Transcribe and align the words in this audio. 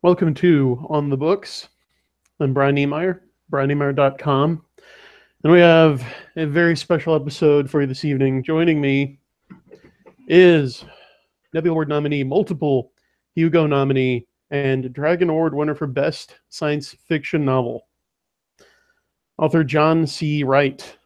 Welcome 0.00 0.32
to 0.34 0.86
On 0.90 1.10
the 1.10 1.16
Books. 1.16 1.70
I'm 2.38 2.54
Brian 2.54 2.76
Niemeier, 2.76 3.18
brianniemeier.com. 3.50 4.64
And 5.42 5.52
we 5.52 5.58
have 5.58 6.04
a 6.36 6.46
very 6.46 6.76
special 6.76 7.16
episode 7.16 7.68
for 7.68 7.80
you 7.80 7.88
this 7.88 8.04
evening. 8.04 8.44
Joining 8.44 8.80
me 8.80 9.18
is 10.28 10.84
Nebula 11.52 11.72
Award 11.72 11.88
nominee, 11.88 12.22
multiple 12.22 12.92
Hugo 13.34 13.66
nominee, 13.66 14.24
and 14.52 14.92
Dragon 14.92 15.30
Award 15.30 15.52
winner 15.52 15.74
for 15.74 15.88
Best 15.88 16.38
Science 16.48 16.94
Fiction 17.08 17.44
Novel, 17.44 17.88
author 19.36 19.64
John 19.64 20.06
C. 20.06 20.44
Wright. 20.44 20.96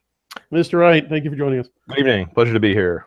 Mr. 0.52 0.80
Wright, 0.80 1.08
thank 1.08 1.24
you 1.24 1.30
for 1.30 1.36
joining 1.36 1.60
us. 1.60 1.68
Good 1.88 2.00
evening. 2.00 2.26
Pleasure 2.34 2.52
to 2.52 2.60
be 2.60 2.74
here. 2.74 3.06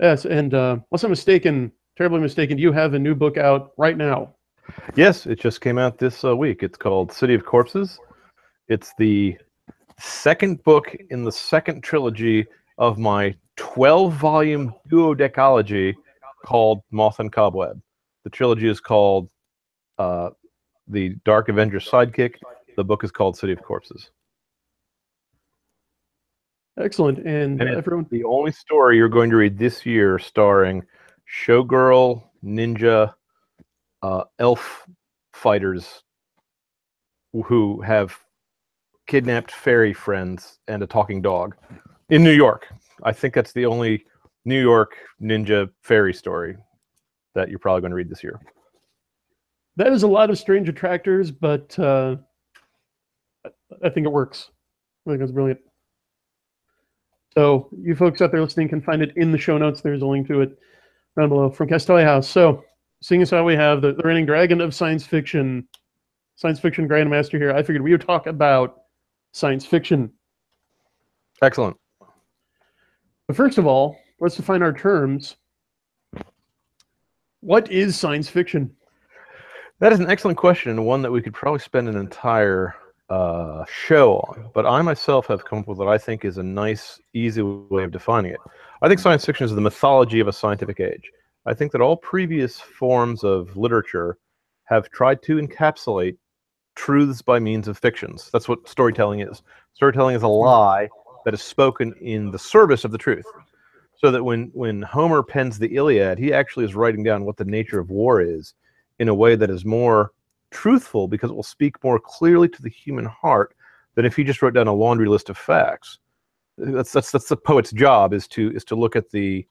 Yes, 0.00 0.24
and 0.24 0.54
uh, 0.54 0.78
unless 0.90 1.04
I'm 1.04 1.10
mistaken, 1.10 1.72
terribly 1.98 2.20
mistaken, 2.20 2.56
you 2.56 2.70
have 2.70 2.94
a 2.94 2.98
new 2.98 3.14
book 3.14 3.36
out 3.36 3.72
right 3.76 3.96
now. 3.96 4.32
Yes, 4.94 5.26
it 5.26 5.40
just 5.40 5.60
came 5.60 5.78
out 5.78 5.98
this 5.98 6.24
uh, 6.24 6.36
week. 6.36 6.62
It's 6.62 6.78
called 6.78 7.10
City 7.10 7.34
of 7.34 7.44
Corpses. 7.44 7.98
It's 8.68 8.92
the 8.98 9.36
second 9.98 10.62
book 10.62 10.96
in 11.10 11.24
the 11.24 11.32
second 11.32 11.82
trilogy 11.82 12.46
of 12.78 12.98
my 12.98 13.34
12 13.56 14.12
volume 14.12 14.72
duodecology 14.88 15.96
called 16.44 16.82
Moth 16.92 17.18
and 17.18 17.32
Cobweb. 17.32 17.80
The 18.22 18.30
trilogy 18.30 18.68
is 18.68 18.78
called 18.78 19.28
uh, 19.98 20.30
The 20.86 21.16
Dark 21.24 21.48
Avenger 21.48 21.80
Sidekick. 21.80 22.34
The 22.76 22.84
book 22.84 23.02
is 23.02 23.10
called 23.10 23.36
City 23.36 23.54
of 23.54 23.62
Corpses. 23.62 24.10
Excellent. 26.78 27.18
And, 27.26 27.60
And 27.60 27.70
everyone, 27.70 28.06
the 28.08 28.22
only 28.22 28.52
story 28.52 28.98
you're 28.98 29.08
going 29.08 29.30
to 29.30 29.36
read 29.36 29.58
this 29.58 29.84
year 29.84 30.20
starring 30.20 30.84
showgirl, 31.30 32.22
ninja, 32.44 33.12
uh, 34.02 34.24
elf 34.38 34.86
fighters 35.32 36.02
who 37.44 37.80
have 37.82 38.18
kidnapped 39.06 39.50
fairy 39.50 39.92
friends 39.92 40.58
and 40.68 40.82
a 40.82 40.86
talking 40.86 41.20
dog 41.22 41.56
in 42.10 42.22
New 42.24 42.32
York. 42.32 42.66
I 43.02 43.12
think 43.12 43.34
that's 43.34 43.52
the 43.52 43.66
only 43.66 44.04
New 44.44 44.60
York 44.60 44.92
ninja 45.20 45.68
fairy 45.82 46.14
story 46.14 46.56
that 47.34 47.48
you're 47.48 47.58
probably 47.58 47.80
going 47.82 47.90
to 47.90 47.96
read 47.96 48.08
this 48.08 48.22
year. 48.22 48.40
that 49.76 49.92
is 49.92 50.02
a 50.02 50.08
lot 50.08 50.28
of 50.30 50.38
strange 50.38 50.68
attractors, 50.68 51.30
but 51.30 51.78
uh, 51.78 52.16
I- 53.44 53.50
I 53.84 53.88
think 53.90 54.06
it 54.06 54.12
works. 54.12 54.50
I 55.06 55.10
think 55.10 55.22
it's 55.22 55.30
brilliant. 55.32 55.60
So 57.34 57.68
you 57.80 57.94
folks 57.94 58.20
out 58.20 58.32
there 58.32 58.40
listening 58.40 58.68
can 58.68 58.80
find 58.80 59.02
it 59.02 59.12
in 59.16 59.30
the 59.30 59.38
show 59.38 59.56
notes. 59.58 59.80
There's 59.80 60.02
a 60.02 60.06
link 60.06 60.26
to 60.28 60.40
it 60.40 60.58
down 61.18 61.28
below 61.28 61.50
from 61.50 61.68
Castalia 61.68 62.04
House. 62.04 62.28
So 62.28 62.64
seeing 63.02 63.22
as 63.22 63.30
how 63.30 63.44
we 63.44 63.54
have 63.54 63.82
the, 63.82 63.92
the 63.92 64.02
reigning 64.02 64.24
dragon 64.24 64.60
of 64.60 64.74
science 64.74 65.04
fiction, 65.04 65.66
science 66.36 66.60
fiction 66.60 66.88
grandmaster 66.88 67.38
here, 67.38 67.52
I 67.52 67.62
figured 67.62 67.82
we 67.82 67.90
would 67.90 68.00
talk 68.00 68.26
about 68.26 68.82
science 69.32 69.66
fiction. 69.66 70.12
Excellent. 71.42 71.76
But 73.26 73.36
first 73.36 73.58
of 73.58 73.66
all, 73.66 73.98
let's 74.20 74.36
define 74.36 74.62
our 74.62 74.72
terms. 74.72 75.36
What 77.40 77.70
is 77.70 77.98
science 77.98 78.28
fiction? 78.28 78.74
That 79.80 79.92
is 79.92 80.00
an 80.00 80.08
excellent 80.08 80.38
question 80.38 80.70
and 80.70 80.86
one 80.86 81.02
that 81.02 81.10
we 81.12 81.22
could 81.22 81.34
probably 81.34 81.60
spend 81.60 81.88
an 81.88 81.96
entire 81.96 82.74
uh, 83.10 83.64
show 83.66 84.16
on. 84.16 84.50
But 84.54 84.66
I 84.66 84.82
myself 84.82 85.26
have 85.26 85.44
come 85.44 85.60
up 85.60 85.68
with 85.68 85.78
what 85.78 85.88
I 85.88 85.98
think 85.98 86.24
is 86.24 86.38
a 86.38 86.42
nice, 86.42 87.00
easy 87.14 87.42
way 87.42 87.84
of 87.84 87.90
defining 87.90 88.32
it. 88.32 88.40
I 88.82 88.88
think 88.88 89.00
science 89.00 89.24
fiction 89.24 89.44
is 89.44 89.54
the 89.54 89.60
mythology 89.60 90.20
of 90.20 90.28
a 90.28 90.32
scientific 90.32 90.80
age. 90.80 91.10
I 91.46 91.54
think 91.54 91.72
that 91.72 91.80
all 91.80 91.96
previous 91.96 92.60
forms 92.60 93.24
of 93.24 93.56
literature 93.56 94.18
have 94.64 94.90
tried 94.90 95.22
to 95.22 95.36
encapsulate 95.36 96.16
truths 96.74 97.22
by 97.22 97.38
means 97.38 97.68
of 97.68 97.78
fictions. 97.78 98.30
That's 98.32 98.48
what 98.48 98.68
storytelling 98.68 99.20
is. 99.20 99.42
Storytelling 99.72 100.14
is 100.14 100.22
a 100.22 100.28
lie 100.28 100.88
that 101.24 101.34
is 101.34 101.42
spoken 101.42 101.94
in 102.00 102.30
the 102.30 102.38
service 102.38 102.84
of 102.84 102.92
the 102.92 102.98
truth. 102.98 103.26
So 103.96 104.12
that 104.12 104.22
when, 104.22 104.50
when 104.54 104.82
Homer 104.82 105.24
pens 105.24 105.58
the 105.58 105.74
Iliad, 105.74 106.18
he 106.18 106.32
actually 106.32 106.64
is 106.64 106.76
writing 106.76 107.02
down 107.02 107.24
what 107.24 107.36
the 107.36 107.44
nature 107.44 107.80
of 107.80 107.90
war 107.90 108.20
is 108.20 108.54
in 109.00 109.08
a 109.08 109.14
way 109.14 109.34
that 109.34 109.50
is 109.50 109.64
more 109.64 110.12
truthful 110.50 111.08
because 111.08 111.30
it 111.30 111.34
will 111.34 111.42
speak 111.42 111.82
more 111.84 111.98
clearly 111.98 112.48
to 112.48 112.62
the 112.62 112.70
human 112.70 113.04
heart 113.04 113.54
than 113.94 114.04
if 114.04 114.16
he 114.16 114.24
just 114.24 114.42
wrote 114.42 114.54
down 114.54 114.68
a 114.68 114.72
laundry 114.72 115.08
list 115.08 115.28
of 115.28 115.36
facts. 115.36 115.98
That's 116.56 116.92
that's 116.92 117.10
that's 117.10 117.28
the 117.28 117.36
poet's 117.36 117.72
job 117.72 118.12
is 118.12 118.26
to 118.28 118.50
is 118.52 118.64
to 118.64 118.74
look 118.74 118.96
at 118.96 119.10
the 119.10 119.46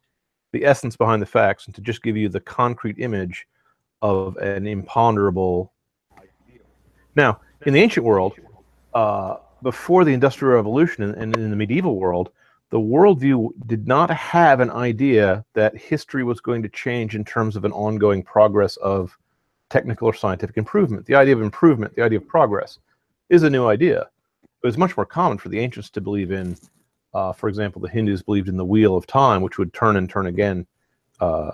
the 0.52 0.66
essence 0.66 0.96
behind 0.96 1.22
the 1.22 1.26
facts 1.26 1.66
and 1.66 1.76
to 1.76 1.82
just 1.82 2.04
give 2.04 2.18
you 2.18 2.30
the 2.30 2.40
concrete 2.40 3.00
image 3.00 3.48
of 4.02 4.36
an 4.38 4.68
imponderable 4.68 5.74
now 7.16 7.40
in 7.66 7.74
the 7.74 7.82
ancient 7.82 8.06
world 8.06 8.34
uh, 8.94 9.38
before 9.64 10.04
the 10.04 10.14
industrial 10.14 10.56
revolution 10.56 11.04
and, 11.04 11.16
and 11.16 11.36
in 11.36 11.50
the 11.50 11.56
medieval 11.56 11.98
world 11.98 12.30
the 12.70 12.80
worldview 12.80 13.50
did 13.66 13.88
not 13.88 14.10
have 14.10 14.60
an 14.60 14.70
idea 14.72 15.46
that 15.54 15.78
history 15.78 16.24
was 16.24 16.42
going 16.42 16.62
to 16.62 16.70
change 16.70 17.16
in 17.16 17.24
terms 17.24 17.56
of 17.56 17.64
an 17.64 17.72
ongoing 17.72 18.22
progress 18.22 18.76
of 18.78 19.18
technical 19.70 20.08
or 20.08 20.14
scientific 20.14 20.58
improvement. 20.58 21.06
The 21.06 21.16
idea 21.16 21.36
of 21.36 21.42
improvement, 21.42 21.96
the 21.96 22.04
idea 22.04 22.20
of 22.20 22.28
progress, 22.28 22.80
is 23.30 23.44
a 23.44 23.50
new 23.50 23.68
idea. 23.68 24.02
It 24.02 24.68
was 24.68 24.78
much 24.78 24.98
more 24.98 25.06
common 25.06 25.38
for 25.38 25.50
the 25.50 25.60
ancients 25.60 25.90
to 25.92 26.02
believe 26.02 26.32
in, 26.32 26.58
uh, 27.14 27.34
for 27.34 27.50
example, 27.50 27.82
the 27.82 27.90
Hindus 27.90 28.22
believed 28.22 28.50
in 28.50 28.58
the 28.58 28.66
wheel 28.66 28.96
of 28.96 29.06
time, 29.06 29.42
which 29.42 29.58
would 29.58 29.74
turn 29.74 29.98
and 29.98 30.10
turn 30.10 30.28
again. 30.28 30.66
Uh, 31.20 31.52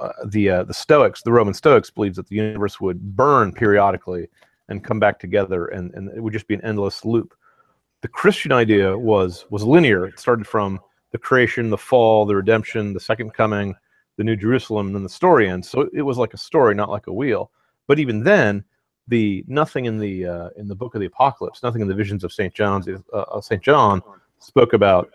uh, 0.00 0.12
the 0.26 0.50
uh, 0.50 0.62
the 0.64 0.74
Stoics, 0.74 1.22
the 1.22 1.32
Roman 1.32 1.54
Stoics, 1.54 1.90
believed 1.90 2.16
that 2.16 2.26
the 2.26 2.36
universe 2.36 2.80
would 2.80 3.16
burn 3.16 3.52
periodically 3.52 4.28
and 4.68 4.82
come 4.82 4.98
back 4.98 5.18
together, 5.18 5.66
and, 5.66 5.92
and 5.94 6.10
it 6.16 6.20
would 6.20 6.32
just 6.32 6.48
be 6.48 6.54
an 6.54 6.64
endless 6.64 7.04
loop. 7.04 7.34
The 8.00 8.08
Christian 8.08 8.52
idea 8.52 8.96
was 8.96 9.46
was 9.50 9.62
linear. 9.62 10.06
It 10.06 10.18
started 10.18 10.46
from 10.46 10.80
the 11.12 11.18
creation, 11.18 11.70
the 11.70 11.78
fall, 11.78 12.26
the 12.26 12.34
redemption, 12.34 12.94
the 12.94 13.00
second 13.00 13.32
coming, 13.32 13.74
the 14.16 14.24
New 14.24 14.36
Jerusalem, 14.36 14.88
and 14.88 14.96
then 14.96 15.02
the 15.02 15.08
story 15.08 15.48
ends. 15.48 15.68
So 15.68 15.88
it 15.92 16.02
was 16.02 16.18
like 16.18 16.34
a 16.34 16.38
story, 16.38 16.74
not 16.74 16.90
like 16.90 17.06
a 17.06 17.12
wheel. 17.12 17.50
But 17.86 17.98
even 17.98 18.22
then, 18.22 18.64
the 19.08 19.44
nothing 19.48 19.86
in 19.86 19.98
the 19.98 20.26
uh, 20.26 20.48
in 20.56 20.68
the 20.68 20.74
book 20.74 20.94
of 20.94 21.00
the 21.00 21.06
Apocalypse, 21.06 21.62
nothing 21.62 21.82
in 21.82 21.88
the 21.88 21.94
visions 21.94 22.24
of 22.24 22.32
Saint 22.32 22.54
John's 22.54 22.88
uh, 23.12 23.40
Saint 23.40 23.62
John 23.62 24.02
spoke 24.38 24.72
about 24.72 25.10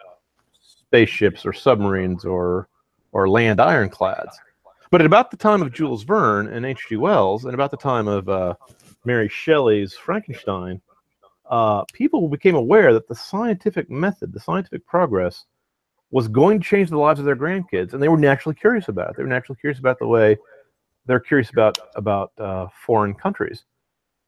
spaceships 0.88 1.46
or 1.46 1.54
submarines 1.54 2.26
or 2.26 2.68
or 3.12 3.30
land 3.30 3.62
ironclads. 3.62 4.38
But 4.90 5.02
at 5.02 5.08
about 5.08 5.32
the 5.32 5.38
time 5.38 5.62
of 5.62 5.74
Jules 5.74 6.04
Verne 6.04 6.48
and 6.48 6.66
H.G. 6.66 6.96
Wells, 6.96 7.46
and 7.46 7.54
about 7.54 7.72
the 7.72 7.78
time 7.78 8.08
of 8.08 8.30
uh, 8.30 8.56
Mary 9.04 9.28
Shelley's 9.28 9.94
Frankenstein, 9.94 10.82
uh, 11.50 11.84
people 11.92 12.30
became 12.30 12.56
aware 12.56 12.94
that 12.94 13.08
the 13.08 13.16
scientific 13.16 13.90
method, 13.90 14.32
the 14.32 14.40
scientific 14.40 14.86
progress, 14.86 15.46
was 16.12 16.28
going 16.28 16.60
to 16.60 16.66
change 16.68 16.90
the 16.90 16.98
lives 16.98 17.20
of 17.20 17.26
their 17.26 17.36
grandkids, 17.36 17.94
and 17.94 18.02
they 18.02 18.08
were 18.08 18.18
naturally 18.18 18.56
curious 18.56 18.88
about 18.88 19.12
it. 19.12 19.18
They 19.18 19.24
were 19.24 19.30
naturally 19.30 19.60
curious 19.60 19.80
about 19.80 20.00
the 20.00 20.08
way 20.08 20.38
they're 21.06 21.20
curious 21.20 21.50
about 21.50 21.78
about 21.96 22.32
uh, 22.38 22.68
foreign 22.86 23.14
countries. 23.14 23.66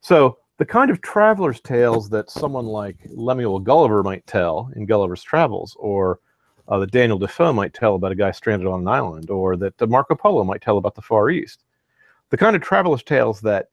So 0.02 0.38
the 0.58 0.66
kind 0.66 0.92
of 0.92 1.02
traveler's 1.02 1.62
tales 1.62 2.10
that 2.10 2.30
someone 2.30 2.66
like 2.66 2.98
Lemuel 3.10 3.60
Gulliver 3.60 4.04
might 4.04 4.26
tell 4.28 4.72
in 4.76 4.86
Gulliver's 4.86 5.24
Travels, 5.24 5.76
or 5.80 6.20
uh, 6.68 6.80
that 6.80 6.92
Daniel 6.92 7.18
Defoe 7.18 7.54
might 7.54 7.74
tell 7.74 7.96
about 7.96 8.12
a 8.12 8.16
guy 8.16 8.32
stranded 8.32 8.68
on 8.68 8.82
an 8.82 8.88
island, 8.88 9.30
or 9.30 9.56
that 9.58 9.82
uh, 9.82 9.88
Marco 9.88 10.16
Polo 10.16 10.44
might 10.44 10.62
tell 10.62 10.78
about 10.78 10.96
the 10.96 11.02
Far 11.02 11.30
East, 11.30 11.64
the 12.30 12.38
kind 12.38 12.56
of 12.56 12.62
traveler's 12.62 13.04
tales 13.04 13.42
that 13.42 13.70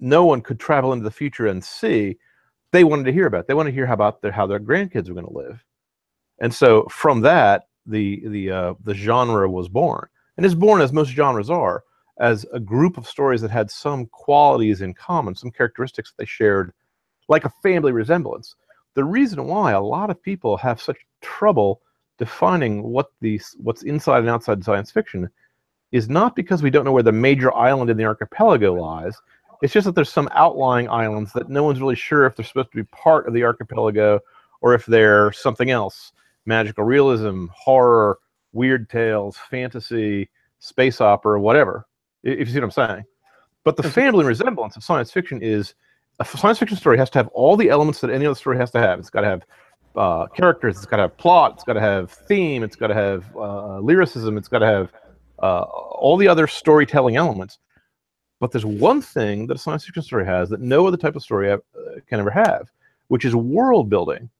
no 0.00 0.24
one 0.24 0.40
could 0.40 0.60
travel 0.60 0.92
into 0.92 1.04
the 1.04 1.10
future 1.10 1.48
and 1.48 1.62
see, 1.62 2.16
they 2.70 2.84
wanted 2.84 3.04
to 3.04 3.12
hear 3.12 3.26
about. 3.26 3.46
They 3.46 3.54
wanted 3.54 3.70
to 3.70 3.74
hear 3.74 3.86
about 3.86 4.22
their, 4.22 4.32
how 4.32 4.46
their 4.46 4.60
grandkids 4.60 5.08
were 5.08 5.14
going 5.14 5.26
to 5.26 5.32
live. 5.32 5.64
And 6.40 6.54
so 6.54 6.86
from 6.90 7.20
that, 7.22 7.68
the 7.86 8.22
the 8.28 8.50
uh, 8.50 8.74
the 8.84 8.94
genre 8.94 9.48
was 9.48 9.68
born, 9.68 10.08
and 10.36 10.46
it's 10.46 10.54
born 10.54 10.80
as 10.80 10.92
most 10.92 11.10
genres 11.10 11.50
are, 11.50 11.82
as 12.20 12.46
a 12.52 12.60
group 12.60 12.98
of 12.98 13.06
stories 13.06 13.40
that 13.40 13.50
had 13.50 13.70
some 13.70 14.06
qualities 14.06 14.82
in 14.82 14.94
common, 14.94 15.34
some 15.34 15.50
characteristics 15.50 16.10
that 16.10 16.22
they 16.22 16.26
shared, 16.26 16.72
like 17.28 17.44
a 17.44 17.52
family 17.62 17.92
resemblance. 17.92 18.54
The 18.94 19.04
reason 19.04 19.44
why 19.44 19.72
a 19.72 19.80
lot 19.80 20.10
of 20.10 20.22
people 20.22 20.56
have 20.58 20.80
such 20.80 20.98
trouble 21.20 21.80
defining 22.18 22.82
what 22.82 23.10
the 23.20 23.40
what's 23.58 23.82
inside 23.82 24.20
and 24.20 24.28
outside 24.28 24.62
science 24.62 24.90
fiction 24.90 25.28
is 25.92 26.08
not 26.08 26.36
because 26.36 26.62
we 26.62 26.70
don't 26.70 26.84
know 26.84 26.92
where 26.92 27.02
the 27.02 27.12
major 27.12 27.54
island 27.54 27.90
in 27.90 27.96
the 27.96 28.04
archipelago 28.04 28.74
lies. 28.74 29.16
It's 29.62 29.72
just 29.72 29.86
that 29.86 29.94
there's 29.94 30.12
some 30.12 30.28
outlying 30.32 30.88
islands 30.88 31.32
that 31.32 31.48
no 31.48 31.64
one's 31.64 31.80
really 31.80 31.96
sure 31.96 32.26
if 32.26 32.36
they're 32.36 32.44
supposed 32.44 32.70
to 32.72 32.76
be 32.76 32.84
part 32.84 33.26
of 33.26 33.34
the 33.34 33.44
archipelago 33.44 34.20
or 34.60 34.74
if 34.74 34.84
they're 34.86 35.32
something 35.32 35.70
else 35.70 36.12
magical 36.48 36.82
realism, 36.82 37.46
horror, 37.54 38.18
weird 38.52 38.88
tales, 38.90 39.36
fantasy, 39.50 40.28
space 40.58 41.00
opera, 41.00 41.40
whatever. 41.40 41.86
If 42.24 42.40
you 42.40 42.46
see 42.46 42.54
what 42.54 42.64
I'm 42.64 42.70
saying. 42.70 43.04
But 43.64 43.76
the 43.76 43.82
family 43.84 44.24
resemblance 44.24 44.74
of 44.76 44.82
science 44.82 45.12
fiction 45.12 45.42
is 45.42 45.74
a 46.18 46.24
science 46.24 46.58
fiction 46.58 46.76
story 46.76 46.98
has 46.98 47.10
to 47.10 47.18
have 47.18 47.28
all 47.28 47.56
the 47.56 47.68
elements 47.68 48.00
that 48.00 48.10
any 48.10 48.26
other 48.26 48.34
story 48.34 48.56
has 48.56 48.70
to 48.72 48.80
have. 48.80 48.98
It's 48.98 49.10
got 49.10 49.20
to 49.20 49.26
have 49.26 49.42
uh, 49.94 50.26
characters. 50.28 50.76
It's 50.76 50.86
got 50.86 50.96
to 50.96 51.02
have 51.02 51.16
plot. 51.18 51.52
It's 51.54 51.64
got 51.64 51.74
to 51.74 51.80
have 51.80 52.10
theme. 52.10 52.62
It's 52.62 52.76
got 52.76 52.88
to 52.88 52.94
have 52.94 53.24
uh, 53.36 53.78
lyricism. 53.78 54.36
It's 54.36 54.48
got 54.48 54.60
to 54.60 54.66
have 54.66 54.92
uh, 55.40 55.62
all 55.62 56.16
the 56.16 56.26
other 56.26 56.46
storytelling 56.46 57.16
elements. 57.16 57.58
But 58.40 58.52
there's 58.52 58.64
one 58.64 59.02
thing 59.02 59.46
that 59.48 59.56
a 59.56 59.60
science 59.60 59.84
fiction 59.84 60.02
story 60.02 60.24
has 60.24 60.48
that 60.48 60.60
no 60.60 60.86
other 60.86 60.96
type 60.96 61.14
of 61.14 61.22
story 61.22 61.52
uh, 61.52 61.58
can 62.06 62.20
ever 62.20 62.30
have, 62.30 62.68
which 63.08 63.24
is 63.24 63.34
world 63.36 63.90
building 63.90 64.30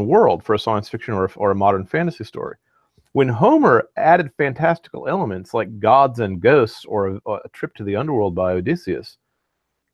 world 0.00 0.44
for 0.44 0.54
a 0.54 0.58
science 0.58 0.88
fiction 0.88 1.14
or, 1.14 1.30
or 1.36 1.50
a 1.50 1.56
modern 1.56 1.86
fantasy 1.86 2.24
story. 2.24 2.56
When 3.12 3.28
Homer 3.28 3.88
added 3.96 4.32
fantastical 4.38 5.06
elements 5.06 5.52
like 5.52 5.78
gods 5.78 6.20
and 6.20 6.40
ghosts 6.40 6.84
or 6.86 7.20
a, 7.26 7.30
a 7.44 7.48
trip 7.52 7.74
to 7.74 7.84
the 7.84 7.96
underworld 7.96 8.34
by 8.34 8.52
Odysseus, 8.52 9.18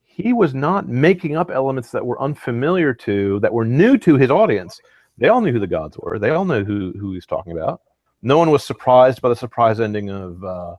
he 0.04 0.32
was 0.32 0.54
not 0.54 0.88
making 0.88 1.36
up 1.36 1.50
elements 1.50 1.90
that 1.90 2.04
were 2.04 2.20
unfamiliar 2.20 2.92
to, 2.92 3.40
that 3.40 3.52
were 3.52 3.64
new 3.64 3.96
to 3.98 4.16
his 4.16 4.30
audience. 4.30 4.80
They 5.16 5.28
all 5.28 5.40
knew 5.40 5.52
who 5.52 5.60
the 5.60 5.66
gods 5.66 5.96
were. 5.98 6.18
They 6.18 6.30
all 6.30 6.44
knew 6.44 6.64
who, 6.64 6.92
who 6.98 7.10
he 7.10 7.16
was 7.16 7.26
talking 7.26 7.52
about. 7.52 7.82
No 8.22 8.38
one 8.38 8.50
was 8.50 8.64
surprised 8.64 9.20
by 9.20 9.28
the 9.28 9.36
surprise 9.36 9.80
ending 9.80 10.10
of 10.10 10.42
uh, 10.44 10.76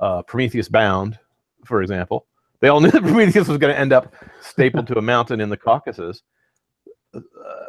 uh, 0.00 0.22
Prometheus 0.22 0.68
Bound, 0.68 1.18
for 1.64 1.82
example. 1.82 2.26
They 2.60 2.68
all 2.68 2.80
knew 2.82 2.90
that 2.90 3.02
Prometheus 3.02 3.48
was 3.48 3.58
going 3.58 3.72
to 3.72 3.78
end 3.78 3.92
up 3.92 4.12
stapled 4.40 4.86
to 4.88 4.98
a 4.98 5.02
mountain 5.02 5.40
in 5.40 5.48
the 5.48 5.56
Caucasus. 5.56 6.22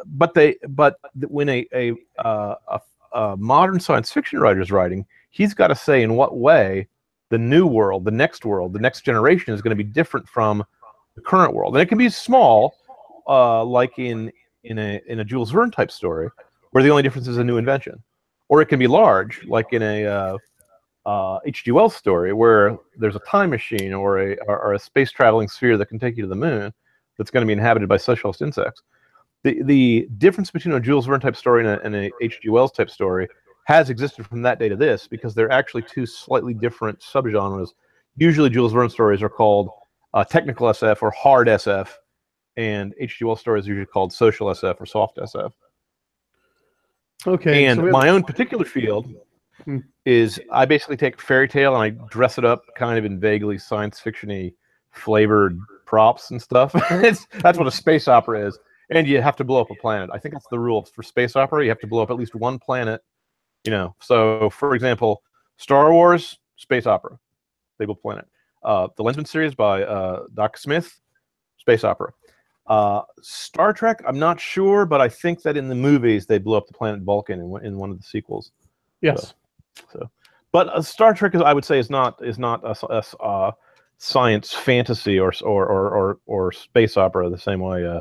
But 0.06 0.34
they, 0.34 0.56
but 0.68 0.96
when 1.28 1.48
a 1.48 1.66
a, 1.72 1.92
uh, 2.18 2.54
a 2.68 2.80
a 3.14 3.36
modern 3.36 3.80
science 3.80 4.12
fiction 4.12 4.40
writer 4.40 4.60
is 4.60 4.70
writing, 4.70 5.06
he's 5.30 5.54
got 5.54 5.68
to 5.68 5.74
say 5.74 6.02
in 6.02 6.14
what 6.14 6.36
way 6.36 6.88
the 7.30 7.38
new 7.38 7.66
world, 7.66 8.04
the 8.04 8.10
next 8.10 8.44
world, 8.44 8.72
the 8.72 8.78
next 8.78 9.02
generation 9.02 9.54
is 9.54 9.62
going 9.62 9.76
to 9.76 9.82
be 9.82 9.88
different 9.88 10.28
from 10.28 10.64
the 11.14 11.22
current 11.22 11.54
world. 11.54 11.74
And 11.74 11.82
it 11.82 11.86
can 11.86 11.96
be 11.96 12.08
small, 12.10 12.74
uh, 13.28 13.64
like 13.64 13.98
in 13.98 14.30
in 14.64 14.78
a 14.78 15.00
in 15.06 15.20
a 15.20 15.24
Jules 15.24 15.50
Verne 15.50 15.70
type 15.70 15.90
story, 15.90 16.28
where 16.72 16.82
the 16.82 16.90
only 16.90 17.02
difference 17.02 17.28
is 17.28 17.38
a 17.38 17.44
new 17.44 17.56
invention, 17.56 18.02
or 18.48 18.60
it 18.60 18.66
can 18.66 18.78
be 18.78 18.88
large, 18.88 19.44
like 19.46 19.72
in 19.72 19.82
a 19.82 20.06
uh, 20.06 20.38
uh, 21.06 21.38
H.G. 21.46 21.70
Wells 21.70 21.94
story, 21.94 22.32
where 22.32 22.76
there's 22.96 23.16
a 23.16 23.20
time 23.20 23.50
machine 23.50 23.92
or 23.92 24.18
a 24.18 24.36
or, 24.48 24.58
or 24.60 24.74
a 24.74 24.78
space 24.78 25.12
traveling 25.12 25.48
sphere 25.48 25.78
that 25.78 25.86
can 25.86 26.00
take 26.00 26.16
you 26.16 26.22
to 26.24 26.28
the 26.28 26.34
moon, 26.34 26.74
that's 27.16 27.30
going 27.30 27.42
to 27.42 27.46
be 27.46 27.52
inhabited 27.52 27.88
by 27.88 27.96
socialist 27.96 28.42
insects 28.42 28.82
the 29.44 29.62
the 29.62 30.08
difference 30.18 30.50
between 30.50 30.74
a 30.74 30.80
Jules 30.80 31.06
Verne 31.06 31.20
type 31.20 31.36
story 31.36 31.60
and 31.66 31.70
a, 31.70 31.82
and 31.82 31.94
a 31.94 32.10
H.G. 32.20 32.48
Wells 32.48 32.72
type 32.72 32.90
story 32.90 33.28
has 33.66 33.88
existed 33.88 34.26
from 34.26 34.42
that 34.42 34.58
day 34.58 34.68
to 34.68 34.76
this 34.76 35.06
because 35.06 35.34
they're 35.34 35.52
actually 35.52 35.82
two 35.82 36.04
slightly 36.04 36.52
different 36.52 36.98
subgenres. 37.00 37.68
Usually, 38.16 38.50
Jules 38.50 38.72
Verne 38.72 38.90
stories 38.90 39.22
are 39.22 39.28
called 39.28 39.70
uh, 40.12 40.24
technical 40.24 40.66
SF 40.68 41.02
or 41.02 41.10
hard 41.12 41.46
SF, 41.46 41.88
and 42.56 42.92
H.G. 42.98 43.24
Wells 43.24 43.40
stories 43.40 43.66
are 43.66 43.70
usually 43.70 43.86
called 43.86 44.12
social 44.12 44.48
SF 44.48 44.80
or 44.80 44.86
soft 44.86 45.18
SF. 45.18 45.52
Okay. 47.26 47.66
And 47.66 47.78
so 47.78 47.86
my 47.86 48.08
own 48.08 48.22
particular 48.24 48.64
field 48.64 49.08
Hmm. 49.64 49.78
is 50.04 50.40
I 50.50 50.64
basically 50.66 50.96
take 50.96 51.20
fairy 51.20 51.48
tale 51.48 51.74
and 51.74 51.82
I 51.82 52.06
dress 52.08 52.38
it 52.38 52.44
up 52.44 52.64
kind 52.76 52.98
of 52.98 53.04
in 53.04 53.20
vaguely 53.20 53.56
science 53.56 54.00
fictiony 54.00 54.54
flavored 54.90 55.58
props 55.86 56.30
and 56.30 56.42
stuff. 56.42 56.72
it's, 56.90 57.26
that's 57.40 57.58
what 57.58 57.66
a 57.66 57.70
space 57.70 58.08
opera 58.08 58.46
is. 58.46 58.58
And 58.94 59.06
you 59.06 59.20
have 59.20 59.36
to 59.36 59.44
blow 59.44 59.60
up 59.60 59.70
a 59.70 59.74
planet. 59.74 60.10
I 60.12 60.18
think 60.18 60.34
that's 60.34 60.46
the 60.50 60.58
rule 60.58 60.84
for 60.84 61.02
space 61.02 61.36
opera. 61.36 61.62
You 61.62 61.68
have 61.68 61.80
to 61.80 61.86
blow 61.86 62.02
up 62.02 62.10
at 62.10 62.16
least 62.16 62.34
one 62.34 62.58
planet. 62.58 63.02
You 63.64 63.70
know, 63.70 63.96
so 64.00 64.50
for 64.50 64.74
example, 64.74 65.22
Star 65.56 65.92
Wars 65.92 66.38
space 66.56 66.86
opera, 66.86 67.18
they 67.78 67.86
blow 67.86 67.94
planet. 67.94 68.26
Uh, 68.62 68.88
the 68.96 69.02
Lensman 69.02 69.26
series 69.26 69.54
by 69.54 69.82
uh, 69.82 70.24
Doc 70.34 70.56
Smith, 70.56 71.00
space 71.58 71.82
opera. 71.84 72.12
Uh, 72.66 73.02
Star 73.20 73.72
Trek, 73.72 74.02
I'm 74.06 74.18
not 74.18 74.40
sure, 74.40 74.86
but 74.86 75.00
I 75.00 75.08
think 75.08 75.42
that 75.42 75.56
in 75.56 75.68
the 75.68 75.74
movies 75.74 76.26
they 76.26 76.38
blew 76.38 76.56
up 76.56 76.66
the 76.66 76.72
planet 76.72 77.02
Vulcan 77.02 77.40
in, 77.40 77.48
one- 77.48 77.64
in 77.64 77.76
one 77.76 77.90
of 77.90 77.98
the 77.98 78.04
sequels. 78.04 78.52
yes. 79.00 79.34
So, 79.92 80.08
but 80.52 80.68
uh, 80.68 80.82
Star 80.82 81.14
Trek 81.14 81.34
is, 81.34 81.42
I 81.42 81.52
would 81.52 81.64
say, 81.64 81.78
is 81.78 81.90
not 81.90 82.24
is 82.24 82.38
not 82.38 82.62
a, 82.64 83.04
a 83.20 83.52
science 83.98 84.52
fantasy 84.52 85.18
or, 85.18 85.32
or 85.42 85.66
or 85.66 85.90
or 85.90 86.18
or 86.26 86.52
space 86.52 86.96
opera 86.96 87.28
the 87.28 87.38
same 87.38 87.60
way 87.60 87.86
uh, 87.86 88.00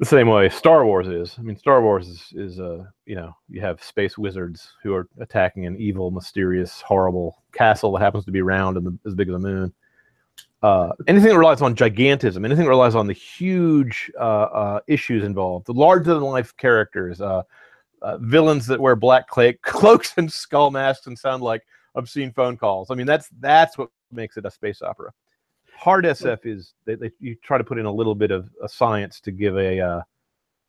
the 0.00 0.06
same 0.06 0.28
way 0.28 0.48
Star 0.48 0.86
Wars 0.86 1.08
is. 1.08 1.36
I 1.38 1.42
mean, 1.42 1.58
Star 1.58 1.82
Wars 1.82 2.08
is 2.08 2.32
is 2.34 2.58
uh, 2.58 2.84
you 3.04 3.14
know 3.14 3.36
you 3.50 3.60
have 3.60 3.84
space 3.84 4.16
wizards 4.16 4.72
who 4.82 4.94
are 4.94 5.06
attacking 5.20 5.66
an 5.66 5.76
evil, 5.76 6.10
mysterious, 6.10 6.80
horrible 6.80 7.44
castle 7.52 7.92
that 7.92 8.00
happens 8.00 8.24
to 8.24 8.32
be 8.32 8.40
round 8.40 8.78
and 8.78 8.86
the, 8.86 8.98
as 9.06 9.14
big 9.14 9.28
as 9.28 9.34
the 9.34 9.38
moon. 9.38 9.72
Uh, 10.62 10.90
anything 11.06 11.28
that 11.28 11.38
relies 11.38 11.60
on 11.60 11.74
gigantism, 11.74 12.44
anything 12.46 12.64
that 12.64 12.70
relies 12.70 12.94
on 12.94 13.06
the 13.06 13.12
huge 13.12 14.10
uh, 14.18 14.22
uh, 14.22 14.80
issues 14.88 15.22
involved, 15.22 15.66
the 15.66 15.74
larger 15.74 16.14
than 16.14 16.22
life 16.22 16.56
characters, 16.56 17.20
uh, 17.20 17.42
uh, 18.00 18.16
villains 18.18 18.66
that 18.66 18.80
wear 18.80 18.96
black 18.96 19.28
cla- 19.28 19.52
cloaks 19.62 20.14
and 20.16 20.32
skull 20.32 20.70
masks 20.70 21.08
and 21.08 21.18
sound 21.18 21.42
like 21.42 21.62
obscene 21.94 22.32
phone 22.32 22.56
calls. 22.56 22.90
I 22.90 22.94
mean, 22.94 23.06
that's 23.06 23.28
that's 23.38 23.76
what 23.76 23.90
makes 24.10 24.38
it 24.38 24.46
a 24.46 24.50
space 24.50 24.80
opera. 24.80 25.12
Hard 25.80 26.04
SF 26.04 26.44
is 26.44 26.74
they, 26.84 26.94
they, 26.94 27.10
you 27.20 27.34
try 27.42 27.56
to 27.56 27.64
put 27.64 27.78
in 27.78 27.86
a 27.86 27.90
little 27.92 28.14
bit 28.14 28.30
of 28.30 28.50
a 28.62 28.68
science 28.68 29.18
to 29.22 29.30
give 29.30 29.56
a 29.56 29.80
uh, 29.80 30.02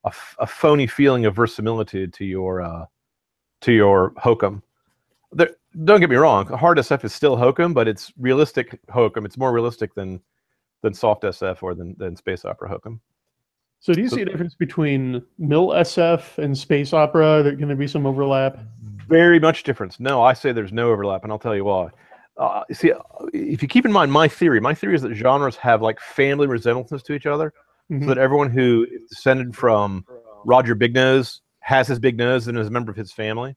a, 0.06 0.08
f- 0.08 0.36
a 0.40 0.48
phony 0.48 0.88
feeling 0.88 1.25
of 1.25 1.36
verisimilitude 1.36 2.13
to 2.13 2.24
your 2.24 2.62
uh, 2.62 2.86
to 3.60 3.74
your 3.74 4.13
hokum. 4.16 4.63
There, 5.34 5.50
don't 5.84 6.00
get 6.00 6.10
me 6.10 6.16
wrong, 6.16 6.48
hard 6.48 6.78
SF 6.78 7.04
is 7.04 7.13
still 7.13 7.36
hokum, 7.36 7.74
but 7.74 7.90
it's 7.90 8.13
realistic 8.18 8.80
hokum. 8.90 9.25
It's 9.25 9.38
more 9.38 9.52
realistic 9.52 9.94
than 9.96 10.22
than 10.81 10.94
soft 10.94 11.24
SF 11.24 11.62
or 11.62 11.75
than, 11.75 11.94
than 11.98 12.16
space 12.16 12.46
opera 12.46 12.69
hokum. 12.69 13.02
So 13.81 13.94
do 13.94 14.00
you 14.02 14.08
So- 14.08 14.16
see 14.16 14.22
a 14.22 14.25
difference 14.25 14.56
between 14.56 15.22
mil 15.38 15.72
SF 15.72 16.38
and 16.38 16.58
space 16.58 16.94
opera? 16.94 17.44
There 17.44 17.52
going 17.52 17.68
to 17.68 17.75
be 17.75 17.86
some 17.88 18.06
overlap? 18.06 18.60
Very 19.10 19.42
much 19.42 19.63
difference. 19.63 20.00
No, 20.00 20.22
I 20.24 20.31
say 20.31 20.54
there's 20.54 20.72
no 20.72 20.90
overlap, 20.90 21.24
and 21.24 21.34
I'll 21.34 21.40
tell 21.40 21.56
you 21.56 21.66
why. 21.66 21.90
Uh, 22.38 22.63
see, 22.72 22.92
if 23.33 23.62
you 23.62 23.68
keep 23.68 23.86
in 23.86 23.92
mind 23.92 24.12
my 24.12 24.28
theory, 24.28 24.60
my 24.60 24.74
theory 24.74 24.95
is 24.95 25.01
that 25.01 25.13
genres 25.13 25.56
have 25.57 25.81
like 25.81 26.00
family 26.00 26.48
resemblances 26.48 27.04
to 27.04 27.13
each 27.13 27.25
other, 27.25 27.54
Mhm. 27.92 28.01
so 28.01 28.06
that 28.07 28.18
everyone 28.18 28.50
who 28.50 28.88
is 28.89 29.04
descended 29.10 29.56
from 29.56 30.06
Roger 30.45 30.74
Big 30.75 30.94
Nose 30.94 31.42
has 31.60 31.88
his 31.88 32.00
big 32.00 32.18
nose 32.18 32.48
and 32.48 32.57
is 32.57 32.68
a 32.68 32.72
member 32.72 32.89
of 32.89 32.98
his 32.98 33.12
family. 33.12 33.56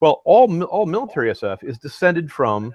Well, 0.00 0.22
all 0.24 0.62
all 0.64 0.86
military 0.86 1.30
SF 1.30 1.62
is 1.64 1.78
descended 1.78 2.30
from 2.30 2.74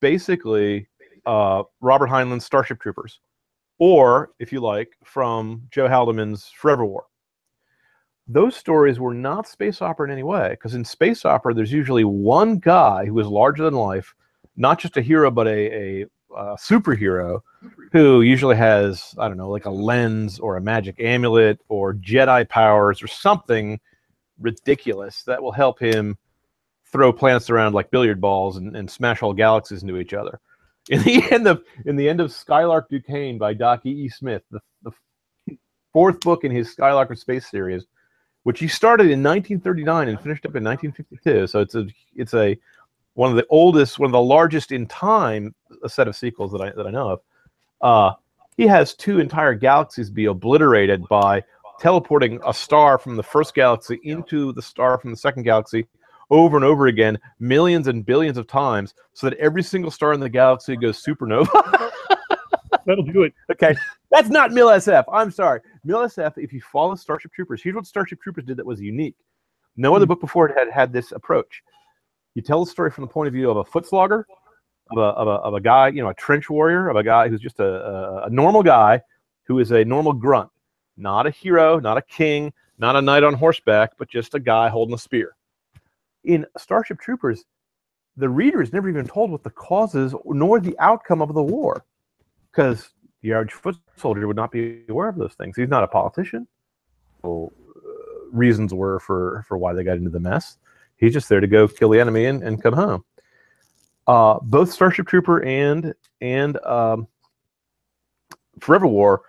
basically 0.00 0.88
uh, 1.26 1.64
Robert 1.80 2.06
Heinlein's 2.06 2.44
Starship 2.46 2.80
Troopers, 2.80 3.20
or 3.78 4.30
if 4.38 4.50
you 4.52 4.60
like, 4.60 4.96
from 5.04 5.62
Joe 5.70 5.88
Haldeman's 5.88 6.46
Forever 6.56 6.86
War. 6.86 7.04
Those 8.26 8.56
stories 8.56 8.98
were 8.98 9.12
not 9.14 9.46
space 9.46 9.82
opera 9.82 10.06
in 10.06 10.12
any 10.12 10.22
way, 10.22 10.50
because 10.50 10.74
in 10.74 10.84
space 10.84 11.24
opera, 11.24 11.52
there's 11.52 11.72
usually 11.72 12.04
one 12.04 12.58
guy 12.58 13.04
who 13.06 13.18
is 13.18 13.26
larger 13.26 13.64
than 13.64 13.74
life, 13.74 14.14
not 14.58 14.78
just 14.78 14.96
a 14.96 15.02
hero, 15.02 15.30
but 15.30 15.46
a, 15.46 16.02
a, 16.02 16.06
uh 16.36 16.56
superhero 16.56 17.40
who 17.90 18.20
usually 18.20 18.56
has, 18.56 19.14
I 19.18 19.28
don't 19.28 19.38
know, 19.38 19.48
like 19.48 19.64
a 19.64 19.70
lens 19.70 20.38
or 20.38 20.56
a 20.56 20.60
magic 20.60 21.00
amulet 21.00 21.58
or 21.70 21.94
Jedi 21.94 22.46
powers 22.46 23.02
or 23.02 23.06
something 23.06 23.80
ridiculous 24.38 25.22
that 25.22 25.42
will 25.42 25.52
help 25.52 25.80
him 25.80 26.18
throw 26.92 27.12
planets 27.12 27.50
around 27.50 27.74
like 27.74 27.90
billiard 27.90 28.20
balls 28.20 28.56
and, 28.56 28.76
and 28.76 28.90
smash 28.90 29.22
all 29.22 29.32
galaxies 29.32 29.82
into 29.82 29.96
each 29.98 30.12
other. 30.12 30.40
In 30.90 31.02
the 31.02 31.22
end 31.30 31.46
of 31.46 31.62
in 31.84 31.96
the 31.96 32.08
end 32.08 32.18
of 32.18 32.32
Skylark 32.32 32.88
Duquesne 32.88 33.36
by 33.36 33.52
Doc 33.52 33.84
E. 33.84 33.90
E. 33.90 34.08
Smith, 34.08 34.42
the, 34.50 34.60
the 34.82 34.90
fourth 35.92 36.18
book 36.20 36.44
in 36.44 36.50
his 36.50 36.70
Skylark 36.70 37.10
of 37.10 37.18
Space 37.18 37.50
series, 37.50 37.84
which 38.44 38.58
he 38.58 38.68
started 38.68 39.10
in 39.10 39.22
1939 39.22 40.08
and 40.08 40.18
finished 40.18 40.46
up 40.46 40.56
in 40.56 40.64
1952. 40.64 41.46
So 41.46 41.60
it's 41.60 41.74
a 41.74 41.86
it's 42.14 42.32
a 42.32 42.58
one 43.18 43.30
of 43.30 43.36
the 43.36 43.46
oldest, 43.50 43.98
one 43.98 44.06
of 44.06 44.12
the 44.12 44.20
largest 44.22 44.70
in 44.70 44.86
time, 44.86 45.52
a 45.82 45.88
set 45.88 46.06
of 46.06 46.14
sequels 46.14 46.52
that 46.52 46.60
I 46.60 46.70
that 46.76 46.86
I 46.86 46.90
know 46.90 47.10
of. 47.10 47.20
Uh, 47.80 48.14
he 48.56 48.64
has 48.68 48.94
two 48.94 49.18
entire 49.18 49.54
galaxies 49.54 50.08
be 50.08 50.26
obliterated 50.26 51.02
by 51.08 51.42
teleporting 51.80 52.38
a 52.46 52.54
star 52.54 52.96
from 52.96 53.16
the 53.16 53.22
first 53.22 53.54
galaxy 53.56 53.98
into 54.04 54.52
the 54.52 54.62
star 54.62 54.98
from 54.98 55.10
the 55.10 55.16
second 55.16 55.42
galaxy 55.42 55.84
over 56.30 56.56
and 56.56 56.64
over 56.64 56.86
again, 56.86 57.18
millions 57.40 57.88
and 57.88 58.06
billions 58.06 58.38
of 58.38 58.46
times, 58.46 58.94
so 59.14 59.28
that 59.28 59.36
every 59.38 59.64
single 59.64 59.90
star 59.90 60.12
in 60.12 60.20
the 60.20 60.28
galaxy 60.28 60.76
goes 60.76 61.02
supernova. 61.02 61.90
That'll 62.86 63.02
do 63.04 63.24
it. 63.24 63.34
okay, 63.50 63.74
that's 64.12 64.28
not 64.28 64.52
Mil 64.52 64.68
SF. 64.68 65.04
I'm 65.12 65.32
sorry. 65.32 65.60
Mil 65.84 65.98
SF, 66.00 66.34
if 66.36 66.52
you 66.52 66.60
follow 66.72 66.94
Starship 66.94 67.32
Troopers, 67.32 67.62
here's 67.62 67.74
what 67.74 67.86
Starship 67.86 68.20
Troopers 68.22 68.44
did 68.44 68.56
that 68.58 68.66
was 68.66 68.80
unique. 68.80 69.16
No 69.76 69.96
other 69.96 70.04
Hmm. 70.04 70.10
book 70.10 70.20
before 70.20 70.48
it 70.48 70.56
had 70.56 70.70
had 70.70 70.92
this 70.92 71.10
approach. 71.12 71.62
You 72.38 72.42
tell 72.42 72.64
the 72.64 72.70
story 72.70 72.92
from 72.92 73.02
the 73.02 73.08
point 73.08 73.26
of 73.26 73.34
view 73.34 73.50
of 73.50 73.56
a 73.56 73.64
foot 73.64 73.84
slogger, 73.84 74.24
of 74.92 74.96
a, 74.96 75.00
of 75.00 75.26
a, 75.26 75.30
of 75.30 75.54
a 75.54 75.60
guy, 75.60 75.88
you 75.88 76.00
know, 76.00 76.08
a 76.08 76.14
trench 76.14 76.48
warrior, 76.48 76.88
of 76.88 76.94
a 76.94 77.02
guy 77.02 77.28
who's 77.28 77.40
just 77.40 77.58
a, 77.58 77.66
a, 77.66 78.26
a 78.26 78.30
normal 78.30 78.62
guy 78.62 79.02
who 79.42 79.58
is 79.58 79.72
a 79.72 79.84
normal 79.84 80.12
grunt, 80.12 80.48
not 80.96 81.26
a 81.26 81.30
hero, 81.30 81.80
not 81.80 81.98
a 81.98 82.02
king, 82.02 82.52
not 82.78 82.94
a 82.94 83.02
knight 83.02 83.24
on 83.24 83.34
horseback, 83.34 83.90
but 83.98 84.08
just 84.08 84.36
a 84.36 84.38
guy 84.38 84.68
holding 84.68 84.94
a 84.94 84.98
spear. 84.98 85.34
In 86.22 86.46
Starship 86.56 87.00
Troopers, 87.00 87.44
the 88.16 88.28
reader 88.28 88.62
is 88.62 88.72
never 88.72 88.88
even 88.88 89.04
told 89.04 89.32
what 89.32 89.42
the 89.42 89.50
causes 89.50 90.14
nor 90.24 90.60
the 90.60 90.78
outcome 90.78 91.20
of 91.20 91.34
the 91.34 91.42
war, 91.42 91.84
because 92.52 92.90
the 93.20 93.32
average 93.32 93.52
foot 93.52 93.74
soldier 93.96 94.28
would 94.28 94.36
not 94.36 94.52
be 94.52 94.84
aware 94.88 95.08
of 95.08 95.16
those 95.16 95.34
things. 95.34 95.56
He's 95.56 95.68
not 95.68 95.82
a 95.82 95.88
politician. 95.88 96.46
Well, 97.20 97.52
uh, 97.74 98.30
reasons 98.30 98.72
were 98.72 99.00
for 99.00 99.44
for 99.48 99.58
why 99.58 99.72
they 99.72 99.82
got 99.82 99.96
into 99.96 100.10
the 100.10 100.20
mess. 100.20 100.56
He's 100.98 101.12
just 101.12 101.28
there 101.28 101.40
to 101.40 101.46
go 101.46 101.66
kill 101.66 101.90
the 101.90 102.00
enemy 102.00 102.26
and, 102.26 102.42
and 102.42 102.62
come 102.62 102.74
home. 102.74 103.04
uh, 104.08 104.38
both 104.42 104.72
Starship 104.72 105.06
Trooper 105.06 105.44
and 105.44 105.94
and 106.20 106.58
um, 106.64 107.06
Forever 108.58 108.88
War 108.88 109.22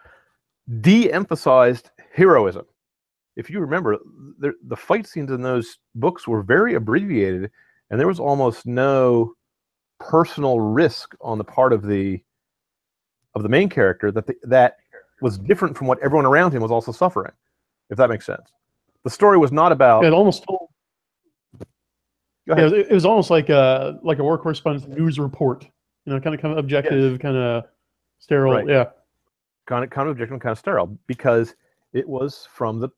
de-emphasized 0.82 1.92
heroism. 2.14 2.66
If 3.36 3.50
you 3.50 3.60
remember, 3.60 3.98
the, 4.40 4.54
the 4.68 4.76
fight 4.76 5.08
scenes 5.08 5.32
in 5.32 5.42
those 5.42 5.78
books 5.96 6.28
were 6.28 6.42
very 6.42 6.76
abbreviated, 6.76 7.52
and 7.90 8.00
there 8.00 8.08
was 8.08 8.20
almost 8.20 8.66
no 8.66 9.34
personal 10.00 10.60
risk 10.60 11.16
on 11.22 11.38
the 11.38 11.44
part 11.44 11.74
of 11.74 11.86
the 11.86 12.24
of 13.36 13.44
the 13.44 13.50
main 13.50 13.70
character 13.70 14.12
that 14.12 14.26
the, 14.26 14.36
that 14.44 14.78
was 15.22 15.38
different 15.38 15.78
from 15.78 15.88
what 15.88 16.00
everyone 16.00 16.26
around 16.26 16.54
him 16.54 16.62
was 16.62 16.72
also 16.72 16.92
suffering. 16.92 17.34
If 17.90 17.98
that 17.98 18.10
makes 18.10 18.26
sense, 18.26 18.52
the 19.04 19.10
story 19.10 19.38
was 19.38 19.52
not 19.52 19.72
about. 19.72 20.06
It 20.06 20.14
almost. 20.14 20.46
Go 22.50 22.56
Yeah, 22.58 22.66
ahead. 22.66 22.74
it, 22.74 22.88
it 22.90 22.94
was 22.94 23.06
almost 23.06 23.30
like 23.30 23.50
a 23.50 24.00
like 24.04 24.20
a 24.20 24.24
war 24.24 24.38
correspondent 24.38 24.90
news 24.98 25.20
report. 25.20 25.66
You 26.06 26.14
know, 26.14 26.20
kind 26.20 26.36
of 26.36 26.42
kind 26.42 26.52
of 26.52 26.58
objective, 26.58 27.20
kind 27.20 27.38
of 27.38 27.66
sterile. 28.20 28.54
Right. 28.54 28.68
Yeah. 28.68 28.86
kind 29.68 29.84
of 29.84 29.92
kind 29.92 30.08
of 30.10 30.14
objective 30.14 30.34
and 30.34 30.42
kind 30.42 30.52
of 30.52 30.58
sterile 30.60 30.98
because 31.08 31.56
it 31.94 32.08
was 32.10 32.48
from 32.52 32.80
the 32.80 32.90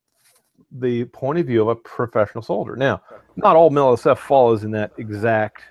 the 0.79 1.03
point 1.05 1.38
of 1.38 1.46
view 1.48 1.62
of 1.62 1.67
a 1.67 1.75
professional 1.75 2.41
soldier. 2.41 2.75
Now, 2.77 3.01
not 3.36 3.58
all 3.58 3.70
Mil 3.70 3.98
SF 3.98 4.17
follows 4.17 4.63
in 4.63 4.72
that 4.72 4.91
exact 4.98 5.63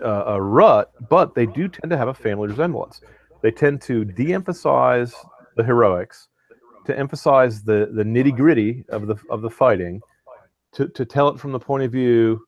uh, 0.00 0.34
uh, 0.34 0.38
rut, 0.40 0.92
but 1.08 1.34
they 1.34 1.46
do 1.46 1.66
tend 1.68 1.90
to 1.90 1.96
have 1.96 2.08
a 2.08 2.14
family 2.14 2.48
resemblance. 2.48 3.00
They 3.40 3.50
tend 3.50 3.80
to 3.82 4.04
de-emphasize 4.04 5.14
the 5.56 5.64
heroics, 5.64 6.28
to 6.86 6.96
emphasize 6.96 7.62
the 7.64 7.90
the 7.92 8.04
nitty 8.04 8.36
gritty 8.36 8.84
of 8.88 9.08
the 9.08 9.16
of 9.30 9.42
the 9.42 9.50
fighting, 9.50 10.00
to 10.74 10.86
to 10.88 11.04
tell 11.04 11.28
it 11.28 11.40
from 11.40 11.50
the 11.52 11.58
point 11.58 11.82
of 11.82 11.90
view. 11.90 12.46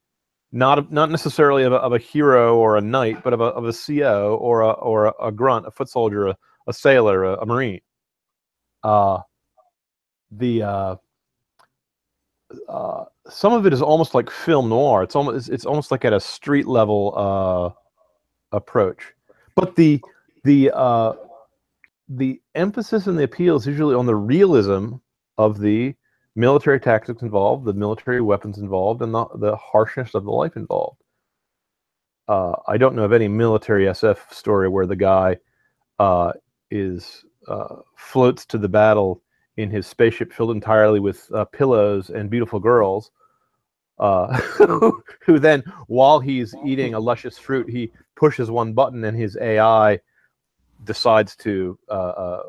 Not, 0.55 0.93
not 0.93 1.11
necessarily 1.11 1.65
of 1.65 1.73
a, 1.73 1.77
of 1.77 1.93
a 1.93 1.99
hero 1.99 2.57
or 2.57 2.77
a 2.77 2.81
knight, 2.81 3.25
but 3.25 3.33
of 3.33 3.41
a, 3.41 3.47
of 3.47 3.65
a 3.65 3.73
CO 3.73 4.37
or 4.37 4.61
a, 4.61 4.71
or 4.71 5.07
a, 5.07 5.13
a 5.25 5.33
grunt, 5.33 5.67
a 5.67 5.71
foot 5.73 5.89
soldier, 5.89 6.29
a, 6.29 6.37
a 6.69 6.73
sailor, 6.73 7.25
a, 7.25 7.35
a 7.39 7.45
marine. 7.45 7.81
Uh, 8.85 9.19
the 10.31 10.63
uh, 10.63 10.97
uh, 12.69 13.05
some 13.29 13.53
of 13.53 13.67
it 13.67 13.73
is 13.73 13.83
almost 13.83 14.15
like 14.15 14.31
film 14.31 14.69
noir. 14.69 15.03
It's 15.03 15.17
almost 15.17 15.49
it's, 15.49 15.67
almost 15.67 15.91
like 15.91 16.05
at 16.05 16.13
a 16.13 16.21
street 16.21 16.69
level 16.69 17.15
uh, 17.17 18.57
approach. 18.57 19.13
But 19.57 19.75
the 19.75 20.01
the 20.45 20.71
uh, 20.73 21.15
the 22.09 22.41
emphasis 22.55 23.09
and 23.09 23.19
the 23.19 23.25
appeal 23.25 23.57
is 23.57 23.67
usually 23.67 23.97
on 23.97 24.07
the 24.07 24.15
realism 24.15 24.95
of 25.37 25.59
the 25.59 25.97
military 26.37 26.81
tactics 26.81 27.23
involved, 27.23 27.64
the 27.64 27.73
military 27.73 28.21
weapons 28.21 28.59
involved, 28.59 29.03
and 29.03 29.14
the, 29.14 29.26
the 29.37 29.57
harshness 29.57 30.14
of 30.14 30.25
the 30.25 30.31
life 30.31 30.57
involved. 30.57 31.00
Uh, 32.26 32.55
I 32.67 32.76
don't 32.76 32.95
know 32.95 33.05
of 33.05 33.12
any 33.12 33.29
military 33.29 33.85
SF 33.85 34.33
story 34.33 34.69
where 34.69 34.87
the 34.87 34.97
guy 34.97 35.37
uh, 35.99 36.33
is 36.71 37.25
uh, 37.49 37.76
floats 37.97 38.47
to 38.47 38.59
the 38.59 38.69
battle 38.69 39.23
in 39.57 39.71
his 39.71 39.87
spaceship 39.87 40.33
filled 40.33 40.50
entirely 40.50 41.00
with 41.00 41.31
uh, 41.35 41.45
pillows 41.45 42.11
and 42.11 42.31
beautiful 42.31 42.59
girls. 42.59 43.11
Uh, 43.99 44.37
who 45.25 45.38
then, 45.38 45.62
while 45.87 46.19
he's 46.19 46.55
eating 46.64 46.95
a 46.95 47.00
luscious 47.00 47.38
fruit, 47.38 47.69
he 47.69 47.93
pushes 48.17 48.50
one 48.50 48.73
button 48.73 49.05
and 49.05 49.17
his 49.17 49.37
AI 49.41 50.00
decides 50.85 51.37
to 51.37 51.79
uh, 51.88 52.41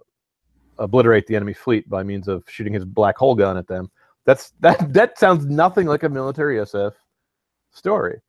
obliterate 0.77 1.27
the 1.27 1.35
enemy 1.35 1.53
fleet 1.53 1.89
by 1.89 2.03
means 2.03 2.27
of 2.27 2.43
shooting 2.47 2.73
his 2.73 2.85
black 2.85 3.17
hole 3.17 3.35
gun 3.35 3.57
at 3.57 3.67
them. 3.67 3.89
That's 4.25 4.51
that. 4.59 4.93
That 4.93 5.17
sounds 5.17 5.45
nothing 5.45 5.87
like 5.87 6.03
a 6.03 6.09
military 6.09 6.57
SF 6.57 6.93
story. 7.71 8.19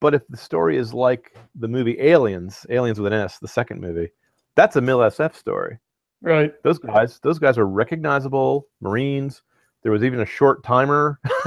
But 0.00 0.14
if 0.14 0.22
the 0.28 0.36
story 0.36 0.76
is 0.76 0.92
like 0.92 1.36
the 1.54 1.68
movie 1.68 1.98
Aliens, 2.00 2.66
Aliens 2.68 3.00
with 3.00 3.12
an 3.12 3.18
S, 3.18 3.38
the 3.38 3.48
second 3.48 3.80
movie, 3.80 4.10
that's 4.54 4.76
a 4.76 4.80
Mil 4.80 4.98
SF 4.98 5.34
story. 5.34 5.78
Right. 6.20 6.52
Those 6.62 6.78
guys, 6.78 7.20
those 7.22 7.38
guys 7.38 7.58
are 7.58 7.66
recognizable 7.66 8.66
Marines. 8.80 9.42
There 9.82 9.92
was 9.92 10.02
even 10.02 10.20
a 10.20 10.26
short 10.26 10.64
timer, 10.64 11.20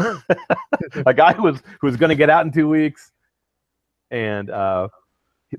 a 1.06 1.14
guy 1.14 1.34
who 1.34 1.44
was 1.44 1.62
who 1.82 1.88
was 1.88 1.98
going 1.98 2.12
to 2.12 2.16
get 2.16 2.30
out 2.30 2.46
in 2.46 2.52
two 2.52 2.70
weeks, 2.70 3.12
and 4.12 4.52
uh, 4.52 4.90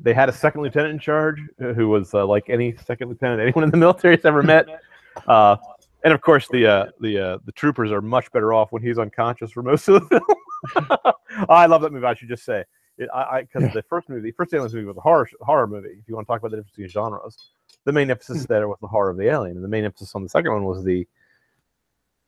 they 0.00 0.12
had 0.12 0.28
a 0.28 0.32
second 0.32 0.62
lieutenant 0.62 0.92
in 0.92 0.98
charge 0.98 1.40
uh, 1.62 1.72
who 1.72 1.88
was 1.88 2.12
uh, 2.14 2.26
like 2.26 2.48
any 2.48 2.76
second 2.76 3.08
lieutenant 3.08 3.40
anyone 3.46 3.64
in 3.64 3.70
the 3.70 3.76
military 3.76 4.16
has 4.16 4.24
ever 4.24 4.42
met. 4.42 4.66
Uh, 5.26 5.56
and 6.04 6.12
of 6.14 6.20
course, 6.20 6.46
the 6.52 6.64
uh, 6.64 6.86
the 7.00 7.18
uh, 7.18 7.38
the 7.44 7.50
troopers 7.50 7.90
are 7.90 8.00
much 8.00 8.30
better 8.30 8.54
off 8.54 8.70
when 8.70 8.80
he's 8.80 8.98
unconscious 8.98 9.50
for 9.50 9.64
most 9.64 9.88
of 9.88 10.08
the 10.08 10.20
film. 10.20 10.86
I 11.48 11.66
love 11.66 11.82
that 11.82 11.92
movie. 11.92 12.06
I 12.06 12.14
should 12.14 12.28
just 12.28 12.44
say 12.44 12.62
it. 12.98 13.08
I 13.12 13.40
because 13.40 13.62
Yeah. 13.64 13.72
the 13.72 13.82
first 13.82 14.08
movie, 14.08 14.20
the 14.22 14.30
first 14.36 14.54
Aliens 14.54 14.72
movie 14.72 14.86
was 14.86 14.96
a 14.96 15.00
horror 15.00 15.28
horror 15.40 15.66
movie. 15.66 15.88
If 16.00 16.08
you 16.08 16.14
want 16.14 16.28
to 16.28 16.30
talk 16.32 16.40
about 16.40 16.52
the 16.52 16.58
difference 16.58 16.70
between 16.70 16.88
genres, 16.88 17.50
the 17.84 17.90
main 17.90 18.12
emphasis 18.12 18.46
there 18.46 18.68
was 18.68 18.78
the 18.80 18.86
horror 18.86 19.10
of 19.10 19.16
the 19.16 19.28
alien, 19.28 19.56
and 19.56 19.64
the 19.64 19.68
main 19.68 19.84
emphasis 19.84 20.14
on 20.14 20.22
the 20.22 20.28
second 20.28 20.52
one 20.52 20.64
was 20.64 20.84
the 20.84 21.04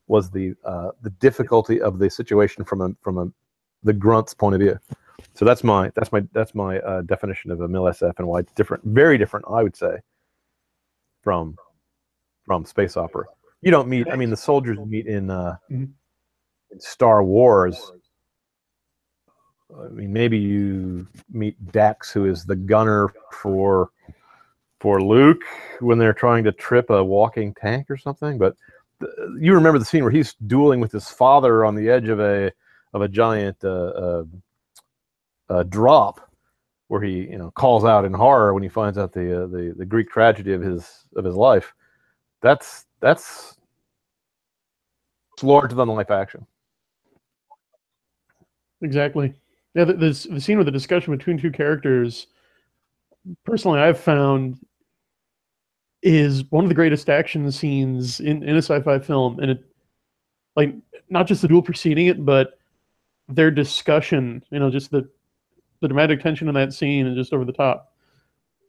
was 0.08 0.30
the 0.30 0.54
uh, 0.64 0.90
the 1.02 1.10
difficulty 1.10 1.80
of 1.80 2.00
the 2.00 2.10
situation 2.10 2.64
from 2.64 2.80
a 2.80 2.90
from 3.02 3.18
a 3.18 3.28
the 3.84 3.92
grunt's 3.92 4.34
point 4.34 4.56
of 4.56 4.60
view. 4.60 4.76
So 5.34 5.44
that's 5.44 5.64
my 5.64 5.90
that's 5.94 6.12
my 6.12 6.22
that's 6.32 6.54
my 6.54 6.78
uh, 6.80 7.02
definition 7.02 7.50
of 7.50 7.60
a 7.60 7.68
mil 7.68 7.84
SF 7.84 8.18
and 8.18 8.26
why 8.28 8.40
it's 8.40 8.52
different, 8.52 8.84
very 8.84 9.18
different, 9.18 9.46
I 9.50 9.62
would 9.62 9.76
say, 9.76 9.98
from 11.22 11.56
from 12.46 12.64
space 12.64 12.96
opera. 12.96 13.24
You 13.62 13.70
don't 13.70 13.88
meet. 13.88 14.08
I 14.10 14.16
mean, 14.16 14.30
the 14.30 14.36
soldiers 14.36 14.78
meet 14.78 15.06
in 15.06 15.30
uh, 15.30 15.56
Mhm. 15.70 15.90
in 16.70 16.80
Star 16.80 17.22
Wars. 17.22 17.92
I 19.78 19.88
mean, 19.88 20.12
maybe 20.12 20.36
you 20.36 21.06
meet 21.30 21.56
Dak, 21.70 22.04
who 22.06 22.26
is 22.26 22.44
the 22.44 22.56
gunner 22.56 23.12
for 23.32 23.90
for 24.80 25.00
Luke 25.02 25.42
when 25.80 25.98
they're 25.98 26.14
trying 26.14 26.42
to 26.44 26.52
trip 26.52 26.90
a 26.90 27.04
walking 27.04 27.54
tank 27.54 27.90
or 27.90 27.96
something. 27.96 28.38
But 28.38 28.56
th- 29.00 29.12
you 29.38 29.54
remember 29.54 29.78
the 29.78 29.84
scene 29.84 30.02
where 30.02 30.10
he's 30.12 30.34
dueling 30.46 30.80
with 30.80 30.90
his 30.90 31.08
father 31.08 31.64
on 31.64 31.74
the 31.74 31.88
edge 31.90 32.08
of 32.08 32.18
a 32.20 32.50
of 32.94 33.02
a 33.02 33.08
giant 33.08 33.58
uh, 33.62 33.68
uh, 33.68 34.24
uh, 35.50 35.64
drop, 35.64 36.30
where 36.88 37.02
he 37.02 37.28
you 37.30 37.36
know 37.36 37.50
calls 37.50 37.84
out 37.84 38.06
in 38.06 38.14
horror 38.14 38.54
when 38.54 38.62
he 38.62 38.68
finds 38.68 38.96
out 38.96 39.12
the 39.12 39.44
uh, 39.44 39.46
the 39.46 39.74
the 39.76 39.84
Greek 39.84 40.08
tragedy 40.08 40.54
of 40.54 40.62
his 40.62 41.04
of 41.16 41.24
his 41.24 41.34
life. 41.34 41.74
That's 42.40 42.86
that's 43.00 43.58
it's 45.34 45.44
larger 45.44 45.74
than 45.74 45.88
life 45.88 46.10
action. 46.10 46.46
Exactly. 48.82 49.34
Yeah, 49.74 49.84
the, 49.84 49.92
this, 49.94 50.24
the 50.24 50.40
scene 50.40 50.58
with 50.58 50.66
the 50.66 50.72
discussion 50.72 51.16
between 51.16 51.38
two 51.38 51.50
characters, 51.50 52.26
personally, 53.44 53.80
I've 53.80 54.00
found 54.00 54.58
is 56.02 56.44
one 56.50 56.64
of 56.64 56.68
the 56.68 56.74
greatest 56.74 57.08
action 57.08 57.50
scenes 57.52 58.20
in, 58.20 58.42
in 58.42 58.56
a 58.56 58.62
sci-fi 58.62 58.98
film, 58.98 59.38
and 59.38 59.52
it, 59.52 59.64
like, 60.56 60.74
not 61.08 61.26
just 61.26 61.42
the 61.42 61.48
duel 61.48 61.62
preceding 61.62 62.06
it, 62.06 62.24
but 62.24 62.58
their 63.28 63.50
discussion. 63.50 64.42
You 64.50 64.58
know, 64.58 64.70
just 64.70 64.90
the 64.90 65.08
the 65.80 65.88
dramatic 65.88 66.20
tension 66.22 66.48
in 66.48 66.54
that 66.54 66.72
scene 66.72 67.06
is 67.06 67.16
just 67.16 67.32
over 67.32 67.44
the 67.44 67.52
top. 67.52 67.92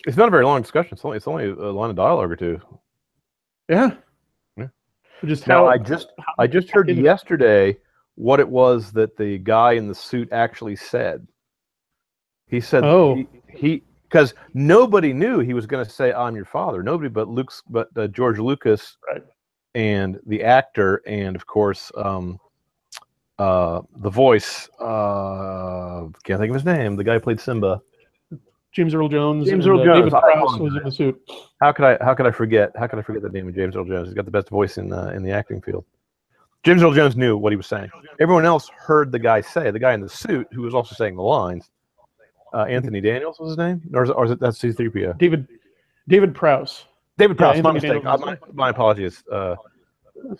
It's 0.08 0.18
not 0.18 0.28
a 0.28 0.32
very 0.32 0.46
long 0.46 0.62
discussion. 0.62 0.94
It's 0.94 1.06
only 1.06 1.18
it's 1.18 1.28
only 1.28 1.46
a 1.46 1.54
line 1.72 1.90
of 1.90 1.96
dialogue 1.96 2.32
or 2.32 2.36
two. 2.36 2.60
Yeah. 3.70 3.92
Yeah. 4.58 4.68
Just 5.26 5.48
Now 5.48 5.66
how 5.66 5.70
I 5.70 5.78
just 5.78 6.08
I 6.40 6.48
just 6.48 6.70
heard 6.72 6.90
yesterday 6.90 7.78
what 8.16 8.40
it 8.40 8.48
was 8.50 8.92
that 8.94 9.16
the 9.18 9.38
guy 9.40 9.74
in 9.74 9.88
the 9.88 9.96
suit 9.96 10.30
actually 10.32 10.76
said. 10.76 11.28
He 12.48 12.60
said 12.60 12.84
Oh. 12.84 13.24
he 13.50 13.84
because 14.04 14.34
nobody 14.54 15.14
knew 15.14 15.40
he 15.40 15.54
was 15.54 15.66
going 15.66 15.86
to 15.86 15.90
say 15.90 16.12
I'm 16.12 16.36
your 16.36 16.46
father. 16.46 16.84
Nobody 16.84 17.08
but 17.10 17.28
Luke's 17.30 17.62
but 17.70 17.90
uh, 17.96 18.08
George 18.08 18.40
Lucas 18.40 18.98
Right. 19.10 19.24
and 19.76 20.20
the 20.26 20.44
actor 20.44 21.02
and 21.08 21.36
of 21.36 21.46
course 21.46 21.92
um, 21.96 22.40
uh, 23.40 23.82
the 23.98 24.10
voice 24.10 24.68
uh, 24.80 25.81
can't 26.24 26.40
think 26.40 26.50
of 26.50 26.56
his 26.56 26.66
name. 26.66 26.96
The 26.96 27.04
guy 27.04 27.14
who 27.16 27.20
played 27.20 27.40
Simba. 27.40 27.82
James 28.72 28.94
Earl 28.94 29.10
Jones, 29.10 29.50
James 29.50 29.68
Earl 29.68 29.82
uh, 29.82 29.86
Jones, 29.86 29.98
David 29.98 30.12
Prowse 30.12 30.58
was 30.58 30.76
in 30.78 30.84
the 30.84 30.92
suit. 30.92 31.22
How 31.60 31.74
could 31.74 31.84
I 31.84 31.98
how 32.04 32.14
could 32.14 32.26
I 32.26 32.32
forget 32.32 32.72
how 32.78 32.88
could 32.88 33.00
I 33.00 33.02
forget 33.02 33.22
the 33.22 33.30
name 33.30 33.48
of 33.50 33.56
James 33.56 33.76
Earl 33.76 33.84
Jones? 33.84 34.08
He's 34.08 34.16
got 34.16 34.24
the 34.24 34.32
best 34.32 34.50
voice 34.50 34.78
in 34.78 34.94
uh, 34.94 35.12
in 35.14 35.24
the 35.24 35.32
acting 35.32 35.62
field. 35.62 35.84
James 36.64 36.82
Earl 36.82 36.94
Jones 36.94 37.18
knew 37.18 37.36
what 37.36 37.52
he 37.52 37.58
was 37.58 37.68
saying. 37.68 37.90
Everyone 38.20 38.46
else 38.46 38.70
heard 38.70 39.12
the 39.12 39.20
guy 39.20 39.42
say, 39.42 39.72
the 39.72 39.80
guy 39.80 39.94
in 39.94 40.00
the 40.00 40.08
suit 40.08 40.48
who 40.54 40.62
was 40.62 40.74
also 40.74 40.96
saying 40.96 41.16
the 41.16 41.22
lines. 41.24 41.70
Uh, 42.54 42.64
Anthony 42.66 43.02
Daniels 43.02 43.40
was 43.40 43.50
his 43.50 43.58
name, 43.58 43.82
or 43.94 44.04
is 44.04 44.10
it, 44.10 44.14
or 44.14 44.26
is 44.26 44.32
it 44.32 44.40
that's 44.40 44.60
C-3PO? 44.60 45.18
David 45.18 45.48
David 46.08 46.34
Prowse. 46.36 46.86
David 47.18 47.36
Yeah, 47.40 47.52
Prowse. 47.52 47.64
my 47.64 47.70
Anthony 47.72 47.94
mistake. 47.94 48.06
Uh, 48.06 48.18
my, 48.18 48.38
my 48.54 48.70
apologies. 48.70 49.24
Uh, 49.32 49.56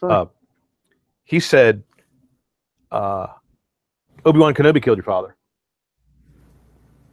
Uh, 0.04 0.26
he 1.24 1.40
said, 1.40 1.84
uh, 2.92 3.28
"Obi 4.26 4.40
Wan 4.40 4.54
Kenobi 4.54 4.82
killed 4.82 4.98
your 4.98 5.04
father." 5.04 5.36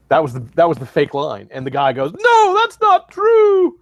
That 0.08 0.22
was 0.22 0.32
the 0.32 0.40
that 0.54 0.68
was 0.68 0.78
the 0.78 0.86
fake 0.86 1.12
line, 1.14 1.48
and 1.50 1.66
the 1.66 1.70
guy 1.70 1.92
goes, 1.92 2.12
"No, 2.12 2.54
that's 2.58 2.80
not 2.80 3.10
true." 3.10 3.78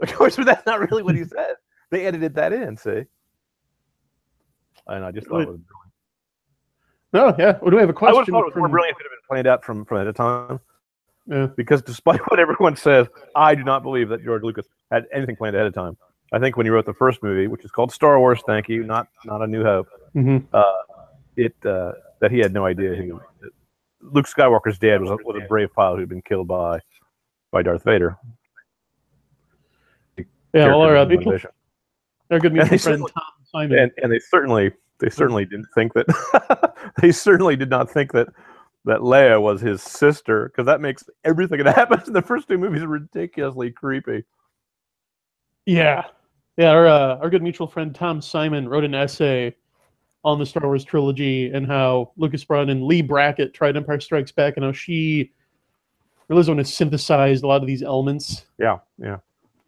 Of 0.00 0.12
course, 0.14 0.36
but 0.36 0.44
that's 0.46 0.66
not 0.66 0.80
really 0.90 1.02
what 1.02 1.14
he 1.14 1.24
said. 1.36 1.54
They 1.90 2.04
edited 2.06 2.34
that 2.34 2.52
in. 2.52 2.76
See, 2.76 3.04
and 4.86 5.04
I 5.04 5.10
just 5.10 5.26
thought 5.28 5.42
it 5.42 5.48
was. 5.48 5.60
no, 7.12 7.34
yeah. 7.38 7.58
Well, 7.62 7.70
do 7.70 7.76
we 7.76 7.80
have 7.80 7.88
a 7.90 7.92
I 7.92 8.02
would 8.02 8.08
have 8.08 8.14
question? 8.14 8.34
thought 8.34 8.40
it 8.40 8.46
was 8.46 8.56
more 8.56 8.68
brilliant 8.68 8.96
if 8.96 9.00
it 9.00 9.04
had 9.04 9.10
been 9.10 9.26
pointed 9.28 9.46
out 9.46 9.64
from 9.64 9.84
from 9.86 9.98
at 9.98 10.06
a 10.06 10.12
time. 10.12 10.60
Yeah. 11.26 11.46
Because 11.56 11.82
despite 11.82 12.20
what 12.30 12.38
everyone 12.38 12.76
says, 12.76 13.06
I 13.34 13.54
do 13.54 13.64
not 13.64 13.82
believe 13.82 14.08
that 14.10 14.22
George 14.22 14.42
Lucas 14.42 14.66
had 14.92 15.06
anything 15.12 15.34
planned 15.36 15.56
ahead 15.56 15.66
of 15.66 15.74
time. 15.74 15.96
I 16.32 16.38
think 16.38 16.56
when 16.56 16.66
he 16.66 16.70
wrote 16.70 16.86
the 16.86 16.94
first 16.94 17.22
movie, 17.22 17.46
which 17.46 17.64
is 17.64 17.70
called 17.70 17.90
Star 17.92 18.18
Wars, 18.20 18.40
thank 18.46 18.68
you, 18.68 18.84
not 18.84 19.08
not 19.24 19.42
A 19.42 19.46
New 19.46 19.64
Hope, 19.64 19.88
hmm 20.12 20.38
it 21.36 21.54
uh, 21.64 21.92
that 22.20 22.30
he 22.30 22.38
had 22.38 22.52
no 22.52 22.64
idea 22.66 22.94
who 22.94 23.20
Luke 24.12 24.26
Skywalker's 24.26 24.78
dad 24.78 25.00
was 25.00 25.10
a, 25.10 25.16
was 25.24 25.40
a 25.42 25.46
brave 25.46 25.72
pilot 25.74 25.98
who'd 25.98 26.08
been 26.08 26.22
killed 26.22 26.48
by 26.48 26.80
by 27.52 27.62
Darth 27.62 27.84
Vader. 27.84 28.16
Yeah, 30.52 30.66
well, 30.68 30.80
our, 30.82 30.94
character 30.94 30.98
uh, 30.98 31.02
in 31.02 31.08
mutual, 31.08 31.32
Motivation. 31.32 31.50
our 32.30 32.38
good 32.40 32.52
And 32.52 32.60
they 32.60 32.64
mutual 32.64 32.78
friend 32.78 32.80
certainly- 32.80 33.12
Tom 33.12 33.22
Simon. 33.44 33.78
and 33.78 33.92
and 34.02 34.12
they 34.12 34.18
certainly 34.18 34.72
they 34.98 35.10
certainly 35.10 35.44
didn't 35.44 35.68
think 35.74 35.92
that 35.94 36.74
they 37.02 37.12
certainly 37.12 37.56
did 37.56 37.68
not 37.70 37.90
think 37.90 38.12
that 38.12 38.28
that 38.86 39.00
Leia 39.00 39.40
was 39.40 39.60
his 39.60 39.82
sister 39.82 40.48
because 40.48 40.64
that 40.66 40.80
makes 40.80 41.04
everything 41.24 41.62
that 41.64 41.74
happens 41.76 42.06
in 42.08 42.14
the 42.14 42.22
first 42.22 42.48
two 42.48 42.56
movies 42.58 42.82
ridiculously 42.84 43.70
creepy. 43.70 44.24
Yeah, 45.66 46.04
yeah. 46.56 46.70
Our 46.70 46.86
uh, 46.86 47.16
our 47.16 47.28
good 47.28 47.42
mutual 47.42 47.66
friend 47.66 47.94
Tom 47.94 48.22
Simon 48.22 48.68
wrote 48.68 48.84
an 48.84 48.94
essay 48.94 49.54
on 50.26 50.40
the 50.40 50.44
Star 50.44 50.64
Wars 50.64 50.82
trilogy 50.82 51.52
and 51.52 51.68
how 51.68 52.10
Lucas 52.16 52.42
brought 52.42 52.68
and 52.68 52.82
Leigh 52.82 53.00
Brackett 53.00 53.54
tried 53.54 53.76
Empire 53.76 54.00
Strikes 54.00 54.32
Back 54.32 54.56
and 54.56 54.64
how 54.64 54.72
she 54.72 55.30
really 56.28 56.46
one 56.48 56.58
who 56.58 56.64
synthesized 56.64 57.44
a 57.44 57.46
lot 57.46 57.62
of 57.62 57.68
these 57.68 57.84
elements. 57.84 58.44
Yeah, 58.58 58.78
yeah. 58.98 59.18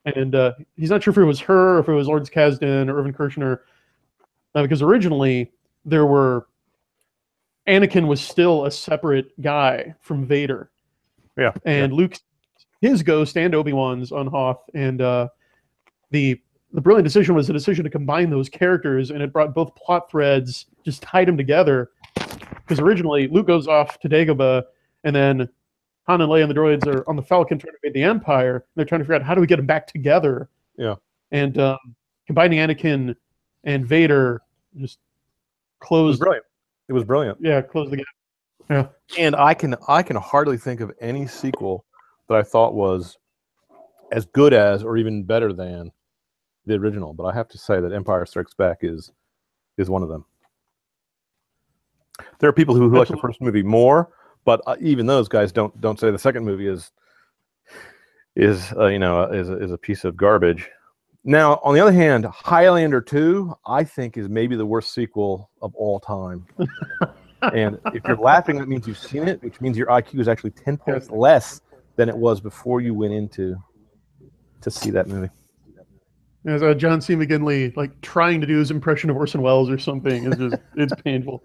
And 0.05 0.35
uh, 0.35 0.55
he's 0.77 0.91
not 0.91 1.01
sure 1.01 1.13
if 1.13 1.19
it 1.19 1.23
was 1.23 1.39
her 1.41 1.77
or 1.77 1.79
if 1.79 1.89
it 1.89 1.93
was 1.93 2.09
Lawrence 2.09 2.29
Kasdan 2.29 2.89
or 2.89 2.99
Irvin 2.99 3.15
Kershner, 3.15 3.61
uh, 4.57 4.63
because 4.63 4.83
originally 4.83 5.53
there 5.85 6.07
were 6.07 6.49
Anakin 7.69 8.09
was 8.09 8.21
still 8.21 8.65
a 8.65 8.71
separate 8.71 9.41
guy 9.41 9.95
from 10.01 10.27
Vader. 10.27 10.71
Yeah, 11.37 11.53
and 11.65 11.93
Luke, 11.93 12.17
his 12.81 13.05
ghost 13.05 13.37
and 13.37 13.55
Obi 13.55 13.73
Wan's 13.73 14.11
on 14.11 14.27
Hoth, 14.27 14.69
and 14.75 15.01
uh, 15.01 15.29
the 16.11 16.41
the 16.73 16.81
brilliant 16.81 17.05
decision 17.05 17.35
was 17.35 17.47
the 17.47 17.53
decision 17.53 17.85
to 17.85 17.91
combine 17.91 18.31
those 18.31 18.49
characters, 18.49 19.11
and 19.11 19.23
it 19.23 19.33
brought 19.33 19.55
both 19.55 19.75
plot 19.75 20.11
threads, 20.11 20.67
just 20.85 21.03
tied 21.03 21.29
them 21.29 21.37
together. 21.37 21.91
Because 22.15 22.81
originally 22.81 23.29
Luke 23.29 23.47
goes 23.47 23.67
off 23.67 23.99
to 24.01 24.09
Dagobah, 24.09 24.65
and 25.05 25.17
then 25.17 25.49
Han 26.07 26.21
and 26.21 26.31
Leia 26.31 26.43
and 26.43 26.51
the 26.51 26.55
droids 26.55 26.87
are 26.87 27.09
on 27.09 27.17
the 27.17 27.23
Falcon 27.23 27.59
trying 27.59 27.73
to 27.73 27.79
invade 27.83 27.95
the 27.95 28.03
Empire. 28.03 28.57
And 28.57 28.65
they're 28.77 28.85
trying 28.85 29.01
to 29.01 29.05
figure 29.05 29.15
out 29.17 29.23
how 29.23 29.35
do 29.35 29.41
we 29.41 29.47
get 29.47 29.57
them 29.57 29.67
back 29.67 29.87
together. 29.87 30.49
Yeah. 30.77 30.95
And 31.31 31.59
um, 31.59 31.79
combining 32.27 32.59
Anakin 32.59 33.15
and 33.65 33.87
Vader 33.87 34.41
just 34.77 34.95
It 34.95 34.99
was 35.81 35.89
closed. 35.89 36.21
brilliant. 36.21 36.45
It 36.89 36.93
was 36.93 37.05
brilliant. 37.05 37.39
Yeah, 37.41 37.61
close 37.61 37.91
the 37.91 37.99
gap. 37.99 38.07
Yeah. 38.71 38.87
And 39.19 39.35
I 39.37 39.55
can 39.55 39.75
I 39.87 40.03
can 40.03 40.17
hardly 40.17 40.59
think 40.59 40.81
of 40.81 40.93
any 41.01 41.27
sequel 41.27 41.85
that 42.29 42.37
I 42.37 42.43
thought 42.43 42.75
was 42.75 43.17
as 44.13 44.27
good 44.27 44.53
as 44.53 44.83
or 44.83 44.97
even 44.97 45.25
better 45.25 45.53
than 45.53 45.91
the 46.69 46.75
original. 46.75 47.13
But 47.13 47.25
I 47.25 47.35
have 47.35 47.49
to 47.49 47.59
say 47.59 47.81
that 47.81 47.93
Empire 47.93 48.25
Strikes 48.27 48.55
Back 48.55 48.79
is 48.83 49.11
is 49.77 49.91
one 49.91 50.03
of 50.03 50.09
them. 50.09 50.25
There 52.39 52.49
are 52.49 52.53
people 52.53 52.75
who, 52.75 52.89
who 52.89 52.99
like 52.99 53.09
the 53.09 53.17
first 53.17 53.41
movie 53.41 53.63
more, 53.63 54.11
but 54.45 54.61
uh, 54.67 54.77
even 54.81 55.07
those 55.07 55.29
guys 55.29 55.53
don't 55.53 55.79
don't 55.81 55.99
say 55.99 56.11
the 56.11 56.19
second 56.19 56.45
movie 56.45 56.69
is 56.69 56.93
is 58.37 58.73
uh, 58.77 58.87
you 58.87 58.99
know 58.99 59.25
is 59.25 59.49
is 59.49 59.73
a 59.73 59.79
piece 59.79 60.05
of 60.05 60.17
garbage. 60.17 60.69
Now, 61.25 61.61
on 61.63 61.75
the 61.75 61.81
other 61.81 61.93
hand, 61.93 62.25
Highlander 62.27 63.01
2, 63.01 63.53
I 63.67 63.85
think, 63.85 64.17
is 64.17 64.29
maybe 64.29 64.57
the 64.57 64.65
worst 64.65 64.95
sequel 64.95 65.51
of 65.61 65.75
all 65.75 66.01
time. 66.01 66.47
and 67.53 67.79
if 67.93 68.03
you're 68.07 68.17
laughing, 68.17 68.57
that 68.59 68.69
means 68.69 68.87
you've 68.87 68.99
seen 68.99 69.29
it, 69.29 69.43
which 69.43 69.61
means 69.61 69.77
your 69.77 69.89
IQ 69.89 70.21
is 70.21 70.29
actually 70.29 70.53
10 70.53 70.79
points 70.79 71.11
less 71.11 71.61
than 71.97 72.09
it 72.09 72.17
was 72.17 72.41
before 72.41 72.81
you 72.81 72.95
went 72.95 73.13
into 73.13 73.57
to 74.61 74.71
see 74.71 74.91
that 74.91 75.09
movie. 75.09 75.29
As 76.49 76.63
uh, 76.63 76.73
John 76.73 77.01
C. 77.01 77.15
McGinley, 77.15 77.77
like 77.77 78.01
trying 78.01 78.41
to 78.41 78.47
do 78.47 78.57
his 78.59 78.71
impression 78.71 79.11
of 79.11 79.17
Orson 79.17 79.43
Welles 79.43 79.69
or 79.69 79.79
something, 79.79 80.25
is 80.25 80.37
just 80.39 80.57
it's 80.77 80.93
painful. 81.03 81.43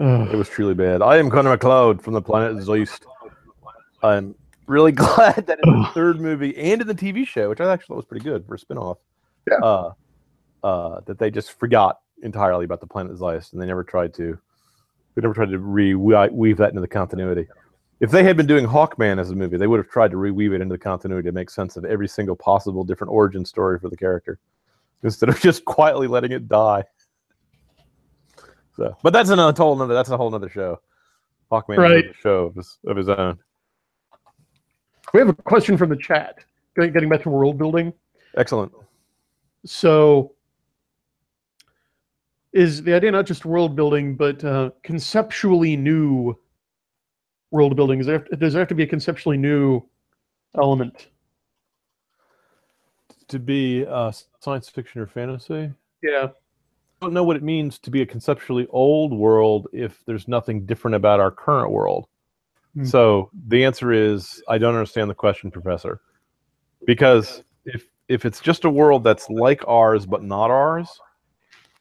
Ugh. 0.00 0.28
It 0.32 0.36
was 0.36 0.48
truly 0.48 0.74
bad. 0.74 1.02
I 1.02 1.18
am 1.18 1.28
Connor 1.28 1.50
MacLeod 1.50 2.00
from 2.02 2.14
the 2.14 2.22
planet 2.22 2.56
Zeist. 2.64 3.04
I'm 4.02 4.34
really 4.66 4.92
glad 4.92 5.46
that 5.46 5.58
in 5.62 5.82
the 5.82 5.88
third 5.92 6.20
movie 6.20 6.56
and 6.56 6.80
in 6.80 6.86
the 6.86 6.94
TV 6.94 7.26
show, 7.26 7.50
which 7.50 7.60
I 7.60 7.70
actually 7.70 7.88
thought 7.88 7.96
was 7.96 8.06
pretty 8.06 8.24
good 8.24 8.46
for 8.46 8.54
a 8.54 8.58
spinoff, 8.58 8.96
Yeah. 9.46 9.58
uh, 9.58 9.92
uh, 10.64 11.00
that 11.06 11.18
they 11.18 11.30
just 11.30 11.58
forgot 11.58 12.00
entirely 12.22 12.64
about 12.64 12.80
the 12.80 12.86
planet 12.86 13.16
Zeus 13.18 13.52
and 13.52 13.60
they 13.60 13.66
never 13.66 13.84
tried 13.84 14.14
to. 14.14 14.38
They 15.14 15.20
never 15.20 15.34
tried 15.34 15.50
to 15.50 15.58
re 15.58 15.94
weave 15.94 16.56
that 16.56 16.70
into 16.70 16.80
the 16.80 16.88
continuity. 16.88 17.46
If 18.02 18.10
they 18.10 18.24
had 18.24 18.36
been 18.36 18.48
doing 18.48 18.66
Hawkman 18.66 19.20
as 19.20 19.30
a 19.30 19.36
movie, 19.36 19.56
they 19.56 19.68
would 19.68 19.78
have 19.78 19.88
tried 19.88 20.10
to 20.10 20.16
reweave 20.16 20.52
it 20.52 20.60
into 20.60 20.74
the 20.74 20.78
continuity 20.78 21.28
to 21.28 21.32
make 21.32 21.48
sense 21.48 21.76
of 21.76 21.84
every 21.84 22.08
single 22.08 22.34
possible 22.34 22.82
different 22.82 23.12
origin 23.12 23.44
story 23.44 23.78
for 23.78 23.88
the 23.88 23.96
character, 23.96 24.40
instead 25.04 25.28
of 25.28 25.40
just 25.40 25.64
quietly 25.64 26.08
letting 26.08 26.32
it 26.32 26.48
die. 26.48 26.82
So, 28.76 28.96
but 29.04 29.12
that's 29.12 29.30
another 29.30 29.56
whole 29.56 29.74
another 29.74 29.94
that's 29.94 30.10
a 30.10 30.16
whole 30.16 30.26
another 30.26 30.48
show. 30.48 30.80
Hawkman 31.52 31.78
Right. 31.78 32.06
is 32.06 32.10
a 32.10 32.20
show 32.20 32.46
of 32.46 32.56
his 32.56 32.78
of 32.88 32.96
his 32.96 33.08
own. 33.08 33.38
We 35.14 35.20
have 35.20 35.28
a 35.28 35.34
question 35.34 35.76
from 35.76 35.88
the 35.88 35.96
chat. 35.96 36.38
Getting 36.74 36.92
getting 36.92 37.08
back 37.08 37.22
to 37.22 37.30
world 37.30 37.56
building. 37.56 37.92
Excellent. 38.36 38.72
So, 39.64 40.32
is 42.52 42.82
the 42.82 42.94
idea 42.94 43.12
not 43.12 43.26
just 43.26 43.44
world 43.44 43.76
building, 43.76 44.16
but 44.16 44.42
uh, 44.42 44.70
conceptually 44.82 45.76
new 45.76 46.36
world 47.52 47.76
building? 47.76 48.00
Is 48.00 48.06
there, 48.06 48.26
does 48.38 48.54
there 48.54 48.60
have 48.60 48.68
to 48.68 48.74
be 48.74 48.82
a 48.82 48.86
conceptually 48.86 49.36
new 49.36 49.82
element? 50.56 51.08
To 53.28 53.38
be 53.38 53.86
uh, 53.86 54.10
science 54.40 54.68
fiction 54.68 55.00
or 55.00 55.06
fantasy, 55.06 55.70
Yeah. 56.02 56.28
I 57.00 57.04
don't 57.04 57.14
know 57.14 57.24
what 57.24 57.36
it 57.36 57.42
means 57.42 57.78
to 57.80 57.90
be 57.90 58.02
a 58.02 58.06
conceptually 58.06 58.66
old 58.70 59.12
world 59.12 59.68
if 59.72 60.04
there's 60.06 60.28
nothing 60.28 60.66
different 60.66 60.94
about 60.94 61.18
our 61.18 61.30
current 61.32 61.72
world. 61.72 62.06
Hmm. 62.74 62.84
So 62.84 63.30
the 63.48 63.64
answer 63.64 63.92
is 63.92 64.42
I 64.48 64.58
don't 64.58 64.74
understand 64.74 65.10
the 65.10 65.14
question, 65.14 65.50
Professor. 65.50 66.00
Because 66.86 67.42
if 67.64 67.88
if 68.08 68.24
it's 68.24 68.40
just 68.40 68.64
a 68.64 68.70
world 68.70 69.02
that's 69.02 69.28
like 69.30 69.66
ours 69.66 70.06
but 70.06 70.22
not 70.22 70.50
ours, 70.50 71.00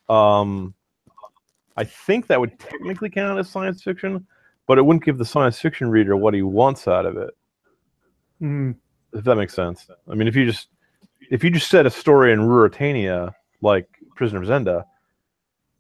um, 0.10 0.74
I 1.78 1.84
think 1.84 2.28
that 2.28 2.40
would 2.40 2.58
technically 2.60 3.10
count 3.10 3.40
as 3.40 3.50
science 3.50 3.84
fiction, 3.84 4.26
but 4.72 4.78
it 4.78 4.84
wouldn't 4.84 5.04
give 5.04 5.18
the 5.18 5.26
science 5.26 5.60
fiction 5.60 5.90
reader 5.90 6.16
what 6.16 6.34
he 6.34 6.42
wants 6.42 6.88
out 6.88 7.06
of 7.06 7.18
it. 7.18 7.32
Mm. 8.42 8.78
if 9.12 9.26
that 9.26 9.36
makes 9.36 9.54
sense. 9.54 9.86
I 10.10 10.16
mean, 10.16 10.30
if 10.30 10.36
you 10.38 10.46
just 10.46 10.70
if 11.30 11.44
you 11.44 11.50
just 11.50 11.68
set 11.68 11.86
a 11.86 11.90
story 11.90 12.32
in 12.32 12.40
Ruritania 12.40 13.34
like 13.62 13.86
Prisoner 14.16 14.42
of 14.42 14.48
Zenda, 14.48 14.86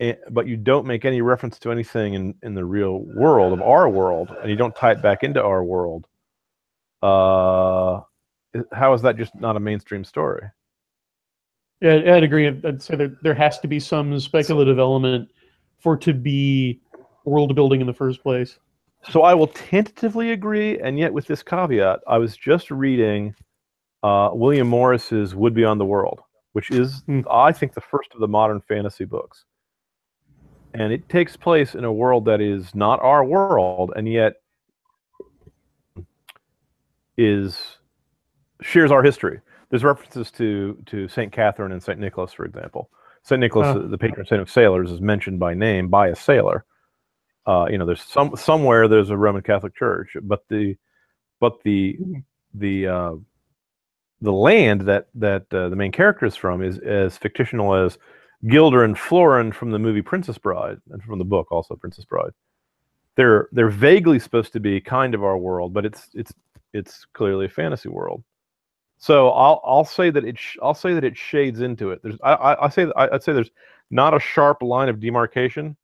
eh, 0.02 0.16
but 0.30 0.46
you 0.46 0.58
don't 0.58 0.86
make 0.86 1.06
any 1.06 1.22
reference 1.22 1.58
to 1.60 1.72
anything 1.72 2.16
in 2.16 2.36
in 2.44 2.54
the 2.54 2.66
real 2.66 2.98
world 3.16 3.54
of 3.54 3.62
our 3.62 3.88
world, 3.88 4.36
and 4.42 4.50
you 4.50 4.58
don't 4.58 4.76
tie 4.76 4.92
it 4.92 5.02
back 5.02 5.24
into 5.24 5.42
our 5.42 5.64
world, 5.64 6.06
uh, 7.02 8.02
how 8.74 8.94
is 8.94 9.02
that 9.04 9.16
just 9.16 9.34
not 9.36 9.56
a 9.56 9.60
mainstream 9.62 10.04
story? 10.04 10.44
Yeah, 11.80 11.94
I'd 11.94 12.24
agree. 12.24 12.46
I'd 12.50 12.84
say 12.84 12.98
there, 12.98 13.18
there 13.24 13.36
has 13.36 13.58
to 13.60 13.70
be 13.70 13.80
some 13.80 14.20
speculative 14.20 14.80
element 14.80 15.32
for 15.80 15.94
it 15.94 16.02
to 16.02 16.14
be 16.14 16.82
world 17.24 17.56
building 17.56 17.80
in 17.80 17.88
the 17.88 17.94
first 17.94 18.22
place. 18.22 18.60
So 19.10 19.24
I 19.24 19.34
will 19.34 19.48
tentatively 19.48 20.32
agree, 20.32 20.80
and 20.80 21.00
yet 21.00 21.12
with 21.12 21.26
this 21.26 21.42
caveat, 21.42 22.02
I 22.08 22.18
was 22.18 22.38
just 22.38 22.70
reading 22.70 23.34
uh, 24.04 24.30
William 24.34 24.68
Morris's 24.68 25.34
Wood 25.36 25.54
Beyond 25.54 25.80
the 25.80 25.86
World, 25.86 26.20
which 26.54 26.70
is, 26.72 27.02
Hmm. 27.08 27.22
I 27.30 27.52
think, 27.52 27.74
the 27.74 27.82
first 27.82 28.14
of 28.14 28.20
the 28.20 28.28
modern 28.28 28.62
fantasy 28.62 29.06
books. 29.06 29.46
And 30.74 30.94
it 30.94 31.10
takes 31.10 31.36
place 31.36 31.76
in 31.76 31.84
a 31.84 31.92
world 31.92 32.26
that 32.26 32.42
is 32.42 32.74
not 32.76 33.02
our 33.02 33.26
world, 33.26 33.92
and 33.96 34.08
yet 34.08 34.36
is 37.18 37.78
shares 38.62 38.92
our 38.92 39.04
history. 39.04 39.42
There's 39.70 39.84
references 39.84 40.32
to 40.32 40.78
to 40.86 41.08
Saint 41.08 41.32
Catherine 41.32 41.72
and 41.72 41.82
Saint 41.84 42.00
Nicholas, 42.00 42.32
for 42.34 42.46
example. 42.46 42.90
Saint 43.24 43.40
Nicholas, 43.42 43.76
Oh. 43.76 43.88
the 43.88 43.98
patron 43.98 44.26
saint 44.26 44.42
of 44.42 44.50
sailors, 44.50 44.92
is 44.92 45.02
mentioned 45.02 45.40
by 45.40 45.54
name 45.54 45.90
by 45.90 46.08
a 46.08 46.16
sailor 46.16 46.66
uh, 47.48 47.68
you 47.70 47.78
know 47.78 47.86
there's 47.86 48.04
some 48.04 48.36
somewhere 48.36 48.88
there's 48.88 49.10
a 49.10 49.18
roman 49.18 49.42
catholic 49.42 49.76
church 49.76 50.16
but 50.24 50.44
the 50.50 50.76
but 51.40 51.62
the 51.64 51.98
the 52.54 52.88
uh, 52.88 53.14
the 54.22 54.32
land 54.32 54.82
that 54.82 55.08
that 55.16 55.46
uh, 55.54 55.70
the 55.70 55.76
main 55.76 55.92
character 55.92 56.26
is 56.26 56.36
from 56.36 56.62
is 56.62 56.78
as 56.80 57.18
fictional 57.18 57.74
as 57.74 57.98
guilder 58.48 58.84
and 58.84 58.98
florin 58.98 59.52
from 59.52 59.72
the 59.72 59.80
movie 59.80 60.02
princess 60.02 60.38
bride 60.38 60.78
and 60.92 61.04
from 61.04 61.20
the 61.20 61.26
book 61.26 61.52
also 61.52 61.76
princess 61.76 62.06
bride. 62.06 62.32
They're 63.18 63.50
they're 63.52 63.70
vaguely 63.70 64.20
supposed 64.20 64.54
to 64.54 64.60
be 64.60 64.80
kind 64.80 65.14
of 65.16 65.24
our 65.24 65.38
world 65.38 65.74
but 65.74 65.86
it's 65.86 66.10
it's 66.14 66.34
it's 66.74 67.06
clearly 67.14 67.48
a 67.48 67.50
fantasy 67.50 67.90
world. 67.90 68.24
So 68.98 69.30
i'll 69.32 69.62
i'll 69.66 69.86
say 69.86 70.12
that 70.12 70.24
it 70.26 70.38
sh- 70.38 70.58
i'll 70.62 70.76
say 70.76 70.94
that 70.94 71.04
it 71.04 71.18
shades 71.18 71.62
into 71.62 71.92
it. 71.92 72.02
There's 72.04 72.18
i 72.24 72.34
i, 72.34 72.66
I 72.66 72.70
say 72.70 72.88
I, 72.96 73.10
i'd 73.10 73.24
say 73.24 73.34
there's 73.34 73.52
not 73.90 74.14
a 74.14 74.20
sharp 74.20 74.62
line 74.62 74.90
of 74.90 75.00
demarcation. 75.00 75.76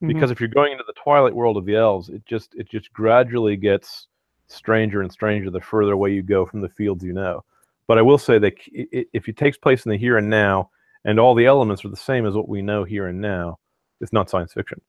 Because 0.00 0.24
mm-hmm. 0.24 0.32
if 0.32 0.40
you're 0.40 0.48
going 0.48 0.72
into 0.72 0.84
the 0.86 0.94
twilight 0.94 1.34
world 1.34 1.56
of 1.56 1.66
the 1.66 1.76
elves 1.76 2.08
it 2.08 2.24
just 2.26 2.54
it 2.54 2.68
just 2.68 2.92
gradually 2.92 3.56
gets 3.56 4.06
stranger 4.46 5.02
and 5.02 5.12
stranger 5.12 5.50
the 5.50 5.60
further 5.60 5.92
away 5.92 6.12
you 6.12 6.22
go 6.22 6.44
from 6.46 6.60
the 6.60 6.68
fields 6.68 7.04
you 7.04 7.12
know. 7.12 7.44
But 7.86 7.98
i 7.98 8.02
will 8.02 8.18
say 8.18 8.38
that 8.38 8.54
if 8.66 9.28
it 9.28 9.36
takes 9.36 9.56
place 9.56 9.84
in 9.84 9.90
the 9.90 9.98
here 9.98 10.16
and 10.16 10.30
now 10.30 10.70
and 11.04 11.18
all 11.18 11.34
the 11.34 11.46
elements 11.46 11.84
are 11.84 11.88
the 11.88 11.96
same 11.96 12.26
as 12.26 12.34
what 12.34 12.48
we 12.48 12.62
know 12.62 12.84
here 12.84 13.08
and 13.08 13.20
now 13.20 13.58
it's 14.00 14.12
not 14.12 14.30
science 14.30 14.52
fiction. 14.52 14.80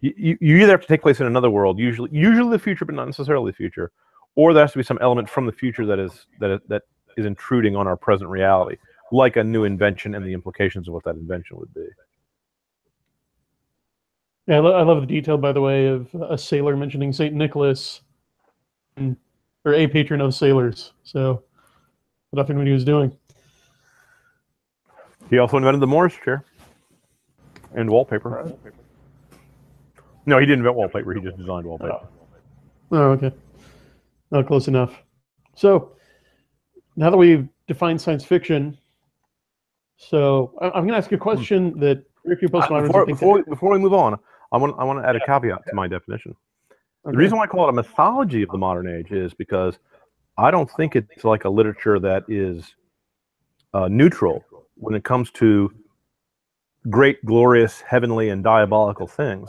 You, 0.00 0.14
you, 0.16 0.38
you 0.40 0.56
either 0.56 0.72
have 0.72 0.80
to 0.80 0.86
take 0.86 1.02
place 1.02 1.20
in 1.20 1.26
another 1.26 1.50
world 1.50 1.78
usually 1.78 2.10
usually 2.12 2.50
the 2.50 2.58
future 2.58 2.84
but 2.84 2.94
not 2.94 3.06
necessarily 3.06 3.50
the 3.50 3.56
future 3.56 3.92
or 4.34 4.52
there 4.52 4.64
has 4.64 4.72
to 4.72 4.78
be 4.78 4.84
some 4.84 4.98
element 5.00 5.28
from 5.28 5.46
the 5.46 5.52
future 5.52 5.86
that 5.86 5.98
is 5.98 6.26
that 6.38 6.50
is, 6.50 6.60
that 6.68 6.82
is 7.16 7.26
intruding 7.26 7.76
on 7.76 7.86
our 7.86 7.96
present 7.96 8.30
reality 8.30 8.76
like 9.12 9.36
a 9.36 9.44
new 9.44 9.64
invention 9.64 10.14
and 10.14 10.24
the 10.24 10.32
implications 10.32 10.88
of 10.88 10.94
what 10.94 11.04
that 11.04 11.16
invention 11.16 11.58
would 11.58 11.72
be 11.74 11.86
Yeah, 14.50 14.56
I, 14.56 14.58
lo- 14.58 14.74
I 14.74 14.82
love 14.82 15.00
the 15.00 15.06
detail, 15.06 15.38
by 15.38 15.52
the 15.52 15.60
way, 15.60 15.86
of 15.86 16.12
a 16.28 16.36
sailor 16.36 16.76
mentioning 16.76 17.12
Saint 17.12 17.36
Nicholas, 17.36 18.00
and, 18.96 19.16
or 19.64 19.74
a 19.74 19.86
patron 19.86 20.20
of 20.20 20.34
sailors. 20.34 20.92
So, 21.04 21.44
nothing 22.32 22.58
what 22.58 22.66
he 22.66 22.72
was 22.72 22.84
doing. 22.84 23.16
He 25.30 25.38
also 25.38 25.56
invented 25.56 25.80
the 25.80 25.86
Morris 25.86 26.14
chair 26.24 26.42
and 27.76 27.88
wallpaper. 27.88 28.52
No, 30.26 30.40
he 30.40 30.46
didn't 30.46 30.58
invent 30.58 30.74
wallpaper. 30.74 31.14
He 31.14 31.20
just 31.20 31.36
designed 31.38 31.64
wallpaper. 31.64 32.00
Oh, 32.90 33.10
okay. 33.12 33.30
Not 34.32 34.48
close 34.48 34.66
enough. 34.66 35.00
So, 35.54 35.92
now 36.96 37.08
that 37.10 37.16
we've 37.16 37.48
defined 37.68 38.00
science 38.00 38.24
fiction, 38.24 38.76
so 39.96 40.54
I- 40.60 40.70
I'm 40.70 40.82
going 40.82 40.88
to 40.88 40.96
ask 40.96 41.08
you 41.12 41.18
a 41.18 41.20
question 41.20 41.78
that 41.78 42.02
very 42.24 42.34
few 42.36 42.48
Uh, 42.52 42.82
before, 42.82 43.06
before, 43.06 43.44
before 43.44 43.70
we 43.70 43.78
move 43.78 43.94
on, 43.94 44.18
I 44.52 44.58
want 44.58 44.76
I 44.78 44.84
want 44.84 45.02
to 45.02 45.08
add 45.08 45.16
a 45.16 45.24
caveat 45.24 45.62
to 45.68 45.74
my 45.74 45.86
definition. 45.86 46.34
The 47.04 47.16
reason 47.16 47.38
why 47.38 47.44
I 47.44 47.46
call 47.46 47.66
it 47.66 47.70
a 47.70 47.72
mythology 47.72 48.42
of 48.42 48.50
the 48.50 48.58
modern 48.58 48.88
age 48.88 49.10
is 49.10 49.32
because 49.32 49.78
I 50.36 50.50
don't 50.50 50.70
think 50.70 50.96
it's 50.96 51.24
like 51.24 51.44
a 51.44 51.48
literature 51.48 51.98
that 51.98 52.24
is 52.28 52.74
uh, 53.72 53.88
neutral 53.88 54.44
when 54.74 54.94
it 54.94 55.04
comes 55.04 55.30
to 55.32 55.72
great, 56.88 57.24
glorious, 57.24 57.80
heavenly, 57.80 58.30
and 58.30 58.42
diabolical 58.42 59.06
things. 59.06 59.48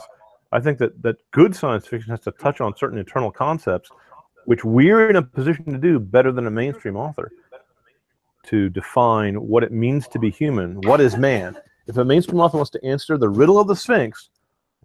I 0.52 0.60
think 0.60 0.78
that 0.78 1.02
that 1.02 1.16
good 1.30 1.56
science 1.56 1.86
fiction 1.86 2.10
has 2.10 2.20
to 2.20 2.30
touch 2.32 2.60
on 2.60 2.76
certain 2.76 2.98
internal 2.98 3.30
concepts, 3.30 3.90
which 4.44 4.64
we're 4.64 5.08
in 5.08 5.16
a 5.16 5.22
position 5.22 5.64
to 5.72 5.78
do 5.78 5.98
better 5.98 6.30
than 6.32 6.46
a 6.46 6.50
mainstream 6.50 6.96
author. 6.96 7.30
To 8.46 8.68
define 8.68 9.36
what 9.36 9.62
it 9.62 9.72
means 9.72 10.08
to 10.08 10.18
be 10.18 10.30
human, 10.30 10.80
what 10.82 11.00
is 11.00 11.16
man? 11.16 11.56
If 11.86 11.96
a 11.96 12.04
mainstream 12.04 12.40
author 12.40 12.58
wants 12.58 12.70
to 12.72 12.84
answer 12.84 13.16
the 13.16 13.28
riddle 13.28 13.58
of 13.58 13.68
the 13.68 13.76
Sphinx 13.76 14.30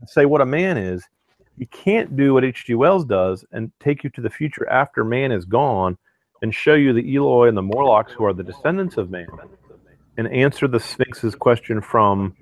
say 0.05 0.25
what 0.25 0.41
a 0.41 0.45
man 0.45 0.77
is, 0.77 1.03
you 1.57 1.67
can't 1.67 2.15
do 2.15 2.33
what 2.33 2.45
H.G. 2.45 2.75
Wells 2.75 3.05
does 3.05 3.43
and 3.51 3.71
take 3.79 4.03
you 4.03 4.09
to 4.11 4.21
the 4.21 4.29
future 4.29 4.69
after 4.69 5.03
man 5.03 5.31
is 5.31 5.45
gone 5.45 5.97
and 6.41 6.53
show 6.53 6.75
you 6.75 6.93
the 6.93 7.15
Eloi 7.15 7.47
and 7.47 7.57
the 7.57 7.63
Morlocks 7.63 8.13
who 8.13 8.23
are 8.25 8.33
the 8.33 8.43
descendants 8.43 8.97
of 8.97 9.09
man 9.09 9.27
and 10.17 10.27
answer 10.31 10.67
the 10.67 10.79
Sphinx's 10.79 11.35
question 11.35 11.81
from 11.81 12.35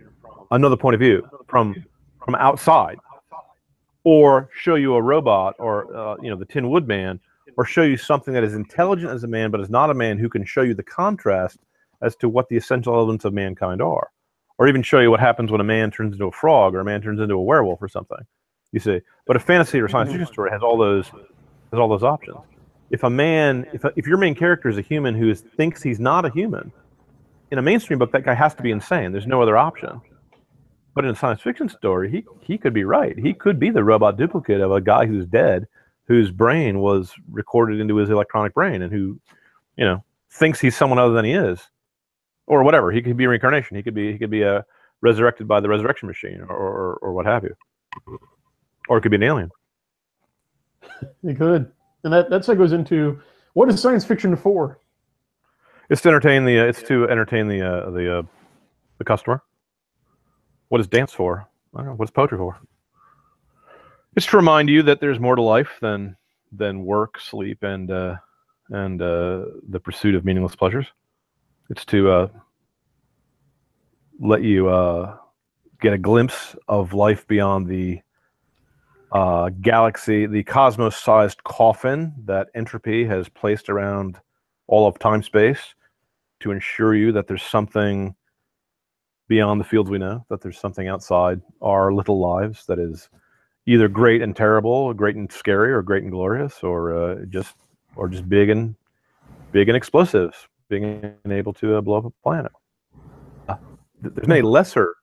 another 0.52 0.78
point 0.78 0.96
of 0.96 1.00
view, 1.00 1.28
from 1.48 1.76
from 2.24 2.36
outside, 2.36 2.98
or 4.04 4.50
show 4.54 4.76
you 4.76 4.96
a 4.96 5.02
robot 5.02 5.56
or 5.60 5.96
uh, 5.96 6.16
you 6.22 6.30
know 6.30 6.36
the 6.36 6.46
Tin 6.46 6.70
Woodman, 6.70 7.20
or 7.58 7.66
show 7.66 7.84
you 7.84 7.98
something 7.98 8.34
that 8.34 8.44
is 8.44 8.54
intelligent 8.54 9.12
as 9.12 9.24
a 9.24 9.28
man 9.28 9.52
but 9.52 9.62
is 9.62 9.70
not 9.70 9.90
a 9.90 9.94
man 9.94 10.18
who 10.18 10.30
can 10.30 10.46
show 10.46 10.62
you 10.62 10.74
the 10.74 10.84
contrast 10.84 11.60
as 12.02 12.16
to 12.18 12.28
what 12.28 12.50
the 12.50 12.58
essential 12.58 12.94
elements 12.94 13.26
of 13.26 13.34
mankind 13.34 13.82
are, 13.82 14.10
or 14.58 14.68
even 14.68 14.82
show 14.82 15.00
you 15.00 15.12
what 15.12 15.20
happens 15.20 15.52
when 15.52 15.62
a 15.62 15.66
man 15.66 15.92
turns 15.92 16.14
into 16.14 16.26
a 16.26 16.32
frog 16.32 16.76
or 16.76 16.80
a 16.80 16.86
man 16.86 17.02
turns 17.02 17.20
into 17.20 17.36
a 17.36 17.42
werewolf 17.42 17.82
or 17.82 17.88
something. 17.88 18.20
You 18.72 18.80
see, 18.80 19.02
but 19.26 19.36
a 19.36 19.40
fantasy 19.40 19.80
or 19.80 19.88
science 19.88 20.10
fiction 20.10 20.26
mm-hmm. 20.26 20.34
story 20.34 20.52
has 20.52 20.62
all 20.62 20.78
those 20.78 21.08
has 21.08 21.80
all 21.80 21.88
those 21.88 22.04
options. 22.04 22.38
If 22.90 23.04
a 23.04 23.10
man, 23.10 23.66
if 23.74 23.84
a, 23.84 23.92
if 23.96 24.06
your 24.08 24.18
main 24.18 24.36
character 24.36 24.70
is 24.70 24.78
a 24.78 24.82
human 24.82 25.16
who 25.16 25.30
is, 25.30 25.42
thinks 25.42 25.82
he's 25.82 26.00
not 26.00 26.26
a 26.26 26.30
human, 26.30 26.72
in 27.52 27.58
a 27.58 27.62
mainstream 27.62 28.00
book, 28.00 28.12
that 28.12 28.26
guy 28.26 28.34
has 28.34 28.54
to 28.56 28.64
be 28.64 28.72
insane. 28.72 29.12
There's 29.12 29.28
no 29.28 29.42
other 29.42 29.58
option. 29.58 30.02
But 30.94 31.06
in 31.06 31.12
a 31.12 31.16
science 31.16 31.42
fiction 31.42 31.68
story, 31.70 32.10
he 32.10 32.26
he 32.42 32.58
could 32.58 32.74
be 32.74 32.84
right. 32.84 33.18
He 33.18 33.34
could 33.34 33.60
be 33.60 33.70
the 33.70 33.84
robot 33.84 34.18
duplicate 34.18 34.62
of 34.62 34.72
a 34.72 34.82
guy 34.82 35.06
who's 35.06 35.26
dead, 35.26 35.68
whose 36.08 36.32
brain 36.32 36.80
was 36.80 37.14
recorded 37.30 37.80
into 37.80 37.98
his 37.98 38.10
electronic 38.10 38.54
brain, 38.54 38.82
and 38.82 38.92
who, 38.92 39.20
you 39.78 39.86
know, 39.86 40.04
thinks 40.32 40.60
he's 40.60 40.76
someone 40.76 41.00
other 41.00 41.14
than 41.14 41.26
he 41.26 41.34
is, 41.34 41.60
or 42.48 42.64
whatever. 42.64 42.92
He 42.92 43.02
could 43.02 43.18
be 43.18 43.28
reincarnation. 43.28 43.78
He 43.78 43.84
could 43.84 43.96
be 43.96 44.12
he 44.12 44.18
could 44.18 44.30
be 44.30 44.44
uh, 44.44 44.62
resurrected 45.02 45.48
by 45.48 45.60
the 45.60 45.70
resurrection 45.70 46.08
machine, 46.08 46.42
or, 46.42 46.56
or 46.56 46.94
or 47.02 47.14
what 47.14 47.26
have 47.26 47.44
you, 47.44 47.56
or 48.90 48.98
it 48.98 49.02
could 49.02 49.12
be 49.12 49.18
an 49.18 49.24
alien. 49.24 49.50
It 51.24 51.38
could. 51.38 51.72
And 52.04 52.14
that, 52.14 52.30
that 52.30 52.44
segues 52.44 52.72
into 52.72 53.20
what 53.54 53.70
is 53.70 53.82
science 53.82 54.06
fiction 54.06 54.36
for? 54.36 54.80
It's 55.90 56.02
to 56.02 56.10
entertain 56.10 56.46
the. 56.46 56.60
Uh, 56.60 56.66
it's 56.66 56.84
to 56.84 57.10
entertain 57.10 57.48
the 57.48 57.62
uh, 57.62 57.90
the 57.92 58.20
uh, 58.20 58.24
the 58.98 59.04
customer. 59.04 59.44
What 60.70 60.82
is 60.82 60.88
dance 60.88 61.14
for? 61.14 61.48
I 61.76 61.80
don't 61.80 61.88
know. 61.88 61.94
What's 61.94 62.12
poetry 62.12 62.38
for? 62.38 62.58
It's 64.16 64.26
to 64.28 64.38
remind 64.38 64.70
you 64.70 64.84
that 64.84 65.00
there's 65.00 65.20
more 65.20 65.36
to 65.36 65.42
life 65.42 65.72
than 65.82 66.16
than 66.52 66.86
work, 66.86 67.20
sleep, 67.20 67.64
and 67.64 67.92
uh, 67.92 68.16
and 68.70 69.02
uh, 69.02 69.46
the 69.70 69.80
pursuit 69.80 70.16
of 70.16 70.26
meaningless 70.26 70.56
pleasures. 70.56 70.88
It's 71.70 71.86
to 71.86 72.12
uh, 72.12 72.28
let 74.20 74.44
you 74.44 74.70
uh, 74.70 75.18
get 75.82 75.94
a 75.94 75.98
glimpse 75.98 76.56
of 76.68 76.94
life 76.94 77.28
beyond 77.28 77.68
the 77.68 78.02
uh, 79.12 79.50
galaxy, 79.62 80.26
the 80.26 80.44
cosmos-sized 80.44 81.44
coffin 81.44 82.14
that 82.26 82.50
entropy 82.54 83.06
has 83.06 83.30
placed 83.30 83.70
around 83.70 84.20
all 84.68 84.88
of 84.88 85.00
time 85.00 85.24
space 85.24 85.74
to 86.42 86.52
ensure 86.52 86.96
you 86.96 87.12
that 87.12 87.28
there's 87.28 87.44
something 87.44 88.16
beyond 89.28 89.60
the 89.60 89.66
fields 89.66 89.90
we 89.90 89.98
know, 89.98 90.26
that 90.30 90.42
there's 90.42 90.60
something 90.60 90.88
outside 90.88 91.42
our 91.62 91.92
little 91.94 92.20
lives 92.20 92.66
that 92.68 92.78
is 92.78 93.10
either 93.66 93.88
great 93.88 94.22
and 94.22 94.36
terrible, 94.36 94.94
great 94.94 95.16
and 95.16 95.32
scary, 95.32 95.72
or 95.72 95.82
great 95.82 96.04
and 96.04 96.12
glorious, 96.12 96.62
or 96.62 96.96
uh, 96.96 97.26
just 97.30 97.56
or 97.96 98.08
just 98.08 98.28
big 98.30 98.50
and 98.50 98.76
big 99.52 99.70
and 99.70 99.76
explosive, 99.76 100.48
being 100.70 101.14
able 101.30 101.54
to 101.54 101.78
uh, 101.78 101.82
blow 101.82 101.98
up 101.98 102.06
a 102.06 102.10
planet. 102.24 102.52
Uh, 103.48 103.56
there's 104.02 104.28
many 104.28 104.42
lesser 104.42 104.96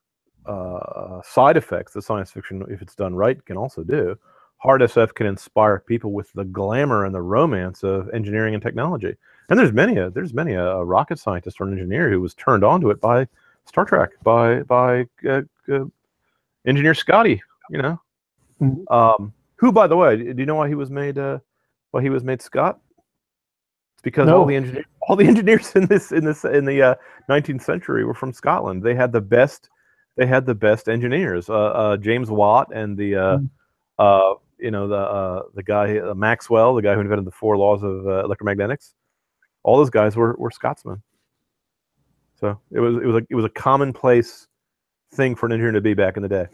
uh, 0.45 1.21
side 1.23 1.57
effects 1.57 1.93
that 1.93 2.01
science 2.03 2.31
fiction, 2.31 2.63
if 2.69 2.81
it's 2.81 2.95
done 2.95 3.15
right, 3.15 3.43
can 3.45 3.57
also 3.57 3.83
do. 3.83 4.17
Hard 4.57 4.81
SF 4.81 5.13
can 5.13 5.27
inspire 5.27 5.79
people 5.79 6.13
with 6.13 6.31
the 6.33 6.45
glamour 6.45 7.05
and 7.05 7.13
the 7.13 7.21
romance 7.21 7.83
of 7.83 8.09
engineering 8.13 8.53
and 8.53 8.63
technology. 8.63 9.13
And 9.49 9.59
there's 9.59 9.73
many 9.73 9.97
a 9.97 10.09
there's 10.09 10.33
many 10.33 10.53
a, 10.53 10.65
a 10.65 10.85
rocket 10.85 11.19
scientist 11.19 11.59
or 11.59 11.65
an 11.65 11.73
engineer 11.73 12.09
who 12.09 12.21
was 12.21 12.33
turned 12.33 12.63
on 12.63 12.79
to 12.81 12.89
it 12.89 13.01
by 13.01 13.27
Star 13.65 13.83
Trek, 13.83 14.11
by 14.23 14.63
by 14.63 15.05
uh, 15.27 15.41
uh, 15.71 15.85
engineer 16.65 16.93
Scotty. 16.93 17.41
You 17.69 17.81
know, 17.81 18.01
Mhm. 18.61 18.89
um, 18.91 19.33
who 19.57 19.71
by 19.73 19.87
the 19.87 19.97
way, 19.97 20.15
do 20.33 20.39
you 20.41 20.45
know 20.45 20.55
why 20.55 20.69
he 20.69 20.75
was 20.75 20.89
made? 20.89 21.17
Uh, 21.17 21.39
why 21.91 22.01
he 22.01 22.09
was 22.09 22.23
made 22.23 22.41
Scott? 22.41 22.79
It's 23.95 24.01
because 24.01 24.29
all 24.29 24.45
the 24.45 24.55
engineers 24.55 24.85
all 25.07 25.15
the 25.15 25.25
engineers 25.33 25.71
in 25.75 25.85
this 25.87 26.11
in 26.11 26.25
this 26.25 26.45
in 26.45 26.65
the 26.65 26.81
uh, 26.81 26.95
19th 27.29 27.61
century 27.61 28.05
were 28.05 28.13
from 28.13 28.33
Scotland. 28.33 28.83
They 28.83 28.95
had 28.95 29.11
the 29.11 29.21
best 29.21 29.69
they 30.15 30.25
had 30.25 30.45
the 30.45 30.55
best 30.55 30.87
engineers. 30.89 31.49
Uh, 31.49 31.53
uh, 31.53 31.97
James 31.97 32.29
Watt 32.29 32.69
and 32.73 32.97
the 32.97 33.15
uh, 33.15 33.37
Mm. 33.37 33.49
uh, 33.99 34.35
you 34.59 34.71
know 34.71 34.87
the 34.87 34.95
uh, 34.97 35.41
the 35.55 35.63
guy 35.63 35.97
uh, 35.97 36.13
Maxwell, 36.13 36.73
the 36.75 36.81
guy 36.81 36.93
who 36.95 37.01
invented 37.01 37.25
the 37.25 37.31
four 37.31 37.57
laws 37.57 37.83
of 37.83 38.07
uh, 38.07 38.23
electromagnetics. 38.27 38.93
All 39.63 39.77
those 39.77 39.89
guys 39.89 40.15
were, 40.15 40.35
were 40.37 40.51
Scotsmen. 40.51 41.01
So 42.39 42.59
it 42.71 42.79
was 42.79 42.95
it 42.97 43.05
was 43.05 43.15
a 43.15 43.25
it 43.29 43.35
was 43.35 43.45
a 43.45 43.49
commonplace 43.49 44.47
thing 45.13 45.35
for 45.35 45.45
an 45.45 45.51
engineer 45.51 45.73
to 45.73 45.81
be 45.81 45.93
back 45.93 46.17
in 46.17 46.23
the 46.23 46.29
day. 46.29 46.47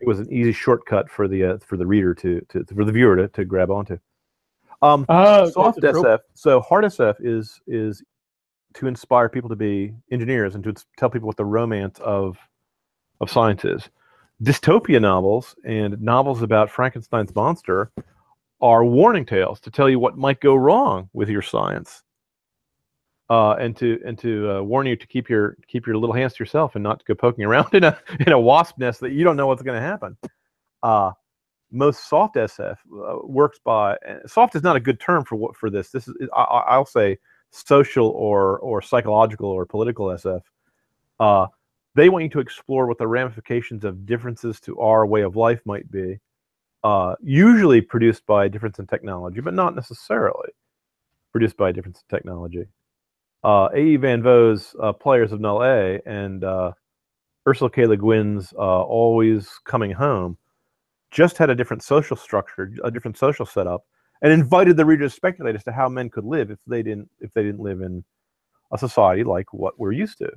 It 0.00 0.06
was 0.06 0.18
an 0.18 0.32
easy 0.32 0.52
shortcut 0.52 1.10
for 1.10 1.28
the 1.28 1.44
uh, 1.44 1.58
for 1.58 1.76
the 1.76 1.86
reader 1.86 2.14
to, 2.14 2.40
to 2.50 2.64
for 2.64 2.84
the 2.84 2.92
viewer 2.92 3.16
to, 3.16 3.28
to 3.28 3.44
grab 3.44 3.70
onto. 3.70 3.98
Um, 4.82 5.06
Ah, 5.08 5.46
soft. 5.46 5.80
SF. 5.80 6.20
So 6.34 6.60
hard 6.60 6.84
SF 6.84 7.16
is 7.20 7.60
is 7.66 8.02
to 8.74 8.86
inspire 8.86 9.28
people 9.28 9.48
to 9.48 9.56
be 9.56 9.94
engineers 10.10 10.54
and 10.54 10.64
to 10.64 10.74
tell 10.96 11.08
people 11.08 11.26
what 11.26 11.36
the 11.36 11.44
romance 11.44 11.98
of 12.00 12.36
of 13.20 13.30
science 13.30 13.64
is. 13.64 13.88
Dystopia 14.42 15.00
novels 15.00 15.54
and 15.64 16.00
novels 16.02 16.42
about 16.42 16.68
Frankenstein's 16.70 17.34
monster 17.34 17.92
are 18.60 18.84
warning 18.84 19.24
tales 19.24 19.60
to 19.60 19.70
tell 19.70 19.88
you 19.88 19.98
what 19.98 20.16
might 20.18 20.40
go 20.40 20.54
wrong 20.54 21.08
with 21.12 21.28
your 21.28 21.42
science, 21.42 22.02
uh, 23.30 23.52
and 23.52 23.76
to 23.76 24.00
and 24.04 24.18
to 24.18 24.50
uh, 24.50 24.62
warn 24.62 24.86
you 24.86 24.96
to 24.96 25.06
keep 25.06 25.30
your 25.30 25.56
keep 25.68 25.86
your 25.86 25.96
little 25.96 26.14
hands 26.14 26.34
to 26.34 26.42
yourself 26.42 26.74
and 26.74 26.82
not 26.82 26.98
to 26.98 27.04
go 27.04 27.14
poking 27.14 27.44
around 27.48 27.72
in 27.74 27.84
a 27.84 27.96
in 28.26 28.32
a 28.32 28.40
wasp 28.40 28.76
nest 28.78 29.00
that 29.00 29.12
you 29.12 29.22
don't 29.24 29.36
know 29.36 29.46
what's 29.46 29.62
going 29.62 29.80
to 29.80 29.86
happen. 29.86 30.16
Uh, 30.82 31.12
most 31.74 32.08
soft 32.08 32.36
SF 32.36 32.76
uh, 32.76 33.18
works 33.26 33.58
by 33.64 33.96
soft 34.26 34.54
is 34.56 34.62
not 34.62 34.76
a 34.76 34.80
good 34.80 35.00
term 35.00 35.24
for 35.24 35.36
what 35.36 35.56
for 35.56 35.70
this. 35.70 35.90
This 35.90 36.08
is 36.08 36.14
I, 36.34 36.42
I- 36.42 36.74
I'll 36.74 36.86
say 36.86 37.18
social 37.50 38.08
or 38.08 38.58
or 38.60 38.80
psychological 38.82 39.48
or 39.48 39.66
political 39.66 40.06
SF. 40.06 40.40
Uh, 41.20 41.46
they 41.94 42.08
want 42.08 42.24
you 42.24 42.30
to 42.30 42.40
explore 42.40 42.86
what 42.86 42.98
the 42.98 43.06
ramifications 43.06 43.84
of 43.84 44.06
differences 44.06 44.60
to 44.60 44.78
our 44.80 45.06
way 45.06 45.22
of 45.22 45.36
life 45.36 45.60
might 45.64 45.90
be, 45.90 46.18
uh, 46.82 47.14
usually 47.22 47.80
produced 47.80 48.26
by 48.26 48.46
a 48.46 48.48
difference 48.48 48.78
in 48.80 48.86
technology, 48.86 49.40
but 49.40 49.54
not 49.54 49.76
necessarily 49.76 50.50
produced 51.32 51.56
by 51.56 51.70
a 51.70 51.72
difference 51.72 52.02
in 52.08 52.16
technology. 52.16 52.66
Uh, 53.44 53.68
A.E. 53.74 53.96
Van 53.96 54.22
Vogt's 54.22 54.74
uh, 54.80 54.92
Players 54.92 55.30
of 55.32 55.40
Null 55.40 55.62
A 55.62 56.00
and 56.06 56.42
uh, 56.44 56.72
Ursula 57.46 57.70
K. 57.70 57.86
Le 57.86 57.96
Guin's 57.96 58.52
uh, 58.54 58.82
Always 58.82 59.48
Coming 59.64 59.92
Home 59.92 60.36
just 61.14 61.38
had 61.38 61.48
a 61.48 61.54
different 61.54 61.82
social 61.82 62.16
structure, 62.16 62.72
a 62.82 62.90
different 62.90 63.16
social 63.16 63.46
setup, 63.46 63.86
and 64.20 64.32
invited 64.32 64.76
the 64.76 64.84
reader 64.84 65.04
to 65.04 65.10
speculate 65.10 65.54
as 65.54 65.62
to 65.64 65.72
how 65.72 65.88
men 65.88 66.10
could 66.10 66.24
live 66.24 66.50
if 66.50 66.58
they 66.66 66.82
didn't 66.82 67.08
if 67.20 67.32
they 67.32 67.42
didn't 67.42 67.60
live 67.60 67.80
in 67.80 68.04
a 68.72 68.78
society 68.78 69.22
like 69.22 69.52
what 69.52 69.78
we're 69.78 69.92
used 69.92 70.18
to. 70.18 70.30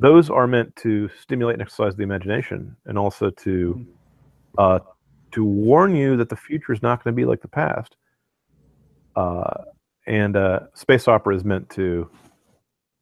Those 0.00 0.28
are 0.28 0.46
meant 0.46 0.74
to 0.76 1.08
stimulate 1.20 1.54
and 1.54 1.62
exercise 1.62 1.94
the 1.94 2.02
imagination, 2.02 2.76
and 2.86 2.98
also 2.98 3.30
to 3.30 3.86
uh, 4.58 4.80
to 5.32 5.44
warn 5.44 5.94
you 5.94 6.16
that 6.16 6.28
the 6.28 6.36
future 6.36 6.72
is 6.72 6.82
not 6.82 7.02
going 7.02 7.14
to 7.14 7.16
be 7.16 7.24
like 7.24 7.42
the 7.42 7.48
past. 7.48 7.96
Uh, 9.14 9.64
and 10.06 10.36
uh, 10.36 10.60
space 10.74 11.06
opera 11.06 11.36
is 11.36 11.44
meant 11.44 11.68
to 11.70 12.10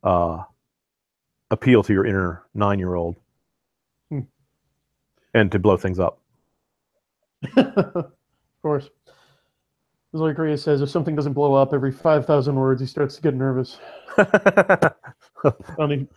uh, 0.02 0.42
appeal 1.50 1.82
to 1.82 1.92
your 1.92 2.04
inner 2.04 2.44
nine-year-old. 2.54 3.16
And 5.36 5.52
to 5.52 5.58
blow 5.58 5.76
things 5.76 5.98
up. 5.98 6.18
of 7.56 8.10
course. 8.62 8.88
As 10.14 10.20
like 10.20 10.38
Rhea 10.38 10.56
says, 10.56 10.80
if 10.80 10.88
something 10.88 11.14
doesn't 11.14 11.34
blow 11.34 11.54
up 11.54 11.74
every 11.74 11.92
5,000 11.92 12.54
words, 12.54 12.80
he 12.80 12.86
starts 12.86 13.16
to 13.16 13.22
get 13.22 13.34
nervous. 13.34 13.78
I 14.16 14.90
don't, 15.76 15.92
even- 15.92 16.08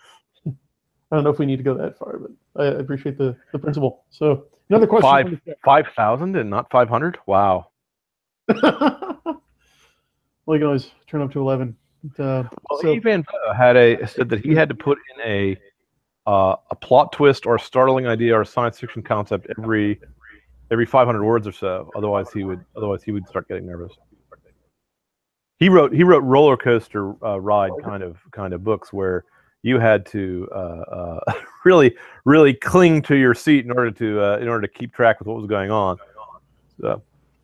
I 0.45 1.15
don't 1.15 1.23
know 1.23 1.31
if 1.31 1.39
we 1.39 1.45
need 1.45 1.57
to 1.57 1.63
go 1.63 1.73
that 1.75 1.97
far, 1.97 2.19
but 2.19 2.31
I 2.55 2.67
appreciate 2.79 3.17
the, 3.17 3.35
the 3.51 3.59
principle. 3.59 4.05
So, 4.09 4.45
another 4.69 4.87
question. 4.87 5.41
Five. 5.45 5.55
Five 5.65 5.87
thousand 5.95 6.35
and 6.37 6.49
not 6.49 6.71
five 6.71 6.87
hundred. 6.87 7.17
Wow. 7.25 7.67
well, 8.47 8.63
you 10.47 10.53
can 10.59 10.63
always 10.63 10.91
turn 11.07 11.21
up 11.21 11.31
to 11.33 11.41
11. 11.41 11.75
But, 12.15 12.23
uh, 12.23 12.43
Well, 12.69 12.81
so. 12.81 12.99
Van 13.01 13.25
had 13.55 13.75
a 13.75 14.07
said 14.07 14.29
that 14.29 14.39
he 14.39 14.55
had 14.55 14.69
to 14.69 14.75
put 14.75 14.97
in 15.15 15.29
a 15.29 15.57
uh, 16.29 16.55
a 16.69 16.75
plot 16.75 17.11
twist 17.11 17.47
or 17.47 17.55
a 17.55 17.59
startling 17.59 18.05
idea 18.05 18.35
or 18.35 18.41
a 18.41 18.45
science 18.45 18.79
fiction 18.79 19.01
concept 19.01 19.47
every 19.57 19.99
every 20.69 20.85
500 20.85 21.23
words 21.23 21.47
or 21.47 21.51
so. 21.51 21.89
Otherwise, 21.95 22.31
he 22.31 22.43
would 22.43 22.63
otherwise 22.77 23.01
he 23.01 23.11
would 23.11 23.27
start 23.27 23.47
getting 23.47 23.65
nervous. 23.65 23.93
He 25.57 25.69
wrote 25.69 25.91
he 25.91 26.03
wrote 26.03 26.23
roller 26.23 26.55
coaster 26.55 27.15
uh, 27.25 27.41
ride 27.41 27.71
kind 27.83 28.03
of 28.03 28.17
kind 28.31 28.53
of 28.53 28.63
books 28.63 28.93
where 28.93 29.25
you 29.63 29.79
had 29.79 30.05
to 30.07 30.47
uh, 30.53 31.17
uh, 31.27 31.33
really 31.65 31.95
really 32.25 32.53
cling 32.53 33.01
to 33.03 33.15
your 33.15 33.33
seat 33.33 33.65
in 33.65 33.71
order 33.71 33.89
to 33.89 34.21
uh, 34.21 34.37
in 34.37 34.47
order 34.47 34.67
to 34.67 34.71
keep 34.71 34.93
track 34.93 35.17
with 35.17 35.27
what 35.27 35.35
was 35.35 35.47
going 35.47 35.71
on. 35.71 35.97
So, 36.79 37.01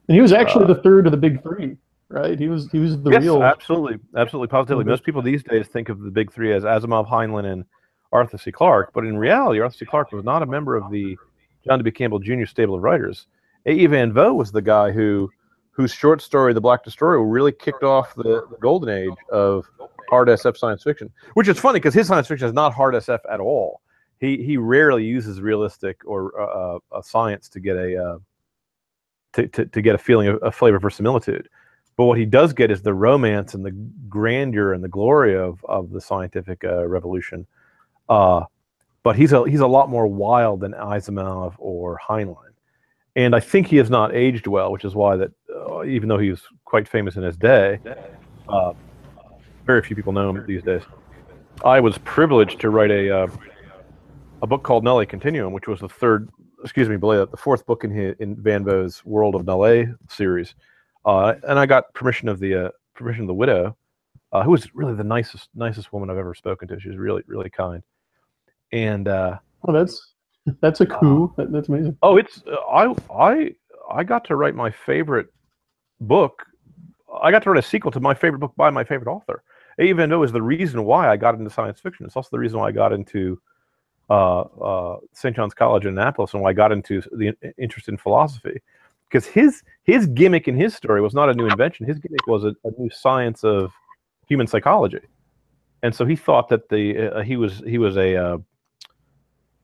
and 0.07 0.15
he 0.15 0.21
was 0.21 0.31
actually 0.31 0.65
uh, 0.65 0.73
the 0.75 0.81
third 0.83 1.07
of 1.07 1.11
the 1.11 1.17
big 1.17 1.41
three, 1.41 1.75
right? 2.09 2.37
He 2.37 2.49
was 2.49 2.69
he 2.71 2.77
was 2.77 3.01
the 3.01 3.09
yes, 3.09 3.23
real. 3.23 3.41
absolutely, 3.41 3.97
absolutely, 4.15 4.49
positively. 4.49 4.83
Most 4.83 5.03
people 5.03 5.23
these 5.23 5.41
days 5.41 5.67
think 5.69 5.89
of 5.89 6.01
the 6.01 6.11
big 6.11 6.31
three 6.31 6.53
as 6.53 6.63
Asimov, 6.63 7.09
Heinlein, 7.09 7.51
and 7.51 7.65
Arthur 8.11 8.37
C. 8.37 8.51
Clarke, 8.51 8.91
but 8.93 9.05
in 9.05 9.17
reality, 9.17 9.59
Arthur 9.59 9.77
C. 9.77 9.85
Clarke 9.85 10.11
was 10.11 10.23
not 10.23 10.41
a 10.41 10.45
member 10.45 10.75
of 10.75 10.89
the 10.91 11.17
John 11.65 11.79
W. 11.79 11.91
Campbell 11.91 12.19
Jr. 12.19 12.45
stable 12.45 12.75
of 12.75 12.83
writers. 12.83 13.27
A.E. 13.65 13.85
Van 13.87 14.13
Vogt 14.13 14.35
was 14.35 14.51
the 14.51 14.61
guy 14.61 14.91
who, 14.91 15.31
whose 15.71 15.91
short 15.91 16.21
story, 16.21 16.53
The 16.53 16.61
Black 16.61 16.83
Destroyer, 16.83 17.23
really 17.25 17.51
kicked 17.51 17.83
off 17.83 18.13
the, 18.15 18.45
the 18.49 18.57
golden 18.61 18.89
age 18.89 19.17
of 19.31 19.65
hard 20.09 20.27
SF 20.27 20.57
science 20.57 20.83
fiction. 20.83 21.11
Which 21.33 21.47
is 21.47 21.59
funny 21.59 21.79
because 21.79 21.93
his 21.93 22.07
science 22.07 22.27
fiction 22.27 22.47
is 22.47 22.53
not 22.53 22.73
hard 22.73 22.93
SF 22.93 23.19
at 23.29 23.39
all. 23.39 23.81
He 24.19 24.43
he 24.43 24.55
rarely 24.55 25.03
uses 25.03 25.41
realistic 25.41 25.99
or 26.05 26.39
uh, 26.39 26.79
uh, 26.91 27.01
science 27.01 27.49
to 27.49 27.59
get 27.59 27.75
a 27.75 28.01
uh, 28.01 28.17
to, 29.33 29.47
to, 29.47 29.65
to 29.65 29.81
get 29.81 29.95
a 29.95 29.97
feeling 29.97 30.27
of 30.27 30.39
a 30.41 30.51
flavor 30.51 30.77
of 30.77 30.83
verisimilitude. 30.83 31.49
But 31.97 32.05
what 32.05 32.17
he 32.17 32.25
does 32.25 32.53
get 32.53 32.71
is 32.71 32.81
the 32.81 32.93
romance 32.93 33.53
and 33.53 33.65
the 33.65 33.71
grandeur 34.09 34.73
and 34.73 34.83
the 34.83 34.89
glory 34.89 35.35
of, 35.35 35.63
of 35.67 35.91
the 35.91 36.01
scientific 36.01 36.63
uh, 36.63 36.85
revolution. 36.87 37.47
Uh, 38.09 38.45
but 39.03 39.15
he's 39.15 39.33
a 39.33 39.47
he's 39.47 39.59
a 39.59 39.67
lot 39.67 39.89
more 39.89 40.07
wild 40.07 40.61
than 40.61 40.73
Asimov 40.73 41.53
or 41.57 41.99
Heinlein, 42.07 42.53
and 43.15 43.35
I 43.35 43.39
think 43.39 43.67
he 43.67 43.77
has 43.77 43.89
not 43.89 44.15
aged 44.15 44.47
well, 44.47 44.71
which 44.71 44.83
is 44.83 44.95
why 44.95 45.15
that 45.15 45.31
uh, 45.55 45.83
even 45.83 46.09
though 46.09 46.17
he 46.17 46.31
was 46.31 46.41
quite 46.65 46.87
famous 46.87 47.15
in 47.15 47.23
his 47.23 47.37
day, 47.37 47.79
uh, 48.49 48.73
very 49.65 49.81
few 49.81 49.95
people 49.95 50.11
know 50.11 50.29
him 50.29 50.45
these 50.47 50.63
days. 50.63 50.81
I 51.63 51.79
was 51.79 51.97
privileged 51.99 52.59
to 52.61 52.69
write 52.69 52.91
a 52.91 53.15
uh, 53.15 53.27
a 54.41 54.47
book 54.47 54.63
called 54.63 54.83
Null 54.83 55.05
Continuum, 55.05 55.53
which 55.53 55.67
was 55.67 55.79
the 55.79 55.89
third, 55.89 56.29
excuse 56.63 56.89
me, 56.89 56.97
Belay, 56.97 57.25
the 57.25 57.37
fourth 57.37 57.65
book 57.65 57.83
in 57.83 57.91
his, 57.91 58.15
in 58.19 58.35
Van 58.35 58.63
Vogt's 58.63 59.05
World 59.05 59.35
of 59.35 59.45
Null 59.45 59.85
series, 60.09 60.55
uh, 61.05 61.35
and 61.47 61.57
I 61.57 61.65
got 61.65 61.93
permission 61.93 62.27
of 62.27 62.39
the 62.39 62.65
uh, 62.65 62.69
permission 62.93 63.23
of 63.23 63.27
the 63.27 63.33
widow, 63.33 63.77
uh, 64.31 64.43
who 64.43 64.51
was 64.51 64.73
really 64.75 64.95
the 64.95 65.03
nicest 65.03 65.49
nicest 65.55 65.93
woman 65.93 66.09
I've 66.09 66.17
ever 66.17 66.33
spoken 66.33 66.67
to. 66.69 66.79
She 66.79 66.89
was 66.89 66.97
really 66.97 67.23
really 67.27 67.49
kind, 67.49 67.83
and 68.75 69.07
uh, 69.07 69.37
Oh, 69.67 69.71
that's 69.73 70.13
that's 70.61 70.81
a 70.81 70.85
coup. 70.85 71.33
That, 71.37 71.51
that's 71.51 71.69
amazing. 71.69 71.97
oh, 72.03 72.17
it's 72.17 72.43
uh, 72.45 72.55
I 72.69 72.93
I 73.11 73.55
I 73.89 74.03
got 74.03 74.25
to 74.25 74.35
write 74.35 74.53
my 74.53 74.69
favorite 74.69 75.27
book. 76.01 76.45
I 77.23 77.31
got 77.31 77.41
to 77.43 77.49
write 77.49 77.63
a 77.63 77.67
sequel 77.67 77.91
to 77.91 77.99
my 77.99 78.13
favorite 78.13 78.39
book 78.39 78.53
by 78.55 78.69
my 78.69 78.83
favorite 78.83 79.11
author. 79.11 79.43
Even 79.79 80.09
though 80.09 80.23
is 80.23 80.31
the 80.31 80.41
reason 80.41 80.83
why 80.85 81.09
I 81.09 81.17
got 81.17 81.35
into 81.35 81.49
science 81.49 81.79
fiction. 81.79 82.05
It's 82.05 82.15
also 82.15 82.29
the 82.31 82.39
reason 82.39 82.59
why 82.59 82.67
I 82.67 82.71
got 82.71 82.93
into 82.93 83.41
uh, 84.09 84.41
uh, 84.41 84.97
St. 85.13 85.35
John's 85.35 85.53
College 85.53 85.85
in 85.85 85.97
Annapolis 85.97 86.33
and 86.33 86.41
why 86.43 86.51
I 86.51 86.53
got 86.53 86.71
into 86.71 87.01
the 87.11 87.33
interest 87.57 87.89
in 87.89 87.97
philosophy. 87.97 88.61
Because 89.09 89.25
his 89.25 89.63
his 89.83 90.05
gimmick 90.07 90.47
in 90.47 90.55
his 90.55 90.75
story 90.75 91.01
was 91.01 91.13
not 91.13 91.29
a 91.29 91.33
new 91.33 91.47
invention. 91.47 91.85
His 91.85 91.99
gimmick 91.99 92.27
was 92.27 92.43
a, 92.43 92.55
a 92.65 92.71
new 92.77 92.89
science 92.89 93.43
of 93.43 93.71
human 94.27 94.47
psychology, 94.47 94.99
and 95.83 95.93
so 95.93 96.05
he 96.05 96.15
thought 96.15 96.49
that 96.49 96.69
the 96.69 96.83
uh, 96.97 97.21
he 97.21 97.35
was 97.37 97.61
he 97.65 97.77
was 97.77 97.95
a 97.97 98.15
uh, 98.15 98.37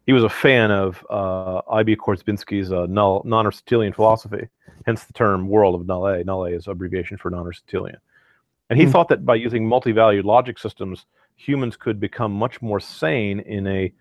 he 0.05 0.13
was 0.13 0.23
a 0.23 0.29
fan 0.29 0.71
of 0.71 1.05
uh, 1.09 1.61
I.B. 1.69 1.95
Korzybski's 1.95 2.71
uh, 2.71 2.85
null, 2.87 3.21
non-Aristotelian 3.25 3.93
philosophy, 3.93 4.47
hence 4.85 5.03
the 5.03 5.13
term 5.13 5.47
world 5.47 5.75
of 5.75 5.85
null. 5.85 6.23
Null 6.23 6.45
is 6.45 6.67
abbreviation 6.67 7.17
for 7.17 7.29
non-Aristotelian. 7.29 7.97
And 8.69 8.79
he 8.79 8.85
Hmm. 8.85 8.91
thought 8.91 9.09
that 9.09 9.25
by 9.25 9.35
using 9.35 9.67
multi-valued 9.67 10.25
logic 10.25 10.57
systems, 10.57 11.05
humans 11.35 11.75
could 11.75 11.99
become 11.99 12.31
much 12.31 12.61
more 12.61 12.79
sane 12.79 13.39
in 13.41 13.67
a 13.67 13.93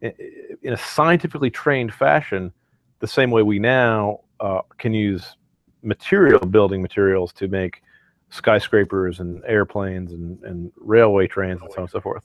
in 0.00 0.72
a 0.72 0.76
scientifically 0.76 1.50
trained 1.50 1.92
fashion, 1.94 2.52
the 3.00 3.06
same 3.06 3.30
way 3.30 3.42
we 3.42 3.58
now 3.58 4.20
uh, 4.40 4.60
can 4.76 4.92
use 4.92 5.36
material 5.82 6.40
building 6.40 6.82
materials 6.82 7.32
to 7.32 7.48
make 7.48 7.82
skyscrapers 8.28 9.20
and 9.20 9.42
airplanes 9.46 10.12
and, 10.12 10.42
and 10.42 10.70
railway 10.76 11.26
trains 11.26 11.60
and 11.62 11.70
so 11.70 11.78
on 11.78 11.82
and 11.84 11.90
so 11.90 12.00
forth. 12.00 12.24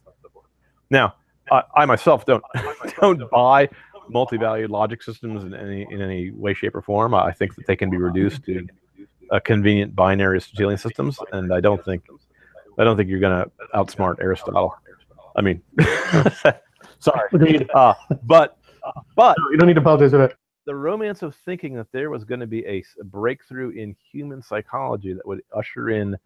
Now, 0.89 1.15
I, 1.51 1.63
I 1.75 1.85
myself 1.85 2.25
don't 2.25 2.43
don't 3.01 3.29
buy 3.29 3.69
multi-valued 4.09 4.69
logic 4.71 5.03
systems 5.03 5.43
in 5.43 5.53
any 5.53 5.87
in 5.89 6.01
any 6.01 6.31
way, 6.31 6.53
shape, 6.53 6.75
or 6.75 6.81
form. 6.81 7.13
I 7.13 7.31
think 7.31 7.55
that 7.55 7.67
they 7.67 7.75
can 7.75 7.89
be 7.89 7.97
reduced 7.97 8.43
to 8.45 8.67
uh, 9.31 9.39
convenient 9.39 9.95
binary 9.95 10.37
Aristotelian 10.37 10.77
systems, 10.77 11.19
and 11.31 11.53
I 11.53 11.59
don't 11.59 11.83
think 11.83 12.03
I 12.77 12.83
don't 12.83 12.97
think 12.97 13.09
you're 13.09 13.19
going 13.19 13.43
to 13.43 13.51
outsmart 13.75 14.15
Aristotle. 14.21 14.75
I 15.35 15.41
mean, 15.41 15.61
sorry, 16.99 17.67
uh, 17.73 17.93
but 18.23 18.57
but 19.15 19.37
You 19.51 19.57
don't 19.57 19.67
need 19.67 19.75
to 19.75 19.81
apologize 19.81 20.11
for 20.11 20.17
that. 20.17 20.35
the 20.65 20.75
romance 20.75 21.21
of 21.21 21.35
thinking 21.45 21.75
that 21.75 21.87
there 21.91 22.09
was 22.09 22.23
going 22.23 22.39
to 22.39 22.47
be 22.47 22.65
a 22.65 22.83
breakthrough 23.03 23.69
in 23.69 23.95
human 24.11 24.41
psychology 24.41 25.13
that 25.13 25.25
would 25.27 25.41
usher 25.55 25.89
in 25.89 26.17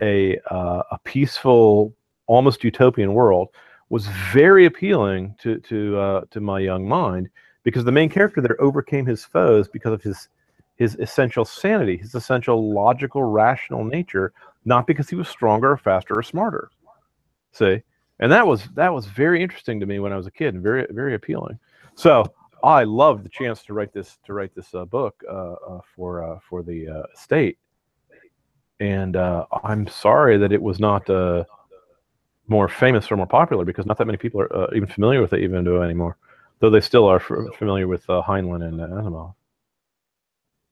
a 0.00 0.38
uh, 0.50 0.82
a 0.90 0.98
peaceful, 1.04 1.94
almost 2.26 2.64
utopian 2.64 3.12
world 3.12 3.48
was 3.90 4.06
very 4.32 4.64
appealing 4.64 5.34
to 5.40 5.58
to 5.60 5.98
uh, 5.98 6.20
to 6.30 6.40
my 6.40 6.58
young 6.58 6.88
mind 6.88 7.28
because 7.62 7.84
the 7.84 7.92
main 7.92 8.08
character 8.08 8.40
there 8.40 8.60
overcame 8.60 9.04
his 9.04 9.24
foes 9.24 9.68
because 9.68 9.92
of 9.92 10.02
his 10.02 10.28
his 10.76 10.94
essential 10.94 11.44
sanity, 11.44 11.98
his 11.98 12.14
essential 12.14 12.72
logical, 12.72 13.22
rational 13.22 13.84
nature, 13.84 14.32
not 14.64 14.86
because 14.86 15.10
he 15.10 15.14
was 15.14 15.28
stronger 15.28 15.72
or 15.72 15.76
faster 15.76 16.18
or 16.18 16.22
smarter. 16.22 16.70
See, 17.52 17.82
and 18.20 18.32
that 18.32 18.46
was 18.46 18.64
that 18.74 18.94
was 18.94 19.04
very 19.06 19.42
interesting 19.42 19.78
to 19.80 19.86
me 19.86 19.98
when 19.98 20.12
I 20.12 20.16
was 20.16 20.26
a 20.26 20.30
kid, 20.30 20.54
and 20.54 20.62
very 20.62 20.86
very 20.90 21.14
appealing. 21.14 21.58
So 21.96 22.24
I 22.62 22.84
loved 22.84 23.24
the 23.24 23.28
chance 23.28 23.62
to 23.64 23.74
write 23.74 23.92
this 23.92 24.18
to 24.24 24.32
write 24.32 24.54
this 24.54 24.74
uh, 24.74 24.84
book 24.84 25.22
uh, 25.28 25.52
uh, 25.52 25.80
for 25.96 26.24
uh, 26.24 26.38
for 26.48 26.62
the 26.62 26.88
uh, 26.88 27.02
estate, 27.14 27.58
and 28.78 29.16
uh, 29.16 29.46
I'm 29.64 29.86
sorry 29.88 30.38
that 30.38 30.52
it 30.52 30.62
was 30.62 30.78
not 30.78 31.10
more 32.50 32.68
famous 32.68 33.10
or 33.10 33.16
more 33.16 33.26
popular 33.26 33.64
because 33.64 33.86
not 33.86 33.96
that 33.98 34.06
many 34.06 34.18
people 34.18 34.40
are 34.42 34.54
uh, 34.54 34.66
even 34.74 34.88
familiar 34.88 35.22
with 35.22 35.32
it 35.32 35.40
even 35.40 35.64
though 35.64 35.82
anymore, 35.82 36.16
though 36.58 36.68
they 36.70 36.80
still 36.80 37.06
are 37.06 37.16
f- 37.16 37.56
familiar 37.56 37.86
with 37.86 38.08
uh, 38.10 38.22
Heinlein 38.26 38.62
and 38.64 38.80
uh, 38.80 38.86
Asimov. 38.86 39.34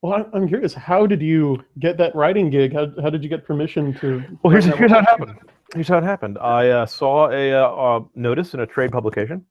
Well, 0.03 0.13
I'm- 0.13 0.31
I'm 0.33 0.49
curious. 0.49 0.75
How 0.75 1.07
did 1.07 1.23
you 1.23 1.65
get 1.79 1.97
that 1.99 2.15
writing 2.15 2.51
gig? 2.51 2.73
How, 2.73 2.89
how 3.03 3.11
did 3.11 3.23
you 3.23 3.29
get 3.29 3.45
permission 3.45 3.95
to? 4.01 4.23
Well, 4.43 4.53
here's, 4.53 4.67
here's 4.67 4.91
how 4.91 4.99
it 4.99 5.05
happened. 5.05 5.39
Here's 5.75 5.89
how 5.89 5.99
it 5.99 6.05
happened. 6.05 6.39
I 6.39 6.71
uh, 6.71 6.87
saw 6.87 7.31
a 7.31 7.53
uh, 7.53 7.69
uh, 7.71 8.01
notice 8.15 8.55
in 8.55 8.61
a 8.61 8.67
trade 8.67 8.91
publication 8.93 9.45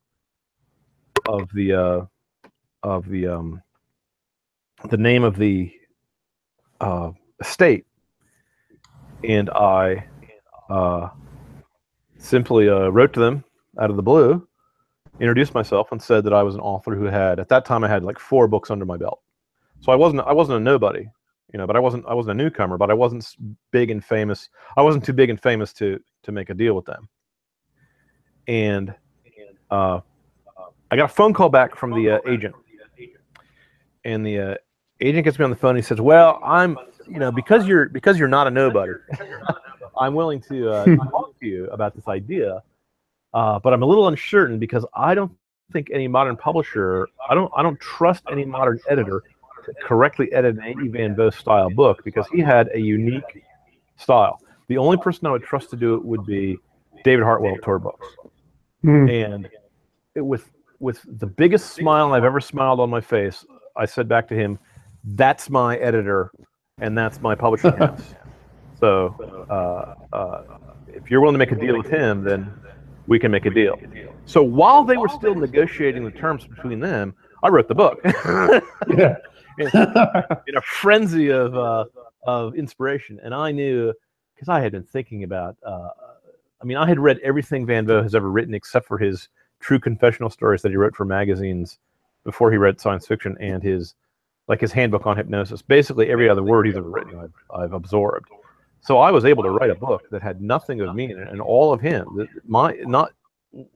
of 1.27 1.49
the 1.53 1.73
uh, 1.73 2.05
of 2.83 3.07
the 3.09 3.27
um, 3.27 3.61
the 4.89 4.97
name 4.97 5.23
of 5.23 5.37
the 5.37 5.71
uh, 6.81 7.11
estate, 7.39 7.85
and 9.23 9.49
I 9.49 10.05
uh, 10.69 11.09
simply 12.27 12.69
uh, 12.69 12.89
wrote 12.89 13.13
to 13.13 13.19
them 13.19 13.43
out 13.79 13.89
of 13.89 13.95
the 13.95 14.03
blue, 14.03 14.47
introduced 15.19 15.53
myself, 15.53 15.91
and 15.91 16.01
said 16.01 16.23
that 16.25 16.33
I 16.33 16.43
was 16.43 16.55
an 16.55 16.61
author 16.61 16.95
who 16.95 17.05
had 17.05 17.39
at 17.39 17.49
that 17.49 17.65
time 17.65 17.83
I 17.83 17.87
had 17.87 18.03
like 18.03 18.19
four 18.19 18.47
books 18.47 18.69
under 18.69 18.85
my 18.85 18.97
belt. 18.97 19.21
So 19.79 19.91
I 19.91 19.95
wasn't 19.95 20.21
I 20.21 20.33
wasn't 20.33 20.57
a 20.57 20.59
nobody, 20.59 21.07
you 21.53 21.57
know, 21.57 21.67
but 21.67 21.75
I 21.75 21.79
wasn't 21.79 22.05
I 22.07 22.13
wasn't 22.13 22.39
a 22.39 22.43
newcomer, 22.43 22.77
but 22.77 22.89
I 22.89 22.93
wasn't 22.93 23.25
big 23.71 23.89
and 23.89 24.03
famous. 24.03 24.49
I 24.75 24.81
wasn't 24.81 25.05
too 25.05 25.13
big 25.13 25.29
and 25.29 25.41
famous 25.41 25.73
to 25.73 25.99
to 26.23 26.31
make 26.31 26.49
a 26.49 26.53
deal 26.53 26.73
with 26.73 26.85
them. 26.85 27.07
And 28.47 28.93
uh, 29.69 29.99
I 30.89 30.95
got 30.95 31.05
a 31.05 31.13
phone 31.13 31.33
call 31.33 31.49
back 31.49 31.75
from 31.75 31.91
the 31.91 32.11
uh, 32.11 32.19
agent, 32.27 32.55
and 34.05 34.25
the 34.25 34.39
uh, 34.39 34.55
agent 35.01 35.25
gets 35.25 35.37
me 35.37 35.43
on 35.43 35.49
the 35.49 35.55
phone. 35.55 35.71
And 35.71 35.79
he 35.79 35.83
says, 35.83 35.99
"Well, 35.99 36.39
I'm, 36.43 36.77
you 37.07 37.19
know, 37.19 37.31
because 37.31 37.67
you're 37.67 37.89
because 37.89 38.17
you're 38.17 38.29
not 38.29 38.47
a 38.47 38.51
nobody, 38.51 38.93
I'm 39.99 40.13
willing 40.13 40.41
to 40.43 40.69
uh, 40.69 40.85
to 41.39 41.45
you 41.47 41.65
about 41.67 41.95
this 41.95 42.07
idea, 42.07 42.61
uh, 43.33 43.59
but 43.59 43.73
I'm 43.73 43.83
a 43.83 43.85
little 43.85 44.07
uncertain 44.07 44.59
because 44.59 44.85
I 44.93 45.15
don't 45.15 45.31
think 45.71 45.89
any 45.91 46.07
modern 46.07 46.37
publisher, 46.37 47.07
I 47.29 47.35
don't, 47.35 47.51
I 47.55 47.61
don't 47.63 47.79
trust 47.79 48.23
any 48.31 48.45
modern 48.45 48.79
editor 48.89 49.23
to 49.65 49.73
correctly 49.83 50.31
edit 50.31 50.57
an 50.57 50.63
A.E. 50.63 50.87
Van 50.87 51.15
Vogt 51.15 51.35
style 51.35 51.69
book 51.69 52.03
because 52.05 52.25
he 52.31 52.39
had 52.39 52.69
a 52.73 52.79
unique 52.79 53.43
style. 53.97 54.41
The 54.67 54.77
only 54.77 54.97
person 54.97 55.27
I 55.27 55.31
would 55.31 55.43
trust 55.43 55.69
to 55.71 55.75
do 55.75 55.95
it 55.95 56.05
would 56.05 56.25
be 56.25 56.57
David 57.03 57.23
Hartwell 57.23 57.55
at 57.55 57.61
Tor 57.63 57.79
Books 57.79 58.07
Hmm. 58.83 59.09
and 59.09 59.49
it, 60.15 60.21
with 60.21 60.51
with 60.79 61.01
the 61.19 61.25
biggest 61.25 61.73
smile 61.73 62.13
I've 62.13 62.23
ever 62.23 62.39
smiled 62.39 62.79
on 62.79 62.89
my 62.91 63.01
face, 63.01 63.43
I 63.75 63.85
said 63.85 64.07
back 64.07 64.27
to 64.27 64.35
him, 64.35 64.59
"That's 65.03 65.49
my 65.49 65.77
editor, 65.77 66.31
and 66.77 66.95
that's 66.95 67.19
my 67.19 67.33
publishing 67.33 67.71
house." 67.77 68.13
So, 68.79 69.15
uh, 69.49 70.15
uh, 70.15 70.43
if 70.87 71.09
you're 71.09 71.21
willing 71.21 71.33
to 71.33 71.39
make 71.39 71.51
a 71.51 71.55
deal 71.55 71.77
with 71.77 71.89
him, 71.89 72.23
then 72.23 72.51
we 73.07 73.19
can 73.19 73.31
make 73.31 73.45
a 73.45 73.49
deal. 73.49 73.79
So 74.25 74.43
while 74.43 74.83
they 74.83 74.97
were 74.97 75.09
still 75.09 75.35
negotiating 75.35 76.03
the 76.03 76.11
terms 76.11 76.45
between 76.45 76.79
them, 76.79 77.15
I 77.43 77.49
wrote 77.49 77.67
the 77.67 77.75
book 77.75 77.99
Yeah. 78.97 79.15
in 79.57 80.55
a 80.55 80.61
frenzy 80.61 81.31
of 81.31 81.55
uh, 81.55 81.85
of 82.27 82.53
inspiration, 82.53 83.19
and 83.23 83.33
I 83.33 83.51
knew 83.51 83.91
because 84.35 84.49
I 84.49 84.59
had 84.61 84.71
been 84.71 84.83
thinking 84.83 85.23
about. 85.23 85.57
Uh, 85.65 85.89
I 86.61 86.65
mean, 86.65 86.77
I 86.77 86.87
had 86.87 86.99
read 86.99 87.19
everything 87.23 87.65
Van 87.65 87.85
Vogt 87.85 88.03
has 88.03 88.15
ever 88.15 88.29
written 88.29 88.53
except 88.53 88.87
for 88.87 88.97
his 88.97 89.29
true 89.59 89.79
confessional 89.79 90.29
stories 90.29 90.61
that 90.61 90.69
he 90.69 90.75
wrote 90.75 90.95
for 90.95 91.05
magazines 91.05 91.79
before 92.23 92.51
he 92.51 92.57
read 92.57 92.79
science 92.79 93.07
fiction 93.07 93.35
and 93.39 93.63
his 93.63 93.95
like 94.47 94.61
his 94.61 94.71
handbook 94.71 95.05
on 95.05 95.17
hypnosis. 95.17 95.61
Basically, 95.61 96.09
every 96.09 96.29
other 96.29 96.43
word 96.43 96.67
he's 96.67 96.77
ever 96.77 96.89
written, 96.89 97.19
I've, 97.19 97.33
I've 97.53 97.73
absorbed. 97.73 98.29
So 98.87 98.99
I 98.99 99.11
was 99.11 99.25
able 99.25 99.43
to 99.43 99.49
write 99.49 99.69
a 99.69 99.75
book 99.75 100.09
that 100.11 100.21
had 100.21 100.41
nothing 100.41 100.79
of 100.79 100.95
me 100.95 101.11
in 101.11 101.19
it 101.19 101.27
and 101.27 101.41
all 101.41 101.73
of 101.73 101.81
him. 101.81 102.25
My 102.47 102.71
not 102.83 103.11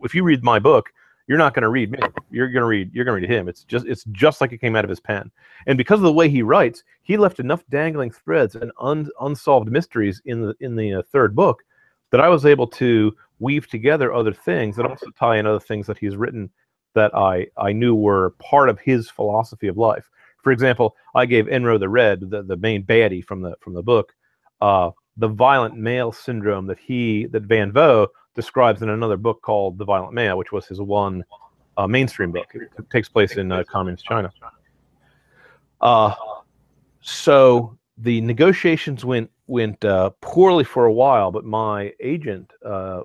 if 0.02 0.16
you 0.16 0.24
read 0.24 0.42
my 0.42 0.58
book, 0.58 0.90
you're 1.28 1.38
not 1.38 1.54
going 1.54 1.64
to 1.64 1.70
read 1.70 1.92
me. 1.92 2.00
You're 2.30 2.48
going 2.48 2.62
to 2.62 2.66
read 2.66 2.92
you're 2.94 3.04
going 3.04 3.22
to 3.22 3.28
read 3.28 3.38
him. 3.38 3.50
It's 3.50 3.66
just 3.66 3.86
it's 3.88 4.06
just 4.14 4.40
like 4.40 4.54
it 4.54 4.60
came 4.60 4.74
out 4.74 4.86
of 4.86 4.90
his 4.90 5.02
pen. 5.02 5.30
And 5.68 5.78
because 5.78 6.00
of 6.00 6.04
the 6.04 6.14
way 6.14 6.30
he 6.30 6.44
writes, 6.44 6.86
he 7.02 7.18
left 7.18 7.42
enough 7.42 7.62
dangling 7.70 8.12
threads 8.12 8.56
and 8.56 8.72
un, 8.80 9.10
unsolved 9.20 9.70
mysteries 9.70 10.22
in 10.24 10.44
the 10.44 10.56
in 10.62 10.78
the 10.78 10.94
uh, 10.94 11.02
third 11.12 11.36
book 11.36 11.62
that 12.12 12.22
I 12.22 12.30
was 12.30 12.46
able 12.46 12.68
to 12.68 13.14
weave 13.40 13.68
together 13.68 14.14
other 14.14 14.32
things 14.32 14.78
and 14.78 14.88
also 14.88 15.08
tie 15.20 15.36
in 15.36 15.46
other 15.46 15.60
things 15.60 15.88
that 15.88 15.98
he's 15.98 16.16
written 16.16 16.50
that 16.96 17.14
I 17.14 17.48
I 17.58 17.74
knew 17.74 17.96
were 17.96 18.30
part 18.40 18.70
of 18.70 18.80
his 18.80 19.10
philosophy 19.10 19.68
of 19.68 19.78
life. 19.78 20.10
For 20.42 20.54
example, 20.54 20.96
I 21.16 21.26
gave 21.26 21.48
Enro 21.48 21.78
the 21.78 21.90
Red, 21.90 22.30
the, 22.30 22.44
the 22.44 22.56
main 22.56 22.84
baddie 22.86 23.26
from 23.26 23.42
the 23.42 23.58
from 23.60 23.74
the 23.74 23.84
book, 23.84 24.14
uh, 24.62 24.92
the 25.18 25.28
violent 25.28 25.76
male 25.76 26.12
syndrome 26.12 26.66
that 26.68 26.80
he 26.80 27.26
that 27.28 27.44
Van 27.44 27.72
Vogt 27.72 28.12
describes 28.36 28.82
in 28.82 28.90
another 28.90 29.18
book 29.18 29.42
called 29.42 29.78
The 29.78 29.86
Violent 29.86 30.14
Male, 30.14 30.38
which 30.38 30.52
was 30.52 30.66
his 30.66 30.80
one 30.80 31.24
uh, 31.78 31.88
mainstream 31.88 32.32
book. 32.32 32.48
It 32.54 32.70
t- 32.78 32.84
takes 32.92 33.10
place 33.10 33.34
in 33.38 33.52
uh, 33.52 33.64
communist 33.70 34.06
China. 34.06 34.32
Uh, 35.82 36.14
so 37.02 37.78
the 37.98 38.22
negotiations 38.22 39.04
went 39.04 39.30
went 39.48 39.84
uh, 39.84 40.12
poorly 40.22 40.64
for 40.64 40.86
a 40.86 40.94
while, 40.94 41.32
but 41.32 41.44
my 41.44 41.94
agent 42.00 42.52
uh, 42.66 43.02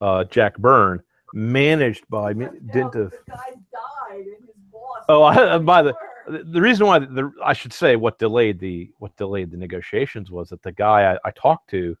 uh, 0.00 0.24
Jack 0.24 0.56
Byrne 0.58 1.02
managed 1.34 2.08
by 2.08 2.32
dint 2.32 2.94
of 2.94 3.10
The 3.10 3.18
guy 3.28 3.36
died 3.72 4.20
and 4.26 4.46
his 4.46 4.56
boss. 4.72 5.04
Oh, 5.08 5.22
I- 5.24 5.58
by 5.72 5.82
the-. 5.82 5.94
The, 6.28 6.60
reason 6.60 6.86
why 6.86 6.98
the 6.98 7.30
I 7.44 7.52
should 7.52 7.72
say 7.72 7.96
what 7.96 8.18
delayed 8.18 8.58
the 8.58 8.90
what 8.98 9.16
delayed 9.16 9.50
the 9.50 9.56
negotiations 9.56 10.30
was 10.30 10.48
that 10.50 10.62
the 10.62 10.72
guy 10.72 11.12
I, 11.14 11.18
I 11.28 11.30
talked 11.32 11.70
to 11.70 11.96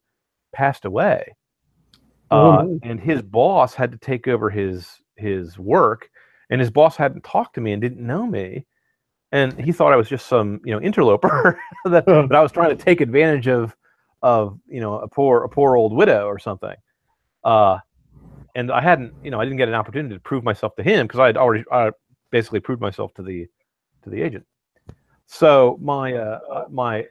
passed 0.52 0.84
away, 0.84 1.34
Oh, 2.30 2.50
uh, 2.52 2.62
no. 2.62 2.78
and 2.82 3.00
his 3.00 3.22
boss 3.22 3.74
had 3.74 3.92
to 3.92 3.98
take 3.98 4.26
over 4.28 4.50
his 4.50 5.00
his 5.16 5.58
work, 5.58 6.10
and 6.50 6.60
his 6.60 6.70
boss 6.70 6.96
hadn't 6.96 7.24
talked 7.24 7.54
to 7.54 7.60
me 7.60 7.72
and 7.72 7.80
didn't 7.82 8.04
know 8.04 8.26
me, 8.26 8.66
and 9.32 9.58
he 9.60 9.72
thought 9.72 9.92
I 9.92 9.96
was 9.96 10.08
just 10.08 10.26
some 10.26 10.60
you 10.64 10.72
know 10.72 10.80
interloper 10.80 11.60
that, 11.84 12.04
Oh. 12.08 12.26
that 12.26 12.36
I 12.36 12.42
was 12.42 12.52
trying 12.52 12.76
to 12.76 12.84
take 12.84 13.00
advantage 13.00 13.48
of 13.48 13.76
of 14.22 14.58
you 14.66 14.80
know 14.80 14.98
a 14.98 15.08
poor 15.08 15.44
a 15.44 15.48
poor 15.48 15.76
old 15.76 15.92
widow 15.94 16.26
or 16.26 16.38
something. 16.38 16.74
Uh, 17.44 17.78
and 18.56 18.72
I 18.72 18.80
hadn't, 18.80 19.12
you 19.22 19.30
know, 19.30 19.38
I 19.38 19.44
didn't 19.44 19.58
get 19.58 19.68
an 19.68 19.74
opportunity 19.74 20.14
to 20.14 20.20
prove 20.20 20.42
myself 20.42 20.74
to 20.76 20.82
him 20.82 21.06
because 21.06 21.20
I 21.20 21.26
had 21.26 21.36
already 21.36 21.62
I 21.70 21.92
basically 22.30 22.58
proved 22.58 22.80
myself 22.80 23.12
to 23.14 23.22
the 23.22 23.46
to 24.06 24.10
the 24.10 24.22
agent. 24.22 24.46
So 25.26 25.78
my 25.82 26.14
uh, 26.14 26.38
uh, 26.50 26.64
my 26.70 27.04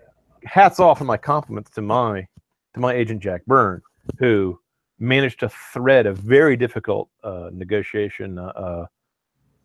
hats 0.44 0.80
off 0.80 1.02
and 1.02 1.08
my 1.08 1.18
compliments 1.18 1.70
to 1.72 1.82
my 1.82 2.28
to 2.74 2.80
my 2.80 2.94
agent 2.94 3.22
Jack 3.22 3.46
Byrne, 3.46 3.82
who 4.18 4.60
managed 5.00 5.42
to 5.42 5.50
thread 5.50 6.06
a 6.06 6.14
very 6.14 6.56
difficult 6.56 7.10
uh, 7.24 7.50
negotiation 7.54 8.40
uh, 8.40 8.86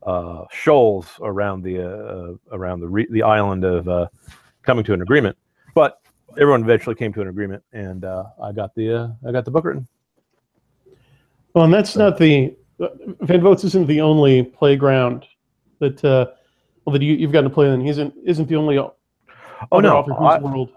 uh, 0.03 0.45
shoals 0.51 1.07
around 1.23 1.63
the 1.63 1.79
uh, 1.79 2.35
around 2.53 2.81
the 2.81 2.89
re- 2.89 3.09
the 3.11 3.23
island 3.23 3.65
of 3.65 3.89
uh, 3.89 4.09
coming 4.63 4.85
to 4.85 4.93
an 4.93 5.03
agreement. 5.03 5.37
But 5.75 6.01
everyone 6.33 6.63
eventually 6.63 6.97
came 6.97 7.13
to 7.13 7.21
an 7.21 7.29
agreement, 7.29 7.63
and 7.73 8.05
I 8.05 8.53
got 8.53 8.75
the 8.75 9.15
I 9.27 9.33
got 9.33 9.45
the 9.45 9.51
book 9.53 9.65
written. 9.65 9.87
Well, 11.55 11.65
and 11.65 11.75
that's 11.75 11.97
not 11.97 12.19
the 12.19 12.57
Van 13.21 13.41
Vogt's 13.41 13.65
isn't 13.65 13.87
the 13.87 14.01
only 14.01 14.43
playground 14.43 15.27
that 15.79 16.35
well 16.85 16.93
that 16.93 17.03
you, 17.03 17.15
you've 17.15 17.33
gotten 17.33 17.51
to 17.51 17.55
play 17.55 17.73
in. 17.73 17.81
He 17.81 17.89
isn't 17.89 18.15
isn't 18.25 18.49
the 18.49 18.57
only 18.57 18.79
Oh 18.79 19.81
no, 19.81 19.99
author 19.99 20.15
I, 20.15 20.39
whose 20.39 20.51
world. 20.51 20.71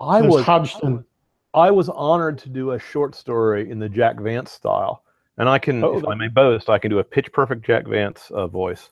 I 0.00 0.20
There's 0.20 0.34
was 0.34 0.44
Hodgson. 0.44 1.04
I 1.54 1.70
was 1.70 1.88
honored 1.88 2.38
to 2.38 2.48
do 2.48 2.72
a 2.72 2.78
short 2.78 3.14
story 3.14 3.70
in 3.70 3.78
the 3.78 3.88
Jack 3.88 4.20
Vance 4.20 4.50
style, 4.50 5.02
and 5.38 5.48
I 5.48 5.58
can, 5.58 5.82
Oh, 5.82 5.96
if 5.96 6.06
I 6.06 6.14
may 6.14 6.28
boast, 6.28 6.68
I 6.68 6.78
can 6.78 6.90
do 6.90 6.98
a 6.98 7.04
pitch 7.04 7.32
perfect 7.32 7.64
Jack 7.64 7.86
Vance 7.86 8.30
uh, 8.30 8.46
voice. 8.46 8.90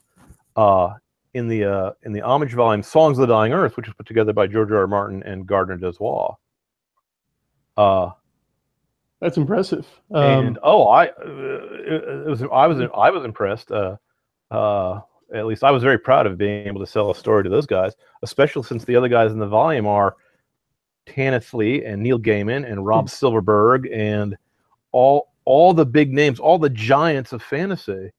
Uh, 0.57 0.95
in 1.35 1.49
the 1.49 1.65
uh, 1.65 1.91
in 2.05 2.13
the 2.13 2.23
homage 2.23 2.53
volume, 2.55 2.83
"Songs 2.83 3.19
of 3.19 3.27
the 3.27 3.35
Dying 3.35 3.53
Earth," 3.53 3.77
which 3.77 3.87
was 3.87 3.95
put 3.95 4.07
together 4.07 4.33
by 4.33 4.47
George 4.47 4.71
R. 4.71 4.79
R. 4.79 4.87
Martin 4.87 5.23
and 5.25 5.47
Gardner 5.47 5.77
Dozois. 5.77 6.37
Uh, 7.77 8.11
That's 9.21 9.37
impressive. 9.37 9.87
Um, 10.13 10.23
and 10.23 10.59
oh, 10.63 10.87
I 10.87 11.09
uh, 11.09 11.13
it 11.27 12.29
was 12.29 12.43
I 12.43 12.67
was 12.67 12.81
I 12.97 13.11
was 13.11 13.25
impressed. 13.25 13.71
Uh, 13.73 13.97
uh, 14.51 15.01
at 15.33 15.47
least 15.47 15.65
I 15.65 15.71
was 15.71 15.83
very 15.83 15.99
proud 15.99 16.27
of 16.27 16.39
being 16.39 16.67
able 16.67 16.81
to 16.81 16.87
sell 16.87 17.11
a 17.11 17.15
story 17.15 17.45
to 17.45 17.51
those 17.51 17.67
guys, 17.67 17.95
especially 18.23 18.65
since 18.65 18.85
the 18.85 18.97
other 18.97 19.09
guys 19.09 19.33
in 19.33 19.39
the 19.39 19.47
volume 19.47 19.87
are 19.87 20.17
Tanith 21.07 21.53
Lee 21.55 21.85
and 21.85 22.03
Neil 22.03 22.19
Gaiman 22.19 22.71
and 22.71 22.85
Rob 22.85 23.09
Silverberg 23.09 23.89
and 23.93 24.37
all 24.93 25.33
all 25.45 25.75
the 25.75 25.85
big 25.85 26.13
names, 26.13 26.41
all 26.41 26.59
the 26.59 26.71
giants 26.71 27.33
of 27.33 27.43
fantasy. 27.43 28.11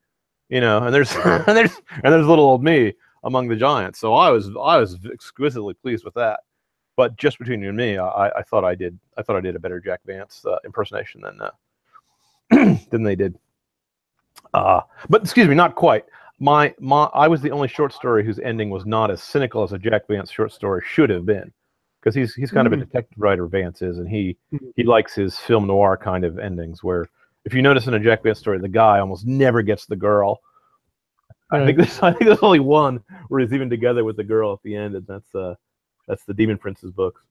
You 0.50 0.62
know, 0.62 0.84
and 0.84 0.94
there's 0.94 1.16
and 1.26 1.58
there's 1.58 1.76
and 2.04 2.14
there's 2.14 2.28
little 2.28 2.46
old 2.46 2.64
me 2.64 2.94
among 3.24 3.48
the 3.48 3.56
giants. 3.56 4.00
So 4.00 4.14
I 4.14 4.30
was 4.30 4.48
I 4.50 4.78
was 4.78 4.98
exquisitely 5.12 5.74
pleased 5.74 6.06
with 6.06 6.14
that. 6.16 6.42
But 6.96 7.18
just 7.18 7.40
between 7.40 7.62
you 7.62 7.70
and 7.70 7.78
me, 7.78 7.98
I, 7.98 8.30
I 8.30 8.42
thought 8.44 8.64
I 8.64 8.76
did 8.76 8.98
I 9.18 9.22
thought 9.22 9.36
I 9.36 9.42
did 9.42 9.56
a 9.56 9.60
better 9.60 9.80
Jack 9.80 10.02
Vance 10.06 10.46
uh, 10.46 10.58
impersonation 10.64 11.22
than 11.22 11.42
uh, 11.42 12.76
than 12.90 13.04
they 13.04 13.16
did. 13.16 13.38
Uh, 14.54 14.82
but 15.10 15.22
excuse 15.22 15.48
me, 15.48 15.56
not 15.56 15.76
quite. 15.76 16.06
My 16.40 16.74
my 16.80 17.04
I 17.14 17.28
was 17.28 17.42
the 17.42 17.52
only 17.52 17.68
short 17.68 17.94
story 17.94 18.26
whose 18.26 18.40
ending 18.40 18.70
was 18.70 18.86
not 18.86 19.10
as 19.10 19.24
cynical 19.24 19.64
as 19.64 19.72
a 19.72 19.78
Jack 19.78 20.08
Vance 20.08 20.30
short 20.32 20.52
story 20.52 20.82
should 20.86 21.10
have 21.10 21.26
been, 21.26 21.54
because 22.02 22.14
he's 22.14 22.36
he's 22.36 22.52
kind 22.52 22.68
of 22.68 22.74
a 22.74 22.76
Mm. 22.76 22.80
detective 22.82 23.18
writer. 23.18 23.48
Vance 23.48 23.82
is, 23.82 24.00
and 24.00 24.10
he 24.10 24.38
Mhm. 24.52 24.74
he 24.76 24.84
likes 24.84 25.16
his 25.16 25.40
film 25.40 25.66
noir 25.68 25.96
kind 25.96 26.26
of 26.26 26.38
endings 26.38 26.84
where 26.84 27.08
if 27.46 27.54
you 27.54 27.62
notice 27.62 27.88
in 27.88 27.94
a 27.94 28.00
Jack 28.00 28.24
Vance 28.24 28.40
story, 28.40 28.60
the 28.60 28.68
guy 28.68 29.00
almost 29.00 29.26
never 29.26 29.62
gets 29.62 29.86
the 29.86 29.96
girl. 29.96 30.42
I 31.52 31.64
think 31.66 31.78
this 31.78 32.00
I 32.04 32.12
think 32.12 32.26
there's 32.26 32.40
only 32.44 32.60
one 32.60 33.02
where 33.30 33.40
he's 33.40 33.54
even 33.54 33.70
together 33.70 34.04
with 34.04 34.18
the 34.18 34.24
girl 34.26 34.52
at 34.52 34.60
the 34.64 34.76
end, 34.76 34.96
and 34.96 35.08
that's 35.08 35.34
uh 35.34 35.56
that's 36.08 36.26
the 36.26 36.34
Demon 36.34 36.58
Prince's 36.58 36.92
books. 36.92 37.22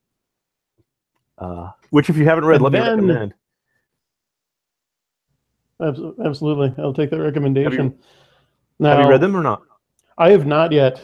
Uh, 1.36 1.72
which 1.90 2.08
if 2.08 2.16
you 2.16 2.24
haven't 2.24 2.44
read, 2.46 2.62
And 2.62 2.64
let 2.64 2.72
me 2.72 2.78
then- 2.78 2.90
recommend. 3.06 3.34
Absolutely, 6.24 6.72
I'll 6.82 6.94
take 6.94 7.10
that 7.10 7.20
recommendation. 7.20 7.98
Now, 8.78 8.96
Have 8.96 9.04
you 9.04 9.10
read 9.10 9.20
them 9.20 9.36
or 9.36 9.42
not? 9.42 9.62
I 10.18 10.30
have 10.30 10.46
not 10.46 10.72
yet. 10.72 11.00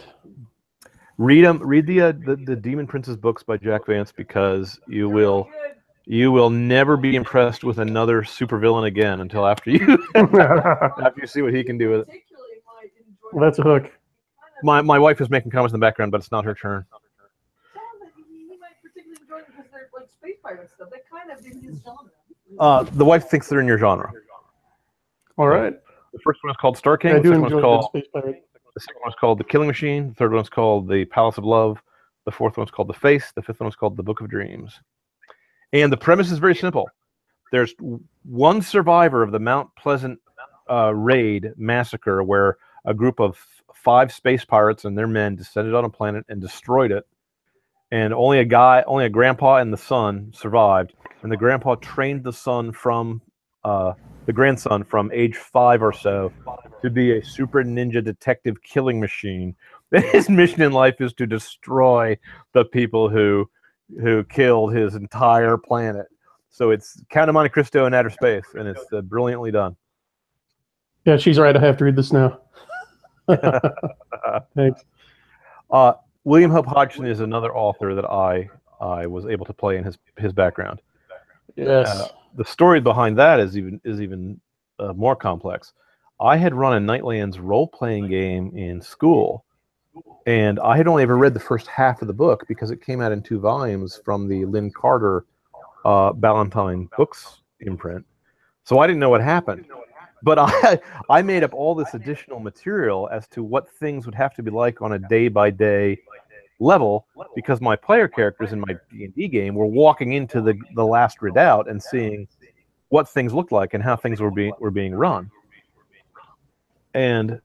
Read 1.18 1.44
them. 1.44 1.58
Read 1.62 1.86
the, 1.86 2.00
uh, 2.00 2.12
the 2.12 2.36
the 2.46 2.56
Demon 2.56 2.86
Prince's 2.86 3.16
books 3.16 3.42
by 3.42 3.56
Jack 3.56 3.86
Vance 3.86 4.10
because 4.12 4.80
you 4.88 5.08
will 5.08 5.48
you 6.06 6.32
will 6.32 6.50
never 6.50 6.96
be 6.96 7.14
impressed 7.14 7.62
with 7.62 7.78
another 7.78 8.22
supervillain 8.22 8.86
again 8.86 9.20
until 9.20 9.46
after 9.46 9.70
you 9.70 9.98
after 10.14 11.20
you 11.20 11.26
see 11.26 11.42
what 11.42 11.54
he 11.54 11.62
can 11.62 11.76
do 11.76 11.90
with 11.90 12.00
it. 12.00 12.06
Particularly 12.06 12.54
might 12.66 12.90
enjoy 12.96 13.28
Well, 13.32 13.44
that's 13.44 13.58
a 13.58 13.62
hook. 13.62 13.90
My 14.62 14.80
my 14.80 14.98
wife 14.98 15.20
is 15.20 15.28
making 15.28 15.50
comments 15.50 15.74
in 15.74 15.80
the 15.80 15.84
background, 15.84 16.10
but 16.10 16.20
it's 16.20 16.32
not 16.32 16.44
her 16.44 16.54
turn. 16.54 16.86
Tell 17.72 17.82
him 17.82 18.00
that 18.00 18.12
he, 18.16 18.48
he 18.48 18.56
might 18.58 18.80
particularly 18.82 19.20
enjoy 19.20 19.36
them 19.42 19.52
because 19.56 19.70
they're 19.70 19.88
like 19.94 20.08
space 20.08 20.36
pirate 20.42 20.70
stuff. 20.74 20.88
They 20.90 21.00
kind 21.10 21.30
of 21.30 21.44
in 21.44 21.62
his 21.62 21.82
genre. 21.82 22.10
Uh, 22.58 22.82
the 22.94 23.04
wife 23.04 23.28
thinks 23.28 23.48
they're 23.48 23.60
in 23.60 23.66
your 23.66 23.78
genre. 23.78 24.10
All 25.36 25.48
right. 25.48 25.74
The 26.12 26.18
first 26.24 26.42
one 26.42 26.50
is 26.50 26.56
called 26.56 26.76
Star 26.76 26.96
King. 26.96 27.12
I 27.12 27.18
the 27.18 27.22
do 27.22 27.32
enjoy 27.32 27.60
called 27.60 27.84
space 27.86 28.06
pirate. 28.12 28.42
The 28.74 28.80
second 28.80 29.00
one's 29.02 29.16
called 29.16 29.38
The 29.38 29.44
Killing 29.44 29.68
Machine. 29.68 30.08
The 30.08 30.14
third 30.14 30.32
one 30.32 30.42
is 30.42 30.48
called 30.48 30.88
The 30.88 31.04
Palace 31.06 31.38
of 31.38 31.44
Love. 31.44 31.82
The 32.24 32.32
fourth 32.32 32.56
one 32.56 32.66
is 32.66 32.70
called 32.70 32.88
The 32.88 32.94
Face. 32.94 33.32
The 33.34 33.42
fifth 33.42 33.60
one 33.60 33.68
is 33.68 33.76
called 33.76 33.96
The 33.96 34.02
Book 34.02 34.20
of 34.20 34.28
Dreams. 34.28 34.80
And 35.72 35.92
the 35.92 35.96
premise 35.96 36.30
is 36.30 36.38
very 36.38 36.54
simple. 36.54 36.88
There's 37.52 37.74
one 38.24 38.62
survivor 38.62 39.22
of 39.22 39.32
the 39.32 39.40
Mount 39.40 39.70
Pleasant 39.76 40.20
uh, 40.70 40.94
raid 40.94 41.52
massacre 41.56 42.22
where 42.22 42.58
a 42.84 42.94
group 42.94 43.20
of 43.20 43.44
five 43.74 44.12
space 44.12 44.44
pirates 44.44 44.84
and 44.84 44.96
their 44.96 45.06
men 45.06 45.34
descended 45.34 45.74
on 45.74 45.84
a 45.84 45.90
planet 45.90 46.24
and 46.28 46.40
destroyed 46.40 46.92
it. 46.92 47.04
And 47.90 48.14
only 48.14 48.38
a 48.38 48.44
guy, 48.44 48.84
only 48.86 49.04
a 49.04 49.10
grandpa 49.10 49.56
and 49.56 49.72
the 49.72 49.78
son 49.78 50.30
survived. 50.32 50.94
And 51.22 51.32
the 51.32 51.36
grandpa 51.36 51.74
trained 51.76 52.22
the 52.22 52.32
son 52.32 52.72
from 52.72 53.20
uh, 53.64 53.94
the 54.30 54.34
grandson 54.34 54.84
from 54.84 55.10
age 55.12 55.36
five 55.36 55.82
or 55.82 55.92
so 55.92 56.32
to 56.82 56.88
be 56.88 57.18
a 57.18 57.24
super 57.24 57.64
ninja 57.64 58.02
detective 58.02 58.62
killing 58.62 59.00
machine. 59.00 59.56
His 59.90 60.28
mission 60.28 60.62
in 60.62 60.70
life 60.70 61.00
is 61.00 61.12
to 61.14 61.26
destroy 61.26 62.16
the 62.52 62.64
people 62.64 63.08
who 63.08 63.50
who 64.00 64.22
killed 64.22 64.72
his 64.72 64.94
entire 64.94 65.56
planet. 65.56 66.06
So 66.48 66.70
it's 66.70 67.02
Count 67.10 67.28
of 67.28 67.34
Monte 67.34 67.48
Cristo 67.48 67.86
in 67.86 67.94
outer 67.94 68.08
space, 68.08 68.44
and 68.54 68.68
it's 68.68 68.84
uh, 68.92 69.00
brilliantly 69.00 69.50
done. 69.50 69.74
Yeah, 71.04 71.16
she's 71.16 71.36
right. 71.36 71.56
I 71.56 71.60
have 71.60 71.76
to 71.78 71.84
read 71.84 71.96
this 71.96 72.12
now. 72.12 72.38
Thanks. 74.54 74.84
Uh, 75.72 75.94
William 76.22 76.52
Hope 76.52 76.66
Hodgson 76.66 77.04
is 77.04 77.18
another 77.18 77.52
author 77.52 77.96
that 77.96 78.04
I 78.04 78.48
I 78.80 79.08
was 79.08 79.26
able 79.26 79.44
to 79.46 79.52
play 79.52 79.76
in 79.76 79.82
his 79.82 79.98
his 80.18 80.32
background. 80.32 80.82
Yes. 81.56 81.88
Uh, 81.88 82.08
the 82.36 82.44
story 82.44 82.80
behind 82.80 83.18
that 83.18 83.40
is 83.40 83.56
even 83.56 83.80
is 83.84 84.00
even 84.00 84.40
uh, 84.78 84.92
more 84.92 85.16
complex. 85.16 85.72
I 86.20 86.36
had 86.36 86.54
run 86.54 86.74
a 86.74 86.92
Nightlands 86.92 87.38
role 87.40 87.66
playing 87.66 88.08
game 88.08 88.54
in 88.56 88.80
school, 88.80 89.44
and 90.26 90.60
I 90.60 90.76
had 90.76 90.86
only 90.86 91.02
ever 91.02 91.16
read 91.16 91.34
the 91.34 91.40
first 91.40 91.66
half 91.66 92.02
of 92.02 92.08
the 92.08 92.14
book 92.14 92.44
because 92.46 92.70
it 92.70 92.84
came 92.84 93.00
out 93.00 93.12
in 93.12 93.22
two 93.22 93.40
volumes 93.40 94.00
from 94.04 94.28
the 94.28 94.44
Lin 94.44 94.70
Carter 94.70 95.24
uh, 95.84 96.12
Ballantine 96.12 96.88
Books 96.96 97.40
imprint. 97.60 98.04
So 98.64 98.78
I 98.78 98.86
didn't 98.86 99.00
know 99.00 99.10
what 99.10 99.22
happened, 99.22 99.66
but 100.22 100.38
I 100.38 100.78
I 101.10 101.22
made 101.22 101.42
up 101.42 101.54
all 101.54 101.74
this 101.74 101.94
additional 101.94 102.40
material 102.40 103.08
as 103.10 103.26
to 103.28 103.42
what 103.42 103.70
things 103.70 104.06
would 104.06 104.14
have 104.14 104.34
to 104.34 104.42
be 104.42 104.50
like 104.50 104.82
on 104.82 104.92
a 104.92 104.98
day 104.98 105.28
by 105.28 105.50
day 105.50 105.98
level 106.60 107.06
because 107.34 107.60
my 107.60 107.74
player 107.74 108.06
characters 108.06 108.52
in 108.52 108.60
my 108.60 108.76
D&D 108.92 109.28
game 109.28 109.54
were 109.54 109.66
walking 109.66 110.12
into 110.12 110.40
the 110.40 110.54
the 110.74 110.84
last 110.84 111.22
redoubt 111.22 111.68
and 111.68 111.82
seeing 111.82 112.28
what 112.90 113.08
things 113.08 113.32
looked 113.32 113.52
like 113.52 113.74
and 113.74 113.82
how 113.82 113.96
things 113.96 114.20
were 114.20 114.30
being 114.30 114.52
were 114.60 114.70
being 114.70 114.94
run. 114.94 115.30
And 116.94 117.40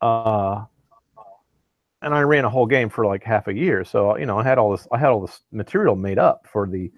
uh 0.00 0.64
and 2.02 2.14
I 2.14 2.20
ran 2.20 2.44
a 2.44 2.50
whole 2.50 2.66
game 2.66 2.90
for 2.90 3.06
like 3.06 3.24
half 3.24 3.48
a 3.48 3.54
year. 3.54 3.82
So, 3.82 4.18
you 4.18 4.26
know, 4.26 4.38
I 4.38 4.44
had 4.44 4.58
all 4.58 4.70
this 4.70 4.86
I 4.92 4.98
had 4.98 5.08
all 5.08 5.22
this 5.22 5.40
material 5.50 5.96
made 5.96 6.18
up 6.18 6.46
for 6.46 6.68
the 6.68 6.92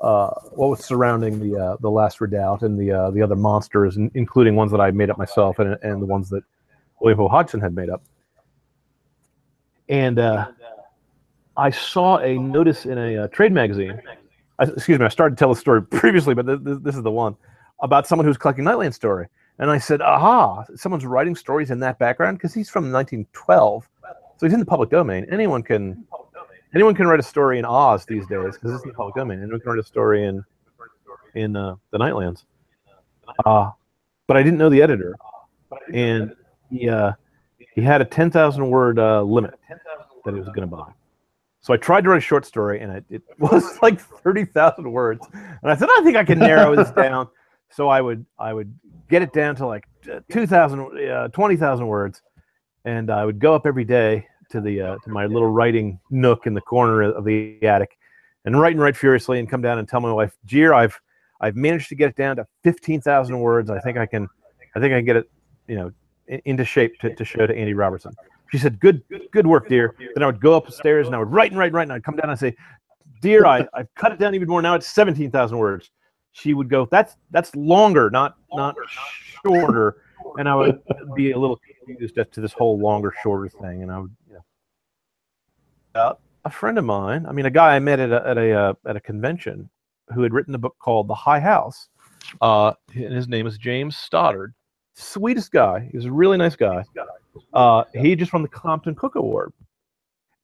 uh, 0.00 0.30
what 0.52 0.68
was 0.70 0.84
surrounding 0.84 1.38
the 1.40 1.58
uh, 1.58 1.76
the 1.80 1.90
last 1.90 2.20
redoubt 2.20 2.62
and 2.62 2.78
the 2.78 2.90
uh, 2.90 3.10
the 3.10 3.20
other 3.20 3.36
monsters, 3.36 3.96
in- 3.96 4.10
including 4.14 4.56
ones 4.56 4.70
that 4.70 4.80
I 4.80 4.90
made 4.90 5.10
up 5.10 5.18
myself 5.18 5.58
and, 5.58 5.76
and 5.82 6.00
the 6.00 6.06
ones 6.06 6.30
that 6.30 6.42
William. 7.00 7.28
Hodgson 7.28 7.60
had 7.60 7.74
made 7.74 7.90
up. 7.90 8.02
And 9.88 10.18
uh, 10.18 10.48
I 11.56 11.70
saw 11.70 12.18
a 12.18 12.38
notice 12.38 12.86
in 12.86 12.98
a 12.98 13.24
uh, 13.24 13.28
trade 13.28 13.52
magazine. 13.52 14.00
I, 14.58 14.64
excuse 14.64 14.98
me, 14.98 15.04
I 15.04 15.08
started 15.08 15.36
to 15.36 15.40
tell 15.40 15.52
the 15.52 15.60
story 15.60 15.82
previously, 15.86 16.34
but 16.34 16.46
th- 16.46 16.64
th- 16.64 16.78
this 16.82 16.96
is 16.96 17.02
the 17.02 17.10
one 17.10 17.36
about 17.82 18.06
someone 18.06 18.26
who's 18.26 18.36
collecting 18.36 18.64
Nightland 18.64 18.94
story. 18.94 19.26
And 19.58 19.70
I 19.70 19.78
said, 19.78 20.00
"Aha! 20.00 20.64
Someone's 20.74 21.04
writing 21.04 21.34
stories 21.34 21.70
in 21.70 21.80
that 21.80 21.98
background 21.98 22.38
because 22.38 22.54
he's 22.54 22.70
from 22.70 22.90
1912, 22.90 23.88
so 24.38 24.46
he's 24.46 24.54
in 24.54 24.60
the 24.60 24.66
public 24.66 24.88
domain. 24.88 25.26
Anyone 25.30 25.62
can, 25.62 26.04
anyone 26.74 26.94
can 26.94 27.06
write 27.06 27.20
a 27.20 27.24
story 27.24 27.58
in 27.58 27.66
Oz 27.66 28.06
these 28.06 28.26
days 28.26 28.54
because 28.54 28.72
it's 28.72 28.84
in 28.84 28.88
the 28.88 28.94
public 28.94 29.14
domain. 29.16 29.42
Anyone 29.42 29.60
can 29.60 29.72
write 29.72 29.80
a 29.80 29.86
story 29.86 30.24
in, 30.24 30.42
in 31.34 31.56
uh, 31.56 31.74
the 31.90 31.98
Nightlands. 31.98 32.44
Uh, 33.44 33.70
but 34.26 34.38
I 34.38 34.42
didn't 34.42 34.58
know 34.58 34.70
the 34.70 34.80
editor, 34.80 35.16
and 35.92 36.34
he 36.70 36.88
uh, 36.88 37.12
he 37.74 37.82
had 37.82 38.00
a 38.00 38.04
10,000 38.04 38.68
word 38.68 38.98
uh, 38.98 39.22
limit 39.22 39.58
that 40.24 40.34
he 40.34 40.40
was 40.40 40.48
going 40.48 40.60
to 40.60 40.66
buy. 40.66 40.90
So 41.62 41.74
I 41.74 41.76
tried 41.76 42.04
to 42.04 42.10
write 42.10 42.18
a 42.18 42.20
short 42.20 42.46
story, 42.46 42.80
and 42.80 42.92
it, 42.92 43.04
it 43.10 43.22
was 43.38 43.78
like 43.82 44.00
30,000 44.00 44.90
words. 44.90 45.26
And 45.32 45.70
I 45.70 45.76
said, 45.76 45.88
I 45.90 46.02
think 46.02 46.16
I 46.16 46.24
can 46.24 46.38
narrow 46.38 46.74
this 46.74 46.90
down. 46.96 47.28
So 47.70 47.88
I 47.88 48.00
would 48.00 48.26
I 48.38 48.52
would 48.52 48.74
get 49.08 49.22
it 49.22 49.32
down 49.32 49.54
to 49.56 49.66
like 49.66 49.86
2,000, 50.30 51.08
uh, 51.08 51.28
20,000 51.28 51.86
words, 51.86 52.22
and 52.84 53.10
I 53.10 53.24
would 53.24 53.38
go 53.38 53.54
up 53.54 53.64
every 53.64 53.84
day 53.84 54.26
to 54.50 54.60
the 54.60 54.80
uh, 54.80 54.96
to 55.04 55.10
my 55.10 55.26
little 55.26 55.48
writing 55.48 56.00
nook 56.10 56.46
in 56.46 56.54
the 56.54 56.60
corner 56.60 57.02
of 57.02 57.24
the 57.24 57.62
attic, 57.62 57.96
and 58.44 58.60
write 58.60 58.72
and 58.72 58.80
write 58.80 58.96
furiously, 58.96 59.38
and 59.38 59.48
come 59.48 59.62
down 59.62 59.78
and 59.78 59.88
tell 59.88 60.00
my 60.00 60.12
wife, 60.12 60.36
"Jeer, 60.44 60.74
I've 60.74 61.00
I've 61.40 61.54
managed 61.54 61.88
to 61.90 61.94
get 61.94 62.10
it 62.10 62.16
down 62.16 62.36
to 62.36 62.46
15,000 62.64 63.38
words. 63.38 63.70
I 63.70 63.78
think 63.78 63.96
I 63.96 64.06
can 64.06 64.28
I 64.74 64.80
think 64.80 64.92
I 64.92 64.98
can 64.98 65.04
get 65.04 65.16
it, 65.16 65.30
you 65.68 65.76
know, 65.76 65.92
into 66.44 66.64
shape 66.64 66.98
to, 67.00 67.14
to 67.14 67.24
show 67.24 67.46
to 67.46 67.56
Andy 67.56 67.74
Robertson." 67.74 68.12
She 68.50 68.58
said, 68.58 68.80
"Good, 68.80 69.02
good 69.30 69.46
work, 69.46 69.68
dear." 69.68 69.94
Then 70.14 70.22
I 70.22 70.26
would 70.26 70.40
go 70.40 70.54
upstairs 70.54 71.06
and 71.06 71.14
I 71.14 71.18
would 71.18 71.30
write 71.30 71.50
and 71.50 71.58
write 71.58 71.66
and 71.66 71.74
write, 71.74 71.84
and 71.84 71.92
I'd 71.92 72.04
come 72.04 72.16
down 72.16 72.30
and 72.30 72.38
say, 72.38 72.56
"Dear, 73.20 73.46
I 73.46 73.66
I've 73.74 73.94
cut 73.94 74.12
it 74.12 74.18
down 74.18 74.34
even 74.34 74.48
more. 74.48 74.62
Now 74.62 74.74
it's 74.74 74.86
seventeen 74.86 75.30
thousand 75.30 75.58
words." 75.58 75.90
She 76.32 76.54
would 76.54 76.68
go, 76.68 76.86
"That's 76.90 77.16
that's 77.30 77.54
longer, 77.56 78.10
not 78.10 78.36
not 78.52 78.74
shorter," 79.44 80.02
and 80.38 80.48
I 80.48 80.54
would 80.54 80.80
be 81.14 81.32
a 81.32 81.38
little 81.38 81.58
confused 81.86 82.18
as 82.18 82.26
to 82.32 82.40
this 82.40 82.52
whole 82.52 82.78
longer, 82.78 83.12
shorter 83.22 83.48
thing, 83.48 83.82
and 83.82 83.90
I 83.90 83.98
would, 83.98 84.16
you 84.28 84.34
know, 84.34 86.00
uh, 86.00 86.14
a 86.44 86.50
friend 86.50 86.78
of 86.78 86.84
mine, 86.84 87.26
I 87.26 87.32
mean, 87.32 87.46
a 87.46 87.50
guy 87.50 87.74
I 87.74 87.78
met 87.78 88.00
at 88.00 88.12
a 88.12 88.26
at 88.26 88.38
a 88.38 88.52
uh, 88.52 88.74
at 88.86 88.96
a 88.96 89.00
convention, 89.00 89.68
who 90.14 90.22
had 90.22 90.32
written 90.32 90.54
a 90.54 90.58
book 90.58 90.76
called 90.78 91.08
The 91.08 91.14
High 91.14 91.40
House, 91.40 91.88
uh, 92.40 92.72
and 92.94 93.12
his 93.12 93.28
name 93.28 93.46
is 93.46 93.58
James 93.58 93.96
Stoddard. 93.96 94.54
Sweetest 94.94 95.50
guy. 95.52 95.88
He 95.90 95.96
was 95.96 96.06
a 96.06 96.12
really 96.12 96.36
nice 96.36 96.56
guy. 96.56 96.84
Uh, 97.52 97.84
he 97.94 98.16
just 98.16 98.32
won 98.32 98.42
the 98.42 98.48
Compton 98.48 98.94
Crook 98.94 99.14
Award. 99.14 99.52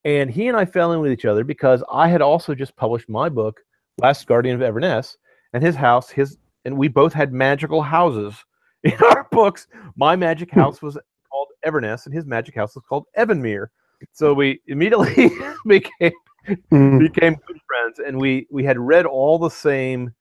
And 0.05 0.30
he 0.30 0.49
and 0.49 0.57
I 0.57 0.64
fell 0.64 0.93
in 0.93 1.01
with 1.01 1.11
each 1.11 1.24
other 1.24 1.43
because 1.45 1.82
I 1.91 2.09
had 2.09 2.22
also 2.22 2.55
just 2.55 2.76
published 2.76 3.09
my 3.09 3.28
book, 3.28 3.61
Last 3.99 4.26
Guardian 4.26 4.55
of 4.55 4.62
Everness, 4.62 5.16
and 5.53 5.62
his 5.62 5.74
house, 5.74 6.11
his 6.11 6.39
and 6.64 6.76
we 6.76 6.89
both 6.89 7.12
had 7.12 7.32
magical 7.32 7.82
houses 7.82 8.34
in 8.84 8.95
our 9.03 9.26
books. 9.30 9.66
My 9.97 10.14
magic 10.16 10.51
house 10.51 10.80
was 10.82 10.97
called 11.30 11.49
Everness, 11.64 12.07
and 12.07 12.14
his 12.14 12.26
magic 12.26 12.55
house 12.55 12.74
was 12.74 12.84
called 12.89 13.07
Evermere. 13.18 13.68
So 14.12 14.32
we 14.34 14.61
immediately 14.66 15.30
became 15.66 16.12
Mm. 16.70 17.01
became 17.01 17.34
good 17.47 17.61
friends, 17.66 17.99
and 17.99 18.20
we 18.20 18.47
we 18.53 18.62
had 18.62 18.78
read 18.78 19.05
all 19.05 19.37
the 19.37 19.49
same 19.49 20.14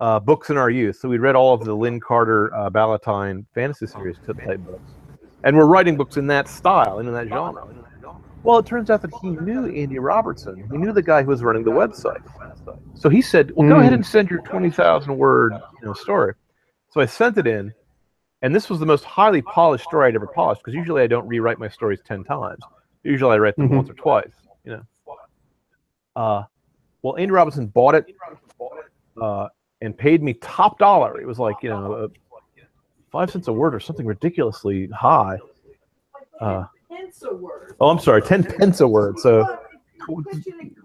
uh, 0.00 0.20
books 0.20 0.50
in 0.50 0.58
our 0.58 0.68
youth. 0.68 0.96
So 0.96 1.08
we'd 1.08 1.20
read 1.20 1.34
all 1.34 1.54
of 1.54 1.64
the 1.64 1.74
Lin 1.74 1.98
Carter 1.98 2.54
uh, 2.54 2.68
fantasy 3.54 3.86
series 3.86 4.16
type 4.26 4.60
books, 4.60 4.92
and 5.44 5.56
we're 5.56 5.66
writing 5.66 5.96
books 5.96 6.16
in 6.16 6.26
that 6.28 6.48
style 6.48 6.98
and 6.98 7.08
in 7.08 7.14
that 7.14 7.28
genre. 7.28 7.66
Well, 8.42 8.58
it 8.58 8.66
turns 8.66 8.90
out 8.90 9.02
that 9.02 9.12
he 9.22 9.28
knew 9.30 9.66
Andy 9.66 9.98
Robertson. 9.98 10.68
He 10.70 10.76
knew 10.76 10.92
the 10.92 11.02
guy 11.02 11.22
who 11.22 11.28
was 11.28 11.42
running 11.42 11.62
the 11.62 11.70
website. 11.70 12.22
So 12.94 13.08
he 13.08 13.22
said, 13.22 13.52
"Well, 13.54 13.68
go 13.68 13.78
ahead 13.78 13.92
and 13.92 14.04
send 14.04 14.30
your 14.30 14.40
twenty 14.42 14.70
thousand 14.70 15.16
word 15.16 15.52
you 15.80 15.86
know 15.86 15.92
story." 15.94 16.34
So 16.90 17.00
I 17.00 17.06
sent 17.06 17.38
it 17.38 17.46
in, 17.46 17.72
and 18.42 18.54
this 18.54 18.68
was 18.68 18.80
the 18.80 18.86
most 18.86 19.04
highly 19.04 19.42
polished 19.42 19.84
story 19.84 20.08
I'd 20.08 20.14
ever 20.16 20.26
polished 20.26 20.62
because 20.62 20.74
usually 20.74 21.02
I 21.02 21.06
don't 21.06 21.26
rewrite 21.26 21.58
my 21.58 21.68
stories 21.68 22.00
ten 22.04 22.24
times. 22.24 22.62
Usually 23.04 23.34
I 23.34 23.38
write 23.38 23.56
them 23.56 23.68
Mhm. 23.68 23.76
once 23.76 23.90
or 23.90 23.94
twice. 23.94 24.32
You 24.64 24.72
know. 24.72 24.82
Uh, 26.14 26.42
well, 27.02 27.16
Andy 27.16 27.32
Robinson 27.32 27.66
bought 27.66 27.94
it 27.94 28.14
uh, 29.20 29.48
and 29.80 29.96
paid 29.96 30.22
me 30.22 30.34
top 30.34 30.78
dollar. 30.78 31.20
It 31.20 31.26
was 31.26 31.38
like 31.38 31.56
you 31.62 31.70
know 31.70 31.92
uh, 31.92 32.08
five 33.12 33.30
cents 33.30 33.48
a 33.48 33.52
word 33.52 33.74
or 33.74 33.80
something 33.80 34.06
ridiculously 34.06 34.88
high. 34.88 35.38
Uh, 36.40 36.64
Pence 36.90 37.22
a 37.22 37.34
word. 37.34 37.76
oh, 37.80 37.88
I'm 37.90 37.98
sorry, 37.98 38.22
ten 38.22 38.42
pence 38.42 38.80
a 38.80 38.88
word. 38.88 39.18
So 39.18 39.58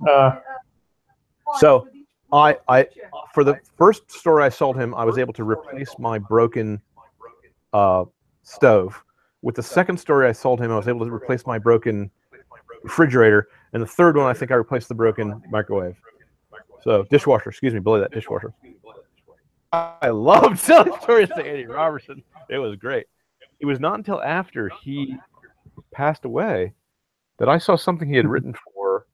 Uh, 0.07 0.39
So, 1.59 1.87
I- 2.31 2.57
I- 2.67 2.87
for 3.33 3.43
the 3.45 3.57
first 3.77 4.11
store 4.11 4.41
I 4.41 4.49
sold 4.49 4.75
him, 4.77 4.93
I 4.93 5.05
was 5.05 5.17
able 5.17 5.31
to 5.33 5.43
replace 5.43 5.97
my 5.97 6.19
broken 6.19 6.81
uh, 7.73 8.03
stove. 8.43 9.01
With 9.41 9.55
the 9.55 9.63
second 9.63 9.97
story 9.97 10.27
I 10.27 10.33
sold 10.33 10.59
him, 10.59 10.71
I 10.71 10.75
was 10.75 10.87
able 10.89 11.05
to 11.05 11.13
replace 11.13 11.45
my 11.45 11.57
broken 11.57 12.11
refrigerator, 12.83 13.47
and 13.73 13.81
the 13.81 13.87
third 13.87 14.17
one, 14.17 14.25
I 14.25 14.33
think 14.33 14.51
I 14.51 14.55
replaced 14.55 14.89
the 14.89 14.95
broken 14.95 15.41
microwave. 15.49 15.95
So 16.81 17.03
dishwasher, 17.09 17.49
excuse 17.49 17.73
me, 17.73 17.79
below 17.79 17.99
that 17.99 18.11
dishwasher. 18.11 18.53
I 19.71 20.09
loved 20.09 20.63
telling 20.65 20.93
stories 21.01 21.29
to 21.29 21.45
Andy 21.45 21.65
Robertson. 21.65 22.23
It 22.49 22.57
was 22.57 22.75
great. 22.75 23.07
It 23.59 23.65
was 23.65 23.79
not 23.79 23.95
until 23.95 24.21
after 24.21 24.71
he 24.81 25.15
passed 25.91 26.25
away 26.25 26.73
that 27.39 27.49
I 27.49 27.57
saw 27.57 27.75
something 27.75 28.07
he 28.07 28.15
had 28.15 28.27
written 28.27 28.53
for 28.53 29.05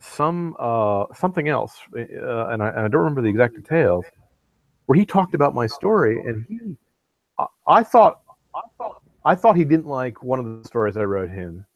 some 0.00 0.56
uh, 0.58 1.04
something 1.14 1.48
else, 1.48 1.76
uh, 1.96 2.46
and, 2.48 2.62
I, 2.62 2.68
and 2.68 2.80
I 2.80 2.88
don't 2.88 3.02
remember 3.02 3.22
the 3.22 3.28
exact 3.28 3.54
details, 3.54 4.04
where 4.86 4.98
he 4.98 5.04
talked 5.04 5.34
about 5.34 5.54
my 5.54 5.66
story, 5.66 6.20
and 6.20 6.46
he, 6.48 6.76
I, 7.38 7.46
I 7.66 7.82
thought, 7.82 8.20
I 8.54 8.60
thought, 8.78 9.02
I 9.24 9.34
thought 9.34 9.56
he 9.56 9.64
didn't 9.64 9.86
like 9.86 10.22
one 10.22 10.38
of 10.38 10.46
the 10.46 10.66
stories 10.66 10.96
I 10.96 11.02
wrote 11.02 11.30
him. 11.30 11.66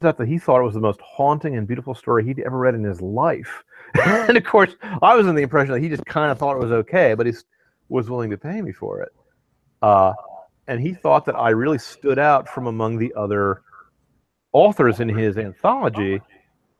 That 0.00 0.18
he 0.26 0.38
thought 0.38 0.60
it 0.60 0.64
was 0.64 0.74
the 0.74 0.80
most 0.80 1.00
haunting 1.02 1.56
and 1.56 1.66
beautiful 1.66 1.94
story 1.94 2.24
he'd 2.24 2.40
ever 2.40 2.56
read 2.56 2.74
in 2.74 2.82
his 2.82 3.02
life, 3.02 3.62
and 4.04 4.36
of 4.36 4.44
course, 4.44 4.74
I 5.02 5.14
was 5.14 5.26
in 5.26 5.34
the 5.34 5.42
impression 5.42 5.74
that 5.74 5.80
he 5.80 5.88
just 5.88 6.06
kind 6.06 6.30
of 6.30 6.38
thought 6.38 6.56
it 6.56 6.62
was 6.62 6.72
okay, 6.72 7.14
but 7.14 7.26
he 7.26 7.34
was 7.88 8.08
willing 8.08 8.30
to 8.30 8.38
pay 8.38 8.62
me 8.62 8.72
for 8.72 9.02
it. 9.02 9.12
Uh, 9.82 10.12
and 10.68 10.80
he 10.80 10.94
thought 10.94 11.24
that 11.26 11.34
I 11.34 11.50
really 11.50 11.78
stood 11.78 12.18
out 12.18 12.48
from 12.48 12.66
among 12.66 12.98
the 12.98 13.12
other 13.14 13.62
authors 14.52 15.00
in 15.00 15.08
his 15.08 15.36
anthology 15.36 16.20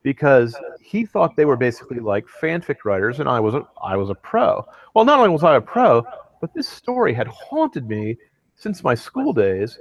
because 0.02 0.56
he 0.80 1.04
thought 1.04 1.36
they 1.36 1.44
were 1.44 1.56
basically 1.56 1.98
like 1.98 2.24
fanfic 2.40 2.76
writers, 2.84 3.20
and 3.20 3.28
I 3.28 3.40
was 3.40 3.54
a, 3.54 3.66
I 3.82 3.96
was 3.96 4.10
a 4.10 4.14
pro. 4.14 4.64
Well, 4.94 5.04
not 5.04 5.18
only 5.18 5.30
was 5.30 5.44
I 5.44 5.56
a 5.56 5.60
pro, 5.60 6.04
but 6.40 6.54
this 6.54 6.68
story 6.68 7.12
had 7.12 7.26
haunted 7.26 7.88
me 7.88 8.16
since 8.54 8.82
my 8.82 8.94
school 8.94 9.32
days. 9.32 9.78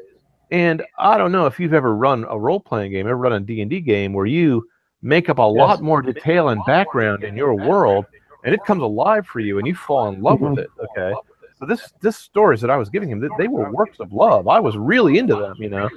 And 0.51 0.83
I 0.97 1.17
don't 1.17 1.31
know 1.31 1.45
if 1.45 1.59
you've 1.59 1.73
ever 1.73 1.95
run 1.95 2.25
a 2.29 2.37
role 2.37 2.59
playing 2.59 2.91
game, 2.91 3.05
ever 3.07 3.15
run 3.17 3.33
a 3.33 3.39
D 3.39 3.61
and 3.61 3.69
D 3.69 3.79
game 3.81 4.13
where 4.13 4.25
you 4.25 4.67
make 5.01 5.29
up 5.29 5.37
a 5.37 5.41
lot 5.43 5.81
more 5.81 6.01
detail 6.01 6.49
and 6.49 6.61
background 6.65 7.23
in 7.23 7.35
your 7.35 7.53
world, 7.53 8.05
and 8.43 8.53
it 8.53 8.63
comes 8.65 8.81
alive 8.81 9.25
for 9.27 9.39
you, 9.39 9.59
and 9.59 9.67
you 9.67 9.75
fall 9.75 10.09
in 10.09 10.21
love 10.21 10.41
with 10.41 10.59
it. 10.59 10.69
Okay, 10.79 11.13
so 11.59 11.65
this 11.65 11.93
this 12.01 12.17
stories 12.17 12.61
that 12.61 12.69
I 12.69 12.77
was 12.77 12.89
giving 12.89 13.09
him, 13.09 13.19
they, 13.19 13.27
they 13.37 13.47
were 13.47 13.71
works 13.71 13.99
of 13.99 14.11
love. 14.11 14.47
I 14.47 14.59
was 14.59 14.75
really 14.77 15.17
into 15.19 15.35
them, 15.35 15.55
you 15.59 15.69
know. 15.69 15.89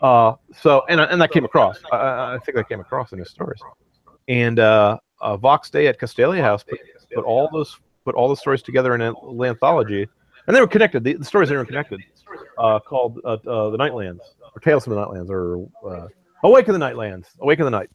Uh, 0.00 0.34
so 0.60 0.84
and 0.88 1.00
and 1.00 1.20
that 1.20 1.30
came 1.30 1.44
across. 1.44 1.78
I- 1.92 1.96
I, 1.96 2.34
I 2.34 2.38
think 2.38 2.56
that 2.56 2.68
came 2.68 2.80
across 2.80 3.12
in 3.12 3.18
his 3.18 3.28
stories. 3.30 3.60
And 4.28 4.58
uh, 4.58 4.98
uh, 5.20 5.36
Vox 5.36 5.68
Day 5.70 5.86
at 5.88 6.00
Castalia 6.00 6.40
House 6.40 6.62
put, 6.64 6.78
put 7.14 7.24
all 7.24 7.48
those 7.52 7.78
put 8.04 8.14
all 8.14 8.28
the 8.28 8.36
stories 8.36 8.62
together 8.62 8.94
in 8.94 9.00
an 9.02 9.14
anthology, 9.44 10.08
and 10.46 10.56
they 10.56 10.60
were 10.60 10.66
connected. 10.66 11.04
The, 11.04 11.14
the 11.14 11.24
stories 11.24 11.48
they 11.50 11.56
were 11.56 11.64
connected, 11.64 12.00
uh, 12.58 12.78
called 12.80 13.20
uh, 13.24 13.36
uh, 13.46 13.70
the 13.70 13.78
Nightlands 13.78 14.20
or 14.54 14.60
Tales 14.60 14.84
from 14.84 14.94
the 14.94 15.00
Nightlands 15.00 15.30
or 15.30 15.68
uh, 15.88 16.08
Awake 16.44 16.68
in 16.68 16.78
the 16.78 16.80
Nightlands, 16.80 17.26
Awake 17.40 17.58
in 17.58 17.64
the 17.64 17.70
Night. 17.70 17.90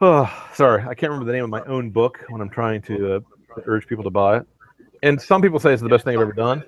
Oh, 0.00 0.30
sorry, 0.54 0.82
I 0.82 0.94
can't 0.94 1.10
remember 1.10 1.24
the 1.24 1.32
name 1.32 1.44
of 1.44 1.50
my 1.50 1.62
own 1.64 1.90
book 1.90 2.24
when 2.28 2.40
I'm 2.40 2.50
trying 2.50 2.82
to 2.82 3.16
uh, 3.16 3.20
urge 3.66 3.86
people 3.86 4.04
to 4.04 4.10
buy 4.10 4.38
it. 4.38 4.46
And 5.02 5.20
some 5.20 5.42
people 5.42 5.58
say 5.58 5.72
it's 5.72 5.82
the 5.82 5.88
best 5.88 6.04
thing 6.04 6.16
I've 6.16 6.22
ever 6.22 6.32
done, 6.32 6.64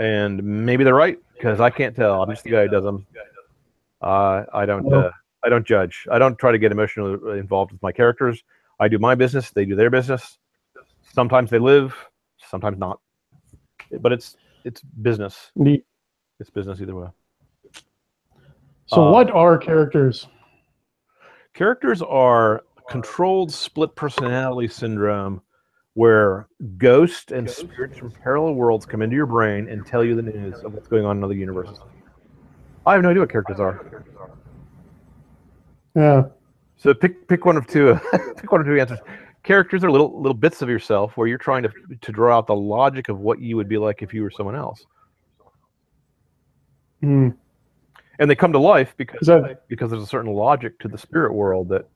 and 0.00 0.42
maybe 0.42 0.84
they're 0.84 0.94
right 0.94 1.18
because 1.34 1.60
I 1.60 1.70
can't 1.70 1.94
tell. 1.94 2.22
I'm 2.22 2.30
just 2.30 2.44
the 2.44 2.50
guy 2.50 2.62
who 2.62 2.68
does 2.68 2.84
them. 2.84 3.06
Uh, 4.00 4.44
I 4.52 4.66
don't. 4.66 4.92
Uh, 4.92 5.10
I 5.44 5.48
don't 5.48 5.66
judge. 5.66 6.06
I 6.10 6.18
don't 6.18 6.38
try 6.38 6.52
to 6.52 6.58
get 6.58 6.70
emotionally 6.70 7.38
involved 7.38 7.72
with 7.72 7.82
my 7.82 7.92
characters. 7.92 8.42
I 8.78 8.88
do 8.88 8.98
my 8.98 9.14
business. 9.14 9.50
They 9.50 9.64
do 9.64 9.74
their 9.74 9.90
business. 9.90 10.38
Sometimes 11.14 11.50
they 11.50 11.58
live, 11.58 11.94
sometimes 12.48 12.78
not. 12.78 13.00
But 14.00 14.12
it's 14.12 14.36
it's 14.64 14.80
business. 14.80 15.50
neat. 15.56 15.84
It's 16.40 16.50
business 16.50 16.80
either 16.80 16.94
way. 16.94 17.08
So, 18.86 19.08
Uh, 19.08 19.12
what 19.12 19.30
are 19.30 19.56
characters? 19.58 20.26
Characters 21.54 22.02
are 22.02 22.62
controlled 22.88 23.52
split 23.52 23.94
personality 23.94 24.68
syndrome 24.68 25.40
where 25.94 26.48
ghosts 26.78 27.32
and 27.32 27.48
spirits 27.48 27.98
from 27.98 28.10
parallel 28.10 28.54
worlds 28.54 28.86
come 28.86 29.02
into 29.02 29.14
your 29.14 29.26
brain 29.26 29.68
and 29.68 29.86
tell 29.86 30.02
you 30.02 30.14
the 30.14 30.22
news 30.22 30.58
of 30.64 30.72
what's 30.72 30.88
going 30.88 31.04
on 31.04 31.18
in 31.18 31.24
other 31.24 31.34
universes. 31.34 31.78
I 32.86 32.94
have 32.94 33.02
no 33.02 33.10
idea 33.10 33.20
what 33.20 33.30
characters 33.30 33.60
are. 33.60 34.04
Yeah. 35.94 36.24
So 36.76 36.94
pick 36.94 37.28
pick 37.28 37.44
one 37.44 37.56
of 37.56 37.66
two 37.66 37.98
pick 38.36 38.50
one 38.50 38.60
of 38.62 38.66
two 38.66 38.80
answers. 38.80 38.98
Characters 39.42 39.82
are 39.82 39.90
little 39.90 40.16
little 40.20 40.34
bits 40.34 40.62
of 40.62 40.68
yourself 40.68 41.16
where 41.16 41.26
you're 41.26 41.38
trying 41.38 41.62
to 41.64 41.70
to 42.00 42.12
draw 42.12 42.38
out 42.38 42.46
the 42.46 42.54
logic 42.54 43.08
of 43.08 43.18
what 43.18 43.40
you 43.40 43.56
would 43.56 43.68
be 43.68 43.78
like 43.78 44.02
if 44.02 44.14
you 44.14 44.22
were 44.22 44.30
someone 44.30 44.54
else. 44.54 44.84
Hmm. 47.00 47.30
And 48.18 48.30
they 48.30 48.36
come 48.36 48.52
to 48.52 48.58
life 48.58 48.94
because 48.96 49.26
that 49.26 49.66
because 49.68 49.90
there's 49.90 50.02
a 50.02 50.06
certain 50.06 50.32
logic 50.32 50.78
to 50.80 50.88
the 50.88 50.98
spirit 50.98 51.32
world 51.32 51.68
that 51.70 51.88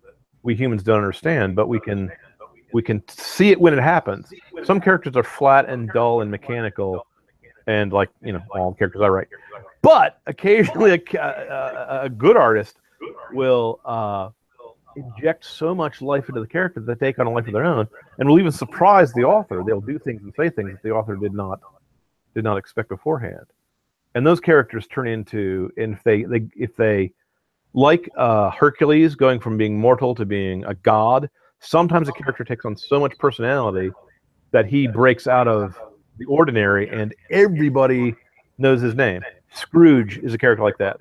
we 0.43 0.55
humans 0.55 0.83
don't 0.83 0.99
understand, 0.99 1.55
but 1.55 1.69
we 1.69 1.79
can 1.79 2.11
we 2.73 2.83
can 2.83 3.03
see 3.09 3.51
it 3.51 3.61
when 3.61 3.73
it 3.73 3.83
happens. 3.83 4.31
Some 4.65 4.81
characters 4.81 5.17
are 5.17 5.23
flat 5.23 5.69
and 5.69 5.89
dull 5.91 6.23
and 6.23 6.31
mechanical, 6.31 7.07
and 7.67 7.93
like 7.93 8.11
you 8.23 8.33
know 8.33 8.43
all 8.53 8.75
characters 8.75 9.03
I 9.03 9.09
write. 9.09 9.29
But 9.83 10.21
occasionally, 10.27 10.91
a, 10.93 11.21
a, 11.21 12.01
a 12.05 12.09
good 12.09 12.37
artist 12.37 12.79
will 13.33 13.81
uh, 13.85 14.31
inject 14.97 15.45
so 15.45 15.75
much 15.75 16.01
life 16.01 16.29
into 16.29 16.41
the 16.41 16.47
character 16.47 16.81
that 16.81 16.99
they 16.99 17.07
take 17.07 17.19
on 17.19 17.27
a 17.27 17.31
life 17.31 17.47
of 17.47 17.53
their 17.53 17.65
own, 17.65 17.87
and 18.19 18.29
will 18.29 18.39
even 18.39 18.53
surprise 18.53 19.13
the 19.13 19.25
author. 19.25 19.63
They'll 19.65 19.81
do 19.81 19.99
things 19.99 20.23
and 20.23 20.33
say 20.35 20.51
things 20.51 20.73
that 20.73 20.83
the 20.83 20.91
author 20.91 21.17
did 21.17 21.35
not 21.35 21.61
did 22.35 22.45
not 22.45 22.59
expect 22.59 22.89
beforehand. 22.89 23.47
And 24.15 24.27
those 24.27 24.41
characters 24.41 24.87
turn 24.87 25.09
into 25.09 25.71
and 25.77 25.95
if 25.95 26.03
they, 26.03 26.23
they 26.25 26.47
if 26.57 26.77
they 26.77 27.13
like 27.73 28.09
uh, 28.17 28.51
hercules 28.51 29.15
going 29.15 29.41
from 29.41 29.57
being 29.57 29.79
mortal 29.79 30.15
to 30.15 30.25
being 30.25 30.65
a 30.65 30.75
god 30.75 31.29
sometimes 31.61 32.09
a 32.09 32.13
character 32.13 32.45
takes 32.45 32.65
on 32.65 32.77
so 32.77 33.01
much 33.01 33.13
personality 33.19 33.91
that 34.53 34.67
he 34.67 34.87
breaks 34.87 35.27
out 35.27 35.49
of 35.49 35.79
the 36.19 36.25
ordinary 36.27 36.89
and 36.89 37.15
everybody 37.31 38.15
knows 38.59 38.81
his 38.81 38.95
name. 38.95 39.23
Scrooge 39.53 40.19
is 40.19 40.33
a 40.33 40.39
character 40.39 40.63
like 40.63 40.79
that. 40.79 40.99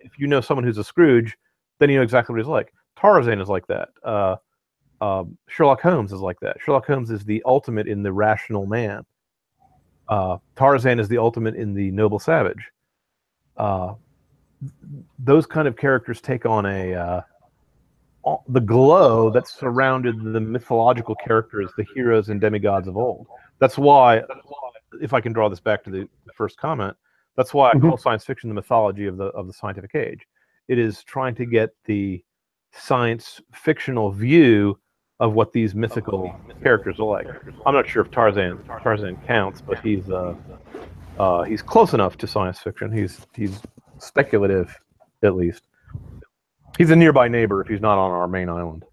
If 0.00 0.18
you 0.18 0.26
know 0.26 0.40
someone 0.40 0.64
who's 0.64 0.78
a 0.78 0.84
scrooge 0.84 1.36
then 1.78 1.90
you 1.90 1.96
know 1.96 2.02
exactly 2.02 2.32
what 2.32 2.38
he's 2.38 2.48
like 2.48 2.72
tarzan 2.98 3.40
is 3.40 3.48
like 3.48 3.66
that 3.66 3.88
uh, 4.04 4.36
um, 5.00 5.36
sherlock 5.48 5.80
holmes 5.80 6.12
is 6.12 6.20
like 6.20 6.38
that 6.40 6.56
sherlock 6.64 6.86
holmes 6.86 7.10
is 7.10 7.24
the 7.24 7.42
ultimate 7.44 7.86
in 7.86 8.02
the 8.02 8.12
rational 8.12 8.66
man 8.66 9.04
uh, 10.08 10.38
Tarzan 10.56 11.00
is 11.00 11.08
the 11.08 11.18
ultimate 11.18 11.54
in 11.54 11.74
the 11.74 11.90
noble 11.90 12.18
savage. 12.18 12.70
Uh, 13.56 13.94
those 15.18 15.46
kind 15.46 15.68
of 15.68 15.76
characters 15.76 16.20
take 16.20 16.46
on 16.46 16.66
a 16.66 16.94
uh, 16.94 17.20
the 18.48 18.60
glow 18.60 19.30
that 19.30 19.46
surrounded 19.46 20.22
the 20.22 20.40
mythological 20.40 21.14
characters, 21.14 21.70
the 21.76 21.84
heroes 21.94 22.30
and 22.30 22.40
demigods 22.40 22.88
of 22.88 22.96
old. 22.96 23.26
That's 23.58 23.76
why, 23.76 24.22
if 25.00 25.12
I 25.12 25.20
can 25.20 25.32
draw 25.32 25.48
this 25.48 25.60
back 25.60 25.84
to 25.84 25.90
the 25.90 26.08
the 26.26 26.32
first 26.32 26.56
comment, 26.58 26.96
that's 27.36 27.54
why 27.54 27.70
I 27.70 27.78
call 27.78 27.96
science 27.96 28.24
fiction 28.24 28.48
the 28.48 28.54
mythology 28.54 29.06
of 29.06 29.16
the 29.16 29.26
of 29.26 29.46
the 29.46 29.52
scientific 29.52 29.94
age. 29.94 30.26
It 30.68 30.78
is 30.78 31.04
trying 31.04 31.34
to 31.36 31.46
get 31.46 31.70
the 31.84 32.24
science 32.76 33.40
fictional 33.52 34.10
view 34.10 34.78
of 35.20 35.32
what 35.32 35.52
these 35.52 35.74
mythical 35.74 36.34
characters 36.62 36.98
are 36.98 37.06
like. 37.06 37.26
I'm 37.66 37.74
not 37.74 37.88
sure 37.88 38.02
if 38.02 38.10
Tarzan 38.10 38.58
Tarzan 38.82 39.16
counts, 39.26 39.60
but 39.60 39.78
he's 39.80 40.10
uh, 40.10 40.34
uh, 41.18 41.42
he's 41.44 41.62
close 41.62 41.94
enough 41.94 42.16
to 42.18 42.26
science 42.26 42.58
fiction. 42.58 42.92
He's 42.92 43.26
he's 43.34 43.60
speculative, 43.98 44.76
at 45.22 45.36
least. 45.36 45.62
He's 46.76 46.90
a 46.90 46.96
nearby 46.96 47.28
neighbor 47.28 47.60
if 47.60 47.68
he's 47.68 47.80
not 47.80 47.98
on 47.98 48.10
our 48.10 48.26
main 48.26 48.48
island. 48.48 48.84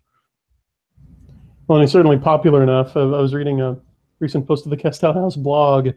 Well, 1.68 1.80
and 1.80 1.84
he's 1.88 1.92
certainly 1.92 2.18
popular 2.18 2.62
enough. 2.64 2.96
I, 2.96 3.02
I 3.02 3.22
was 3.22 3.34
reading 3.34 3.62
a 3.62 3.78
recent 4.20 4.48
post 4.48 4.66
of 4.66 4.70
the 4.70 4.78
Castalia 4.78 5.16
House 5.16 5.36
blog 5.36 5.90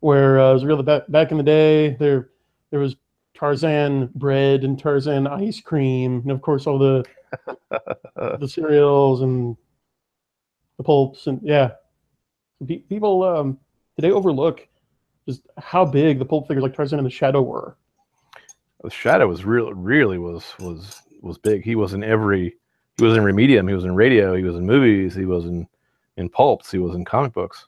where 0.00 0.40
uh, 0.40 0.50
it 0.50 0.54
was 0.54 0.64
really 0.64 0.82
back, 0.82 1.02
back 1.08 1.30
in 1.30 1.36
the 1.36 1.42
day. 1.42 1.90
There, 2.00 2.30
there 2.70 2.80
was 2.80 2.96
Tarzan 3.40 4.10
bread 4.14 4.64
and 4.64 4.78
Tarzan 4.78 5.26
ice 5.26 5.62
cream, 5.62 6.20
and 6.20 6.30
of 6.30 6.42
course 6.42 6.66
all 6.66 6.78
the 6.78 7.06
the 8.38 8.46
cereals 8.46 9.22
and 9.22 9.56
the 10.76 10.84
pulps, 10.84 11.26
and 11.26 11.40
yeah, 11.42 11.70
people 12.66 13.22
um, 13.22 13.58
today 13.96 14.10
overlook 14.10 14.68
just 15.26 15.40
how 15.56 15.86
big 15.86 16.18
the 16.18 16.24
pulp 16.26 16.48
figures 16.48 16.62
like 16.62 16.74
Tarzan 16.74 16.98
and 16.98 17.06
the 17.06 17.10
Shadow 17.10 17.40
were. 17.40 17.78
The 18.84 18.90
Shadow 18.90 19.26
was 19.26 19.42
really 19.46 19.72
really 19.72 20.18
was 20.18 20.44
was 20.58 21.00
was 21.22 21.38
big. 21.38 21.64
He 21.64 21.76
was 21.76 21.94
in 21.94 22.04
every 22.04 22.54
he 22.98 23.04
was 23.04 23.16
in 23.16 23.22
Remedium, 23.22 23.66
he 23.66 23.74
was 23.74 23.84
in 23.84 23.94
radio, 23.94 24.34
he 24.34 24.44
was 24.44 24.56
in 24.56 24.66
movies, 24.66 25.14
he 25.14 25.24
was 25.24 25.46
in 25.46 25.66
in 26.18 26.28
pulps, 26.28 26.70
he 26.70 26.78
was 26.78 26.94
in 26.94 27.06
comic 27.06 27.32
books. 27.32 27.66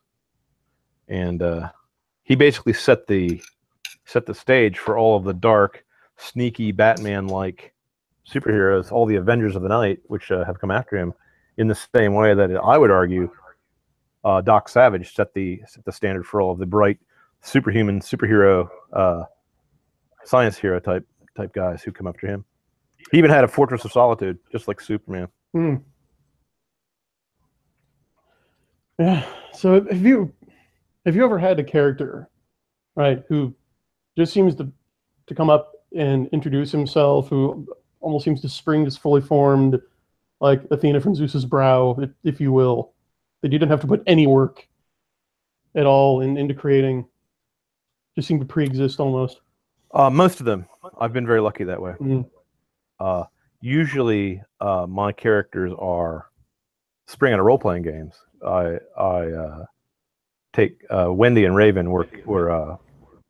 And 1.09 1.41
uh 1.41 1.71
he 2.25 2.35
basically 2.35 2.75
set 2.75 3.07
the 3.07 3.43
set 4.05 4.27
the 4.27 4.35
stage 4.35 4.79
for 4.79 4.99
all 4.99 5.17
of 5.17 5.25
the 5.25 5.35
dark, 5.35 5.85
sneaky 6.17 6.73
Batman-like 6.73 7.73
superheroes, 8.29 8.93
all 8.93 9.07
the 9.07 9.17
Avengers 9.17 9.57
of 9.57 9.63
the 9.63 9.69
Night, 9.69 10.01
which 10.05 10.31
uh, 10.31 10.45
have 10.45 10.61
come 10.61 10.71
after 10.71 10.97
him, 10.97 11.13
in 11.57 11.69
the 11.69 11.75
same 11.95 12.15
way 12.15 12.35
that 12.35 12.51
I 12.57 12.79
would 12.79 12.91
argue 12.91 13.31
uh, 14.25 14.41
Doc 14.41 14.69
Savage 14.69 15.15
set 15.15 15.35
the 15.35 15.61
set 15.67 15.85
the 15.85 15.93
standard 15.93 16.27
for 16.27 16.41
all 16.41 16.53
of 16.53 16.59
the 16.59 16.67
bright, 16.67 16.99
superhuman, 17.43 18.01
superhero, 18.01 18.69
uh, 18.93 19.25
science 20.25 20.57
hero 20.57 20.79
type 20.81 21.07
type 21.37 21.53
guys 21.53 21.83
who 21.83 21.93
come 21.93 22.07
after 22.07 22.27
him. 22.27 22.45
He 23.11 23.19
even 23.19 23.31
had 23.31 23.45
a 23.45 23.49
Fortress 23.49 23.85
of 23.85 23.93
Solitude, 23.93 24.39
just 24.51 24.69
like 24.69 24.81
Superman. 24.81 25.29
Hmm. 25.53 25.77
Yeah. 28.99 29.25
So 29.53 29.85
have 29.85 30.03
you 30.03 30.33
have 31.05 31.17
you 31.17 31.25
ever 31.25 31.39
had 31.39 31.59
a 31.59 31.65
character, 31.65 32.29
right, 32.95 33.23
who 33.29 33.55
just 34.17 34.33
seems 34.33 34.55
to 34.57 34.71
to 35.27 35.35
come 35.35 35.51
up 35.51 35.73
and 35.95 36.29
introduce 36.29 36.73
himself, 36.73 37.29
who 37.29 37.67
almost 38.01 38.25
seems 38.25 38.41
to 38.41 38.49
spring 38.49 38.85
this 38.85 38.97
fully 38.97 39.21
formed, 39.21 39.81
like 40.41 40.63
Athena 40.71 41.01
from 41.01 41.15
Zeus's 41.15 41.45
brow, 41.45 41.97
if, 42.01 42.11
if 42.25 42.41
you 42.41 42.53
will, 42.53 42.93
that 43.41 43.53
you 43.53 43.59
didn't 43.59 43.71
have 43.71 43.81
to 43.83 43.87
put 43.87 44.03
any 44.07 44.27
work 44.27 44.67
at 45.75 45.87
all 45.87 46.21
in, 46.21 46.37
into 46.37 46.55
creating, 46.55 47.07
just 48.17 48.27
seem 48.27 48.41
to 48.41 48.45
pre-exist 48.45 49.01
almost. 49.01 49.41
Uh, 49.95 50.11
most 50.11 50.41
of 50.41 50.47
them, 50.47 50.67
I've 50.99 51.13
been 51.13 51.27
very 51.27 51.41
lucky 51.41 51.65
that 51.65 51.81
way. 51.81 51.93
Mhm. 52.01 52.29
Uh, 52.99 53.25
usually, 53.61 54.43
uh, 54.61 54.87
my 54.89 55.13
characters 55.13 55.73
are 55.79 56.27
spring 57.07 57.33
out 57.33 57.39
of 57.39 57.47
role 57.47 57.59
playing 57.59 57.83
games. 57.83 58.15
I 58.45 58.79
I 58.97 59.31
uh, 59.31 59.65
take 60.53 60.85
uh, 60.91 61.13
Wendy 61.13 61.45
and 61.45 61.55
Raven 61.55 61.91
were 61.91 62.09
were 62.25 62.51
uh, 62.51 62.77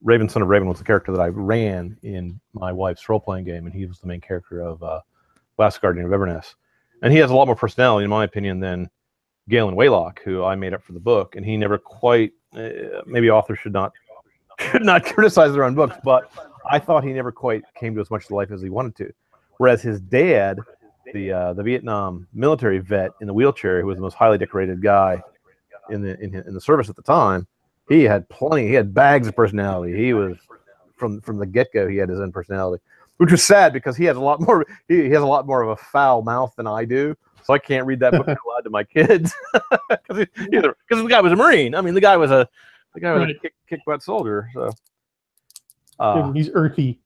Raven 0.02 0.28
son 0.28 0.42
of 0.42 0.48
Raven 0.48 0.68
was 0.68 0.78
the 0.78 0.84
character 0.84 1.12
that 1.12 1.20
I 1.20 1.28
ran 1.28 1.96
in 2.02 2.40
my 2.52 2.72
wife's 2.72 3.08
role 3.08 3.20
playing 3.20 3.44
game, 3.44 3.66
and 3.66 3.74
he 3.74 3.86
was 3.86 4.00
the 4.00 4.06
main 4.06 4.20
character 4.20 4.60
of 4.60 4.82
uh, 4.82 5.00
Last 5.58 5.80
Guardian 5.80 6.06
of 6.06 6.12
Everness. 6.12 6.54
And 7.02 7.12
he 7.12 7.18
has 7.18 7.30
a 7.30 7.34
lot 7.34 7.46
more 7.46 7.56
personality, 7.56 8.04
in 8.04 8.10
my 8.10 8.24
opinion, 8.24 8.60
than 8.60 8.88
Galen 9.48 9.74
Waylock, 9.74 10.22
who 10.24 10.44
I 10.44 10.54
made 10.54 10.74
up 10.74 10.82
for 10.82 10.92
the 10.92 11.00
book. 11.00 11.36
And 11.36 11.44
he 11.44 11.56
never 11.56 11.78
quite 11.78 12.32
uh, 12.56 13.02
maybe 13.06 13.30
authors 13.30 13.58
should 13.58 13.72
not 13.72 13.92
should 14.58 14.84
not 14.84 15.04
criticize 15.14 15.52
their 15.52 15.64
own 15.64 15.74
books, 15.74 15.96
but 16.04 16.30
I 16.70 16.78
thought 16.78 17.04
he 17.04 17.12
never 17.12 17.32
quite 17.32 17.62
came 17.74 17.94
to 17.94 18.00
as 18.00 18.10
much 18.10 18.30
life 18.30 18.50
as 18.50 18.62
he 18.62 18.70
wanted 18.70 18.96
to. 18.96 19.12
Whereas 19.58 19.82
his 19.82 20.00
dad, 20.00 20.58
the 21.12 21.32
uh, 21.32 21.52
the 21.54 21.62
Vietnam 21.62 22.26
military 22.32 22.78
vet 22.78 23.10
in 23.20 23.26
the 23.26 23.34
wheelchair, 23.34 23.80
who 23.80 23.86
was 23.86 23.96
the 23.96 24.02
most 24.02 24.14
highly 24.14 24.38
decorated 24.38 24.82
guy 24.82 25.22
in 25.90 26.02
the 26.02 26.18
in, 26.20 26.34
in 26.34 26.54
the 26.54 26.60
service 26.60 26.88
at 26.88 26.96
the 26.96 27.02
time, 27.02 27.46
he 27.92 28.04
had 28.04 28.28
plenty. 28.28 28.66
He 28.66 28.74
had 28.74 28.94
bags 28.94 29.28
of 29.28 29.36
personality. 29.36 29.96
He 29.96 30.14
was 30.14 30.36
from 30.96 31.20
from 31.20 31.38
the 31.38 31.46
get 31.46 31.72
go. 31.72 31.86
He 31.88 31.96
had 31.96 32.08
his 32.08 32.20
own 32.20 32.32
personality, 32.32 32.82
which 33.18 33.30
was 33.30 33.44
sad 33.44 33.72
because 33.72 33.96
he 33.96 34.04
has 34.04 34.16
a 34.16 34.20
lot 34.20 34.40
more. 34.40 34.64
He, 34.88 35.04
he 35.04 35.10
has 35.10 35.22
a 35.22 35.26
lot 35.26 35.46
more 35.46 35.62
of 35.62 35.68
a 35.70 35.76
foul 35.76 36.22
mouth 36.22 36.54
than 36.56 36.66
I 36.66 36.84
do. 36.84 37.16
So 37.44 37.52
I 37.54 37.58
can't 37.58 37.86
read 37.86 38.00
that 38.00 38.12
book 38.12 38.26
aloud 38.46 38.60
to 38.64 38.70
my 38.70 38.84
kids 38.84 39.34
because 39.88 40.26
because 40.36 41.02
the 41.02 41.08
guy 41.08 41.20
was 41.20 41.32
a 41.32 41.36
marine. 41.36 41.74
I 41.74 41.80
mean, 41.80 41.94
the 41.94 42.00
guy 42.00 42.16
was 42.16 42.30
a 42.30 42.48
the 42.94 43.00
guy 43.00 43.12
was 43.12 43.30
a 43.30 43.34
kick, 43.34 43.54
kick 43.68 43.80
butt 43.86 44.02
soldier. 44.02 44.48
So 44.54 44.70
uh, 45.98 46.32
He's 46.32 46.50
earthy, 46.52 47.00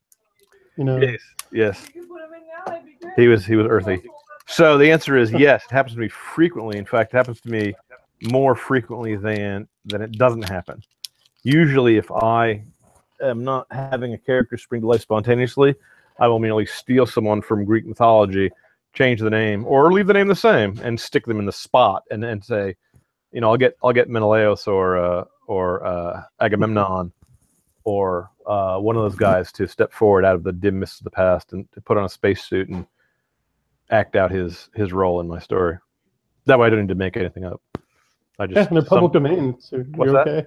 you 0.76 0.84
know. 0.84 0.98
yes, 0.98 1.20
yes. 1.52 1.86
You 1.94 2.02
can 2.02 2.08
put 2.08 2.22
him 2.22 2.32
in 2.34 2.46
now, 2.46 2.64
that'd 2.66 2.86
be 2.86 2.96
great. 3.00 3.14
He 3.16 3.28
was 3.28 3.44
he 3.44 3.56
was 3.56 3.66
earthy. 3.66 4.02
So 4.46 4.78
the 4.78 4.90
answer 4.90 5.16
is 5.16 5.32
yes. 5.32 5.64
It 5.64 5.72
happens 5.72 5.94
to 5.94 6.00
me 6.00 6.08
frequently. 6.08 6.78
In 6.78 6.84
fact, 6.84 7.12
it 7.12 7.16
happens 7.16 7.40
to 7.40 7.50
me 7.50 7.74
more 8.22 8.54
frequently 8.54 9.16
than 9.16 9.68
than 9.84 10.02
it 10.02 10.12
doesn't 10.12 10.48
happen. 10.48 10.82
Usually, 11.42 11.96
if 11.96 12.10
I 12.10 12.64
am 13.20 13.44
not 13.44 13.66
having 13.70 14.14
a 14.14 14.18
character 14.18 14.56
spring 14.56 14.80
to 14.80 14.86
life 14.86 15.02
spontaneously, 15.02 15.74
I 16.18 16.28
will 16.28 16.38
merely 16.38 16.66
steal 16.66 17.06
someone 17.06 17.42
from 17.42 17.64
Greek 17.64 17.86
mythology, 17.86 18.50
change 18.94 19.20
the 19.20 19.30
name, 19.30 19.64
or 19.66 19.92
leave 19.92 20.06
the 20.06 20.14
name 20.14 20.28
the 20.28 20.34
same, 20.34 20.78
and 20.82 20.98
stick 20.98 21.26
them 21.26 21.38
in 21.38 21.46
the 21.46 21.52
spot, 21.52 22.02
and 22.10 22.24
and 22.24 22.44
say, 22.44 22.76
you 23.32 23.40
know, 23.40 23.50
I'll 23.50 23.56
get 23.56 23.76
I'll 23.82 23.92
get 23.92 24.08
Menelaus 24.08 24.66
or 24.66 24.96
uh, 24.96 25.24
or 25.46 25.84
uh, 25.86 26.22
Agamemnon 26.40 27.12
or 27.84 28.30
uh, 28.46 28.78
one 28.78 28.96
of 28.96 29.02
those 29.02 29.14
guys 29.14 29.52
to 29.52 29.66
step 29.68 29.92
forward 29.92 30.24
out 30.24 30.34
of 30.34 30.42
the 30.42 30.52
dim 30.52 30.80
mists 30.80 31.00
of 31.00 31.04
the 31.04 31.10
past 31.10 31.52
and 31.52 31.70
to 31.72 31.80
put 31.80 31.96
on 31.96 32.04
a 32.04 32.08
spacesuit 32.08 32.68
and 32.68 32.86
act 33.90 34.16
out 34.16 34.30
his 34.30 34.68
his 34.74 34.92
role 34.92 35.20
in 35.20 35.28
my 35.28 35.38
story. 35.38 35.78
That 36.46 36.58
way, 36.58 36.66
I 36.66 36.70
don't 36.70 36.80
need 36.80 36.88
to 36.88 36.94
make 36.94 37.16
anything 37.16 37.44
up. 37.44 37.60
I 38.38 38.44
Yeah, 38.44 38.54
just 38.54 38.68
and 38.70 38.76
they're 38.76 38.84
some- 38.84 38.98
public 39.00 39.12
domain, 39.12 39.56
so 39.60 39.76
you're 39.76 40.12
that? 40.12 40.28
okay. 40.28 40.46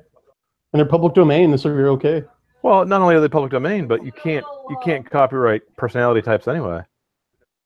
And 0.73 0.79
they're 0.79 0.85
public 0.85 1.13
domain, 1.13 1.57
so 1.57 1.69
you're 1.69 1.89
okay. 1.89 2.23
well, 2.61 2.85
not 2.85 3.01
only 3.01 3.15
are 3.15 3.19
they 3.21 3.27
public 3.29 3.51
domain, 3.51 3.87
but 3.87 4.03
you 4.05 4.11
can't 4.11 4.45
you 4.69 4.77
can't 4.83 5.09
copyright 5.09 5.61
personality 5.77 6.21
types 6.21 6.47
anyway. 6.47 6.81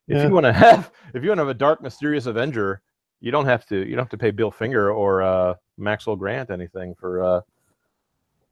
If 0.08 0.18
Yeah. 0.18 0.28
you 0.28 0.34
want 0.34 0.46
to 0.46 0.54
have 0.54 0.92
if 1.14 1.24
you 1.24 1.30
want 1.30 1.40
to 1.40 1.44
have 1.46 1.50
a 1.50 1.54
dark, 1.54 1.82
mysterious 1.82 2.26
Avenger, 2.26 2.82
you 3.20 3.32
don't 3.32 3.46
have 3.46 3.66
to 3.68 3.76
you 3.78 3.96
don't 3.96 4.04
have 4.06 4.10
to 4.10 4.18
pay 4.18 4.32
Bill 4.32 4.52
Finger 4.52 4.92
or 4.92 5.22
uh, 5.24 5.56
Maxwell 5.78 6.16
Grant 6.16 6.50
anything 6.52 6.94
for 6.96 7.24
uh, 7.24 7.42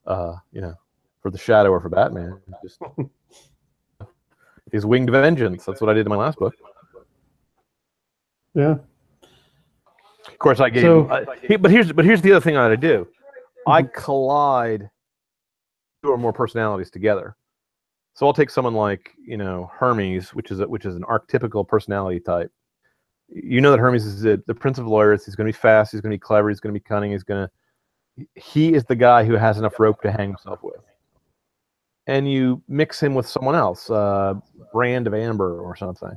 uh, 0.08 0.36
you 0.52 0.62
know 0.62 0.74
for 1.22 1.30
the 1.32 1.38
Shadow 1.38 1.70
or 1.70 1.80
for 1.80 1.90
Batman. 1.90 2.40
Just 2.64 2.80
his 4.72 4.86
winged 4.86 5.10
vengeance. 5.12 5.64
That's 5.66 5.80
what 5.82 5.90
I 5.90 5.94
did 5.94 6.06
in 6.06 6.10
my 6.10 6.16
last 6.18 6.38
book. 6.40 6.56
Yeah. 8.54 8.78
Of 10.28 10.38
course, 10.40 10.60
I 10.60 10.70
gave. 10.70 10.84
So- 10.84 11.10
I- 11.10 11.58
but 11.58 11.72
here's 11.72 11.92
but 11.92 12.06
here's 12.06 12.22
the 12.22 12.32
other 12.32 12.42
thing 12.42 12.56
I 12.58 12.64
gotta 12.66 12.78
do. 12.78 13.08
I 13.68 13.84
collide 13.84 14.90
two 16.04 16.10
or 16.12 16.18
more 16.18 16.34
personalities 16.34 16.90
together. 16.92 17.36
So 18.14 18.26
I'll 18.28 18.34
take 18.34 18.50
someone 18.50 18.74
like 18.74 19.12
you 19.26 19.38
know 19.38 19.70
Hermes, 19.74 20.34
which 20.34 20.52
is 20.52 20.60
a, 20.60 20.68
which 20.68 20.86
is 20.86 20.96
an 20.96 21.04
archetypical 21.04 21.68
personality 21.68 22.20
type. 22.20 22.52
You 23.30 23.62
know 23.62 23.72
that 23.72 23.80
Hermes 23.80 24.06
is 24.06 24.22
the, 24.22 24.44
the 24.48 24.54
prince 24.54 24.78
of 24.78 24.86
lawyers. 24.88 25.26
He's 25.26 25.36
going 25.36 25.46
to 25.48 25.54
be 25.54 25.58
fast. 25.58 25.92
He's 25.94 26.02
going 26.02 26.12
to 26.12 26.16
be 26.16 26.20
clever. 26.20 26.50
He's 26.50 26.60
going 26.60 26.74
to 26.74 26.80
be 26.80 26.84
cunning. 26.84 27.12
He's 27.12 27.24
going 27.24 27.48
to. 27.48 28.26
He 28.36 28.74
is 28.74 28.84
the 28.84 28.96
guy 28.96 29.24
who 29.24 29.36
has 29.36 29.58
enough 29.58 29.80
rope 29.80 30.02
to 30.02 30.12
hang 30.12 30.30
himself 30.30 30.60
with. 30.64 30.82
And 32.08 32.30
you 32.30 32.62
mix 32.68 33.02
him 33.02 33.16
with 33.16 33.26
someone 33.28 33.56
else, 33.56 33.90
uh, 33.90 34.34
brand 34.74 35.08
of 35.08 35.14
amber 35.14 35.62
or 35.62 35.76
something 35.78 36.12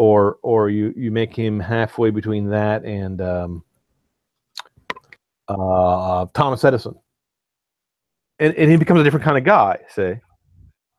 or 0.00 0.38
or 0.40 0.70
you 0.70 0.94
you 0.96 1.10
make 1.10 1.36
him 1.36 1.60
halfway 1.60 2.08
between 2.08 2.48
that 2.48 2.86
and 2.86 3.20
um, 3.20 3.62
uh, 5.46 6.24
Thomas 6.32 6.64
Edison, 6.64 6.94
and 8.38 8.54
and 8.54 8.70
he 8.70 8.78
becomes 8.78 9.00
a 9.00 9.04
different 9.04 9.24
kind 9.24 9.36
of 9.36 9.44
guy. 9.44 9.76
See, 9.90 10.02
does 10.02 10.18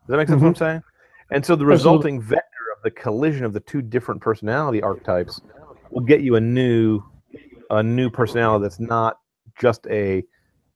that 0.07 0.17
make 0.17 0.27
sense? 0.27 0.39
What 0.39 0.49
I'm 0.49 0.55
saying? 0.55 0.83
And 1.31 1.43
so 1.43 1.55
the 1.55 1.63
Absolutely. 1.63 1.73
resulting 1.73 2.21
vector 2.21 2.43
of 2.77 2.83
the 2.83 2.91
collision 2.91 3.43
of 3.43 3.53
the 3.53 3.59
two 3.61 3.81
different 3.81 4.21
personality 4.21 4.83
archetypes 4.83 5.41
will 5.89 6.03
get 6.03 6.21
you 6.21 6.35
a 6.35 6.41
new 6.41 7.01
a 7.71 7.81
new 7.81 8.11
personality 8.11 8.61
that's 8.61 8.79
not 8.79 9.17
just 9.59 9.87
a 9.87 10.23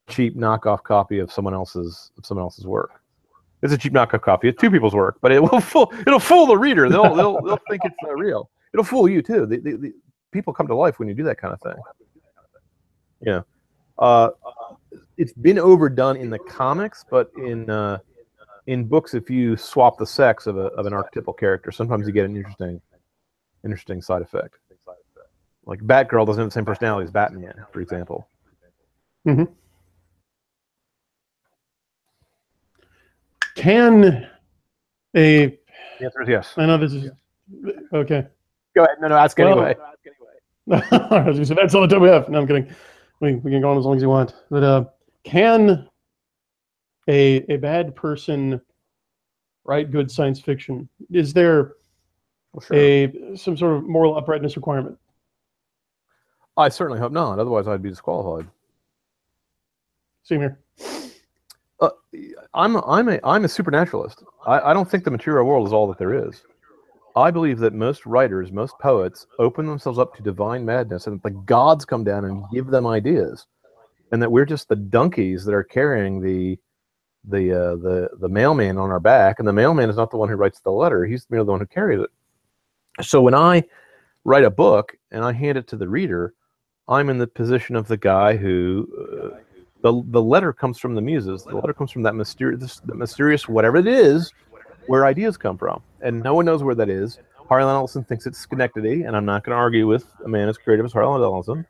cheap 0.09 0.35
knockoff 0.35 0.81
copy 0.81 1.19
of 1.19 1.31
someone 1.31 1.53
else's 1.53 2.09
of 2.17 2.25
someone 2.25 2.43
else's 2.43 2.65
work. 2.65 3.03
It's 3.65 3.73
a 3.73 3.77
cheap 3.77 3.93
knockoff 3.93 4.21
copy 4.21 4.47
It's 4.47 4.61
two 4.61 4.69
people's 4.69 4.93
work, 4.93 5.17
but 5.21 5.31
it 5.31 5.41
will 5.41 5.59
fool 5.71 5.91
it'll 6.01 6.19
fool 6.19 6.45
the 6.45 6.57
reader. 6.57 6.87
They'll 6.89 7.15
they'll, 7.15 7.41
they'll 7.41 7.59
think 7.69 7.81
it's 7.83 7.95
uh, 8.07 8.13
real. 8.13 8.49
It'll 8.73 8.85
fool 8.85 9.09
you 9.09 9.21
too. 9.21 9.45
The, 9.45 9.57
the, 9.57 9.77
the 9.77 9.93
people 10.31 10.53
come 10.53 10.67
to 10.67 10.75
life 10.75 10.99
when 10.99 11.07
you 11.07 11.13
do 11.13 11.23
that 11.23 11.37
kind 11.37 11.53
of 11.53 11.61
thing. 11.61 11.81
Yeah, 13.21 13.41
uh, 13.97 14.29
it's 15.17 15.33
been 15.33 15.57
overdone 15.57 16.17
in 16.17 16.29
the 16.29 16.39
comics, 16.39 17.03
but 17.09 17.31
in 17.37 17.69
uh, 17.69 17.99
in 18.67 18.85
books, 18.85 19.13
if 19.13 19.29
you 19.29 19.57
swap 19.57 19.97
the 19.97 20.05
sex 20.05 20.47
of 20.47 20.57
a 20.57 20.67
of 20.77 20.85
an 20.85 20.93
archetypal 20.93 21.33
character, 21.33 21.71
sometimes 21.71 22.05
you 22.05 22.13
get 22.13 22.25
an 22.25 22.35
interesting 22.35 22.81
interesting 23.63 24.01
side 24.01 24.21
effect. 24.21 24.55
Like 25.65 25.79
Batgirl 25.79 26.27
doesn't 26.27 26.41
have 26.41 26.49
the 26.49 26.53
same 26.53 26.65
personality 26.65 27.05
as 27.05 27.11
Batman, 27.11 27.65
for 27.71 27.81
example. 27.81 28.27
Can 33.55 34.27
a 35.15 35.47
The 35.47 36.05
answer 36.05 36.21
is 36.21 36.29
yes. 36.29 36.53
I 36.57 36.65
know 36.65 36.77
this 36.77 36.93
is 36.93 37.09
okay. 37.93 38.27
Go 38.75 38.83
ahead. 38.83 38.97
No, 38.99 39.07
no, 39.07 39.17
ask 39.17 39.37
Well, 39.37 39.51
anyway. 39.51 39.75
I 40.71 41.23
was 41.27 41.37
gonna 41.49 41.61
that's 41.61 41.73
all 41.73 41.81
the 41.81 41.87
time 41.87 42.01
we 42.01 42.09
have. 42.09 42.27
No, 42.29 42.39
I'm 42.39 42.47
kidding. 42.47 42.73
We, 43.21 43.35
we 43.35 43.51
can 43.51 43.61
go 43.61 43.71
on 43.71 43.77
as 43.77 43.85
long 43.85 43.95
as 43.95 44.01
you 44.01 44.09
want. 44.09 44.33
But 44.49 44.63
uh, 44.63 44.85
can 45.23 45.87
a 47.07 47.45
a 47.51 47.57
bad 47.57 47.95
person 47.95 48.59
write 49.63 49.91
good 49.91 50.11
science 50.11 50.39
fiction? 50.39 50.89
Is 51.11 51.33
there 51.33 51.73
Well, 52.51 52.61
sure. 52.61 52.75
a 52.77 53.37
some 53.37 53.55
sort 53.55 53.77
of 53.77 53.83
moral 53.83 54.17
uprightness 54.17 54.55
requirement? 54.57 54.97
I 56.57 56.69
certainly 56.69 56.99
hope 56.99 57.11
not. 57.11 57.39
Otherwise, 57.39 57.67
I'd 57.67 57.81
be 57.81 57.89
disqualified. 57.89 58.49
Same 60.23 60.41
here. 60.41 60.59
Uh, 61.79 61.89
I'm 62.53 62.77
I'm 62.77 63.09
a 63.09 63.19
I'm 63.23 63.45
a 63.45 63.49
supernaturalist. 63.49 64.23
I, 64.45 64.71
I 64.71 64.73
don't 64.73 64.89
think 64.89 65.03
the 65.03 65.11
material 65.11 65.45
world 65.45 65.67
is 65.67 65.73
all 65.73 65.87
that 65.87 65.97
there 65.97 66.27
is. 66.27 66.43
I 67.15 67.31
believe 67.31 67.59
that 67.59 67.73
most 67.73 68.05
writers, 68.05 68.51
most 68.51 68.77
poets, 68.79 69.25
open 69.39 69.65
themselves 69.65 69.99
up 69.99 70.15
to 70.15 70.23
divine 70.23 70.65
madness, 70.65 71.07
and 71.07 71.15
that 71.15 71.23
the 71.23 71.39
gods 71.41 71.85
come 71.85 72.03
down 72.03 72.25
and 72.25 72.43
give 72.53 72.67
them 72.67 72.85
ideas, 72.85 73.47
and 74.11 74.21
that 74.21 74.31
we're 74.31 74.45
just 74.45 74.67
the 74.67 74.75
donkeys 74.75 75.45
that 75.45 75.53
are 75.53 75.63
carrying 75.63 76.21
the 76.21 76.57
the 77.25 77.51
uh, 77.51 77.75
the 77.77 78.09
the 78.19 78.29
mailman 78.29 78.77
on 78.77 78.91
our 78.91 78.99
back, 78.99 79.39
and 79.39 79.47
the 79.47 79.53
mailman 79.53 79.89
is 79.89 79.97
not 79.97 80.11
the 80.11 80.17
one 80.17 80.29
who 80.29 80.35
writes 80.35 80.59
the 80.59 80.71
letter; 80.71 81.05
he's 81.05 81.25
merely 81.29 81.45
the 81.45 81.51
one 81.51 81.61
who 81.61 81.67
carries 81.67 82.01
it. 82.01 82.09
So 83.05 83.21
when 83.21 83.33
I 83.35 83.63
write 84.23 84.43
a 84.43 84.49
book 84.49 84.95
and 85.11 85.23
I 85.23 85.33
hand 85.33 85.57
it 85.57 85.67
to 85.67 85.77
the 85.77 85.87
reader, 85.87 86.33
I'm 86.87 87.09
in 87.09 87.17
the 87.17 87.27
position 87.27 87.75
of 87.75 87.87
the 87.87 87.97
guy 87.97 88.37
who 88.37 88.87
uh, 89.33 89.39
the 89.85 90.01
the 90.07 90.21
letter 90.21 90.51
comes 90.51 90.79
from 90.79 90.95
the 90.95 91.01
muses. 91.01 91.43
The 91.43 91.55
letter 91.55 91.73
comes 91.73 91.91
from 91.91 92.01
that 92.03 92.15
mysterious, 92.15 92.81
mysterious 92.85 93.47
whatever 93.47 93.77
it 93.77 93.85
is, 93.85 94.33
where 94.87 95.05
ideas 95.05 95.37
come 95.37 95.59
from, 95.59 95.79
and 96.01 96.23
no 96.23 96.33
one 96.33 96.43
knows 96.43 96.63
where 96.63 96.73
that 96.73 96.89
is. 96.89 97.19
Harlan 97.47 97.69
Ellison 97.69 98.03
thinks 98.03 98.25
it's 98.25 98.39
Schenectady, 98.39 99.03
and 99.03 99.15
I'm 99.15 99.25
not 99.25 99.43
going 99.43 99.51
to 99.51 99.59
argue 99.59 99.85
with 99.85 100.07
a 100.25 100.27
man 100.27 100.49
as 100.49 100.57
creative 100.57 100.87
as 100.87 100.91
Harlan 100.91 101.21
Ellison. 101.21 101.67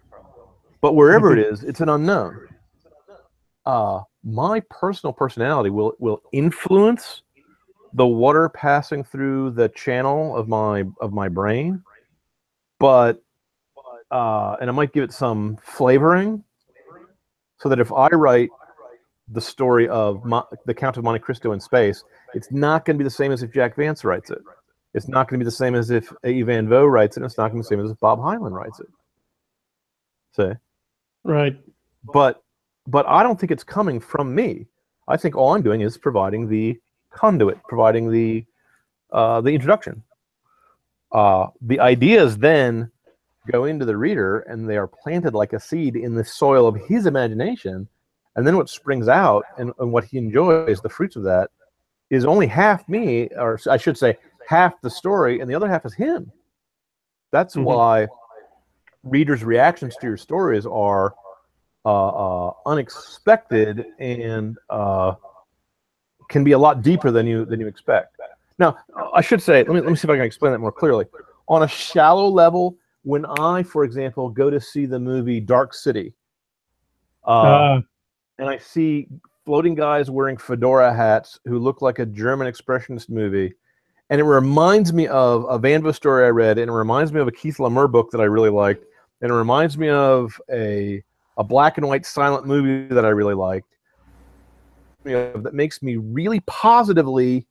But 0.80 0.96
wherever 0.96 1.34
it 1.34 1.40
is, 1.40 1.66
it's 1.66 1.82
an 1.82 1.90
unknown. 1.90 2.48
Uh, 3.66 4.00
my 4.24 4.62
personal 4.70 5.12
personality 5.12 5.70
will 5.70 5.94
will 6.00 6.22
influence 6.32 7.22
the 7.96 8.08
water 8.08 8.48
passing 8.48 9.04
through 9.04 9.52
the 9.52 9.68
channel 9.68 10.38
of 10.38 10.48
my 10.48 10.86
of 11.02 11.12
my 11.12 11.28
brain, 11.28 11.84
but 12.80 13.22
uh, 14.10 14.56
and 14.62 14.70
I 14.70 14.74
might 14.74 14.94
give 14.94 15.04
it 15.04 15.12
some 15.12 15.58
flavoring, 15.62 16.45
so 17.60 17.70
that 17.70 17.80
if 17.80 17.92
I 17.92 18.08
write 18.10 18.50
the 19.30 19.42
story 19.42 19.88
of 19.90 20.24
Mo- 20.26 20.48
the 20.66 20.74
Count 20.74 20.98
of 20.98 21.04
Monte 21.04 21.20
Cristo 21.20 21.52
in 21.54 21.60
space, 21.60 22.04
it's 22.34 22.52
not 22.52 22.86
going 22.86 22.96
to 22.96 22.98
be 22.98 23.04
the 23.04 23.10
same 23.10 23.32
as 23.32 23.44
if 23.44 23.52
Jack 23.52 23.76
Vance 23.76 24.04
writes 24.04 24.30
it. 24.30 24.40
It's 24.94 25.08
not 25.08 25.28
going 25.28 25.40
to 25.40 25.44
be 25.44 25.48
the 25.48 25.52
same 25.56 25.76
as 25.76 25.90
if 25.90 26.12
A. 26.24 26.42
Van 26.44 26.68
Vogt 26.70 26.90
writes 26.92 27.18
it. 27.18 27.24
It's 27.24 27.38
not 27.38 27.52
going 27.52 27.62
to 27.62 27.68
be 27.70 27.76
the 27.76 27.76
same 27.76 27.86
as 27.86 27.92
if 27.92 28.00
Bob 28.00 28.20
Heinlein 28.20 28.52
writes 28.52 28.80
it. 28.80 28.88
See, 30.36 30.52
Right. 31.24 31.58
but 32.14 32.44
but 32.88 33.06
I 33.08 33.24
don't 33.24 33.40
think 33.40 33.52
it's 33.52 33.64
coming 33.64 34.00
from 34.00 34.36
me. 34.36 34.68
I 35.08 35.18
think 35.18 35.36
all 35.36 35.54
I'm 35.56 35.62
doing 35.64 35.82
is 35.82 35.98
providing 35.98 36.48
the 36.48 36.80
conduit, 37.12 37.58
providing 37.68 38.12
the 38.12 38.46
uh, 39.12 39.42
the 39.42 39.52
introduction. 39.52 40.04
Uh, 41.12 41.48
the 41.62 41.80
ideas 41.80 42.38
then 42.38 42.92
go 43.52 43.66
into 43.66 43.86
the 43.86 43.98
reader, 43.98 44.40
and 44.42 44.70
they 44.70 44.78
are 44.78 44.88
planted 44.88 45.34
like 45.34 45.54
a 45.54 45.60
seed 45.60 45.96
in 45.96 46.16
the 46.16 46.24
soil 46.26 46.68
of 46.68 46.76
his 46.76 47.06
imagination. 47.06 47.88
And 48.36 48.46
then 48.46 48.58
what 48.58 48.70
springs 48.70 49.08
out, 49.08 49.46
and, 49.58 49.72
and 49.80 49.92
what 49.92 50.04
he 50.04 50.18
enjoys, 50.18 50.82
the 50.82 50.90
fruits 50.90 51.16
of 51.16 51.24
that, 51.24 51.50
is 52.10 52.26
only 52.26 52.48
half 52.48 52.88
me, 52.90 53.30
or 53.38 53.60
I 53.70 53.78
should 53.78 53.98
say, 53.98 54.18
half 54.48 54.80
the 54.82 54.90
story, 54.90 55.40
and 55.40 55.50
the 55.50 55.56
other 55.56 55.68
half 55.68 55.86
is 55.86 55.94
him. 55.94 56.32
That's 57.32 57.56
Mhm. 57.56 57.64
why 57.64 58.08
readers' 59.04 59.44
reactions 59.44 59.96
to 59.98 60.08
your 60.08 60.18
stories 60.18 60.66
are 60.66 61.16
uh, 61.86 62.48
uh, 62.48 62.54
unexpected 62.66 63.86
and 64.00 64.58
uh, 64.72 65.14
can 66.30 66.44
be 66.44 66.54
a 66.54 66.58
lot 66.58 66.82
deeper 66.82 67.12
than 67.12 67.28
you 67.28 67.46
than 67.46 67.60
you 67.60 67.68
expect. 67.68 68.18
Now, 68.58 68.78
I 69.14 69.22
should 69.22 69.42
say, 69.42 69.58
let 69.64 69.68
me 69.68 69.82
let 69.82 69.90
me 69.90 69.96
see 69.96 70.08
if 70.08 70.10
I 70.10 70.16
can 70.16 70.26
explain 70.26 70.52
that 70.54 70.60
more 70.60 70.72
clearly. 70.72 71.06
On 71.48 71.62
a 71.62 71.68
shallow 71.68 72.28
level, 72.28 72.76
when 73.06 73.24
I, 73.38 73.62
for 73.62 73.84
example, 73.84 74.30
go 74.30 74.50
to 74.50 74.60
see 74.60 74.88
the 74.88 75.00
movie 75.00 75.40
Dark 75.40 75.74
City, 75.76 76.14
uh, 77.24 77.44
Uh, 77.44 77.82
and 78.40 78.50
I 78.50 78.58
see 78.58 79.08
floating 79.46 79.76
guys 79.76 80.10
wearing 80.10 80.38
fedora 80.38 80.94
hats 80.94 81.40
who 81.46 81.60
look 81.60 81.84
like 81.84 82.00
a 82.00 82.06
German 82.06 82.52
expressionist 82.52 83.10
movie. 83.10 83.54
And 84.10 84.20
it 84.20 84.24
reminds 84.24 84.92
me 84.92 85.08
of 85.08 85.46
a 85.48 85.58
Van 85.60 85.84
Vogt 85.84 85.96
story 85.96 86.26
I 86.26 86.30
read, 86.30 86.58
and 86.58 86.70
it 86.70 86.74
reminds 86.74 87.14
me 87.14 87.20
of 87.20 87.28
a 87.28 87.32
Keith 87.32 87.58
Laumer 87.58 87.92
book 87.92 88.10
that 88.12 88.22
I 88.22 88.26
really 88.26 88.50
liked, 88.50 88.84
and 89.22 89.32
it 89.32 89.34
reminds 89.34 89.78
me 89.78 89.90
of 89.90 90.40
a 90.52 91.04
a 91.38 91.44
black 91.44 91.78
and 91.78 91.88
white 91.88 92.06
silent 92.06 92.46
movie 92.46 92.94
that 92.94 93.06
I 93.06 93.10
really 93.10 93.34
liked. 93.36 93.68
You 95.04 95.12
know, 95.12 95.34
that 95.42 95.54
makes 95.54 95.84
me 95.84 95.98
really 95.98 96.40
positively 96.42 97.46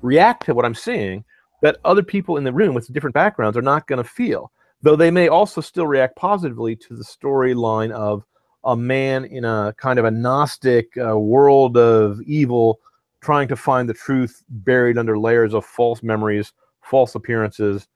react 0.00 0.46
to 0.46 0.54
what 0.54 0.64
I'm 0.64 0.74
seeing 0.74 1.24
that 1.60 1.76
other 1.84 2.02
people 2.02 2.38
in 2.38 2.44
the 2.44 2.52
room 2.52 2.74
with 2.74 2.90
different 2.92 3.14
backgrounds 3.14 3.56
are 3.56 3.62
not 3.62 3.86
going 3.86 4.02
to 4.02 4.08
feel. 4.08 4.50
Though 4.82 4.96
they 4.96 5.10
may 5.10 5.28
also 5.28 5.60
still 5.60 5.86
react 5.86 6.16
positively 6.16 6.74
to 6.76 6.96
the 6.96 7.04
storyline 7.04 7.90
of 7.90 8.24
a 8.64 8.76
man 8.76 9.24
in 9.24 9.44
a 9.44 9.74
kind 9.76 9.98
of 9.98 10.04
a 10.04 10.10
Gnostic 10.10 10.96
uh, 10.96 11.18
world 11.18 11.76
of 11.76 12.20
evil 12.22 12.80
trying 13.20 13.48
to 13.48 13.56
find 13.56 13.88
the 13.88 13.94
truth 13.94 14.42
buried 14.48 14.96
under 14.96 15.18
layers 15.18 15.52
of 15.54 15.64
false 15.64 16.02
memories, 16.02 16.52
false 16.80 17.14
appearances, 17.14 17.86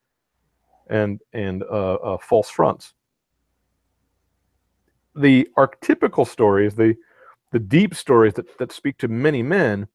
and 0.89 1.21
and 1.33 1.63
uh, 1.65 1.95
uh, 1.95 2.19
false 2.19 2.51
fronts. 2.51 2.93
The 5.17 5.49
archetypical 5.57 6.27
stories, 6.27 6.75
the 6.75 6.95
the 7.53 7.59
deep 7.59 7.95
stories 7.95 8.35
that, 8.35 8.59
that 8.59 8.73
speak 8.73 8.99
to 8.99 9.09
many 9.09 9.43
men, 9.43 9.87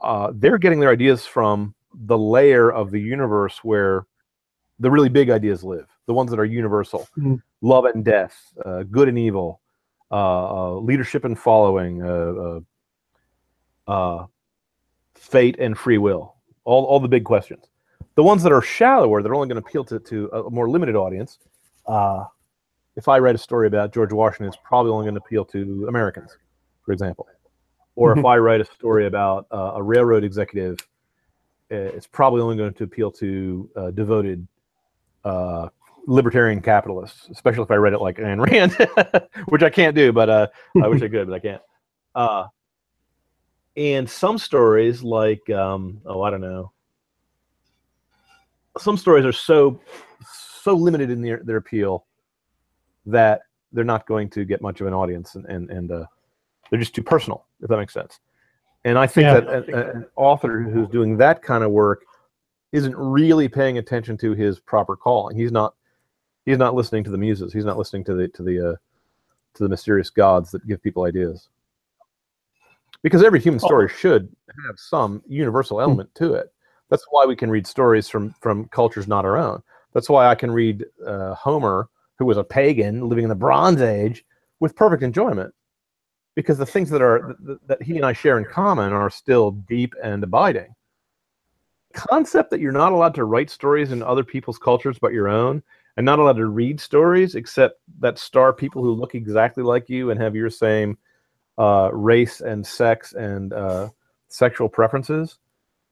uh, 0.00 0.32
they're 0.34 0.58
getting 0.58 0.80
their 0.80 0.90
ideas 0.90 1.26
from 1.26 1.74
the 1.92 2.18
layer 2.18 2.70
of 2.70 2.90
the 2.90 3.00
universe 3.00 3.64
where 3.64 4.06
the 4.80 4.90
really 4.90 5.08
big 5.08 5.30
ideas 5.30 5.62
live, 5.62 5.86
the 6.06 6.14
ones 6.14 6.30
that 6.30 6.40
are 6.40 6.44
universal, 6.44 7.06
Mhm. 7.16 7.40
love 7.60 7.84
and 7.84 8.04
death, 8.04 8.34
uh, 8.64 8.82
good 8.84 9.08
and 9.08 9.18
evil, 9.18 9.60
uh, 10.10 10.14
uh, 10.14 10.74
leadership 10.80 11.24
and 11.24 11.38
following, 11.38 12.02
uh, 12.02 12.60
uh, 13.86 13.90
uh, 13.90 14.26
fate 15.14 15.56
and 15.58 15.76
free 15.78 15.98
will, 15.98 16.34
all, 16.64 16.84
all 16.86 16.98
the 16.98 17.08
big 17.08 17.24
questions. 17.24 17.66
The 18.14 18.22
ones 18.22 18.42
that 18.42 18.52
are 18.52 18.62
shallower, 18.62 19.22
they're 19.22 19.34
only 19.34 19.48
going 19.48 19.62
to 19.62 19.66
appeal 19.68 19.84
to, 19.84 19.98
to 20.00 20.28
a 20.32 20.50
more 20.50 20.68
limited 20.68 20.96
audience. 20.96 21.38
Uh, 21.86 22.24
if 22.96 23.06
I 23.06 23.18
write 23.18 23.34
a 23.34 23.38
story 23.38 23.66
about 23.66 23.92
George 23.92 24.12
Washington, 24.12 24.48
it's 24.48 24.58
probably 24.64 24.90
only 24.92 25.04
going 25.04 25.14
to 25.14 25.20
appeal 25.20 25.44
to 25.46 25.86
Americans, 25.88 26.36
for 26.84 26.92
example. 26.92 27.26
Or 27.96 28.18
if 28.18 28.24
I 28.24 28.38
write 28.38 28.60
a 28.60 28.64
story 28.64 29.06
about 29.06 29.46
uh, 29.50 29.72
a 29.74 29.82
railroad 29.82 30.24
executive, 30.24 30.78
it's 31.68 32.06
probably 32.06 32.40
only 32.40 32.56
going 32.56 32.72
to 32.74 32.84
appeal 32.84 33.10
to 33.12 33.70
uh, 33.76 33.90
devoted 33.90 34.46
uh, 35.24 35.68
libertarian 36.06 36.60
capitalists, 36.60 37.28
especially 37.30 37.62
if 37.62 37.70
I 37.70 37.76
read 37.76 37.92
it 37.92 38.00
like 38.00 38.16
Ayn 38.18 38.44
Rand, 38.44 39.28
which 39.48 39.62
I 39.62 39.70
can't 39.70 39.94
do, 39.94 40.12
but 40.12 40.28
uh, 40.28 40.46
I 40.82 40.88
wish 40.88 41.02
I 41.02 41.08
could, 41.08 41.28
but 41.28 41.34
I 41.34 41.38
can't. 41.38 41.62
Uh, 42.14 42.46
and 43.76 44.08
some 44.08 44.38
stories, 44.38 45.02
like 45.02 45.48
um, 45.50 46.00
oh, 46.06 46.22
I 46.22 46.30
don't 46.30 46.40
know, 46.40 46.72
some 48.78 48.96
stories 48.96 49.24
are 49.24 49.32
so 49.32 49.80
so 50.62 50.74
limited 50.74 51.10
in 51.10 51.22
their, 51.22 51.40
their 51.44 51.56
appeal 51.56 52.04
that 53.06 53.42
they're 53.72 53.84
not 53.84 54.06
going 54.06 54.28
to 54.30 54.44
get 54.44 54.60
much 54.60 54.80
of 54.80 54.86
an 54.86 54.94
audience, 54.94 55.34
and 55.34 55.46
and, 55.46 55.70
and 55.70 55.92
uh, 55.92 56.04
they're 56.70 56.80
just 56.80 56.94
too 56.94 57.02
personal, 57.02 57.46
if 57.60 57.68
that 57.68 57.76
makes 57.76 57.94
sense. 57.94 58.20
And 58.84 58.98
I 58.98 59.06
think 59.06 59.24
Yeah. 59.26 59.40
that 59.40 59.48
a- 59.48 59.76
a- 59.76 59.90
an 59.92 60.06
author 60.16 60.60
who's 60.60 60.88
doing 60.88 61.16
that 61.18 61.42
kind 61.42 61.62
of 61.62 61.70
work 61.70 62.04
isn't 62.72 62.96
really 62.96 63.48
paying 63.48 63.78
attention 63.78 64.16
to 64.18 64.32
his 64.32 64.60
proper 64.60 64.96
calling. 64.96 65.36
He's 65.36 65.52
not 65.52 65.74
he's 66.46 66.58
not 66.58 66.74
listening 66.74 67.04
to 67.04 67.10
the 67.10 67.18
muses. 67.18 67.52
He's 67.52 67.64
not 67.64 67.78
listening 67.78 68.04
to 68.04 68.14
the 68.14 68.28
to 68.28 68.42
the 68.42 68.70
uh, 68.70 68.76
to 69.54 69.62
the 69.62 69.68
mysterious 69.68 70.10
gods 70.10 70.50
that 70.52 70.66
give 70.66 70.82
people 70.82 71.04
ideas. 71.04 71.48
Because 73.02 73.22
every 73.22 73.40
human 73.40 73.60
story 73.60 73.88
should 73.88 74.28
have 74.66 74.78
some 74.78 75.22
universal 75.26 75.80
element 75.80 76.14
to 76.16 76.34
it. 76.34 76.52
That's 76.90 77.06
why 77.10 77.24
we 77.24 77.36
can 77.36 77.50
read 77.50 77.66
stories 77.66 78.08
from 78.08 78.34
from 78.40 78.66
cultures 78.68 79.08
not 79.08 79.24
our 79.24 79.36
own. 79.36 79.62
That's 79.92 80.08
why 80.08 80.28
I 80.28 80.34
can 80.34 80.50
read 80.50 80.84
uh, 81.04 81.34
Homer, 81.34 81.88
who 82.16 82.26
was 82.26 82.36
a 82.36 82.44
pagan 82.44 83.08
living 83.08 83.24
in 83.24 83.28
the 83.28 83.34
Bronze 83.34 83.80
Age, 83.80 84.24
with 84.60 84.76
perfect 84.76 85.02
enjoyment, 85.02 85.52
because 86.36 86.58
the 86.58 86.66
things 86.66 86.90
that 86.90 87.02
are 87.02 87.36
that, 87.40 87.66
that 87.66 87.82
he 87.82 87.96
and 87.96 88.04
I 88.04 88.12
share 88.12 88.38
in 88.38 88.44
common 88.44 88.92
are 88.92 89.10
still 89.10 89.52
deep 89.52 89.94
and 90.02 90.22
abiding 90.22 90.74
concept 91.92 92.50
that 92.50 92.60
you're 92.60 92.72
not 92.72 92.92
allowed 92.92 93.14
to 93.14 93.24
write 93.24 93.50
stories 93.50 93.92
in 93.92 94.02
other 94.02 94.24
people's 94.24 94.58
cultures 94.58 94.98
but 95.00 95.12
your 95.12 95.28
own 95.28 95.62
and 95.96 96.06
not 96.06 96.18
allowed 96.18 96.36
to 96.36 96.46
read 96.46 96.80
stories 96.80 97.34
except 97.34 97.80
that 97.98 98.18
star 98.18 98.52
people 98.52 98.82
who 98.82 98.92
look 98.92 99.14
exactly 99.14 99.62
like 99.62 99.88
you 99.88 100.10
and 100.10 100.20
have 100.20 100.36
your 100.36 100.50
same 100.50 100.96
uh, 101.58 101.90
race 101.92 102.40
and 102.40 102.66
sex 102.66 103.12
and 103.12 103.52
uh, 103.52 103.88
sexual 104.28 104.68
preferences 104.68 105.38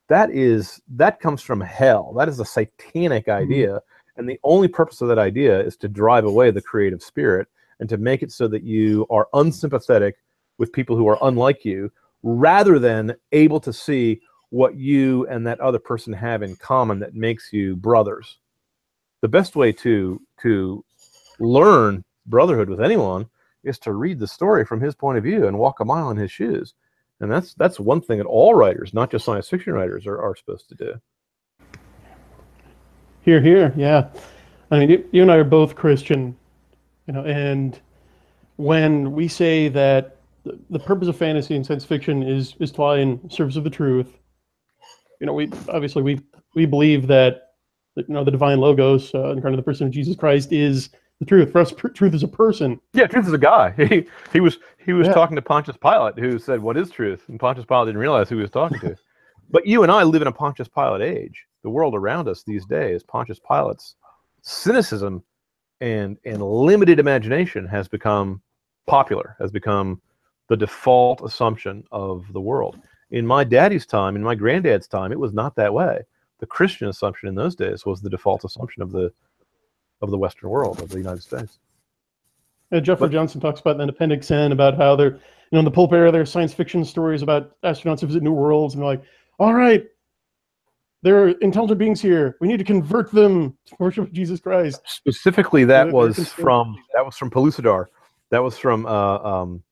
that 0.08 0.30
is 0.30 0.80
that 0.88 1.20
comes 1.20 1.42
from 1.42 1.60
hell. 1.60 2.14
That 2.16 2.30
is 2.30 2.40
a 2.40 2.44
satanic 2.44 3.28
idea 3.28 3.82
and 4.18 4.28
the 4.28 4.40
only 4.42 4.68
purpose 4.68 5.00
of 5.00 5.08
that 5.08 5.18
idea 5.18 5.60
is 5.60 5.76
to 5.78 5.88
drive 5.88 6.24
away 6.24 6.50
the 6.50 6.60
creative 6.60 7.02
spirit 7.02 7.46
and 7.80 7.88
to 7.88 7.96
make 7.96 8.22
it 8.22 8.32
so 8.32 8.48
that 8.48 8.64
you 8.64 9.06
are 9.10 9.28
unsympathetic 9.32 10.16
with 10.58 10.72
people 10.72 10.96
who 10.96 11.08
are 11.08 11.18
unlike 11.22 11.64
you 11.64 11.90
rather 12.24 12.80
than 12.80 13.14
able 13.30 13.60
to 13.60 13.72
see 13.72 14.20
what 14.50 14.76
you 14.76 15.26
and 15.26 15.46
that 15.46 15.60
other 15.60 15.78
person 15.78 16.12
have 16.12 16.42
in 16.42 16.56
common 16.56 16.98
that 17.00 17.14
makes 17.14 17.52
you 17.52 17.76
brothers. 17.76 18.38
The 19.20 19.28
best 19.28 19.56
way 19.56 19.72
to 19.72 20.20
to 20.42 20.84
learn 21.38 22.04
brotherhood 22.26 22.68
with 22.68 22.80
anyone 22.80 23.26
is 23.64 23.78
to 23.80 23.92
read 23.92 24.18
the 24.18 24.26
story 24.26 24.64
from 24.64 24.80
his 24.80 24.94
point 24.94 25.18
of 25.18 25.24
view 25.24 25.46
and 25.46 25.58
walk 25.58 25.80
a 25.80 25.84
mile 25.84 26.10
in 26.10 26.16
his 26.16 26.30
shoes. 26.30 26.74
And 27.20 27.30
that's 27.30 27.54
that's 27.54 27.80
one 27.80 28.00
thing 28.00 28.18
that 28.18 28.26
all 28.26 28.54
writers, 28.54 28.94
not 28.94 29.10
just 29.10 29.24
science 29.24 29.48
fiction 29.48 29.72
writers, 29.72 30.06
are, 30.06 30.20
are 30.20 30.36
supposed 30.36 30.68
to 30.68 30.74
do. 30.74 30.94
Here, 33.22 33.40
here, 33.40 33.72
yeah. 33.76 34.08
I 34.70 34.78
mean, 34.78 34.90
you, 34.90 35.08
you 35.12 35.22
and 35.22 35.30
I 35.30 35.36
are 35.36 35.44
both 35.44 35.74
Christian, 35.74 36.36
you 37.06 37.14
know, 37.14 37.24
and 37.24 37.78
when 38.56 39.12
we 39.12 39.28
say 39.28 39.68
that 39.68 40.16
the, 40.44 40.58
the 40.70 40.78
purpose 40.78 41.08
of 41.08 41.16
fantasy 41.16 41.56
and 41.56 41.66
science 41.66 41.84
fiction 41.84 42.22
is 42.22 42.54
is 42.60 42.70
to 42.72 42.82
lie 42.82 42.98
in 42.98 43.28
service 43.28 43.56
of 43.56 43.64
the 43.64 43.70
truth. 43.70 44.18
You 45.20 45.26
know, 45.26 45.32
we 45.32 45.50
obviously 45.68 46.02
we 46.02 46.20
we 46.54 46.66
believe 46.66 47.06
that, 47.08 47.50
that 47.96 48.08
you 48.08 48.14
know 48.14 48.24
the 48.24 48.30
divine 48.30 48.58
logos 48.60 49.14
uh, 49.14 49.30
incarnate 49.32 49.58
the 49.58 49.62
person 49.62 49.86
of 49.86 49.92
Jesus 49.92 50.16
Christ 50.16 50.52
is 50.52 50.90
the 51.20 51.26
truth. 51.26 51.50
For 51.50 51.60
us, 51.60 51.72
pr- 51.72 51.88
truth 51.88 52.14
is 52.14 52.22
a 52.22 52.28
person. 52.28 52.80
Yeah, 52.92 53.06
truth 53.06 53.26
is 53.26 53.32
a 53.32 53.38
guy. 53.38 53.74
He 53.88 54.06
he 54.32 54.40
was 54.40 54.58
he 54.84 54.92
was 54.92 55.06
Yeah. 55.08 55.14
talking 55.14 55.36
to 55.36 55.42
Pontius 55.42 55.76
Pilate, 55.76 56.18
who 56.18 56.38
said, 56.38 56.60
"What 56.62 56.76
is 56.76 56.90
truth?" 56.90 57.24
And 57.28 57.40
Pontius 57.40 57.66
Pilate 57.66 57.86
didn't 57.86 58.00
realize 58.00 58.28
who 58.28 58.36
he 58.36 58.42
was 58.42 58.50
talking 58.50 58.78
to. 58.80 58.96
but 59.50 59.66
you 59.66 59.82
and 59.82 59.90
I 59.90 60.02
live 60.04 60.22
in 60.22 60.28
a 60.28 60.32
Pontius 60.32 60.68
Pilate 60.68 61.02
age. 61.02 61.44
The 61.64 61.70
world 61.70 61.94
around 61.94 62.28
us 62.28 62.44
these 62.44 62.64
days, 62.66 63.02
Pontius 63.02 63.40
Pilate's 63.40 63.96
cynicism 64.42 65.22
and 65.80 66.16
and 66.24 66.40
limited 66.42 66.98
imagination 67.00 67.66
has 67.66 67.88
become 67.88 68.40
popular, 68.86 69.36
has 69.40 69.50
become 69.50 70.00
the 70.48 70.56
default 70.56 71.20
assumption 71.22 71.84
of 71.90 72.24
the 72.32 72.40
world. 72.40 72.78
In 73.10 73.26
my 73.26 73.42
daddy's 73.44 73.86
time, 73.86 74.16
in 74.16 74.22
my 74.22 74.34
granddad's 74.34 74.86
time, 74.86 75.12
it 75.12 75.18
was 75.18 75.32
not 75.32 75.54
that 75.56 75.72
way. 75.72 76.00
The 76.40 76.46
Christian 76.46 76.88
assumption 76.88 77.28
in 77.28 77.34
those 77.34 77.54
days 77.56 77.86
was 77.86 78.00
the 78.00 78.10
default 78.10 78.44
assumption 78.44 78.82
of 78.82 78.92
the 78.92 79.12
of 80.00 80.10
the 80.10 80.18
Western 80.18 80.50
world, 80.50 80.80
of 80.80 80.90
the 80.90 80.98
United 80.98 81.22
States. 81.22 81.58
Uh, 82.70 82.76
Jeffro 82.76 83.00
But- 83.00 83.10
Johnson 83.12 83.40
talks 83.40 83.60
about 83.60 83.80
in 83.80 83.88
Appendix 83.88 84.30
N 84.30 84.52
about 84.52 84.76
how 84.76 84.94
they're, 84.94 85.14
you 85.14 85.20
know, 85.52 85.58
in 85.60 85.64
the 85.64 85.70
pulp 85.72 85.92
era, 85.92 86.12
there's 86.12 86.30
science 86.30 86.54
fiction 86.54 86.84
stories 86.84 87.22
about 87.22 87.60
astronauts 87.62 88.00
who 88.00 88.06
visit 88.06 88.22
new 88.22 88.32
worlds, 88.32 88.74
and 88.74 88.82
they're 88.82 88.90
like, 88.90 89.02
all 89.40 89.54
right, 89.54 89.84
there 91.02 91.20
are 91.24 91.28
intelligent 91.40 91.78
beings 91.80 92.00
here. 92.00 92.36
We 92.40 92.46
need 92.46 92.58
to 92.58 92.64
convert 92.64 93.10
them 93.10 93.56
to 93.66 93.76
worship 93.80 94.12
Jesus 94.12 94.38
Christ. 94.38 94.80
specifically 94.86 95.64
that 95.64 95.84
They're- 95.84 95.92
they're 95.92 95.94
was 95.94 96.32
from 96.32 96.76
that 96.94 97.04
was 97.04 97.16
from 97.16 97.30
Pellucidar. 97.30 97.86
That 98.30 98.42
was 98.44 98.56
from 98.58 98.84
uh, 98.86 99.18
um, 99.18 99.62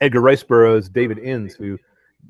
Edgar 0.00 0.20
Rice 0.20 0.42
Burroughs' 0.44 0.88
David 0.88 1.18
Innes, 1.18 1.54
who 1.54 1.78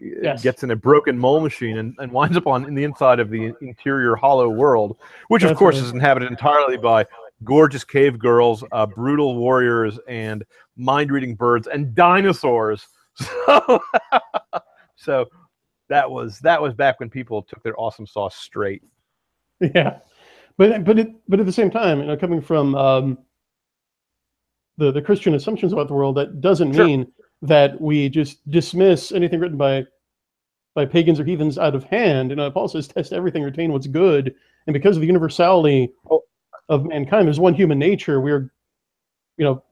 Yes. 0.01 0.42
gets 0.42 0.62
in 0.62 0.70
a 0.70 0.76
broken 0.76 1.18
mole 1.18 1.40
machine 1.40 1.78
and, 1.78 1.95
and 1.99 2.11
winds 2.11 2.36
up 2.36 2.47
on 2.47 2.64
in 2.66 2.74
the 2.74 2.84
inside 2.84 3.20
of 3.20 3.30
the 3.30 3.53
interior 3.61 4.16
hollow 4.16 4.49
world, 4.49 4.97
which 5.28 5.42
of 5.45 5.57
course 5.57 5.76
is 5.76 5.90
inhabited 5.90 6.30
entirely 6.30 6.76
by 6.76 7.07
gorgeous 7.45 7.84
cave 7.84 8.18
girls, 8.18 8.64
uh, 8.72 8.86
brutal 8.86 9.36
warriors, 9.36 9.99
and 10.09 10.45
mind-reading 10.76 11.34
birds 11.34 11.66
and 11.66 11.95
dinosaurs. 11.95 12.86
So, 13.47 13.80
so 14.97 15.26
that 15.88 16.11
was 16.11 16.40
that 16.40 16.61
was 16.61 16.74
back 16.74 16.99
when 16.99 17.09
people 17.09 17.42
took 17.42 17.62
their 17.62 17.78
awesome 17.78 18.07
sauce 18.07 18.34
straight. 18.36 18.82
Yeah, 19.61 19.99
but 20.57 20.84
but 20.84 20.99
it, 20.99 21.14
but 21.28 21.38
at 21.38 21.47
the 21.47 21.53
same 21.53 21.70
time, 21.70 22.01
you 22.01 22.07
know, 22.07 22.16
coming 22.16 22.40
from 22.40 22.74
um, 22.74 23.18
the 24.78 24.90
the 24.90 25.01
Christian 25.01 25.34
assumptions 25.34 25.72
about 25.72 25.86
the 25.86 25.95
world, 25.95 26.16
that 26.16 26.40
doesn't 26.40 26.72
Sure. 26.72 26.84
mean 26.84 27.07
that 27.47 27.80
we 27.80 28.09
just 28.09 28.49
dismiss 28.51 29.12
anything 29.12 29.40
written 29.40 29.57
by 29.59 29.86
by 30.74 30.84
pagans 30.84 31.20
or 31.20 31.24
heathens 31.24 31.57
out 31.57 31.74
of 31.76 31.84
hand. 31.84 32.30
You 32.30 32.36
know, 32.36 32.51
Paul 32.51 32.66
says, 32.66 32.88
"Test 32.88 33.12
everything, 33.12 33.42
retain 33.45 33.72
what's 33.72 33.86
good," 33.86 34.34
and 34.66 34.74
because 34.74 34.97
of 34.97 35.03
the 35.03 35.07
universality 35.07 35.92
Oh. 36.11 36.24
of 36.68 36.84
mankind, 36.84 37.26
there's 37.26 37.38
one 37.38 37.55
human 37.55 37.78
nature. 37.78 38.20
We're, 38.20 38.51
you 39.36 39.45
know, 39.45 39.62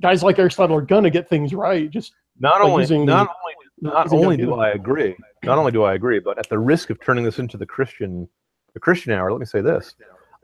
guys 0.00 0.22
like 0.22 0.38
Aristotle 0.38 0.76
are 0.76 0.82
gonna 0.82 1.10
get 1.10 1.28
things 1.28 1.54
right. 1.54 1.90
Just 1.90 2.12
Not 2.38 2.60
only 2.60 2.82
using- 2.82 3.04
not 3.04 3.28
only 3.42 3.54
not 3.80 4.12
only 4.12 4.36
do. 4.36 4.54
I 4.54 4.70
agree, 4.70 5.16
not 5.42 5.58
only 5.58 5.72
do 5.72 5.82
I 5.82 5.94
agree, 5.94 6.20
but 6.20 6.38
at 6.38 6.48
the 6.48 6.58
risk 6.58 6.88
of 6.90 7.00
turning 7.00 7.24
this 7.24 7.38
into 7.40 7.56
the 7.56 7.66
Christian, 7.66 8.28
the 8.72 8.80
Christian 8.80 9.12
hour, 9.12 9.32
let 9.32 9.40
me 9.40 9.46
say 9.46 9.60
this: 9.60 9.96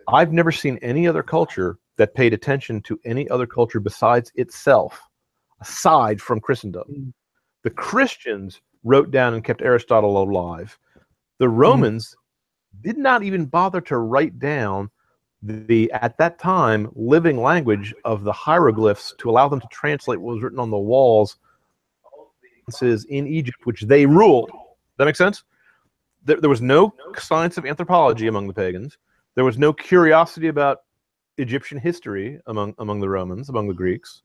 I've 0.09 0.33
never 0.33 0.51
seen 0.51 0.79
any 0.83 1.07
other 1.07 1.23
culture 1.23 1.79
that 1.97 2.15
paid 2.15 2.33
attention 2.33 2.81
to 2.83 2.99
any 3.05 3.29
other 3.29 3.47
culture 3.47 3.79
besides 3.81 4.33
itself, 4.35 5.01
aside 5.61 6.21
from 6.21 6.41
Christendom. 6.41 6.85
Mm. 6.91 7.13
The 7.63 7.71
Christians 7.71 8.61
wrote 8.85 9.11
down 9.11 9.35
and 9.35 9.45
kept 9.45 9.63
Aristotle 9.63 10.23
alive. 10.23 10.79
The 11.39 11.49
Romans 11.49 12.17
did 12.83 12.97
not 12.97 13.23
even 13.23 13.47
bother 13.47 13.81
to 13.83 13.99
write 13.99 14.39
down 14.39 14.91
the 15.43 15.91
at 15.93 16.19
that 16.19 16.39
time 16.39 16.91
living 16.95 17.41
language 17.41 17.95
of 18.05 18.25
the 18.25 18.33
hieroglyphs 18.33 19.15
to 19.19 19.31
allow 19.31 19.49
them 19.49 19.61
to 19.61 19.69
translate 19.71 20.21
what 20.21 20.35
was 20.35 20.43
written 20.43 20.59
on 20.59 20.71
the 20.71 20.79
walls 20.79 21.39
is 22.81 23.05
in 23.07 23.27
Egypt, 23.27 23.59
which 23.65 23.83
they 23.83 24.07
ruled. 24.07 24.51
That 24.97 25.07
makes 25.07 25.19
sense? 25.19 25.43
There, 26.25 26.41
there 26.41 26.51
was 26.51 26.63
no 26.63 26.95
science 27.19 27.59
of 27.59 27.67
anthropology 27.67 28.29
among 28.29 28.47
the 28.47 28.55
pagans. 28.55 28.97
There 29.35 29.45
was 29.45 29.59
no 29.59 29.73
curiosity 29.73 30.49
about 30.49 30.79
Egyptian 31.39 31.79
history 31.79 32.39
among 32.47 32.75
among 32.79 33.01
the 33.01 33.09
Romans, 33.09 33.49
among 33.49 33.67
the 33.67 33.75
Greeks. 33.75 34.23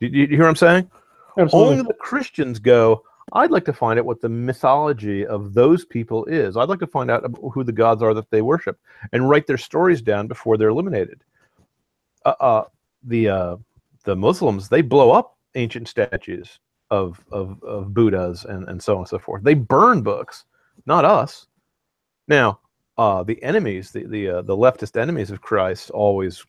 Do 0.00 0.06
you, 0.06 0.26
hear 0.26 0.40
what 0.40 0.48
I'm 0.48 0.56
saying? 0.56 0.90
absolutely. 1.38 1.78
Only 1.78 1.88
the 1.88 1.94
Christians 1.94 2.58
go, 2.58 3.02
I'd 3.32 3.50
like 3.50 3.64
to 3.64 3.72
find 3.72 3.98
out 3.98 4.04
what 4.04 4.20
the 4.20 4.28
mythology 4.28 5.26
of 5.26 5.54
those 5.54 5.84
people 5.84 6.24
is. 6.26 6.56
I'd 6.56 6.68
like 6.68 6.78
to 6.80 6.86
find 6.86 7.10
out 7.10 7.24
who 7.52 7.64
the 7.64 7.72
gods 7.72 8.02
are 8.02 8.14
that 8.14 8.30
they 8.30 8.42
worship 8.42 8.78
and 9.12 9.28
write 9.28 9.46
their 9.46 9.58
stories 9.58 10.00
down 10.00 10.28
before 10.28 10.56
they're 10.56 10.68
eliminated. 10.68 11.22
Uh, 12.24 12.34
uh, 12.40 12.64
the 13.02 13.28
uh, 13.28 13.56
the 14.04 14.16
Muslims 14.16 14.68
they 14.68 14.82
blow 14.82 15.10
up 15.10 15.36
ancient 15.54 15.88
statues 15.88 16.60
of 16.90 17.20
of, 17.32 17.62
of 17.62 17.92
Buddhas 17.92 18.44
and, 18.44 18.68
and 18.68 18.82
so 18.82 18.94
on 18.94 18.98
and 19.00 19.08
so 19.08 19.18
forth. 19.18 19.42
They 19.42 19.54
burn 19.54 20.02
books, 20.02 20.44
not 20.86 21.04
us. 21.04 21.46
Now, 22.28 22.60
uh, 22.98 23.24
the 23.24 23.42
enemies, 23.42 23.90
the 23.90 24.04
the 24.04 24.28
uh, 24.28 24.42
the 24.42 24.56
leftist 24.56 25.00
enemies 25.00 25.30
of 25.30 25.40
Christ, 25.40 25.90
always 25.90 26.44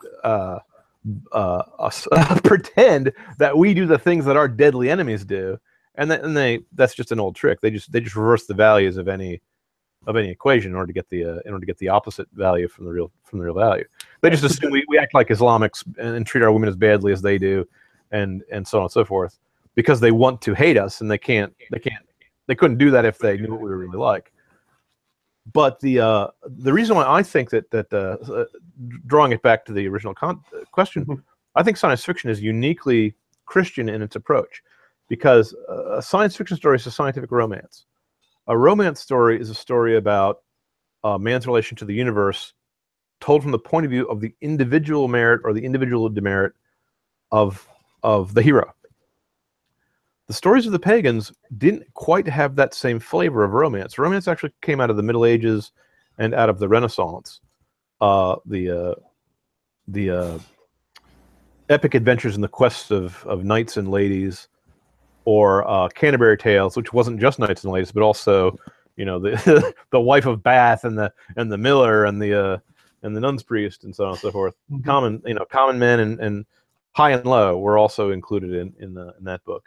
uh, 1.31 1.63
pretend 2.43 3.11
that 3.37 3.57
we 3.57 3.73
do 3.73 3.85
the 3.85 3.99
things 3.99 4.25
that 4.25 4.37
our 4.37 4.47
deadly 4.47 4.89
enemies 4.89 5.25
do, 5.25 5.57
and 5.95 6.09
then 6.09 6.23
and 6.23 6.35
they 6.35 6.59
that's 6.73 6.95
just 6.95 7.11
an 7.11 7.19
old 7.19 7.35
trick. 7.35 7.61
They 7.61 7.71
just 7.71 7.91
they 7.91 7.99
just 7.99 8.15
reverse 8.15 8.45
the 8.45 8.53
values 8.53 8.97
of 8.97 9.07
any 9.07 9.41
of 10.05 10.15
any 10.15 10.29
equation 10.29 10.71
in 10.71 10.75
order 10.75 10.87
to 10.87 10.93
get 10.93 11.09
the 11.09 11.23
uh, 11.23 11.39
in 11.45 11.51
order 11.51 11.59
to 11.59 11.65
get 11.65 11.77
the 11.77 11.89
opposite 11.89 12.27
value 12.33 12.67
from 12.67 12.85
the 12.85 12.91
real 12.91 13.11
from 13.23 13.39
the 13.39 13.45
real 13.45 13.55
value. 13.55 13.85
They 14.21 14.29
just 14.29 14.43
assume 14.43 14.71
we, 14.71 14.85
we 14.87 14.97
act 14.97 15.13
like 15.13 15.27
Islamics 15.27 15.85
and, 15.97 16.15
and 16.15 16.25
treat 16.25 16.43
our 16.43 16.51
women 16.51 16.69
as 16.69 16.75
badly 16.75 17.11
as 17.11 17.21
they 17.21 17.37
do, 17.37 17.67
and 18.11 18.43
and 18.51 18.67
so 18.67 18.79
on 18.79 18.83
and 18.85 18.91
so 18.91 19.03
forth, 19.03 19.37
because 19.75 19.99
they 19.99 20.11
want 20.11 20.41
to 20.41 20.53
hate 20.53 20.77
us 20.77 21.01
and 21.01 21.09
they 21.11 21.17
can't 21.17 21.53
they 21.71 21.79
can't 21.79 22.05
they 22.47 22.55
couldn't 22.55 22.77
do 22.77 22.91
that 22.91 23.05
if 23.05 23.17
they 23.17 23.37
knew 23.37 23.51
what 23.51 23.61
we 23.61 23.69
were 23.69 23.77
really 23.77 23.97
like. 23.97 24.31
But 25.53 25.79
the 25.79 25.99
uh, 25.99 26.27
the 26.43 26.73
reason 26.73 26.95
why 26.95 27.05
I 27.07 27.23
think 27.23 27.49
that 27.51 27.71
that 27.71 27.91
uh, 27.93 28.17
uh, 28.31 28.45
drawing 29.05 29.31
it 29.31 29.41
back 29.41 29.65
to 29.65 29.73
the 29.73 29.87
original 29.87 30.13
con- 30.13 30.43
uh, 30.53 30.65
question, 30.71 31.05
Mhm. 31.05 31.23
I 31.55 31.63
think 31.63 31.77
science 31.77 32.03
fiction 32.03 32.29
is 32.29 32.41
uniquely 32.41 33.15
Christian 33.45 33.87
in 33.89 34.01
its 34.01 34.15
approach, 34.15 34.61
because 35.07 35.55
uh, 35.69 35.97
a 35.97 36.01
science 36.01 36.35
fiction 36.35 36.57
story 36.57 36.75
is 36.75 36.85
a 36.85 36.91
scientific 36.91 37.31
romance. 37.31 37.85
A 38.47 38.57
romance 38.57 38.99
story 38.99 39.39
is 39.39 39.49
a 39.49 39.55
story 39.55 39.95
about 39.95 40.41
uh, 41.03 41.17
man's 41.17 41.47
relation 41.47 41.77
to 41.77 41.85
the 41.85 41.93
universe, 41.93 42.53
told 43.21 43.41
from 43.41 43.51
the 43.51 43.59
point 43.59 43.85
of 43.85 43.91
view 43.91 44.05
of 44.09 44.19
the 44.19 44.33
individual 44.41 45.07
merit 45.07 45.41
or 45.43 45.53
the 45.53 45.63
individual 45.63 46.09
demerit 46.09 46.53
of 47.31 47.67
of 48.03 48.33
the 48.33 48.41
hero. 48.41 48.73
The 50.27 50.33
stories 50.33 50.65
of 50.65 50.73
the 50.73 50.79
pagans 50.79 51.31
didn't 51.57 51.93
quite 51.93 52.27
have 52.27 52.55
that 52.57 52.73
same 52.73 52.99
flavor 52.99 53.43
of 53.43 53.53
romance. 53.53 53.97
Romance 53.97 54.27
actually 54.27 54.53
came 54.61 54.81
out 54.81 54.89
of 54.89 54.97
the 54.97 55.03
Middle 55.03 55.25
Ages 55.25 55.71
and 56.17 56.33
out 56.33 56.49
of 56.49 56.59
the 56.59 56.67
Renaissance. 56.67 57.39
Uh, 58.01 58.35
the 58.45 58.69
uh, 58.69 58.95
the 59.87 60.11
uh, 60.11 60.39
epic 61.69 61.95
adventures 61.95 62.35
and 62.35 62.43
the 62.43 62.49
quests 62.49 62.91
of, 62.91 63.25
of 63.25 63.45
knights 63.45 63.77
and 63.77 63.89
ladies, 63.89 64.49
or 65.23 65.67
uh, 65.67 65.87
Canterbury 65.89 66.37
Tales, 66.37 66.75
which 66.75 66.91
wasn't 66.91 67.19
just 67.19 67.39
knights 67.39 67.63
and 67.63 67.71
ladies, 67.71 67.91
but 67.93 68.03
also 68.03 68.57
you 68.97 69.05
know 69.05 69.19
the 69.19 69.73
the 69.91 69.99
wife 69.99 70.25
of 70.25 70.43
Bath 70.43 70.83
and 70.83 70.97
the 70.97 71.11
and 71.37 71.49
the 71.49 71.57
miller 71.57 72.03
and 72.03 72.21
the 72.21 72.33
uh, 72.33 72.57
and 73.01 73.15
the 73.15 73.21
nun's 73.21 73.43
priest 73.43 73.85
and 73.85 73.95
so 73.95 74.03
on 74.03 74.11
and 74.11 74.19
so 74.19 74.31
forth. 74.31 74.55
Mhm. 74.69 74.83
Common 74.83 75.21
you 75.25 75.35
know 75.35 75.45
common 75.49 75.79
men 75.79 76.01
and, 76.01 76.19
and 76.19 76.45
high 76.91 77.11
and 77.11 77.25
low 77.25 77.57
were 77.57 77.77
also 77.77 78.11
included 78.11 78.53
in 78.53 78.73
in, 78.79 78.93
the, 78.93 79.15
in 79.17 79.23
that 79.23 79.43
book. 79.45 79.63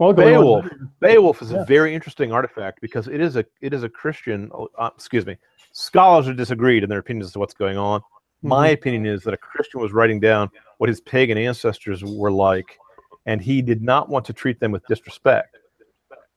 Well, 0.00 0.08
I'll 0.08 0.14
go 0.14 0.22
in 0.22 0.32
Beowulf. 0.32 0.66
Beowulf 1.00 1.42
is 1.42 1.52
Yeah. 1.52 1.60
a 1.60 1.64
very 1.66 1.94
interesting 1.94 2.32
artifact 2.32 2.80
because 2.80 3.06
it 3.06 3.20
is 3.20 3.36
a 3.36 3.44
it 3.60 3.74
is 3.74 3.82
a 3.82 3.88
Christian. 3.88 4.50
Uh, 4.78 4.88
excuse 4.94 5.26
me. 5.26 5.36
Scholars 5.72 6.26
are 6.26 6.32
disagreed 6.32 6.82
in 6.82 6.88
their 6.88 6.98
opinions 6.98 7.26
as 7.26 7.32
to 7.34 7.38
what's 7.38 7.52
going 7.52 7.76
on. 7.76 8.00
My 8.42 8.68
opinion 8.68 9.04
is 9.04 9.22
that 9.24 9.34
a 9.34 9.36
Christian 9.36 9.78
was 9.80 9.92
writing 9.92 10.18
down 10.18 10.48
what 10.78 10.88
his 10.88 11.02
pagan 11.02 11.36
ancestors 11.36 12.02
were 12.02 12.32
like, 12.32 12.78
and 13.26 13.42
he 13.42 13.60
did 13.60 13.82
not 13.82 14.08
want 14.08 14.24
to 14.24 14.32
treat 14.32 14.58
them 14.58 14.72
with 14.72 14.82
disrespect. 14.86 15.58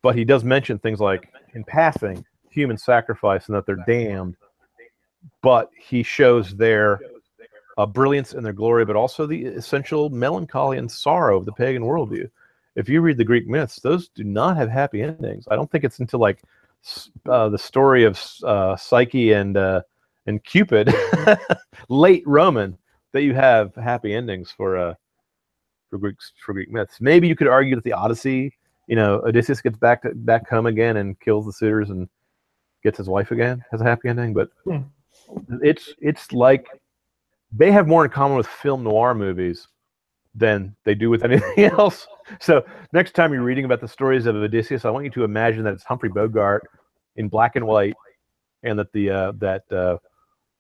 But 0.02 0.16
he 0.18 0.26
does 0.26 0.44
mention 0.44 0.78
things 0.78 1.00
like, 1.00 1.30
in 1.54 1.64
passing, 1.64 2.26
human 2.50 2.78
sacrifice 2.78 3.48
and 3.48 3.56
that 3.56 3.66
they're 3.66 3.84
damned. 3.88 4.36
But 5.42 5.70
he 5.80 6.04
shows 6.04 6.54
their 6.54 7.00
uh, 7.78 7.86
brilliance 7.86 8.34
and 8.34 8.46
their 8.46 8.52
glory, 8.52 8.84
but 8.84 8.98
also 8.98 9.26
the 9.26 9.46
essential 9.46 10.10
melancholy 10.10 10.78
and 10.78 10.92
sorrow 10.92 11.38
of 11.38 11.46
the 11.46 11.54
pagan 11.54 11.84
worldview. 11.84 12.30
If 12.76 12.90
you 12.90 13.02
read 13.02 13.18
the 13.18 13.24
Greek 13.24 13.48
myths, 13.48 13.80
those 13.80 14.10
do 14.10 14.24
not 14.24 14.58
have 14.58 14.70
happy 14.70 15.02
endings. 15.02 15.48
I 15.50 15.56
don't 15.56 15.70
think 15.72 15.84
it's 15.84 16.00
until 16.00 16.20
like 16.20 16.42
uh, 17.28 17.50
the 17.50 17.58
story 17.58 18.04
of 18.04 18.20
uh, 18.44 18.76
Psyche 18.76 19.34
and 19.34 19.56
uh, 19.58 19.82
and 20.26 20.44
Cupid, 20.44 20.94
late 21.90 22.24
Roman, 22.26 22.78
that 23.12 23.22
you 23.24 23.34
have 23.34 23.76
happy 23.76 24.14
endings 24.14 24.52
for 24.52 24.78
uh, 24.78 24.94
for 25.90 25.98
Greek 26.00 26.16
for 26.44 26.54
Greek 26.54 26.72
myths. 26.72 27.00
Maybe 27.00 27.28
you 27.28 27.36
could 27.36 27.48
argue 27.48 27.76
that 27.76 27.84
the 27.84 27.94
Odyssey, 27.94 28.54
you 28.88 28.96
know, 28.96 29.22
Odysseus 29.26 29.62
gets 29.62 29.78
back 29.78 30.02
to, 30.02 30.12
back 30.16 30.50
home 30.50 30.66
again 30.66 30.98
and 30.98 31.20
kills 31.20 31.46
the 31.46 31.54
suitors 31.54 31.90
and 31.90 32.10
gets 32.84 32.98
his 32.98 33.08
wife 33.08 33.32
again, 33.32 33.64
has 33.72 33.82
a 33.82 33.86
happy 33.86 34.10
ending. 34.10 34.34
But 34.34 34.50
Hmm. 34.66 34.80
it's 35.62 35.94
it's 36.00 36.32
like 36.34 36.68
they 37.56 37.72
have 37.72 37.88
more 37.88 38.04
in 38.04 38.12
common 38.12 38.36
with 38.36 38.48
film 38.48 38.84
noir 38.84 39.14
movies 39.14 39.68
than 40.36 40.76
they 40.84 40.96
do 40.96 41.10
with 41.10 41.24
anything 41.30 41.66
else. 41.66 42.08
So 42.40 42.66
next 42.92 43.14
time 43.14 43.34
you're 43.34 43.44
reading 43.44 43.66
about 43.66 43.82
the 43.82 43.88
stories 43.88 44.26
of 44.26 44.36
Odysseus, 44.36 44.86
I 44.86 44.90
want 44.90 45.06
you 45.06 45.12
to 45.12 45.24
imagine 45.24 45.64
that 45.64 45.74
it's 45.74 45.84
Humphrey 45.84 46.10
Bogart 46.10 46.64
in 47.16 47.28
black 47.28 47.56
and 47.56 47.66
white, 47.66 47.96
and 48.64 48.78
that 48.80 48.92
the 48.94 49.10
uh, 49.10 49.32
that 49.38 49.64
uh, 49.72 49.98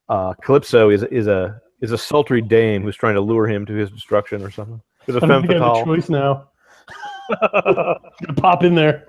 uh, 0.09 0.33
Calypso 0.43 0.89
is 0.89 1.03
is 1.03 1.27
a 1.27 1.61
is 1.81 1.91
a 1.91 1.97
sultry 1.97 2.41
dame 2.41 2.83
who's 2.83 2.95
trying 2.95 3.15
to 3.15 3.21
lure 3.21 3.47
him 3.47 3.65
to 3.65 3.73
his 3.73 3.89
destruction 3.91 4.43
or 4.43 4.51
something. 4.51 4.81
There's 5.05 5.21
a 5.21 5.25
I 5.25 5.27
femme 5.27 5.43
have 5.43 5.49
a 5.49 5.59
fatale. 5.59 5.85
choice 5.85 6.09
now. 6.09 6.49
Gonna 7.41 7.99
pop 8.35 8.63
in 8.63 8.75
there. 8.75 9.07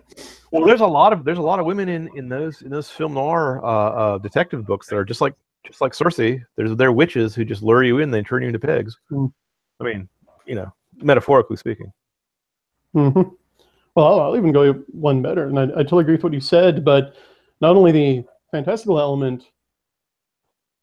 Well, 0.51 0.65
there's 0.65 0.81
a 0.81 0.87
lot 0.87 1.12
of 1.12 1.25
there's 1.25 1.39
a 1.39 1.43
lot 1.43 1.59
of 1.59 1.67
women 1.67 1.89
in 1.89 2.09
in 2.17 2.29
those 2.29 2.62
in 2.62 2.71
those 2.71 2.89
film 2.89 3.15
noir 3.15 3.65
uh, 3.65 3.69
uh, 3.69 4.19
detective 4.19 4.65
books 4.67 4.89
that 4.89 4.97
are 4.97 5.05
just 5.05 5.21
like 5.21 5.35
just 5.67 5.81
like 5.81 5.95
Circe. 5.95 6.17
There's 6.57 6.77
they're 6.77 6.93
witches 6.93 7.35
who 7.35 7.45
just 7.45 7.62
lure 7.62 7.83
you 7.83 7.99
in, 7.99 8.11
they 8.11 8.23
turn 8.23 8.43
you 8.43 8.49
into 8.49 8.61
pigs. 8.61 8.97
Hmm. 9.09 9.27
I 9.81 9.85
mean, 9.85 10.09
you 10.47 10.55
know, 10.55 10.72
metaphorically 10.97 11.57
speaking. 11.57 11.92
hmm 12.92 13.09
Well, 13.95 14.07
I'll, 14.07 14.20
I'll 14.20 14.36
even 14.36 14.53
go 14.53 14.72
one 14.92 15.22
better, 15.22 15.47
and 15.47 15.59
I, 15.59 15.64
I 15.64 15.82
totally 15.82 16.03
agree 16.03 16.14
with 16.14 16.24
what 16.24 16.32
you 16.32 16.40
said. 16.40 16.84
But 16.84 17.14
not 17.61 17.76
only 17.76 17.92
the 17.92 18.24
fantastical 18.51 19.01
element, 19.01 19.45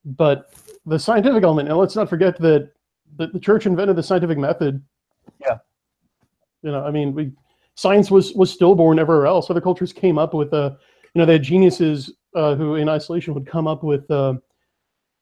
but 0.04 0.52
the 0.86 0.98
scientific 0.98 1.44
element. 1.44 1.68
And 1.68 1.78
let's 1.78 1.96
not 1.96 2.08
forget 2.08 2.38
that 2.40 2.70
the, 3.16 3.28
the 3.28 3.40
church 3.40 3.66
invented 3.66 3.96
the 3.96 4.02
scientific 4.02 4.38
method. 4.38 4.82
Yeah. 5.40 5.58
You 6.62 6.72
know, 6.72 6.84
I 6.84 6.90
mean, 6.90 7.14
we 7.14 7.32
science 7.74 8.10
was 8.10 8.32
was 8.34 8.50
stillborn 8.50 8.98
everywhere 8.98 9.26
else. 9.26 9.50
Other 9.50 9.60
cultures 9.60 9.92
came 9.92 10.18
up 10.18 10.34
with 10.34 10.52
uh, 10.52 10.72
you 11.14 11.18
know, 11.18 11.26
they 11.26 11.34
had 11.34 11.42
geniuses 11.42 12.12
uh, 12.34 12.54
who, 12.54 12.76
in 12.76 12.88
isolation, 12.88 13.34
would 13.34 13.46
come 13.46 13.66
up 13.66 13.82
with 13.82 14.10
uh, 14.10 14.34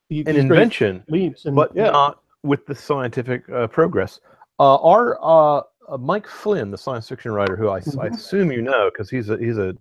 the, 0.09 0.21
An 0.25 0.35
invention, 0.35 1.03
leaps. 1.09 1.45
And 1.45 1.55
but 1.55 1.71
yeah, 1.75 1.91
not 1.91 2.21
with 2.43 2.65
the 2.65 2.75
scientific 2.75 3.47
uh, 3.49 3.67
progress. 3.67 4.19
Uh, 4.59 4.75
our 4.75 5.17
uh, 5.21 5.61
uh, 5.89 5.97
Mike 5.97 6.27
Flynn, 6.27 6.71
the 6.71 6.77
science 6.77 7.09
fiction 7.09 7.31
writer, 7.31 7.55
who 7.55 7.69
I, 7.69 7.77
I 7.77 7.79
Mhm. 7.79 8.11
assume 8.15 8.51
you 8.51 8.61
know 8.61 8.89
because 8.91 9.09
he's 9.09 9.29
a 9.29 9.37
he's 9.37 9.57
a 9.57 9.75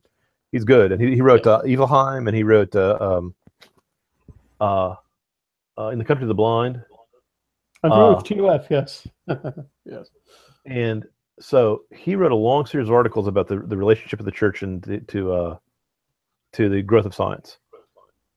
he's 0.53 0.65
good, 0.65 0.93
and 0.93 1.01
he, 1.01 1.15
he 1.15 1.21
wrote 1.21 1.47
uh, 1.47 1.63
Eifelheim, 1.63 2.27
and 2.27 2.37
he 2.37 2.43
wrote 2.43 2.75
uh, 2.75 2.97
um, 3.01 3.35
uh, 4.61 4.95
uh, 5.79 5.89
in 5.89 5.99
the 5.99 6.05
Country 6.05 6.25
of 6.25 6.29
the 6.29 6.35
Blind. 6.35 6.83
I'm 7.83 7.91
familiar 7.91 8.13
uh, 8.13 8.17
with 8.17 8.25
TUF. 8.25 8.67
Yes. 8.71 9.07
yes. 9.85 10.11
and 10.67 11.07
so 11.41 11.85
he 11.95 12.15
wrote 12.15 12.33
a 12.33 12.37
long 12.37 12.67
series 12.67 12.89
of 12.89 12.95
articles 12.95 13.27
about 13.27 13.49
the, 13.49 13.57
the 13.59 13.77
relationship 13.77 14.19
of 14.19 14.27
the 14.27 14.33
church 14.33 14.63
and 14.63 14.83
to 14.85 15.01
to, 15.01 15.33
uh, 15.33 15.57
to 16.53 16.69
the 16.69 16.83
growth 16.83 17.07
of 17.07 17.15
science. 17.15 17.59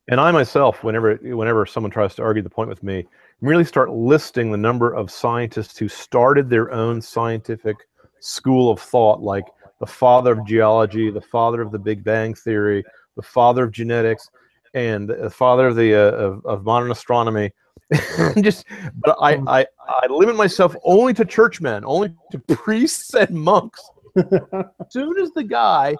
And 0.10 0.20
I 0.20 0.32
myself, 0.32 0.84
whenever 0.84 1.16
whenever 1.16 1.66
someone 1.66 1.91
tries 1.91 2.16
to 2.16 2.24
argue 2.24 2.41
the 2.43 2.49
point 2.49 2.70
with 2.70 2.84
me, 2.84 3.06
merely 3.41 3.64
start 3.64 3.91
listing 3.91 4.51
the 4.51 4.58
number 4.58 4.93
of 4.93 5.10
scientists 5.10 5.78
who 5.78 5.88
started 5.88 6.49
their 6.49 6.72
own 6.72 7.01
scientific 7.01 7.78
school 8.20 8.70
of 8.70 8.82
thought, 8.82 9.22
like 9.22 9.45
the 9.80 9.86
father 9.86 10.34
of 10.34 10.45
geology, 10.45 11.10
the 11.10 11.22
father 11.22 11.62
of 11.62 11.72
the 11.72 11.80
Big 11.80 12.04
Bang 12.04 12.34
theory, 12.34 12.84
the 13.16 13.22
father 13.22 13.64
of 13.64 13.72
genetics, 13.72 14.30
and 14.74 15.10
the 15.10 15.30
father 15.30 15.68
of 15.68 15.78
the 15.78 15.95
uh, 15.95 16.12
of, 16.12 16.45
of 16.45 16.64
modern 16.66 16.91
astronomy. 16.91 17.51
Just, 18.41 18.66
but 18.95 19.16
I, 19.22 19.41
I 19.47 19.66
I 19.88 20.08
limit 20.08 20.36
myself 20.36 20.76
only 20.84 21.14
to 21.14 21.24
churchmen, 21.24 21.84
only 21.86 22.14
to 22.32 22.39
priests 22.39 23.14
and 23.14 23.30
monks. 23.30 23.82
As 24.18 24.26
soon 24.89 25.18
as 25.20 25.32
the 25.32 25.43
guy 25.43 25.95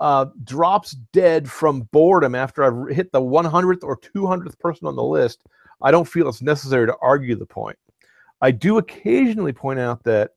uh, 0.00 0.26
drops 0.44 0.92
dead 1.12 1.50
from 1.50 1.82
boredom 1.92 2.34
after 2.34 2.62
I've 2.62 2.94
hit 2.94 3.10
the 3.12 3.20
100th 3.20 3.82
or 3.82 3.98
200th 3.98 4.58
person 4.58 4.86
on 4.86 4.96
the 4.96 5.02
list, 5.02 5.44
I 5.82 5.90
don't 5.90 6.08
feel 6.08 6.28
it's 6.28 6.42
necessary 6.42 6.86
to 6.86 6.96
argue 7.02 7.34
the 7.36 7.46
point. 7.46 7.78
I 8.40 8.50
do 8.52 8.78
occasionally 8.78 9.52
point 9.52 9.80
out 9.80 10.04
that 10.04 10.32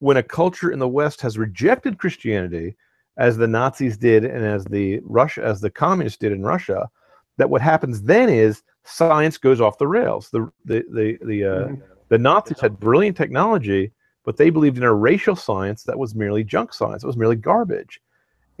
when 0.00 0.16
a 0.18 0.22
culture 0.22 0.70
in 0.70 0.78
the 0.78 0.88
West 0.88 1.20
has 1.22 1.38
rejected 1.38 1.98
Christianity, 1.98 2.76
as 3.18 3.36
the 3.36 3.46
Nazis 3.46 3.96
did 3.96 4.24
and 4.24 4.44
as 4.44 4.64
the 4.64 5.00
Russia 5.04 5.44
as 5.44 5.60
the 5.60 5.70
communists 5.70 6.18
did 6.18 6.32
in 6.32 6.42
Russia, 6.42 6.88
that 7.36 7.50
what 7.50 7.60
happens 7.60 8.02
then 8.02 8.28
is 8.28 8.62
science 8.84 9.38
goes 9.38 9.60
off 9.60 9.78
the 9.78 9.86
rails. 9.86 10.30
The 10.30 10.50
the 10.64 10.84
the 10.90 11.18
the 11.22 11.44
uh, 11.44 11.68
Mhm. 11.68 11.82
the 12.08 12.18
Nazis 12.18 12.60
had 12.60 12.80
brilliant 12.80 13.16
technology, 13.16 13.92
but 14.24 14.36
they 14.36 14.50
believed 14.50 14.76
in 14.76 14.82
a 14.82 14.94
racial 14.94 15.36
science 15.36 15.84
that 15.84 15.98
was 15.98 16.14
merely 16.14 16.44
junk 16.44 16.72
science. 16.72 17.04
It 17.04 17.06
was 17.06 17.16
merely 17.16 17.36
garbage. 17.36 18.00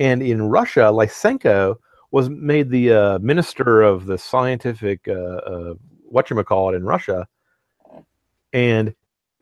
And 0.02 0.20
in 0.20 0.42
Russia, 0.42 0.90
Lysenko 0.92 1.76
was 2.10 2.28
made 2.28 2.70
the 2.70 2.92
uh, 2.92 3.18
minister 3.20 3.82
of 3.82 4.06
the 4.06 4.18
scientific 4.18 5.06
uh, 5.06 5.12
uh, 5.12 5.74
whatchamacallit 6.12 6.74
in 6.74 6.84
Russia, 6.84 7.24
and 8.52 8.92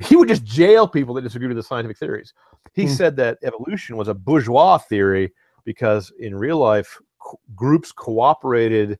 he 0.00 0.16
would 0.16 0.28
just 0.28 0.44
jail 0.44 0.86
people 0.86 1.14
that 1.14 1.22
disagreed 1.22 1.48
with 1.48 1.56
the 1.56 1.62
scientific 1.62 1.96
theories. 1.96 2.34
He 2.74 2.86
Hmm. 2.86 2.94
said 2.94 3.16
that 3.16 3.38
evolution 3.42 3.96
was 3.96 4.08
a 4.08 4.14
bourgeois 4.14 4.76
theory 4.76 5.32
because 5.64 6.12
in 6.18 6.36
real 6.36 6.58
life, 6.58 6.98
co- 7.18 7.40
groups 7.56 7.90
cooperated 7.90 8.98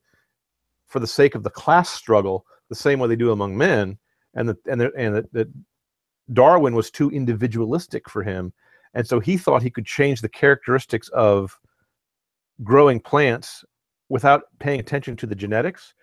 for 0.87 0.99
the 0.99 1.07
sake 1.07 1.35
of 1.35 1.43
the 1.43 1.51
class 1.51 1.91
struggle 1.91 2.47
the 2.71 2.75
same 2.75 3.01
way 3.01 3.09
they 3.09 3.17
do 3.17 3.33
among 3.33 3.55
men, 3.55 3.99
and 4.33 4.49
that 4.49 4.57
and 4.67 4.81
that 4.81 4.93
and 4.97 5.29
that 5.33 5.49
Darwin 6.33 6.75
was 6.75 6.91
too 6.91 7.11
individualistic 7.11 8.09
for 8.09 8.23
him, 8.23 8.55
and 8.95 9.07
so 9.07 9.21
he 9.21 9.37
thought 9.37 9.63
he 9.63 9.71
could 9.71 9.87
change 9.87 10.21
the 10.21 10.29
characteristics 10.29 11.09
of 11.11 11.59
growing 12.63 13.01
plants 13.01 13.65
without 14.09 14.43
paying 14.59 14.81
attention 14.81 15.17
to 15.17 15.27
the 15.27 15.35
genetics, 15.35 15.95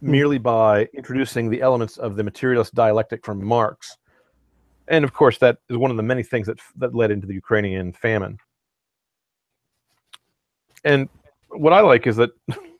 Hmm. 0.00 0.10
merely 0.10 0.38
by 0.38 0.88
introducing 0.94 1.48
the 1.48 1.62
elements 1.62 1.96
of 1.96 2.16
the 2.16 2.24
materialist 2.24 2.74
dialectic 2.74 3.24
from 3.24 3.42
Marx. 3.44 3.96
And 4.88 5.04
of 5.04 5.12
course, 5.12 5.38
that 5.38 5.58
is 5.70 5.76
one 5.76 5.90
of 5.90 5.96
the 5.96 6.02
many 6.02 6.22
things 6.22 6.46
that 6.46 6.60
that 6.76 6.94
led 6.94 7.10
into 7.10 7.26
the 7.26 7.34
Ukrainian 7.34 7.92
famine. 7.92 8.38
And 10.84 11.08
what 11.48 11.72
I 11.72 11.80
like 11.80 12.06
is 12.06 12.16
that 12.16 12.30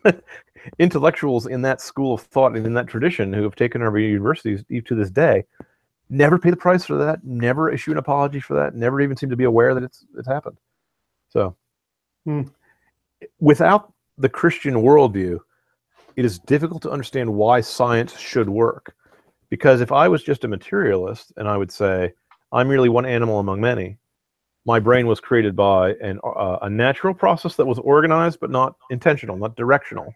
intellectuals 0.78 1.47
in 1.47 1.62
that 1.62 1.80
school 1.80 2.14
of 2.14 2.20
thought 2.20 2.55
and 2.55 2.66
in 2.66 2.74
that 2.74 2.87
tradition 2.87 3.32
who 3.32 3.43
have 3.43 3.57
taken 3.57 3.82
over 3.82 3.99
universities 3.99 4.64
even 4.68 4.84
to 4.84 4.95
this 4.95 5.11
day 5.11 5.45
never 6.09 6.38
pay 6.38 6.50
the 6.50 6.57
price 6.57 6.84
for 6.84 6.96
that, 6.96 7.24
never 7.24 7.70
issue 7.70 7.92
an 7.92 7.98
apology 7.98 8.40
for 8.40 8.54
that, 8.54 8.74
never 8.74 9.00
even 9.00 9.16
seem 9.16 9.30
to 9.30 9.36
be 9.36 9.44
aware 9.44 9.74
that 9.74 9.82
it's 9.82 10.04
it's 10.16 10.28
happened. 10.28 10.59
So, 11.28 11.57
Hmm. 12.24 12.42
without 13.40 13.92
the 14.18 14.28
Christian 14.28 14.74
worldview, 14.74 15.38
it 16.16 16.24
is 16.24 16.38
difficult 16.40 16.82
to 16.82 16.90
understand 16.90 17.32
why 17.32 17.61
science 17.61 18.18
should 18.18 18.48
work. 18.48 18.94
Because 19.48 19.80
if 19.80 19.92
I 19.92 20.09
was 20.09 20.22
just 20.22 20.44
a 20.44 20.48
materialist 20.48 21.32
and 21.36 21.46
I 21.48 21.57
would 21.57 21.70
say 21.70 22.12
I'm 22.52 22.68
merely 22.68 22.88
one 22.88 23.07
animal 23.07 23.38
among 23.38 23.61
many, 23.61 23.98
my 24.64 24.80
brain 24.80 25.07
was 25.07 25.20
created 25.20 25.54
by 25.54 25.92
an, 26.02 26.18
uh, 26.24 26.59
a 26.62 26.70
natural 26.70 27.14
process 27.14 27.54
that 27.57 27.66
was 27.66 27.78
organized 27.78 28.40
but 28.40 28.50
not 28.50 28.74
intentional, 28.90 29.36
not 29.36 29.54
directional. 29.57 30.12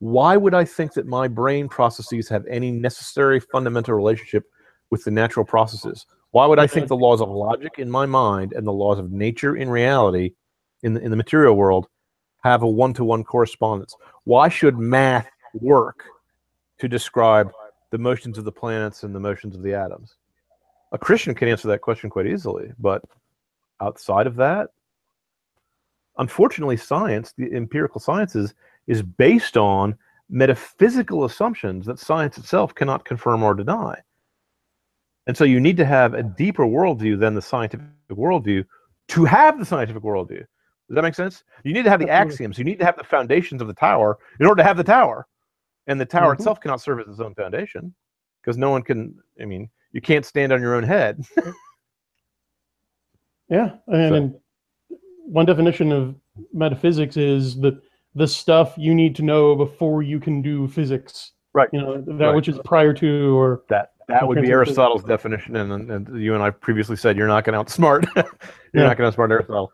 Why 0.00 0.36
would 0.36 0.54
I 0.54 0.64
think 0.64 0.92
that 0.94 1.06
my 1.06 1.28
brain 1.28 1.68
processes 1.68 2.28
have 2.28 2.44
any 2.46 2.70
necessary 2.72 3.38
fundamental 3.38 3.94
relationship 3.94 4.44
with 4.90 5.04
the 5.04 5.10
natural 5.10 5.44
processes? 5.44 6.06
Why 6.30 6.46
would 6.46 6.58
I 6.58 6.66
think 6.66 6.88
the 6.88 6.96
laws 6.96 7.20
of 7.20 7.30
logic 7.30 7.74
in 7.78 7.90
my 7.90 8.06
mind 8.06 8.52
and 8.52 8.66
the 8.66 8.72
laws 8.72 8.98
of 8.98 9.10
nature 9.10 9.56
in 9.56 9.70
reality, 9.70 10.34
in 10.82 10.94
the, 10.94 11.00
in 11.00 11.10
the 11.10 11.16
material 11.16 11.56
world, 11.56 11.88
have 12.44 12.62
a 12.62 12.68
one 12.68 12.92
to 12.94 13.04
one 13.04 13.24
correspondence? 13.24 13.96
Why 14.24 14.48
should 14.48 14.78
math 14.78 15.28
work 15.54 16.04
to 16.78 16.88
describe 16.88 17.50
the 17.90 17.98
motions 17.98 18.38
of 18.38 18.44
the 18.44 18.52
planets 18.52 19.02
and 19.02 19.14
the 19.14 19.20
motions 19.20 19.56
of 19.56 19.62
the 19.62 19.74
atoms? 19.74 20.16
A 20.92 20.98
Christian 20.98 21.34
can 21.34 21.48
answer 21.48 21.68
that 21.68 21.80
question 21.80 22.10
quite 22.10 22.26
easily, 22.26 22.72
but 22.78 23.02
outside 23.80 24.26
of 24.26 24.36
that, 24.36 24.70
unfortunately, 26.18 26.76
science, 26.76 27.32
the 27.36 27.52
empirical 27.54 28.00
sciences, 28.00 28.54
is 28.86 29.02
based 29.02 29.56
on 29.56 29.96
metaphysical 30.28 31.24
assumptions 31.24 31.86
that 31.86 31.98
science 31.98 32.38
itself 32.38 32.74
cannot 32.74 33.04
confirm 33.04 33.42
or 33.42 33.54
deny. 33.54 33.96
And 35.26 35.36
so 35.36 35.44
you 35.44 35.58
need 35.60 35.76
to 35.78 35.84
have 35.84 36.14
a 36.14 36.22
deeper 36.22 36.64
worldview 36.64 37.18
than 37.18 37.34
the 37.34 37.42
scientific 37.42 37.86
worldview 38.10 38.64
to 39.08 39.24
have 39.24 39.58
the 39.58 39.64
scientific 39.64 40.02
worldview. 40.02 40.38
Does 40.88 40.94
that 40.94 41.02
make 41.02 41.14
sense? 41.16 41.42
You 41.64 41.72
need 41.72 41.82
to 41.84 41.90
have 41.90 41.98
the 42.00 42.08
axioms. 42.08 42.58
You 42.58 42.64
need 42.64 42.78
to 42.78 42.84
have 42.84 42.96
the 42.96 43.02
foundations 43.04 43.60
of 43.60 43.66
the 43.66 43.74
tower 43.74 44.18
in 44.38 44.46
order 44.46 44.60
to 44.62 44.66
have 44.66 44.76
the 44.76 44.84
tower. 44.84 45.26
And 45.88 46.00
the 46.00 46.04
tower 46.06 46.32
Mhm. 46.32 46.38
itself 46.38 46.60
cannot 46.60 46.80
serve 46.80 47.00
as 47.00 47.08
its 47.08 47.20
own 47.20 47.34
foundation 47.34 47.92
because 48.40 48.56
no 48.56 48.70
one 48.70 48.82
can, 48.82 49.18
I 49.40 49.44
mean, 49.46 49.68
you 49.92 50.00
can't 50.00 50.24
stand 50.24 50.52
on 50.52 50.60
your 50.60 50.74
own 50.74 50.84
head. 50.84 51.24
Yeah, 53.48 53.76
and, 53.86 54.08
So- 54.10 54.14
and 54.16 54.34
one 55.24 55.46
definition 55.46 55.92
of 55.92 56.16
metaphysics 56.52 57.16
is 57.16 57.58
the 57.60 57.80
the 58.16 58.26
stuff 58.26 58.74
you 58.78 58.94
need 58.94 59.14
to 59.14 59.22
know 59.22 59.54
before 59.54 60.02
you 60.02 60.18
can 60.18 60.40
do 60.40 60.66
physics. 60.68 61.32
Right. 61.52 61.68
You 61.72 61.80
know 61.82 62.00
that 62.00 62.12
Right. 62.26 62.34
which 62.34 62.48
is 62.48 62.58
prior 62.64 62.94
to 62.94 63.38
or 63.38 63.62
that 63.68 63.90
That 64.08 64.26
would 64.26 64.40
be 64.40 64.50
Aristotle's 64.50 65.02
definition, 65.02 65.56
and, 65.56 65.90
and 65.90 66.20
you 66.22 66.34
and 66.34 66.42
I 66.42 66.50
previously 66.50 66.96
said 66.96 67.16
you're 67.16 67.26
not 67.26 67.44
going 67.44 67.58
to 67.58 67.64
outsmart. 67.72 68.06
you're 68.16 68.24
Yeah. 68.74 68.84
not 68.88 68.96
going 68.96 69.10
to 69.10 69.16
outsmart 69.16 69.30
Aristotle. 69.32 69.72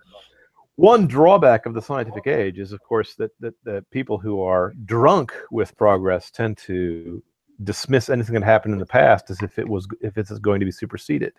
One 0.76 1.07
drawback 1.07 1.66
of 1.66 1.74
the 1.74 1.83
scientific 1.83 2.26
age 2.26 2.59
is, 2.59 2.72
of 2.72 2.83
course, 2.83 3.14
that, 3.16 3.30
that 3.41 3.55
that 3.64 3.89
people 3.91 4.16
who 4.18 4.41
are 4.41 4.72
drunk 4.87 5.35
with 5.51 5.76
progress 5.76 6.30
tend 6.30 6.57
to 6.59 7.22
dismiss 7.62 8.09
anything 8.09 8.35
that 8.35 8.43
happened 8.43 8.72
in 8.72 8.80
the 8.80 8.87
past 8.87 9.28
as 9.30 9.41
if 9.43 9.59
it 9.59 9.68
was 9.68 9.87
if 10.01 10.16
it's 10.16 10.30
going 10.39 10.61
to 10.61 10.66
be 10.66 10.72
superseded. 10.72 11.35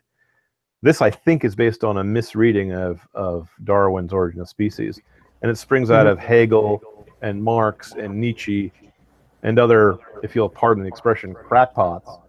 This, 0.84 1.02
I 1.02 1.10
think, 1.10 1.44
is 1.46 1.56
based 1.56 1.84
on 1.84 1.98
a 1.98 2.04
misreading 2.04 2.74
of 2.74 3.08
of 3.16 3.50
Darwin's 3.64 4.14
Origin 4.14 4.40
of 4.40 4.48
Species, 4.50 5.02
and 5.42 5.50
it 5.50 5.58
springs 5.58 5.90
out 5.90 6.06
Mhm. 6.06 6.12
of 6.12 6.20
Hegel 6.20 7.08
and 7.24 7.44
Marx 7.44 7.94
and 7.94 8.20
Nietzsche 8.22 8.72
and 9.42 9.58
other, 9.58 9.98
if 10.22 10.36
you'll 10.36 10.48
pardon 10.48 10.84
the 10.84 10.90
expression, 10.90 11.34
crackpots 11.34 12.20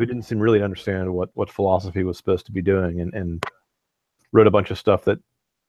who 0.00 0.06
didn't 0.06 0.22
seem 0.22 0.40
really 0.40 0.58
to 0.60 0.64
understand 0.64 1.12
what, 1.12 1.28
what 1.34 1.50
philosophy 1.50 2.04
was 2.04 2.16
supposed 2.16 2.46
to 2.46 2.52
be 2.52 2.62
doing 2.62 3.02
and, 3.02 3.12
and 3.12 3.44
wrote 4.32 4.46
a 4.46 4.50
bunch 4.50 4.70
of 4.70 4.78
stuff 4.78 5.04
that 5.04 5.18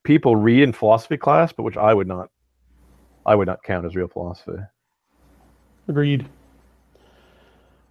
people 0.05 0.37
read 0.37 0.63
in 0.63 0.71
philosophy 0.71 1.17
class, 1.17 1.51
but 1.51 1.63
which 1.63 1.75
I 1.75 1.93
would 1.93 2.07
not 2.07 2.29
I 3.25 3.35
would 3.35 3.47
not 3.47 3.61
count 3.61 3.85
as 3.85 3.93
real 3.93 4.07
philosophy. 4.07 4.57
Agreed. 5.89 6.29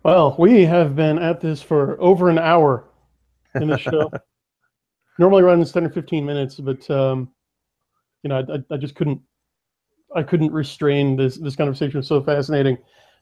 Well, 0.02 0.34
we 0.38 0.64
have 0.64 0.96
been 0.96 1.18
at 1.18 1.42
this 1.42 1.60
for 1.60 2.00
over 2.00 2.30
an 2.30 2.38
hour 2.38 2.84
in 3.54 3.68
this 3.68 3.82
show. 3.82 4.10
Normally 5.18 5.42
runs 5.42 5.70
10 5.72 5.84
or 5.84 5.90
15 5.90 6.24
minutes, 6.24 6.54
but 6.54 6.90
um, 6.90 7.30
you 8.22 8.30
know, 8.30 8.38
I, 8.38 8.54
I, 8.54 8.74
I 8.74 8.76
just 8.78 8.94
couldn't 8.94 9.20
I 10.16 10.22
couldn't 10.22 10.52
restrain 10.52 11.16
this 11.16 11.36
this 11.36 11.54
conversation 11.54 11.98
was 11.98 12.06
so 12.06 12.22
fascinating. 12.22 12.78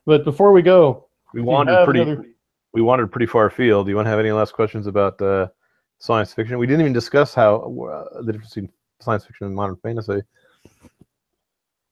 But 0.06 0.24
before 0.24 0.52
we 0.52 0.62
go, 0.62 1.08
We 1.34 1.40
wandered 1.40 1.84
pretty 1.84 2.02
another- 2.02 2.24
we 2.78 2.82
wandered 2.82 3.10
pretty 3.10 3.26
far 3.26 3.46
afield. 3.46 3.86
Do 3.86 3.90
you 3.90 3.96
want 3.96 4.06
to 4.06 4.10
have 4.10 4.20
any 4.20 4.30
last 4.30 4.52
questions 4.52 4.86
about 4.86 5.20
uh, 5.20 5.48
science 5.98 6.32
fiction? 6.32 6.58
We 6.58 6.66
didn't 6.66 6.82
even 6.82 6.92
discuss 6.92 7.34
how 7.34 7.56
uh, 7.56 8.22
the 8.22 8.32
difference 8.32 8.54
between 8.54 8.70
science 9.00 9.24
fiction 9.24 9.48
and 9.48 9.56
modern 9.56 9.74
fantasy. 9.82 10.22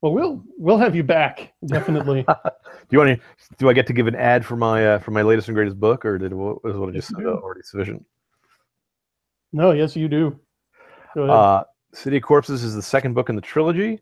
well, 0.00 0.12
we'll 0.12 0.44
we'll 0.56 0.78
have 0.78 0.94
you 0.94 1.02
back 1.02 1.52
definitely. 1.66 2.22
Do 2.44 2.52
you 2.90 2.98
want 2.98 3.18
to? 3.18 3.56
Do 3.58 3.68
I 3.68 3.72
get 3.72 3.88
to 3.88 3.92
give 3.92 4.06
an 4.06 4.14
ad 4.14 4.46
for 4.46 4.54
my 4.54 4.86
uh, 4.86 4.98
for 5.00 5.10
my 5.10 5.22
latest 5.22 5.48
and 5.48 5.56
greatest 5.56 5.80
book, 5.80 6.04
or 6.04 6.18
did 6.18 6.32
what 6.32 6.62
was 6.62 6.76
what 6.76 6.88
I 6.88 6.92
just 6.92 7.08
said 7.08 7.26
already 7.26 7.62
sufficient? 7.62 8.06
no, 9.52 9.72
yes, 9.72 9.96
you 9.96 10.06
do. 10.06 10.38
Go 11.14 11.22
ahead. 11.22 11.34
Uh, 11.34 11.64
City 11.94 12.18
of 12.18 12.22
Corpses 12.22 12.62
is 12.62 12.76
the 12.76 12.82
second 12.82 13.14
book 13.14 13.28
in 13.28 13.34
the 13.34 13.42
trilogy. 13.42 14.00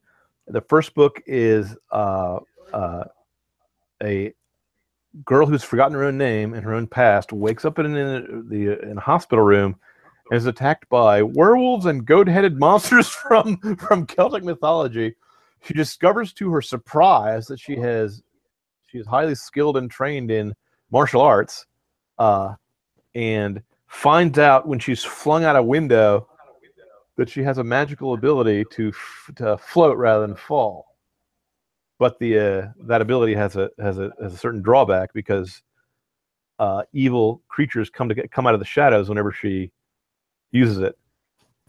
The 0.48 0.60
first 0.60 0.94
book 0.94 1.22
is 1.26 1.74
uh, 1.90 2.40
uh, 2.74 3.04
a 4.02 4.34
girl 5.24 5.46
who's 5.46 5.62
forgotten 5.62 5.94
her 5.94 6.04
own 6.04 6.18
name 6.18 6.54
and 6.54 6.64
her 6.64 6.74
own 6.74 6.86
past 6.86 7.32
wakes 7.32 7.64
up 7.64 7.78
in, 7.78 7.92
the 7.92 8.80
in 8.82 8.98
a 8.98 9.00
hospital 9.00 9.44
room 9.44 9.76
and 10.30 10.36
is 10.36 10.46
attacked 10.46 10.88
by 10.88 11.22
werewolves 11.22 11.86
and 11.86 12.04
goat-headed 12.04 12.58
monsters 12.58 13.08
from 13.08 13.56
from 13.76 14.06
Celtic 14.06 14.42
mythology. 14.42 15.14
She 15.62 15.74
discovers 15.74 16.32
to 16.34 16.50
her 16.50 16.62
surprise 16.62 17.46
that 17.46 17.60
she 17.60 17.76
has 17.76 18.22
she 18.86 18.98
is 18.98 19.06
highly 19.06 19.34
skilled 19.34 19.76
and 19.76 19.90
trained 19.90 20.30
in 20.30 20.54
martial 20.90 21.20
arts, 21.20 21.66
uh, 22.18 22.54
and 23.14 23.62
finds 23.86 24.38
out 24.38 24.66
when 24.66 24.78
she's 24.78 25.04
flung 25.04 25.44
out 25.44 25.56
a 25.56 25.62
window 25.62 26.28
that 27.16 27.28
she 27.28 27.42
has 27.42 27.58
a 27.58 27.64
magical 27.64 28.14
ability 28.14 28.64
to 28.70 28.92
to 29.36 29.56
float 29.58 29.96
rather 29.96 30.26
than 30.26 30.36
fall. 30.36 30.93
But 31.98 32.18
the 32.18 32.38
uh, 32.38 32.68
that 32.86 33.00
ability 33.00 33.34
has 33.34 33.56
a 33.56 33.70
has 33.78 33.98
a 33.98 34.10
has 34.20 34.34
a 34.34 34.38
certain 34.38 34.62
drawback 34.62 35.12
because 35.12 35.62
uh, 36.58 36.82
evil 36.92 37.42
creatures 37.48 37.90
come 37.90 38.08
to 38.08 38.14
get, 38.14 38.30
come 38.30 38.46
out 38.46 38.54
of 38.54 38.60
the 38.60 38.66
shadows 38.66 39.08
whenever 39.08 39.32
she 39.32 39.70
uses 40.52 40.78
it. 40.78 40.96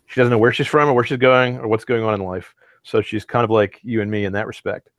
She 0.08 0.20
doesn't 0.20 0.32
know 0.32 0.38
where 0.38 0.54
she's 0.54 0.68
from 0.68 0.90
or 0.90 0.94
where 0.94 1.04
she's 1.04 1.18
going 1.18 1.58
or 1.58 1.68
what's 1.68 1.86
going 1.86 2.04
on 2.04 2.14
in 2.14 2.22
life. 2.22 2.54
So 2.84 3.02
she's 3.02 3.26
kind 3.26 3.44
of 3.44 3.50
like 3.50 3.80
you 3.84 4.02
and 4.02 4.12
me 4.12 4.26
in 4.26 4.34
that 4.34 4.48
respect. 4.48 4.90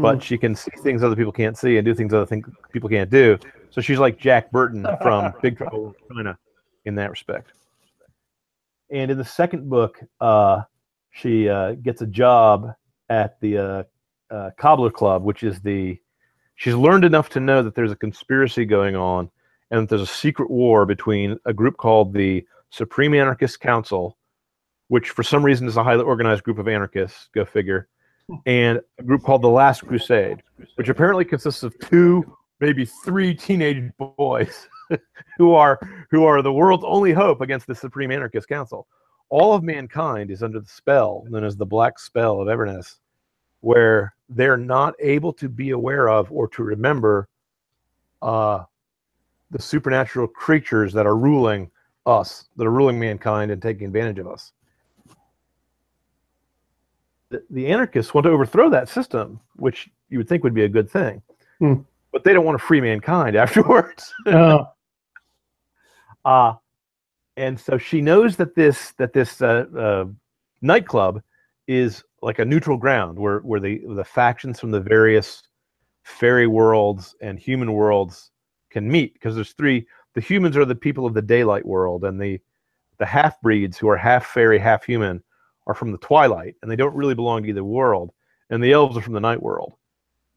But 0.00 0.16
Hmm. 0.16 0.18
she 0.22 0.38
can 0.38 0.54
see 0.54 0.70
things 0.82 1.02
other 1.02 1.16
people 1.16 1.32
can't 1.32 1.58
see 1.58 1.76
and 1.76 1.84
do 1.84 1.94
things 1.94 2.14
other 2.14 2.26
things 2.26 2.46
people 2.72 2.88
can't 2.88 3.10
do. 3.10 3.38
So 3.70 3.80
she's 3.80 3.98
like 3.98 4.18
Jack 4.18 4.50
Burton 4.50 4.86
from 5.02 5.34
Big 5.42 5.56
Trouble 5.58 5.94
in 6.10 6.16
China 6.16 6.38
in 6.86 6.94
that 6.96 7.10
respect. 7.10 7.52
And 8.90 9.10
in 9.10 9.18
the 9.18 9.24
second 9.24 9.68
book, 9.68 10.00
uh, 10.20 10.62
she 11.12 11.48
uh, 11.48 11.72
gets 11.72 12.02
a 12.02 12.06
job 12.06 12.72
at 13.10 13.38
the 13.40 13.86
uh, 14.30 14.50
Cobbler 14.58 14.90
Club, 14.90 15.22
which 15.22 15.42
is 15.42 15.60
the. 15.60 15.98
She's 16.56 16.74
learned 16.74 17.04
enough 17.04 17.30
to 17.30 17.40
know 17.40 17.62
that 17.62 17.74
there's 17.74 17.92
a 17.92 17.96
conspiracy 17.96 18.66
going 18.66 18.94
on, 18.94 19.30
and 19.70 19.82
that 19.82 19.88
there's 19.88 20.08
a 20.08 20.12
secret 20.12 20.50
war 20.50 20.84
between 20.84 21.38
a 21.46 21.54
group 21.54 21.76
called 21.76 22.12
the 22.12 22.44
Supreme 22.70 23.14
Anarchist 23.14 23.60
Council, 23.60 24.16
which 24.88 25.10
for 25.10 25.22
some 25.22 25.44
reason 25.44 25.66
is 25.66 25.76
a 25.76 25.84
highly 25.84 26.02
organized 26.02 26.44
group 26.44 26.58
of 26.58 26.68
anarchists. 26.68 27.28
Go 27.34 27.44
figure. 27.44 27.88
And 28.46 28.80
a 28.98 29.02
group 29.02 29.24
called 29.24 29.42
the 29.42 29.48
Last 29.48 29.84
Crusade, 29.84 30.42
which 30.76 30.88
apparently 30.88 31.24
consists 31.24 31.64
of 31.64 31.76
two, 31.80 32.24
maybe 32.60 32.84
three 32.84 33.34
teenage 33.34 33.90
boys 33.98 34.68
who 35.38 35.54
are 35.54 35.80
who 36.10 36.24
are 36.24 36.40
the 36.40 36.52
world's 36.52 36.84
only 36.86 37.12
hope 37.12 37.40
against 37.40 37.66
the 37.66 37.74
Supreme 37.74 38.12
Anarchist 38.12 38.48
Council. 38.48 38.86
All 39.30 39.52
of 39.52 39.64
mankind 39.64 40.30
is 40.30 40.42
under 40.42 40.60
the 40.60 40.68
spell 40.68 41.24
known 41.28 41.44
as 41.44 41.56
the 41.56 41.66
Black 41.66 41.98
Spell 41.98 42.40
of 42.40 42.48
Everness, 42.48 42.99
where 43.60 44.14
they're 44.28 44.56
not 44.56 44.94
able 45.00 45.32
to 45.34 45.48
be 45.48 45.70
aware 45.70 46.08
of 46.08 46.30
or 46.32 46.48
to 46.48 46.62
remember 46.62 47.28
uh, 48.22 48.64
the 49.50 49.60
supernatural 49.60 50.26
creatures 50.26 50.92
that 50.92 51.06
are 51.06 51.16
ruling 51.16 51.70
us, 52.06 52.48
that 52.56 52.66
are 52.66 52.70
ruling 52.70 52.98
mankind 52.98 53.50
and 53.50 53.60
taking 53.60 53.86
advantage 53.86 54.18
of 54.18 54.26
us. 54.26 54.52
The, 57.30 57.42
the 57.50 57.66
anarchists 57.68 58.14
want 58.14 58.24
to 58.24 58.30
overthrow 58.30 58.70
that 58.70 58.88
system, 58.88 59.40
which 59.56 59.88
you 60.08 60.18
would 60.18 60.28
think 60.28 60.42
would 60.44 60.54
be 60.54 60.64
a 60.64 60.68
good 60.68 60.90
thing. 60.90 61.22
Hmm. 61.58 61.74
But 62.12 62.24
they 62.24 62.32
don't 62.32 62.44
want 62.44 62.58
to 62.58 62.64
free 62.64 62.80
mankind 62.80 63.36
afterwards. 63.44 64.12
Uh, 64.26 64.64
uh 66.24 66.54
and 67.36 67.58
so 67.58 67.78
she 67.78 68.00
knows 68.00 68.36
that 68.36 68.54
this 68.54 68.92
that 68.98 69.12
this 69.12 69.40
uh, 69.40 69.64
uh, 69.76 70.04
nightclub 70.60 71.22
is 71.70 72.02
like 72.20 72.40
a 72.40 72.44
neutral 72.44 72.76
ground 72.76 73.16
where 73.16 73.38
where 73.40 73.60
the 73.60 73.80
the 73.94 74.04
factions 74.04 74.58
from 74.58 74.72
the 74.72 74.80
various 74.80 75.44
fairy 76.02 76.48
worlds 76.48 77.14
and 77.20 77.38
human 77.38 77.72
worlds 77.72 78.32
can 78.70 78.90
meet 78.90 79.14
because 79.14 79.36
there's 79.36 79.52
three 79.52 79.86
the 80.14 80.20
humans 80.20 80.56
are 80.56 80.64
the 80.64 80.74
people 80.74 81.06
of 81.06 81.14
the 81.14 81.22
daylight 81.22 81.64
world 81.64 82.04
and 82.04 82.20
the 82.20 82.40
the 82.98 83.06
half 83.06 83.40
breeds 83.40 83.78
who 83.78 83.88
are 83.88 83.96
half 83.96 84.26
fairy 84.26 84.58
half 84.58 84.84
human 84.84 85.22
are 85.68 85.74
from 85.74 85.92
the 85.92 85.98
twilight 85.98 86.56
and 86.60 86.70
they 86.70 86.76
don't 86.76 86.96
really 86.96 87.14
belong 87.14 87.42
to 87.42 87.48
either 87.48 87.62
world 87.62 88.10
and 88.50 88.62
the 88.62 88.72
elves 88.72 88.96
are 88.96 89.02
from 89.02 89.14
the 89.14 89.20
night 89.20 89.40
world 89.40 89.74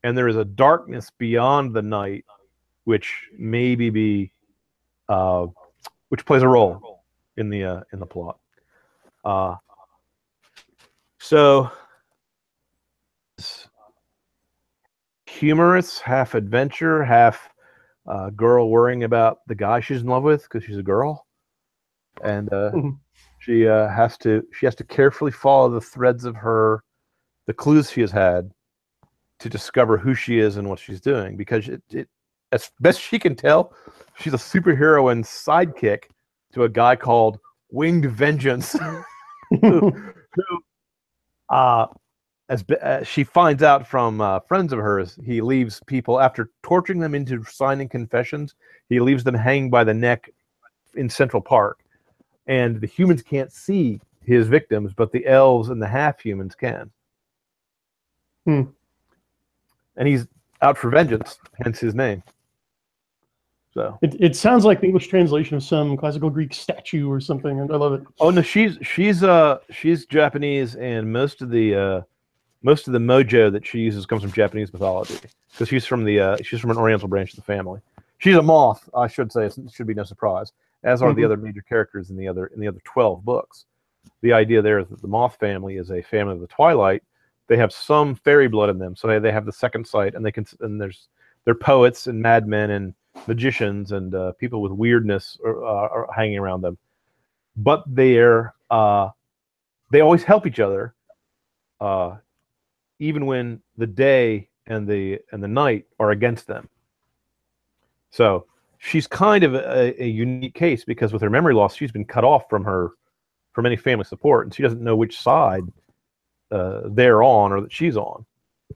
and 0.03 0.16
there 0.16 0.28
is 0.28 0.36
a 0.36 0.45
darkness 0.45 1.10
beyond 1.18 1.74
the 1.74 1.82
night 1.82 2.26
which 2.84 3.28
maybe 3.38 3.90
be 3.90 4.32
uh, 5.10 5.48
which 6.10 6.26
plays 6.28 6.44
a 6.44 6.48
role 6.48 7.03
in 7.38 7.49
the 7.49 7.64
uh, 7.64 7.82
in 7.91 7.99
the 7.99 8.06
plot. 8.06 8.38
Uh, 9.26 9.56
so 11.24 11.72
humorous, 15.26 16.00
half 16.00 16.36
adventure, 16.36 17.02
half 17.02 17.50
uh, 18.06 18.30
girl 18.32 18.70
worrying 18.70 19.06
about 19.06 19.38
the 19.48 19.56
guy 19.56 19.80
she's 19.80 20.02
in 20.02 20.08
love 20.08 20.24
with 20.24 20.44
because 20.44 20.66
she's 20.66 20.78
a 20.78 20.84
girl, 20.84 21.26
and 22.24 22.52
uh, 22.52 22.72
Mhm. 22.72 23.00
she 23.40 23.66
uh, 23.68 23.88
has 23.88 24.18
to 24.18 24.45
she 24.54 24.66
has 24.66 24.76
to 24.76 24.84
carefully 24.84 25.32
follow 25.32 25.70
the 25.70 25.80
threads 25.80 26.26
of 26.26 26.36
her 26.36 26.84
the 27.48 27.54
clues 27.54 27.90
she 27.90 28.02
has 28.02 28.12
had 28.12 28.52
to 29.40 29.50
discover 29.50 29.98
who 29.98 30.14
she 30.14 30.40
is 30.40 30.58
and 30.58 30.68
what 30.68 30.80
she's 30.80 31.00
doing 31.02 31.38
because 31.38 31.70
it, 31.70 31.82
it 31.90 32.10
as 32.52 32.70
best 32.82 33.00
she 33.00 33.18
can 33.18 33.36
tell 33.36 33.74
she's 34.20 34.34
a 34.34 34.38
superhero 34.38 35.12
and 35.12 35.24
sidekick 35.24 36.04
to 36.54 36.64
a 36.64 36.70
guy 36.70 36.95
called 36.98 37.40
Winged 37.72 38.12
Vengeance, 38.12 38.74
who, 39.62 39.90
who 39.90 40.60
uh, 41.54 41.86
as, 42.50 42.66
uh, 42.82 43.04
she 43.04 43.24
finds 43.24 43.62
out 43.62 43.88
from 43.88 44.20
uh, 44.20 44.40
friends 44.40 44.74
of 44.74 44.80
hers, 44.80 45.20
he 45.24 45.40
leaves 45.40 45.80
people 45.86 46.20
after 46.20 46.50
torturing 46.64 47.00
them 47.00 47.14
into 47.14 47.44
signing 47.44 47.88
confessions. 47.88 48.56
He 48.90 49.00
leaves 49.00 49.24
them 49.24 49.36
hanging 49.36 49.70
by 49.70 49.84
the 49.84 49.94
neck 49.94 50.32
in 50.96 51.10
Central 51.10 51.42
Park, 51.42 51.80
and 52.48 52.82
the 52.82 52.88
humans 52.88 53.22
can't 53.22 53.52
see 53.52 54.02
his 54.24 54.48
victims, 54.48 54.94
but 54.96 55.12
the 55.12 55.28
elves 55.28 55.70
and 55.70 55.80
the 55.80 55.88
half 55.88 56.20
humans 56.20 56.56
can. 56.56 56.90
Hmm. 58.46 58.64
And 59.96 60.08
he's 60.08 60.26
out 60.64 60.76
for 60.76 60.90
vengeance, 60.90 61.38
hence 61.64 61.80
his 61.80 61.94
name. 61.94 62.24
So. 63.74 63.98
it, 64.04 64.16
it 64.20 64.36
sounds 64.36 64.66
like 64.66 64.82
the 64.82 64.86
English 64.86 65.08
translation 65.08 65.56
of 65.58 65.64
some 65.64 65.98
classical 65.98 66.30
Greek 66.30 66.54
statue 66.54 67.10
or 67.10 67.20
something. 67.20 67.60
I 67.60 67.64
love 67.76 67.94
it. 67.94 68.04
Oh 68.20 68.30
no, 68.30 68.41
she's 68.44 68.78
she's 68.84 69.24
uh 69.24 69.58
she's 69.72 70.06
Japanese, 70.06 70.76
and 70.76 71.12
most 71.12 71.41
of 71.41 71.50
the 71.50 71.76
uh 71.76 72.02
most 72.62 72.88
of 72.88 72.94
the 72.94 73.00
mojo 73.00 73.52
that 73.52 73.66
she 73.66 73.80
uses 73.80 74.06
comes 74.06 74.22
from 74.22 74.32
Japanese 74.32 74.72
mythology 74.72 75.18
because 75.52 75.68
she's 75.70 75.86
from 75.88 76.04
the 76.06 76.20
uh 76.20 76.38
she's 76.44 76.60
from 76.60 76.70
an 76.70 76.78
Oriental 76.78 77.08
branch 77.08 77.32
of 77.32 77.38
the 77.38 77.41
family. 77.41 77.80
she's 78.20 78.36
a 78.36 78.44
moth. 78.44 78.88
I 78.95 79.08
should 79.08 79.32
say 79.32 79.45
it 79.48 79.58
should 79.74 79.88
be 79.88 79.95
no 79.95 80.04
surprise, 80.04 80.52
as 80.84 81.02
are 81.02 81.12
the 81.12 81.24
Mhm. 81.24 81.26
other 81.26 81.38
major 81.38 81.62
characters 81.64 82.12
in 82.12 82.16
the 82.16 82.28
other 82.28 82.45
in 82.48 82.60
the 82.60 82.68
other 82.68 82.82
twelve 82.84 83.26
books. 83.26 83.66
The 84.22 84.34
idea 84.34 84.62
there 84.62 84.78
is 84.80 84.88
that 84.90 85.02
the 85.02 85.08
moth 85.08 85.38
family 85.40 85.78
is 85.78 85.90
a 85.90 86.02
family 86.04 86.36
of 86.36 86.41
the 86.41 86.48
twilight. 86.48 87.02
They 87.48 87.58
have 87.58 87.74
some 87.74 88.14
fairy 88.16 88.48
blood 88.48 88.70
in 88.70 88.78
them, 88.78 88.95
so 88.95 89.08
they, 89.08 89.18
they 89.20 89.32
have 89.32 89.45
the 89.48 89.52
second 89.52 89.88
sight, 89.88 90.14
and 90.14 90.24
they 90.24 90.32
can 90.32 90.45
and 90.62 90.80
there's 90.80 91.08
they're 91.44 91.56
poets 91.56 92.06
and 92.06 92.22
madmen 92.22 92.70
and 92.70 92.94
magicians 93.27 93.91
and 93.91 94.14
uh, 94.14 94.31
people 94.34 94.61
with 94.61 94.72
weirdness 94.72 95.38
are, 95.44 95.64
uh, 95.64 95.90
are 95.90 96.10
hanging 96.15 96.38
around 96.38 96.61
them. 96.61 96.77
But 97.56 97.84
they're 97.88 98.53
uh, 98.69 99.10
they 99.91 100.02
always 100.02 100.23
help 100.23 100.48
each 100.48 100.60
other, 100.60 100.95
uh, 101.80 102.18
even 102.99 103.26
when 103.26 103.61
the 103.77 103.88
day 103.88 104.49
and 104.65 104.88
the 104.88 105.19
and 105.31 105.44
the 105.44 105.48
night 105.48 105.85
are 105.99 106.11
against 106.11 106.48
them. 106.48 106.68
So 108.10 108.48
she's 108.80 109.07
kind 109.07 109.44
of 109.44 109.53
a, 109.56 110.03
a 110.03 110.07
unique 110.07 110.56
case 110.56 110.84
because 110.84 111.14
with 111.14 111.22
her 111.22 111.30
memory 111.30 111.53
loss, 111.53 111.76
she's 111.76 111.91
been 111.91 112.06
cut 112.06 112.23
off 112.23 112.49
from 112.49 112.64
her 112.64 112.91
from 113.53 113.65
any 113.68 113.76
family 113.76 114.06
support, 114.06 114.48
and 114.48 114.53
she 114.53 114.64
doesn't 114.64 114.81
know 114.81 114.95
which 114.95 115.19
side 115.19 115.64
uh, 116.52 116.81
they're 116.85 117.22
on 117.22 117.52
or 117.52 117.61
that 117.61 117.72
she's 117.72 117.95
on. 117.95 118.26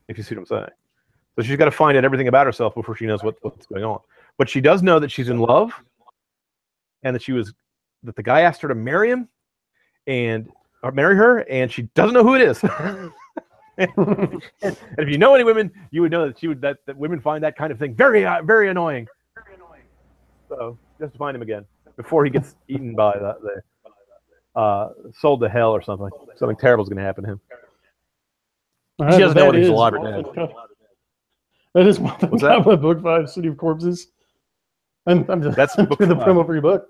If 0.07 0.17
you 0.17 0.23
see 0.23 0.35
what 0.35 0.41
I'm 0.41 0.45
saying. 0.45 0.69
So 1.35 1.43
she's 1.43 1.57
got 1.57 1.65
to 1.65 1.71
find 1.71 1.97
out 1.97 2.05
everything 2.05 2.27
about 2.27 2.45
herself 2.45 2.73
before 2.73 2.95
she 2.95 3.05
knows 3.05 3.23
what, 3.23 3.37
what's 3.41 3.65
going 3.67 3.83
on. 3.83 3.99
But 4.37 4.49
she 4.49 4.61
does 4.61 4.83
know 4.83 4.99
that 4.99 5.11
she's 5.11 5.29
in 5.29 5.39
love, 5.39 5.71
and 7.03 7.15
that 7.15 7.21
she 7.21 7.31
was 7.31 7.53
that 8.03 8.15
the 8.15 8.23
guy 8.23 8.41
asked 8.41 8.61
her 8.61 8.67
to 8.67 8.75
marry 8.75 9.09
him, 9.09 9.27
and 10.05 10.49
or 10.83 10.91
marry 10.91 11.15
her, 11.15 11.39
and 11.49 11.71
she 11.71 11.83
doesn't 11.95 12.13
know 12.13 12.23
who 12.23 12.35
it 12.35 12.41
is. 12.41 12.63
and, 13.77 13.91
and 14.61 14.77
if 14.97 15.09
you 15.09 15.17
know 15.17 15.33
any 15.33 15.43
women, 15.43 15.71
you 15.91 16.01
would 16.01 16.11
know 16.11 16.27
that 16.27 16.39
she 16.39 16.47
would 16.47 16.61
that, 16.61 16.77
that 16.85 16.95
women 16.95 17.19
find 17.19 17.43
that 17.43 17.57
kind 17.57 17.71
of 17.71 17.79
thing 17.79 17.95
very 17.95 18.25
uh, 18.25 18.41
very 18.43 18.69
annoying. 18.69 19.07
So 20.49 20.77
just 20.99 21.13
to 21.13 21.19
find 21.19 21.35
him 21.35 21.41
again 21.41 21.65
before 21.97 22.23
he 22.23 22.31
gets 22.31 22.55
eaten 22.67 22.95
by 22.95 23.11
the, 23.17 23.37
the 23.41 24.59
uh, 24.59 24.89
sold 25.19 25.41
to 25.41 25.49
hell 25.49 25.71
or 25.71 25.81
something. 25.81 26.09
Something 26.35 26.57
terrible 26.57 26.83
is 26.83 26.89
going 26.89 26.97
to 26.97 27.03
happen 27.03 27.23
to 27.23 27.31
him. 27.31 27.41
She 29.11 29.19
doesn't 29.19 29.21
know 29.21 29.33
that 29.33 29.45
whether 29.45 29.59
he's 29.59 29.67
alive 29.67 29.93
or 29.93 30.23
dead. 30.23 30.53
That 31.73 31.85
is 31.85 31.97
and 31.97 32.07
What's 32.07 32.41
that? 32.41 32.63
Book 32.63 33.03
Five, 33.03 33.29
City 33.29 33.49
of 33.49 33.57
Corpses. 33.57 34.07
I'm, 35.07 35.25
I'm 35.29 35.41
just 35.41 35.55
That's 35.55 35.75
book 35.77 35.97
the 35.99 36.05
promo 36.15 36.45
for 36.45 36.53
your 36.53 36.61
book. 36.61 36.87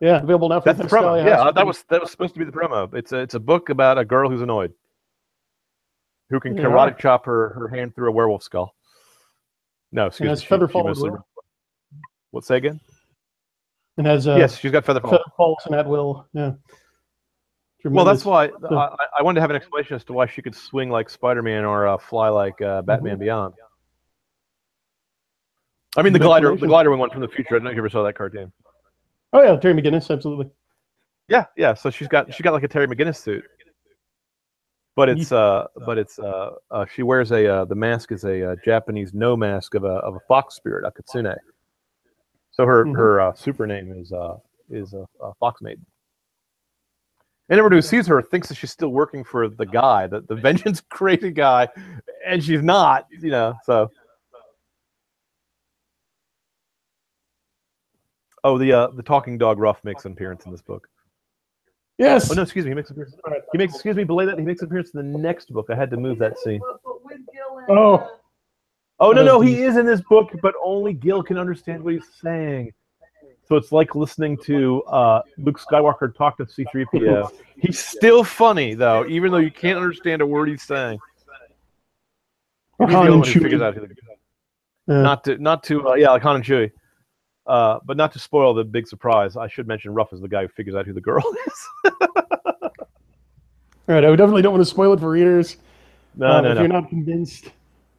Yeah, 0.00 0.22
available 0.22 0.48
now. 0.48 0.60
That's 0.60 0.78
the 0.78 0.84
promo. 0.84 1.24
Yeah, 1.24 1.50
that 1.54 1.66
was 1.66 1.84
that 1.90 2.00
was 2.00 2.10
supposed 2.10 2.34
to 2.34 2.38
be 2.40 2.44
the 2.44 2.52
promo. 2.52 2.92
It's 2.94 3.12
a 3.12 3.18
it's 3.18 3.34
a 3.34 3.40
book 3.40 3.68
about 3.68 3.98
a 3.98 4.04
girl 4.04 4.28
who's 4.28 4.42
annoyed, 4.42 4.72
who 6.30 6.40
can 6.40 6.56
Yeah. 6.56 6.64
karate 6.64 6.98
chop 6.98 7.26
her 7.26 7.50
her 7.54 7.68
hand 7.68 7.94
through 7.94 8.08
a 8.08 8.12
werewolf 8.12 8.42
skull. 8.42 8.74
No, 9.92 10.06
excuse 10.06 10.28
me. 10.28 10.36
she- 10.36 10.46
feather 10.46 10.68
she 10.68 10.82
mostly- 10.82 11.10
well. 11.10 11.26
What 12.32 12.44
say 12.44 12.56
again? 12.56 12.80
and 13.96 14.06
has 14.08 14.26
uh, 14.26 14.34
yes, 14.36 14.58
she's 14.58 14.72
got 14.72 14.84
feather 14.84 15.00
feather 15.00 15.20
falls 15.36 15.62
and 15.66 15.74
at 15.76 15.86
will. 15.86 16.26
Yeah. 16.32 16.52
Well, 17.84 18.04
that's 18.06 18.22
Tremendous. 18.22 18.60
why 18.70 18.84
I, 18.84 18.96
I 19.18 19.22
wanted 19.22 19.36
to 19.36 19.40
have 19.42 19.50
an 19.50 19.56
explanation 19.56 19.94
as 19.94 20.04
to 20.04 20.14
why 20.14 20.26
she 20.26 20.40
could 20.42 20.54
swing 20.56 20.88
like 20.90 21.08
Spider-Man 21.10 21.64
or 21.66 21.86
uh, 21.86 21.98
fly 21.98 22.28
like 22.30 22.60
uh, 22.62 22.80
Batman 22.82 23.18
Beyond. 23.18 23.54
I 25.96 26.02
mean, 26.02 26.12
the 26.12 26.18
glider, 26.18 26.56
the 26.56 26.66
glider 26.66 26.94
one 26.96 27.10
from 27.10 27.20
the 27.20 27.28
future. 27.28 27.54
I 27.54 27.58
don't 27.58 27.64
know 27.64 27.70
if 27.70 27.76
you 27.76 27.80
ever 27.82 27.88
saw 27.88 28.02
that 28.02 28.14
cartoon. 28.14 28.52
Oh 29.32 29.42
yeah, 29.42 29.56
Terry 29.56 29.74
McGinnis, 29.74 30.10
absolutely. 30.10 30.50
Yeah, 31.28 31.46
yeah. 31.56 31.74
So 31.74 31.90
she's 31.90 32.08
got 32.08 32.32
she 32.34 32.42
got 32.42 32.52
like 32.52 32.62
a 32.62 32.68
Terry 32.68 32.86
McGinnis 32.86 33.16
suit, 33.16 33.44
but 34.96 35.08
it's 35.08 35.32
uh, 35.32 35.66
but 35.86 35.98
it's 35.98 36.18
uh, 36.18 36.50
uh 36.70 36.84
she 36.92 37.02
wears 37.02 37.32
a 37.32 37.46
uh, 37.46 37.64
the 37.64 37.74
mask 37.74 38.12
is 38.12 38.24
a 38.24 38.52
uh, 38.52 38.56
Japanese 38.64 39.14
Noh 39.14 39.36
mask 39.36 39.74
of 39.74 39.84
a 39.84 39.88
of 39.88 40.16
a 40.16 40.20
fox 40.28 40.54
spirit, 40.54 40.86
a 40.86 40.90
kitsune. 40.90 41.34
So 42.50 42.66
her 42.66 42.84
Mhm. 42.84 42.96
her 42.96 43.20
uh, 43.20 43.34
super 43.34 43.66
name 43.66 43.92
is 43.92 44.12
uh 44.12 44.36
is 44.70 44.94
a, 44.94 45.06
a 45.20 45.34
fox 45.34 45.62
maiden. 45.62 45.84
And 47.48 47.58
everyone 47.58 47.72
who 47.72 47.82
sees 47.82 48.06
her 48.06 48.22
thinks 48.22 48.48
that 48.48 48.54
she's 48.54 48.70
still 48.70 48.88
working 48.88 49.22
for 49.22 49.48
the 49.48 49.66
guy, 49.66 50.06
the, 50.06 50.22
the 50.22 50.34
vengeance 50.46 50.80
crazy 50.80 51.30
guy, 51.30 51.68
and 52.24 52.42
she's 52.42 52.62
not, 52.62 53.06
you 53.10 53.30
know. 53.30 53.54
So, 53.64 53.90
oh, 58.44 58.58
the 58.58 58.72
uh, 58.72 58.86
the 58.88 59.02
talking 59.02 59.36
dog 59.38 59.58
Ruff 59.58 59.82
makes 59.82 60.04
an 60.04 60.12
appearance 60.12 60.44
in 60.46 60.52
this 60.52 60.62
book. 60.62 60.88
Yes. 61.98 62.30
Oh 62.30 62.34
no, 62.34 62.42
excuse 62.42 62.64
me. 62.64 62.70
He 62.70 62.74
makes 62.74 62.90
an 62.90 62.94
appearance. 62.94 63.16
He 63.52 63.58
makes 63.58 63.74
excuse 63.74 63.96
me. 63.96 64.04
Belay 64.04 64.26
that. 64.26 64.38
He 64.38 64.44
makes 64.44 64.62
an 64.62 64.66
appearance 64.66 64.90
in 64.94 65.12
the 65.12 65.18
next 65.18 65.52
book. 65.52 65.66
I 65.70 65.74
had 65.74 65.90
to 65.90 65.96
move 65.96 66.18
that 66.18 66.38
scene. 66.38 66.60
But, 66.60 66.80
but 66.84 67.04
with 67.04 67.18
Gil 67.32 67.58
and, 67.58 67.78
Oh. 67.78 68.18
Oh 69.00 69.10
no, 69.10 69.24
no, 69.24 69.40
he 69.40 69.62
is 69.62 69.76
in 69.76 69.86
this 69.86 70.00
book, 70.02 70.30
but 70.40 70.54
only 70.62 70.92
Gil 70.92 71.20
can 71.22 71.36
understand 71.36 71.82
what 71.82 71.94
he's 71.94 72.06
saying. 72.22 72.72
So 73.46 73.56
it's 73.56 73.72
like 73.72 73.94
listening 73.94 74.38
to 74.44 74.82
uh, 74.84 75.22
Luke 75.36 75.60
Skywalker 75.60 76.14
talk 76.14 76.38
to 76.38 76.46
C-3PO. 76.48 77.30
He's 77.58 77.78
still 77.78 78.24
funny 78.24 78.74
though, 78.74 79.04
even 79.06 79.32
though 79.32 79.38
you 79.38 79.50
can't 79.50 79.76
understand 79.76 80.22
a 80.22 80.26
word 80.26 80.48
he's 80.48 80.62
saying. 80.62 80.98
He's 82.78 82.88
the 82.88 82.94
only 82.94 83.10
and 83.12 83.20
one 83.20 83.28
who 83.28 83.40
figures 83.40 83.60
out 83.60 83.74
who 83.74 83.80
the, 83.80 83.94
Yeah. 84.86 85.02
not 85.02 85.24
to 85.24 85.38
not 85.38 85.64
to 85.64 85.88
uh, 85.88 85.94
yeah, 85.94 86.10
like 86.10 86.22
Han 86.22 86.36
and 86.36 86.44
Chewie. 86.44 86.70
Uh, 87.46 87.78
but 87.84 87.96
not 87.96 88.10
to 88.12 88.18
spoil 88.18 88.54
the 88.54 88.64
big 88.64 88.86
surprise, 88.86 89.36
I 89.36 89.48
should 89.48 89.66
mention 89.68 89.92
Ruff 89.92 90.12
is 90.12 90.20
the 90.20 90.28
guy 90.28 90.42
who 90.42 90.48
figures 90.48 90.74
out 90.74 90.86
who 90.86 90.92
the 90.94 91.00
girl 91.00 91.22
is. 91.46 91.66
All 93.86 93.94
right, 93.94 94.04
I 94.04 94.08
definitely 94.16 94.40
don't 94.42 94.52
want 94.52 94.62
to 94.62 94.70
spoil 94.70 94.94
it 94.94 95.00
for 95.00 95.10
readers. 95.10 95.58
no, 96.16 96.26
Uh, 96.26 96.40
no, 96.40 96.48
if 96.50 96.54
no. 96.54 96.60
you're 96.62 96.72
not 96.72 96.88
convinced, 96.88 97.50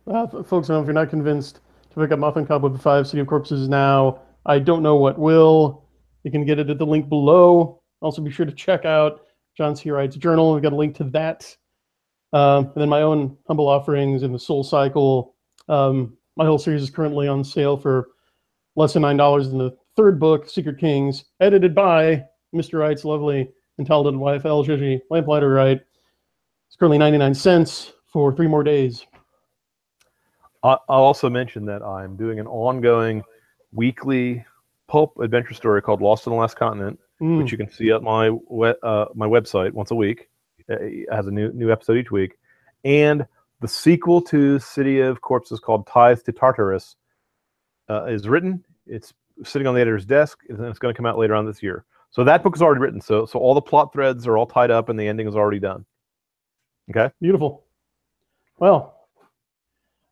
uh, 0.08 0.26
folks, 0.44 0.68
know 0.70 0.80
if 0.82 0.86
you're 0.88 0.94
not 0.94 1.10
convinced 1.12 1.60
to 1.92 2.00
pick 2.00 2.12
up 2.12 2.18
Muffin 2.20 2.46
Cobweb 2.46 2.80
5 2.82 3.08
City 3.08 3.22
of 3.22 3.28
Corpses 3.28 3.70
now, 3.70 4.20
I 4.48 4.58
don't 4.60 4.82
know 4.82 4.96
what 4.96 5.20
will. 5.20 5.84
You 6.24 6.32
can 6.32 6.44
get 6.44 6.58
it 6.58 6.70
at 6.72 6.80
the 6.80 6.86
link 6.86 7.08
below. 7.08 7.82
Also, 8.02 8.22
be 8.24 8.32
sure 8.32 8.48
to 8.48 8.52
check 8.52 8.84
out 8.86 9.22
John 9.56 9.76
C. 9.76 9.92
Wright's 9.92 10.16
journal. 10.16 10.54
We've 10.54 10.64
got 10.64 10.74
a 10.74 10.76
link 10.76 10.96
to 10.98 11.04
that. 11.06 11.56
Um, 12.34 12.66
and 12.66 12.76
then 12.82 12.90
my 12.90 13.04
own 13.04 13.38
humble 13.48 13.68
offerings 13.68 14.24
in 14.24 14.32
the 14.34 14.40
Soul 14.40 14.64
Cycle. 14.64 15.36
Um, 15.70 16.18
my 16.36 16.46
whole 16.46 16.58
series 16.58 16.82
is 16.82 16.90
currently 16.90 17.28
on 17.28 17.44
sale 17.44 17.78
for 17.78 18.10
less 18.76 18.94
than 18.94 19.04
$9 19.04 19.52
in 19.52 19.58
the 19.58 19.76
third 19.96 20.20
book, 20.20 20.50
Secret 20.50 20.78
Kings, 20.80 21.26
edited 21.40 21.74
by 21.74 22.26
Mr. 22.54 22.80
Wright's 22.80 23.06
lovely 23.06 23.50
and 23.78 23.88
talented 23.88 24.16
wife, 24.16 24.46
L. 24.46 24.64
Jagi 24.64 25.02
Lamplighter 25.10 25.54
Wright. 25.54 25.82
It's 26.68 26.76
currently 26.76 26.98
99 26.98 27.34
cents 27.34 27.94
for 28.08 28.34
three 28.34 28.48
more 28.48 28.64
days. 28.64 29.06
I- 30.64 30.78
I'll 30.90 31.04
also 31.04 31.30
mention 31.30 31.66
that 31.66 31.84
I'm 31.84 32.16
doing 32.16 32.40
an 32.40 32.48
ongoing 32.48 33.24
weekly 33.72 34.46
pulp 34.88 35.18
adventure 35.20 35.54
story 35.54 35.82
called 35.82 36.02
Lost 36.02 36.28
on 36.28 36.34
the 36.34 36.40
Last 36.40 36.56
Continent, 36.56 37.00
Mm. 37.22 37.38
which 37.38 37.52
you 37.52 37.58
can 37.58 37.70
see 37.70 37.92
at 37.92 38.02
my 38.04 38.30
we- 38.30 38.74
uh, 38.84 39.06
my 39.14 39.28
website 39.28 39.72
once 39.74 39.92
a 39.92 39.96
week. 39.96 40.30
It 40.68 41.08
has 41.12 41.28
a 41.28 41.32
new 41.32 41.52
new 41.54 41.72
episode 41.72 41.98
each 41.98 42.12
week, 42.12 42.38
and 42.84 43.26
the 43.62 43.68
sequel 43.68 44.22
to 44.22 44.60
City 44.60 45.00
of 45.02 45.22
Corpses 45.22 45.60
called 45.60 45.88
Ties 45.88 46.24
to 46.24 46.32
Tartarus 46.32 46.96
uh, 47.90 48.06
is 48.06 48.28
written. 48.28 48.64
It's 48.88 49.14
sitting 49.44 49.68
on 49.68 49.76
the 49.76 49.82
editor's 49.82 50.06
desk, 50.06 50.40
and 50.50 50.60
it's 50.66 50.80
going 50.80 50.94
to 50.94 50.98
come 50.98 51.06
out 51.06 51.18
later 51.18 51.36
on 51.36 51.46
this 51.46 51.62
year. 51.62 51.86
So 52.12 52.24
that 52.24 52.44
book 52.44 52.56
is 52.56 52.62
already 52.62 52.80
written. 52.80 53.02
So 53.02 53.26
so 53.26 53.40
all 53.40 53.54
the 53.54 53.62
plot 53.62 53.92
threads 53.92 54.26
are 54.28 54.38
all 54.38 54.46
tied 54.46 54.72
up, 54.72 54.90
and 54.90 55.00
the 55.00 55.08
ending 55.08 55.28
is 55.28 55.36
already 55.36 55.60
done. 55.60 55.86
Okay. 56.90 57.12
Beautiful. 57.20 57.66
Well, 58.60 59.08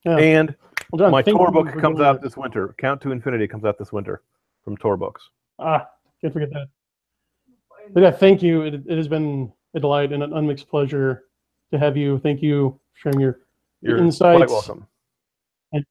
yeah. 0.06 0.18
And 0.18 0.56
well, 0.92 1.00
John, 1.00 1.12
my 1.12 1.22
tour 1.22 1.52
book 1.52 1.78
comes 1.80 2.02
out 2.02 2.22
this. 2.22 2.36
winter. 2.36 2.76
Count 2.78 3.00
to 3.02 3.12
Infinity 3.12 3.48
comes 3.48 3.64
out 3.64 3.78
this 3.78 3.94
winter 3.94 4.22
from 4.66 4.76
Tor 4.78 4.98
Books. 4.98 5.30
Ah, 5.60 5.88
can't 6.20 6.34
forget 6.34 6.50
that. 6.52 6.68
But 7.94 8.04
yeah, 8.04 8.12
thank 8.12 8.42
you. 8.42 8.64
It, 8.64 8.74
it 8.88 8.98
has 8.98 9.08
been 9.08 9.52
a 9.76 9.80
delight 9.80 10.12
and 10.12 10.24
an 10.24 10.34
unmixed 10.34 10.70
pleasure 10.70 11.26
to 11.72 11.80
have 11.80 11.96
you. 11.96 12.20
Thank 12.20 12.42
you 12.42 12.80
for 12.94 13.00
sharing 13.00 13.20
your 13.20 13.40
You're 13.82 13.98
insights. 13.98 14.38
quite 14.40 14.50
welcome. 14.50 14.88
and. 15.72 15.86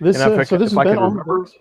This, 0.00 0.20
And 0.20 0.32
if 0.32 0.38
uh, 0.38 0.40
I 0.42 0.44
so 0.44 0.56
this 0.58 0.72
if 0.72 0.78
has 0.78 0.78
I 0.78 0.84
been 0.84 0.94
could 0.94 1.02
on 1.02 1.14
the 1.14 1.20
remember- 1.20 1.38
books. 1.40 1.54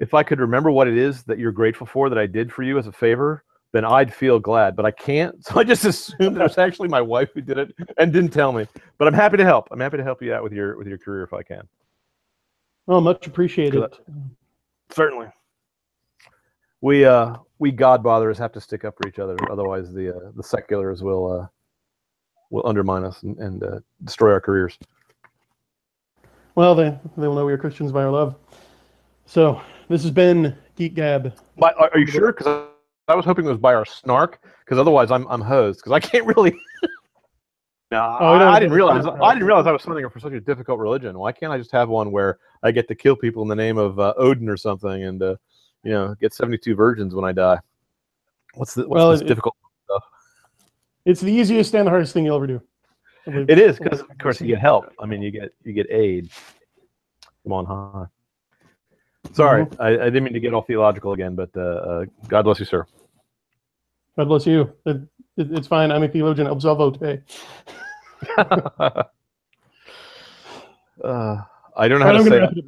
If 0.00 0.14
I 0.14 0.22
could 0.22 0.38
remember 0.38 0.70
what 0.70 0.86
it 0.86 0.96
is 0.96 1.24
that 1.24 1.38
you're 1.40 1.50
grateful 1.50 1.84
for 1.84 2.08
that 2.08 2.18
I 2.18 2.26
did 2.26 2.52
for 2.52 2.62
you 2.62 2.78
as 2.78 2.86
a 2.86 2.92
favor, 2.92 3.42
then 3.72 3.84
I'd 3.84 4.14
feel 4.14 4.38
glad. 4.38 4.76
But 4.76 4.86
I 4.86 4.92
can't, 4.92 5.44
so 5.44 5.58
I 5.58 5.64
just 5.64 5.84
assumed 5.84 6.36
that 6.36 6.40
it 6.40 6.44
was 6.44 6.56
actually 6.58 6.88
my 6.88 7.00
wife 7.00 7.30
who 7.34 7.40
did 7.40 7.58
it 7.58 7.74
and 7.96 8.12
didn't 8.12 8.30
tell 8.30 8.52
me. 8.52 8.66
But 8.98 9.08
I'm 9.08 9.14
happy 9.14 9.36
to 9.38 9.44
help. 9.44 9.66
I'm 9.72 9.80
happy 9.80 9.96
to 9.96 10.04
help 10.04 10.22
you 10.22 10.32
out 10.32 10.44
with 10.44 10.52
your 10.52 10.76
with 10.78 10.86
your 10.86 10.98
career 10.98 11.24
if 11.24 11.32
I 11.32 11.42
can. 11.42 11.62
Well, 12.86 13.00
much 13.00 13.26
appreciated. 13.26 13.72
Good. 13.80 13.96
Certainly. 14.90 15.26
We 16.80 17.04
uh 17.04 17.34
we 17.58 17.72
God 17.72 18.02
botherers 18.04 18.38
have 18.38 18.52
to 18.52 18.60
stick 18.60 18.84
up 18.84 18.94
for 19.02 19.08
each 19.08 19.18
other, 19.18 19.36
otherwise 19.50 19.92
the 19.92 20.14
uh, 20.16 20.30
the 20.36 20.44
seculars 20.44 21.02
will 21.02 21.40
uh 21.40 21.46
will 22.50 22.64
undermine 22.66 23.02
us 23.04 23.22
and, 23.24 23.36
and 23.38 23.62
uh, 23.64 23.80
destroy 24.04 24.30
our 24.32 24.40
careers. 24.40 24.78
Well, 26.58 26.74
they 26.74 26.98
they 27.16 27.28
will 27.28 27.36
know 27.36 27.46
we 27.46 27.52
are 27.52 27.56
Christians 27.56 27.92
by 27.92 28.02
our 28.02 28.10
love. 28.10 28.34
So 29.26 29.62
this 29.88 30.02
has 30.02 30.10
been 30.10 30.56
Geek 30.74 30.94
Gab. 30.94 31.32
But 31.56 31.76
are, 31.78 31.96
you 31.96 32.04
sure? 32.04 32.32
Because 32.32 32.66
I, 33.06 33.14
was 33.14 33.24
hoping 33.24 33.44
it 33.44 33.48
was 33.48 33.58
by 33.58 33.74
our 33.74 33.84
snark. 33.84 34.44
Because 34.64 34.76
otherwise, 34.76 35.12
I'm 35.12 35.24
I'm 35.28 35.40
hosed. 35.40 35.78
Because 35.78 35.92
I 35.92 36.00
can't 36.00 36.26
really. 36.26 36.58
No, 37.90 38.18
Oh, 38.20 38.34
I, 38.34 38.58
didn't 38.60 38.74
realize. 38.74 39.06
I 39.06 39.32
didn't 39.32 39.46
realize 39.46 39.66
I 39.66 39.72
was 39.72 39.82
signing 39.82 40.06
for 40.10 40.20
such 40.20 40.34
a 40.34 40.40
difficult 40.40 40.78
religion. 40.78 41.18
Why 41.18 41.32
can't 41.32 41.50
I 41.50 41.56
just 41.56 41.72
have 41.72 41.88
one 41.88 42.12
where 42.12 42.38
I 42.62 42.70
get 42.70 42.86
to 42.88 42.94
kill 42.94 43.16
people 43.16 43.40
in 43.40 43.48
the 43.48 43.56
name 43.56 43.78
of 43.78 43.98
uh, 43.98 44.12
Odin 44.18 44.46
or 44.50 44.58
something, 44.58 45.04
and 45.04 45.22
uh, 45.22 45.36
you 45.84 45.92
know, 45.92 46.14
get 46.20 46.34
seventy-two 46.34 46.74
virgins 46.74 47.14
when 47.14 47.24
I 47.24 47.32
die? 47.32 47.58
What's 48.56 48.74
the 48.74 48.82
what's 48.86 48.98
Well, 48.98 49.12
this 49.12 49.20
it- 49.22 49.28
difficult? 49.28 49.56
Stuff? 49.86 50.04
It's 51.06 51.20
the 51.22 51.32
easiest 51.32 51.74
and 51.74 51.86
the 51.86 51.90
hardest 51.90 52.12
thing 52.12 52.26
you'll 52.26 52.36
ever 52.36 52.46
do. 52.48 52.60
It 53.28 53.58
is 53.58 53.78
because, 53.78 54.00
of 54.00 54.18
course, 54.18 54.40
you 54.40 54.46
get 54.46 54.58
help. 54.58 54.86
I 54.98 55.06
mean, 55.06 55.20
you 55.20 55.30
get 55.30 55.52
you 55.64 55.72
get 55.72 55.86
aid 55.90 56.30
from 57.42 57.52
on 57.52 57.66
high. 57.66 58.06
Sorry, 59.32 59.64
Mm-hmm. 59.64 59.82
I, 59.82 59.88
I 59.88 60.04
didn't 60.04 60.24
mean 60.24 60.32
to 60.32 60.40
get 60.40 60.54
all 60.54 60.62
theological 60.62 61.12
again, 61.12 61.34
but 61.34 61.50
uh, 61.56 61.60
uh, 61.60 62.04
God 62.28 62.42
bless 62.42 62.60
you, 62.60 62.64
sir. 62.64 62.86
God 64.16 64.28
bless 64.28 64.46
you. 64.46 64.72
It, 64.86 64.96
it, 65.36 65.52
it's 65.52 65.66
fine. 65.66 65.92
I'm 65.92 66.02
a 66.02 66.08
theologian. 66.08 66.48
Absolvo 66.48 66.98
te. 66.98 67.20
uh, 71.04 71.36
I 71.76 71.88
don't 71.88 72.00
know 72.00 72.06
how 72.06 72.12
to 72.12 72.24
say. 72.24 72.42
it. 72.42 72.64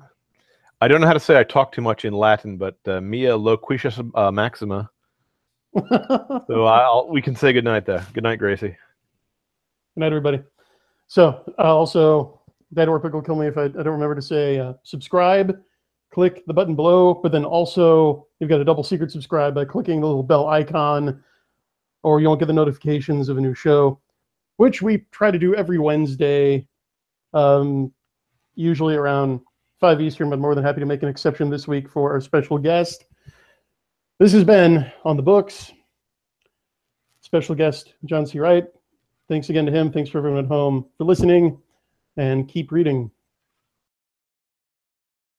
I 0.82 0.88
don't 0.88 1.00
know 1.00 1.06
how 1.06 1.12
to 1.12 1.20
say. 1.20 1.38
I 1.38 1.44
talk 1.44 1.72
too 1.72 1.82
much 1.82 2.04
in 2.04 2.12
Latin, 2.12 2.56
but 2.56 2.76
uh, 2.86 3.00
mia 3.00 3.36
loquitius 3.36 3.98
uh, 4.14 4.30
maxima. 4.30 4.90
So 6.46 6.64
I'll, 6.64 7.08
we 7.08 7.22
can 7.22 7.36
say 7.36 7.52
goodnight 7.52 7.86
there. 7.86 8.04
Good 8.12 8.24
night, 8.24 8.40
Gracie. 8.40 8.76
Good 9.94 10.02
night, 10.02 10.06
everybody. 10.06 10.40
So, 11.08 11.42
uh, 11.58 11.76
also, 11.76 12.40
that 12.70 12.88
or 12.88 13.00
pick 13.00 13.12
will 13.12 13.22
kill 13.22 13.34
me 13.34 13.48
if 13.48 13.58
I, 13.58 13.64
I 13.64 13.68
don't 13.68 13.88
remember 13.88 14.14
to 14.14 14.22
say 14.22 14.60
uh, 14.60 14.74
subscribe. 14.84 15.58
Click 16.12 16.46
the 16.46 16.54
button 16.54 16.76
below, 16.76 17.14
but 17.14 17.32
then 17.32 17.44
also 17.44 18.28
you've 18.38 18.50
got 18.50 18.60
a 18.60 18.64
double 18.64 18.84
secret 18.84 19.10
subscribe 19.10 19.52
by 19.52 19.64
clicking 19.64 20.00
the 20.00 20.06
little 20.06 20.22
bell 20.22 20.46
icon, 20.46 21.24
or 22.04 22.20
you 22.20 22.28
won't 22.28 22.38
get 22.38 22.46
the 22.46 22.52
notifications 22.52 23.28
of 23.28 23.36
a 23.36 23.40
new 23.40 23.52
show, 23.52 24.00
which 24.58 24.80
we 24.80 24.98
try 25.10 25.32
to 25.32 25.38
do 25.38 25.56
every 25.56 25.78
Wednesday, 25.78 26.68
um, 27.34 27.92
usually 28.54 28.94
around 28.94 29.40
5 29.80 30.00
Eastern, 30.00 30.30
but 30.30 30.38
more 30.38 30.54
than 30.54 30.62
happy 30.62 30.78
to 30.78 30.86
make 30.86 31.02
an 31.02 31.08
exception 31.08 31.50
this 31.50 31.66
week 31.66 31.88
for 31.88 32.12
our 32.12 32.20
special 32.20 32.58
guest. 32.58 33.06
This 34.20 34.32
has 34.32 34.44
been 34.44 34.88
On 35.04 35.16
the 35.16 35.22
Books. 35.22 35.72
Special 37.22 37.56
guest, 37.56 37.94
John 38.04 38.24
C. 38.24 38.38
Wright 38.38 38.64
thanks 39.30 39.48
again 39.48 39.64
to 39.64 39.72
him. 39.72 39.92
Thanks 39.92 40.10
for 40.10 40.18
everyone 40.18 40.44
at 40.44 40.48
home 40.48 40.84
for 40.98 41.04
listening 41.04 41.56
and 42.16 42.48
keep 42.48 42.72
reading. 42.72 43.12